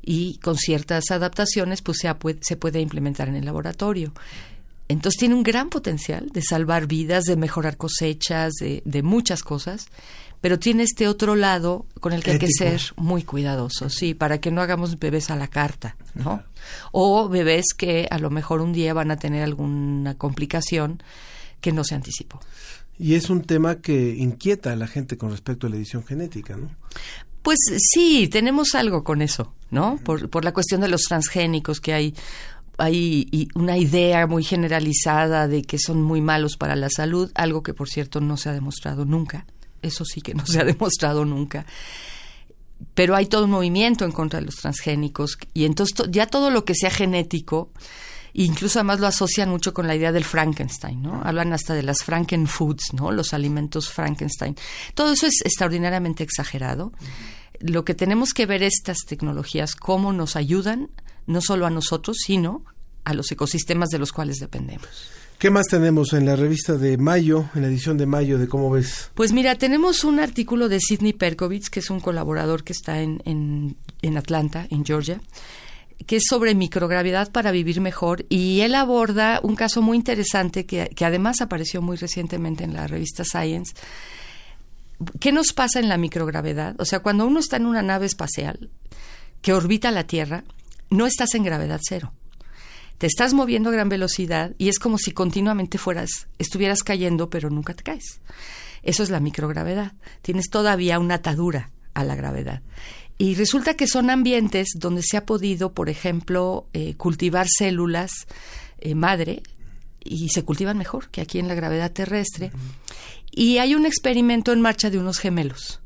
y 0.00 0.38
con 0.38 0.56
ciertas 0.56 1.10
adaptaciones 1.10 1.82
pues 1.82 1.98
se, 1.98 2.14
se 2.40 2.56
puede 2.56 2.80
implementar 2.80 3.28
en 3.28 3.36
el 3.36 3.44
laboratorio. 3.44 4.14
Entonces 4.88 5.18
tiene 5.18 5.34
un 5.34 5.42
gran 5.42 5.68
potencial 5.68 6.30
de 6.32 6.40
salvar 6.40 6.86
vidas, 6.86 7.24
de 7.24 7.36
mejorar 7.36 7.76
cosechas, 7.76 8.54
de, 8.54 9.02
muchas 9.02 9.42
cosas, 9.42 9.88
pero 10.40 10.58
tiene 10.58 10.84
este 10.84 11.08
otro 11.08 11.34
lado 11.34 11.84
con 12.00 12.14
el 12.14 12.22
que 12.22 12.30
hay 12.30 12.38
que 12.38 12.48
ser 12.48 12.80
muy 12.96 13.22
cuidadosos, 13.22 13.92
sí, 13.92 14.14
para 14.14 14.40
que 14.40 14.50
no 14.50 14.62
hagamos 14.62 14.98
bebés 14.98 15.28
a 15.28 15.36
la 15.36 15.48
carta, 15.48 15.96
¿no? 16.14 16.42
O 16.92 17.28
bebés 17.28 17.66
que 17.76 18.06
a 18.10 18.18
lo 18.18 18.30
mejor 18.30 18.60
un 18.60 18.72
día 18.72 18.94
van 18.94 19.10
a 19.10 19.16
tener 19.16 19.42
alguna 19.42 20.16
complicación 20.16 21.02
que 21.60 21.72
no 21.72 21.84
se 21.84 21.94
anticipó. 21.94 22.40
Y 22.98 23.14
es 23.14 23.30
un 23.30 23.42
tema 23.42 23.76
que 23.76 24.16
inquieta 24.16 24.72
a 24.72 24.76
la 24.76 24.86
gente 24.86 25.16
con 25.16 25.30
respecto 25.30 25.66
a 25.66 25.70
la 25.70 25.76
edición 25.76 26.04
genética, 26.04 26.56
¿no? 26.56 26.70
Pues 27.42 27.58
sí, 27.78 28.28
tenemos 28.28 28.74
algo 28.74 29.04
con 29.04 29.22
eso, 29.22 29.54
¿no? 29.70 29.98
Por, 30.04 30.28
por 30.28 30.44
la 30.44 30.52
cuestión 30.52 30.80
de 30.80 30.88
los 30.88 31.02
transgénicos 31.02 31.80
que 31.80 31.94
hay 31.94 32.14
hay 32.78 33.48
una 33.56 33.76
idea 33.76 34.26
muy 34.26 34.44
generalizada 34.44 35.48
de 35.48 35.62
que 35.62 35.78
son 35.78 36.00
muy 36.00 36.20
malos 36.20 36.56
para 36.56 36.76
la 36.76 36.88
salud, 36.88 37.30
algo 37.34 37.62
que 37.62 37.74
por 37.74 37.88
cierto 37.88 38.20
no 38.20 38.36
se 38.36 38.48
ha 38.48 38.52
demostrado 38.52 39.04
nunca. 39.04 39.46
Eso 39.82 40.04
sí 40.04 40.20
que 40.20 40.34
no 40.34 40.46
se 40.46 40.60
ha 40.60 40.64
demostrado 40.64 41.24
nunca. 41.24 41.66
Pero 42.98 43.14
hay 43.14 43.26
todo 43.26 43.44
un 43.44 43.52
movimiento 43.52 44.04
en 44.04 44.10
contra 44.10 44.40
de 44.40 44.46
los 44.46 44.56
transgénicos 44.56 45.38
y 45.54 45.66
entonces 45.66 45.94
ya 46.10 46.26
todo 46.26 46.50
lo 46.50 46.64
que 46.64 46.74
sea 46.74 46.90
genético, 46.90 47.70
incluso 48.32 48.80
además 48.80 48.98
lo 48.98 49.06
asocian 49.06 49.50
mucho 49.50 49.72
con 49.72 49.86
la 49.86 49.94
idea 49.94 50.10
del 50.10 50.24
Frankenstein, 50.24 51.00
¿no? 51.00 51.22
Hablan 51.22 51.52
hasta 51.52 51.74
de 51.74 51.84
las 51.84 52.02
Frankenfoods, 52.02 52.94
¿no? 52.94 53.12
Los 53.12 53.34
alimentos 53.34 53.88
Frankenstein. 53.88 54.56
Todo 54.94 55.12
eso 55.12 55.28
es 55.28 55.42
extraordinariamente 55.44 56.24
exagerado. 56.24 56.92
Lo 57.60 57.84
que 57.84 57.94
tenemos 57.94 58.34
que 58.34 58.46
ver 58.46 58.64
estas 58.64 58.98
tecnologías, 59.06 59.76
cómo 59.76 60.12
nos 60.12 60.34
ayudan 60.34 60.90
no 61.28 61.40
solo 61.40 61.66
a 61.66 61.70
nosotros, 61.70 62.16
sino 62.26 62.64
a 63.04 63.14
los 63.14 63.30
ecosistemas 63.30 63.90
de 63.90 64.00
los 64.00 64.10
cuales 64.10 64.38
dependemos. 64.38 64.88
¿Qué 65.38 65.50
más 65.50 65.66
tenemos 65.68 66.14
en 66.14 66.26
la 66.26 66.34
revista 66.34 66.76
de 66.76 66.98
mayo, 66.98 67.48
en 67.54 67.62
la 67.62 67.68
edición 67.68 67.96
de 67.96 68.06
mayo 68.06 68.38
de 68.38 68.48
cómo 68.48 68.70
ves? 68.70 69.12
Pues 69.14 69.32
mira, 69.32 69.54
tenemos 69.54 70.02
un 70.02 70.18
artículo 70.18 70.68
de 70.68 70.80
Sidney 70.80 71.12
Perkovitz, 71.12 71.70
que 71.70 71.78
es 71.78 71.90
un 71.90 72.00
colaborador 72.00 72.64
que 72.64 72.72
está 72.72 73.00
en, 73.00 73.22
en, 73.24 74.16
Atlanta, 74.16 74.66
en 74.68 74.84
Georgia, 74.84 75.20
que 76.08 76.16
es 76.16 76.24
sobre 76.28 76.56
microgravedad 76.56 77.30
para 77.30 77.52
vivir 77.52 77.80
mejor 77.80 78.26
y 78.28 78.62
él 78.62 78.74
aborda 78.74 79.38
un 79.44 79.54
caso 79.54 79.80
muy 79.80 79.96
interesante 79.96 80.66
que, 80.66 80.90
que 80.96 81.04
además 81.04 81.40
apareció 81.40 81.82
muy 81.82 81.96
recientemente 81.96 82.64
en 82.64 82.74
la 82.74 82.88
revista 82.88 83.22
Science. 83.22 83.74
¿Qué 85.20 85.30
nos 85.30 85.52
pasa 85.52 85.78
en 85.78 85.88
la 85.88 85.98
microgravedad? 85.98 86.74
O 86.80 86.84
sea, 86.84 86.98
cuando 86.98 87.24
uno 87.24 87.38
está 87.38 87.58
en 87.58 87.66
una 87.66 87.82
nave 87.82 88.06
espacial 88.06 88.70
que 89.40 89.52
orbita 89.52 89.92
la 89.92 90.04
Tierra, 90.04 90.42
no 90.90 91.06
estás 91.06 91.36
en 91.36 91.44
gravedad 91.44 91.78
cero. 91.80 92.12
Te 92.98 93.06
estás 93.06 93.32
moviendo 93.32 93.70
a 93.70 93.72
gran 93.72 93.88
velocidad 93.88 94.54
y 94.58 94.68
es 94.68 94.78
como 94.78 94.98
si 94.98 95.12
continuamente 95.12 95.78
fueras, 95.78 96.26
estuvieras 96.38 96.82
cayendo, 96.82 97.30
pero 97.30 97.48
nunca 97.48 97.74
te 97.74 97.84
caes. 97.84 98.20
Eso 98.82 99.02
es 99.02 99.10
la 99.10 99.20
microgravedad. 99.20 99.92
Tienes 100.22 100.50
todavía 100.50 100.98
una 100.98 101.14
atadura 101.14 101.70
a 101.94 102.04
la 102.04 102.16
gravedad. 102.16 102.62
Y 103.16 103.34
resulta 103.34 103.74
que 103.74 103.86
son 103.86 104.10
ambientes 104.10 104.68
donde 104.74 105.02
se 105.02 105.16
ha 105.16 105.26
podido, 105.26 105.72
por 105.74 105.88
ejemplo, 105.88 106.66
eh, 106.72 106.94
cultivar 106.94 107.46
células 107.48 108.10
eh, 108.78 108.94
madre 108.94 109.42
y 110.00 110.28
se 110.28 110.44
cultivan 110.44 110.78
mejor 110.78 111.08
que 111.10 111.20
aquí 111.20 111.38
en 111.38 111.48
la 111.48 111.54
gravedad 111.54 111.92
terrestre. 111.92 112.52
Y 113.30 113.58
hay 113.58 113.74
un 113.74 113.86
experimento 113.86 114.52
en 114.52 114.60
marcha 114.60 114.90
de 114.90 114.98
unos 114.98 115.18
gemelos 115.18 115.80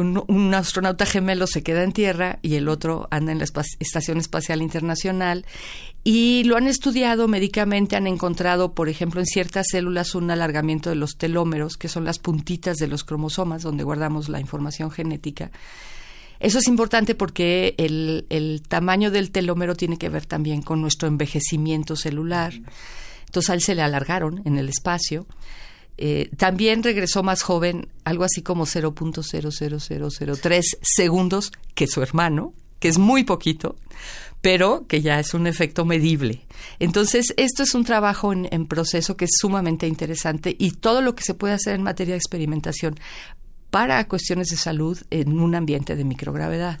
un, 0.00 0.54
astronauta 0.54 1.06
gemelo 1.06 1.46
se 1.46 1.62
queda 1.62 1.82
en 1.82 1.92
Tierra 1.92 2.38
y 2.42 2.54
el 2.54 2.68
otro 2.68 3.08
anda 3.10 3.32
en 3.32 3.38
la 3.38 3.44
Estación 3.44 4.18
Espacial 4.18 4.62
Internacional 4.62 5.44
y 6.04 6.44
lo 6.44 6.56
han 6.56 6.66
estudiado 6.68 7.26
médicamente, 7.28 7.96
han 7.96 8.06
encontrado, 8.06 8.74
por 8.74 8.88
ejemplo, 8.88 9.20
en 9.20 9.26
ciertas 9.26 9.66
células 9.70 10.14
un 10.14 10.30
alargamiento 10.30 10.90
de 10.90 10.96
los 10.96 11.16
telómeros, 11.16 11.76
que 11.76 11.88
son 11.88 12.04
las 12.04 12.18
puntitas 12.18 12.76
de 12.76 12.86
los 12.86 13.04
cromosomas 13.04 13.62
donde 13.62 13.84
guardamos 13.84 14.28
la 14.28 14.40
información 14.40 14.90
genética. 14.90 15.50
Eso 16.38 16.58
es 16.58 16.68
importante 16.68 17.14
porque 17.14 17.74
el, 17.78 18.26
el 18.28 18.62
tamaño 18.68 19.10
del 19.10 19.30
telómero 19.30 19.74
tiene 19.74 19.96
que 19.98 20.08
ver 20.08 20.26
también 20.26 20.62
con 20.62 20.80
nuestro 20.80 21.08
envejecimiento 21.08 21.96
celular. 21.96 22.52
Entonces 23.24 23.50
a 23.50 23.54
él 23.54 23.62
se 23.62 23.74
le 23.74 23.82
alargaron 23.82 24.42
en 24.44 24.58
el 24.58 24.68
espacio. 24.68 25.26
Eh, 25.98 26.30
también 26.36 26.82
regresó 26.82 27.22
más 27.22 27.42
joven, 27.42 27.88
algo 28.04 28.24
así 28.24 28.42
como 28.42 28.66
0.00003 28.66 30.62
segundos 30.82 31.52
que 31.74 31.86
su 31.86 32.02
hermano, 32.02 32.52
que 32.78 32.88
es 32.88 32.98
muy 32.98 33.24
poquito, 33.24 33.76
pero 34.42 34.86
que 34.86 35.00
ya 35.00 35.18
es 35.18 35.32
un 35.34 35.46
efecto 35.46 35.84
medible. 35.84 36.46
Entonces, 36.78 37.32
esto 37.36 37.62
es 37.62 37.74
un 37.74 37.84
trabajo 37.84 38.32
en, 38.32 38.48
en, 38.50 38.66
proceso 38.66 39.16
que 39.16 39.24
es 39.24 39.32
sumamente 39.38 39.86
interesante 39.86 40.54
y 40.58 40.72
todo 40.72 41.00
lo 41.00 41.14
que 41.14 41.24
se 41.24 41.34
puede 41.34 41.54
hacer 41.54 41.74
en 41.74 41.82
materia 41.82 42.12
de 42.12 42.18
experimentación 42.18 42.96
para 43.70 44.06
cuestiones 44.06 44.48
de 44.48 44.56
salud 44.56 44.98
en 45.10 45.40
un 45.40 45.54
ambiente 45.54 45.96
de 45.96 46.04
microgravedad. 46.04 46.80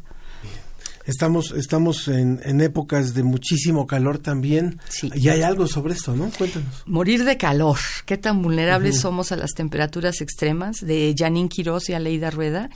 Estamos, 1.06 1.52
estamos 1.52 2.08
en, 2.08 2.40
en 2.42 2.60
épocas 2.60 3.14
de 3.14 3.22
muchísimo 3.22 3.86
calor 3.86 4.18
también. 4.18 4.80
Y 5.14 5.28
hay 5.28 5.42
algo 5.42 5.68
sobre 5.68 5.94
esto, 5.94 6.16
¿no? 6.16 6.30
Cuéntanos. 6.36 6.82
Morir 6.84 7.24
de 7.24 7.36
calor. 7.36 7.78
¿Qué 8.04 8.16
tan 8.16 8.42
vulnerables 8.42 8.98
somos 8.98 9.30
a 9.30 9.36
las 9.36 9.52
temperaturas 9.52 10.20
extremas? 10.20 10.78
De 10.80 11.14
Janine 11.16 11.48
Quiroz 11.48 11.88
y 11.88 11.94
Aleida 11.94 12.30
Rueda. 12.30 12.70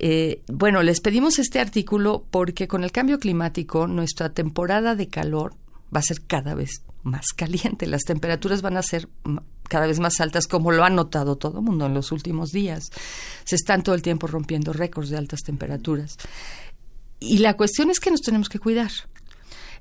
Eh, 0.00 0.42
bueno, 0.48 0.82
les 0.82 1.00
pedimos 1.00 1.38
este 1.38 1.60
artículo 1.60 2.26
porque 2.30 2.66
con 2.66 2.82
el 2.82 2.90
cambio 2.90 3.20
climático 3.20 3.86
nuestra 3.86 4.30
temporada 4.30 4.96
de 4.96 5.06
calor 5.06 5.54
va 5.94 6.00
a 6.00 6.02
ser 6.02 6.22
cada 6.26 6.54
vez 6.54 6.82
más 7.04 7.26
caliente. 7.36 7.86
Las 7.86 8.02
temperaturas 8.02 8.62
van 8.62 8.76
a 8.76 8.82
ser 8.82 9.08
cada 9.68 9.86
vez 9.86 10.00
más 10.00 10.20
altas, 10.20 10.46
como 10.46 10.72
lo 10.72 10.84
ha 10.84 10.90
notado 10.90 11.36
todo 11.36 11.58
el 11.58 11.64
mundo 11.64 11.86
en 11.86 11.94
los 11.94 12.12
últimos 12.12 12.50
días. 12.50 12.90
Se 13.44 13.56
están 13.56 13.82
todo 13.82 13.94
el 13.94 14.02
tiempo 14.02 14.26
rompiendo 14.26 14.72
récords 14.72 15.10
de 15.10 15.18
altas 15.18 15.40
temperaturas. 15.40 16.16
Y 17.22 17.38
la 17.38 17.54
cuestión 17.54 17.90
es 17.90 18.00
que 18.00 18.10
nos 18.10 18.20
tenemos 18.20 18.48
que 18.48 18.58
cuidar. 18.58 18.90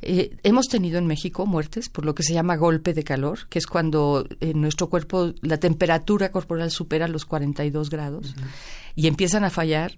Eh, 0.03 0.37
hemos 0.43 0.67
tenido 0.67 0.97
en 0.97 1.05
México 1.05 1.45
muertes 1.45 1.89
por 1.89 2.05
lo 2.05 2.15
que 2.15 2.23
se 2.23 2.33
llama 2.33 2.55
golpe 2.55 2.93
de 2.93 3.03
calor, 3.03 3.47
que 3.49 3.59
es 3.59 3.67
cuando 3.67 4.25
en 4.39 4.59
nuestro 4.59 4.89
cuerpo 4.89 5.33
la 5.41 5.57
temperatura 5.57 6.31
corporal 6.31 6.71
supera 6.71 7.07
los 7.07 7.25
42 7.25 7.89
grados 7.89 8.33
y 8.95 9.07
empiezan 9.07 9.43
a 9.43 9.51
fallar 9.51 9.97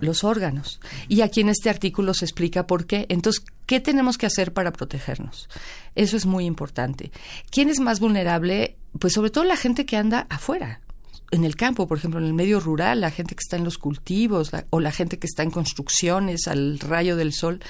los 0.00 0.24
órganos. 0.24 0.80
Y 1.08 1.20
aquí 1.22 1.40
en 1.40 1.48
este 1.48 1.70
artículo 1.70 2.14
se 2.14 2.24
explica 2.24 2.66
por 2.66 2.86
qué. 2.86 3.06
Entonces, 3.08 3.44
¿qué 3.66 3.80
tenemos 3.80 4.18
que 4.18 4.26
hacer 4.26 4.52
para 4.52 4.72
protegernos? 4.72 5.48
Eso 5.94 6.16
es 6.16 6.26
muy 6.26 6.44
importante. 6.44 7.10
¿Quién 7.50 7.68
es 7.68 7.80
más 7.80 8.00
vulnerable? 8.00 8.76
Pues 8.98 9.12
sobre 9.12 9.30
todo 9.30 9.44
la 9.44 9.56
gente 9.56 9.86
que 9.86 9.96
anda 9.96 10.26
afuera, 10.30 10.80
en 11.30 11.44
el 11.44 11.56
campo, 11.56 11.86
por 11.86 11.98
ejemplo, 11.98 12.20
en 12.20 12.26
el 12.26 12.34
medio 12.34 12.60
rural, 12.60 13.00
la 13.00 13.10
gente 13.10 13.34
que 13.34 13.42
está 13.42 13.56
en 13.56 13.64
los 13.64 13.78
cultivos 13.78 14.50
o 14.70 14.80
la 14.80 14.92
gente 14.92 15.18
que 15.18 15.26
está 15.26 15.42
en 15.42 15.50
construcciones 15.50 16.48
al 16.48 16.78
rayo 16.78 17.16
del 17.16 17.32
sol, 17.32 17.60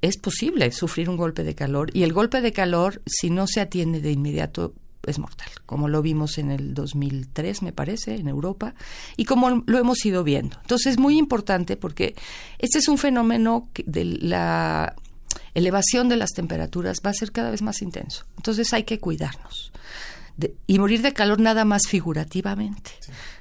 es 0.00 0.16
posible 0.16 0.72
sufrir 0.72 1.08
un 1.08 1.16
golpe 1.16 1.44
de 1.44 1.54
calor 1.54 1.90
y 1.94 2.02
el 2.02 2.12
golpe 2.12 2.40
de 2.40 2.52
calor, 2.52 3.00
si 3.06 3.30
no 3.30 3.46
se 3.46 3.60
atiende 3.60 4.00
de 4.00 4.10
inmediato, 4.10 4.74
es 5.06 5.18
mortal, 5.18 5.48
como 5.66 5.88
lo 5.88 6.02
vimos 6.02 6.38
en 6.38 6.50
el 6.50 6.74
2003, 6.74 7.62
me 7.62 7.72
parece, 7.72 8.16
en 8.16 8.28
Europa, 8.28 8.74
y 9.16 9.24
como 9.24 9.62
lo 9.66 9.78
hemos 9.78 10.04
ido 10.04 10.22
viendo. 10.22 10.58
Entonces 10.60 10.92
es 10.92 10.98
muy 10.98 11.18
importante 11.18 11.76
porque 11.76 12.14
este 12.58 12.78
es 12.78 12.88
un 12.88 12.98
fenómeno 12.98 13.68
de 13.84 14.04
la 14.04 14.94
elevación 15.54 16.08
de 16.08 16.16
las 16.16 16.30
temperaturas 16.30 16.98
va 17.04 17.10
a 17.10 17.14
ser 17.14 17.32
cada 17.32 17.50
vez 17.50 17.62
más 17.62 17.82
intenso. 17.82 18.24
Entonces 18.36 18.72
hay 18.72 18.84
que 18.84 18.98
cuidarnos 18.98 19.72
y 20.66 20.78
morir 20.78 21.02
de 21.02 21.12
calor 21.12 21.40
nada 21.40 21.64
más 21.64 21.82
figurativamente. 21.88 22.92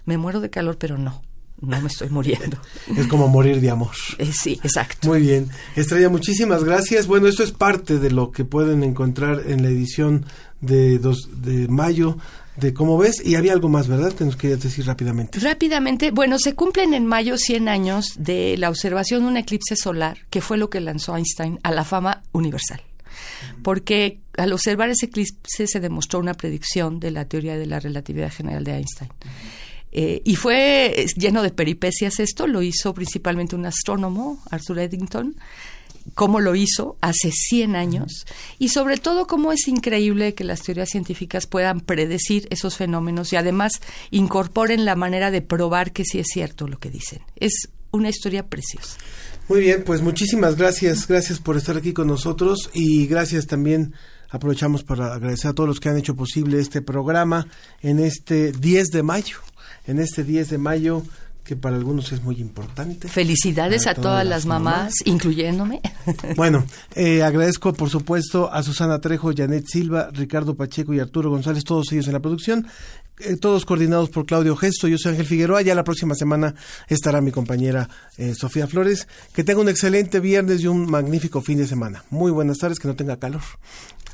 Me 0.05 0.17
muero 0.17 0.39
de 0.41 0.49
calor, 0.49 0.77
pero 0.77 0.97
no. 0.97 1.21
No 1.61 1.79
me 1.79 1.87
estoy 1.87 2.09
muriendo. 2.09 2.57
Es 2.97 3.07
como 3.07 3.27
morir 3.27 3.61
de 3.61 3.69
amor. 3.69 3.91
Eh, 4.17 4.31
sí, 4.33 4.59
exacto. 4.63 5.07
Muy 5.07 5.21
bien. 5.21 5.49
Estrella, 5.75 6.09
muchísimas 6.09 6.63
gracias. 6.63 7.05
Bueno, 7.05 7.27
esto 7.27 7.43
es 7.43 7.51
parte 7.51 7.99
de 7.99 8.09
lo 8.09 8.31
que 8.31 8.45
pueden 8.45 8.83
encontrar 8.83 9.43
en 9.45 9.61
la 9.61 9.69
edición 9.69 10.25
de, 10.59 10.97
dos, 10.97 11.29
de 11.43 11.67
mayo 11.67 12.17
de 12.57 12.73
cómo 12.73 12.97
ves. 12.97 13.23
Y 13.23 13.35
había 13.35 13.53
algo 13.53 13.69
más, 13.69 13.87
¿verdad? 13.87 14.11
Que 14.13 14.25
nos 14.25 14.37
querías 14.37 14.61
decir 14.61 14.87
rápidamente. 14.87 15.39
Rápidamente, 15.39 16.09
bueno, 16.09 16.39
se 16.39 16.55
cumplen 16.55 16.95
en 16.95 17.05
mayo 17.05 17.37
100 17.37 17.69
años 17.69 18.15
de 18.17 18.57
la 18.57 18.69
observación 18.69 19.21
de 19.21 19.27
un 19.27 19.37
eclipse 19.37 19.75
solar, 19.75 20.17
que 20.31 20.41
fue 20.41 20.57
lo 20.57 20.71
que 20.71 20.81
lanzó 20.81 21.15
Einstein 21.15 21.59
a 21.61 21.71
la 21.71 21.83
fama 21.83 22.23
universal 22.31 22.81
porque 23.63 24.19
al 24.37 24.53
observar 24.53 24.89
ese 24.89 25.07
eclipse 25.07 25.67
se 25.67 25.79
demostró 25.79 26.19
una 26.19 26.33
predicción 26.33 26.99
de 26.99 27.11
la 27.11 27.25
teoría 27.25 27.57
de 27.57 27.65
la 27.65 27.79
relatividad 27.79 28.31
general 28.31 28.63
de 28.63 28.73
Einstein. 28.73 29.11
Eh, 29.93 30.21
y 30.23 30.35
fue 30.35 31.05
lleno 31.17 31.43
de 31.43 31.51
peripecias 31.51 32.19
esto, 32.19 32.47
lo 32.47 32.61
hizo 32.61 32.93
principalmente 32.93 33.55
un 33.55 33.65
astrónomo, 33.65 34.41
Arthur 34.49 34.79
Eddington, 34.79 35.35
cómo 36.15 36.39
lo 36.39 36.55
hizo 36.55 36.97
hace 37.01 37.31
100 37.31 37.75
años 37.75 38.25
y 38.57 38.69
sobre 38.69 38.97
todo 38.97 39.27
cómo 39.27 39.51
es 39.51 39.67
increíble 39.67 40.33
que 40.33 40.43
las 40.43 40.61
teorías 40.61 40.89
científicas 40.89 41.45
puedan 41.45 41.81
predecir 41.81 42.47
esos 42.49 42.77
fenómenos 42.77 43.33
y 43.33 43.35
además 43.35 43.73
incorporen 44.11 44.85
la 44.85 44.95
manera 44.95 45.29
de 45.29 45.41
probar 45.41 45.91
que 45.91 46.05
sí 46.05 46.19
es 46.19 46.27
cierto 46.27 46.67
lo 46.67 46.79
que 46.79 46.89
dicen. 46.89 47.19
Es 47.35 47.69
una 47.91 48.09
historia 48.09 48.47
preciosa. 48.47 48.97
Muy 49.49 49.59
bien, 49.59 49.83
pues 49.83 50.01
muchísimas 50.01 50.55
gracias, 50.55 51.07
gracias 51.07 51.39
por 51.39 51.57
estar 51.57 51.75
aquí 51.75 51.91
con 51.91 52.07
nosotros 52.07 52.69
y 52.73 53.07
gracias 53.07 53.47
también 53.47 53.93
aprovechamos 54.31 54.83
para 54.83 55.13
agradecer 55.13 55.51
a 55.51 55.53
todos 55.53 55.67
los 55.67 55.79
que 55.79 55.89
han 55.89 55.97
hecho 55.97 56.15
posible 56.15 56.59
este 56.59 56.81
programa 56.81 57.47
en 57.81 57.99
este 57.99 58.51
10 58.51 58.87
de 58.89 59.03
mayo, 59.03 59.37
en 59.85 59.99
este 59.99 60.23
10 60.23 60.49
de 60.49 60.57
mayo 60.57 61.03
que 61.43 61.55
para 61.55 61.75
algunos 61.75 62.11
es 62.11 62.23
muy 62.23 62.39
importante. 62.39 63.07
Felicidades 63.07 63.87
a 63.87 63.95
todas, 63.95 64.25
las, 64.25 64.45
mamás, 64.45 64.93
incluyéndome. 65.05 65.81
Bueno, 66.35 66.65
eh, 66.95 67.23
agradezco 67.23 67.73
por 67.73 67.89
supuesto 67.89 68.51
a 68.51 68.63
Susana 68.63 68.99
Trejo, 68.99 69.31
Janet 69.35 69.65
Silva, 69.67 70.09
Ricardo 70.13 70.55
Pacheco 70.55 70.93
y 70.93 70.99
Arturo 70.99 71.29
González, 71.29 71.63
todos 71.63 71.91
ellos 71.91 72.07
en 72.07 72.13
la 72.13 72.19
producción. 72.19 72.67
Eh, 73.19 73.37
todos 73.37 73.65
coordinados 73.65 74.09
por 74.09 74.25
Claudio 74.25 74.55
Gesto. 74.55 74.87
Yo 74.87 74.97
soy 74.97 75.11
Ángel 75.11 75.25
Figueroa. 75.25 75.61
Ya 75.61 75.75
la 75.75 75.83
próxima 75.83 76.15
semana 76.15 76.55
estará 76.87 77.21
mi 77.21 77.31
compañera 77.31 77.87
eh, 78.17 78.33
Sofía 78.33 78.67
Flores. 78.67 79.07
Que 79.33 79.43
tenga 79.43 79.61
un 79.61 79.69
excelente 79.69 80.19
viernes 80.19 80.61
y 80.61 80.67
un 80.67 80.89
magnífico 80.89 81.41
fin 81.41 81.59
de 81.59 81.67
semana. 81.67 82.03
Muy 82.09 82.31
buenas 82.31 82.57
tardes, 82.57 82.79
que 82.79 82.87
no 82.87 82.95
tenga 82.95 83.17
calor. 83.17 83.41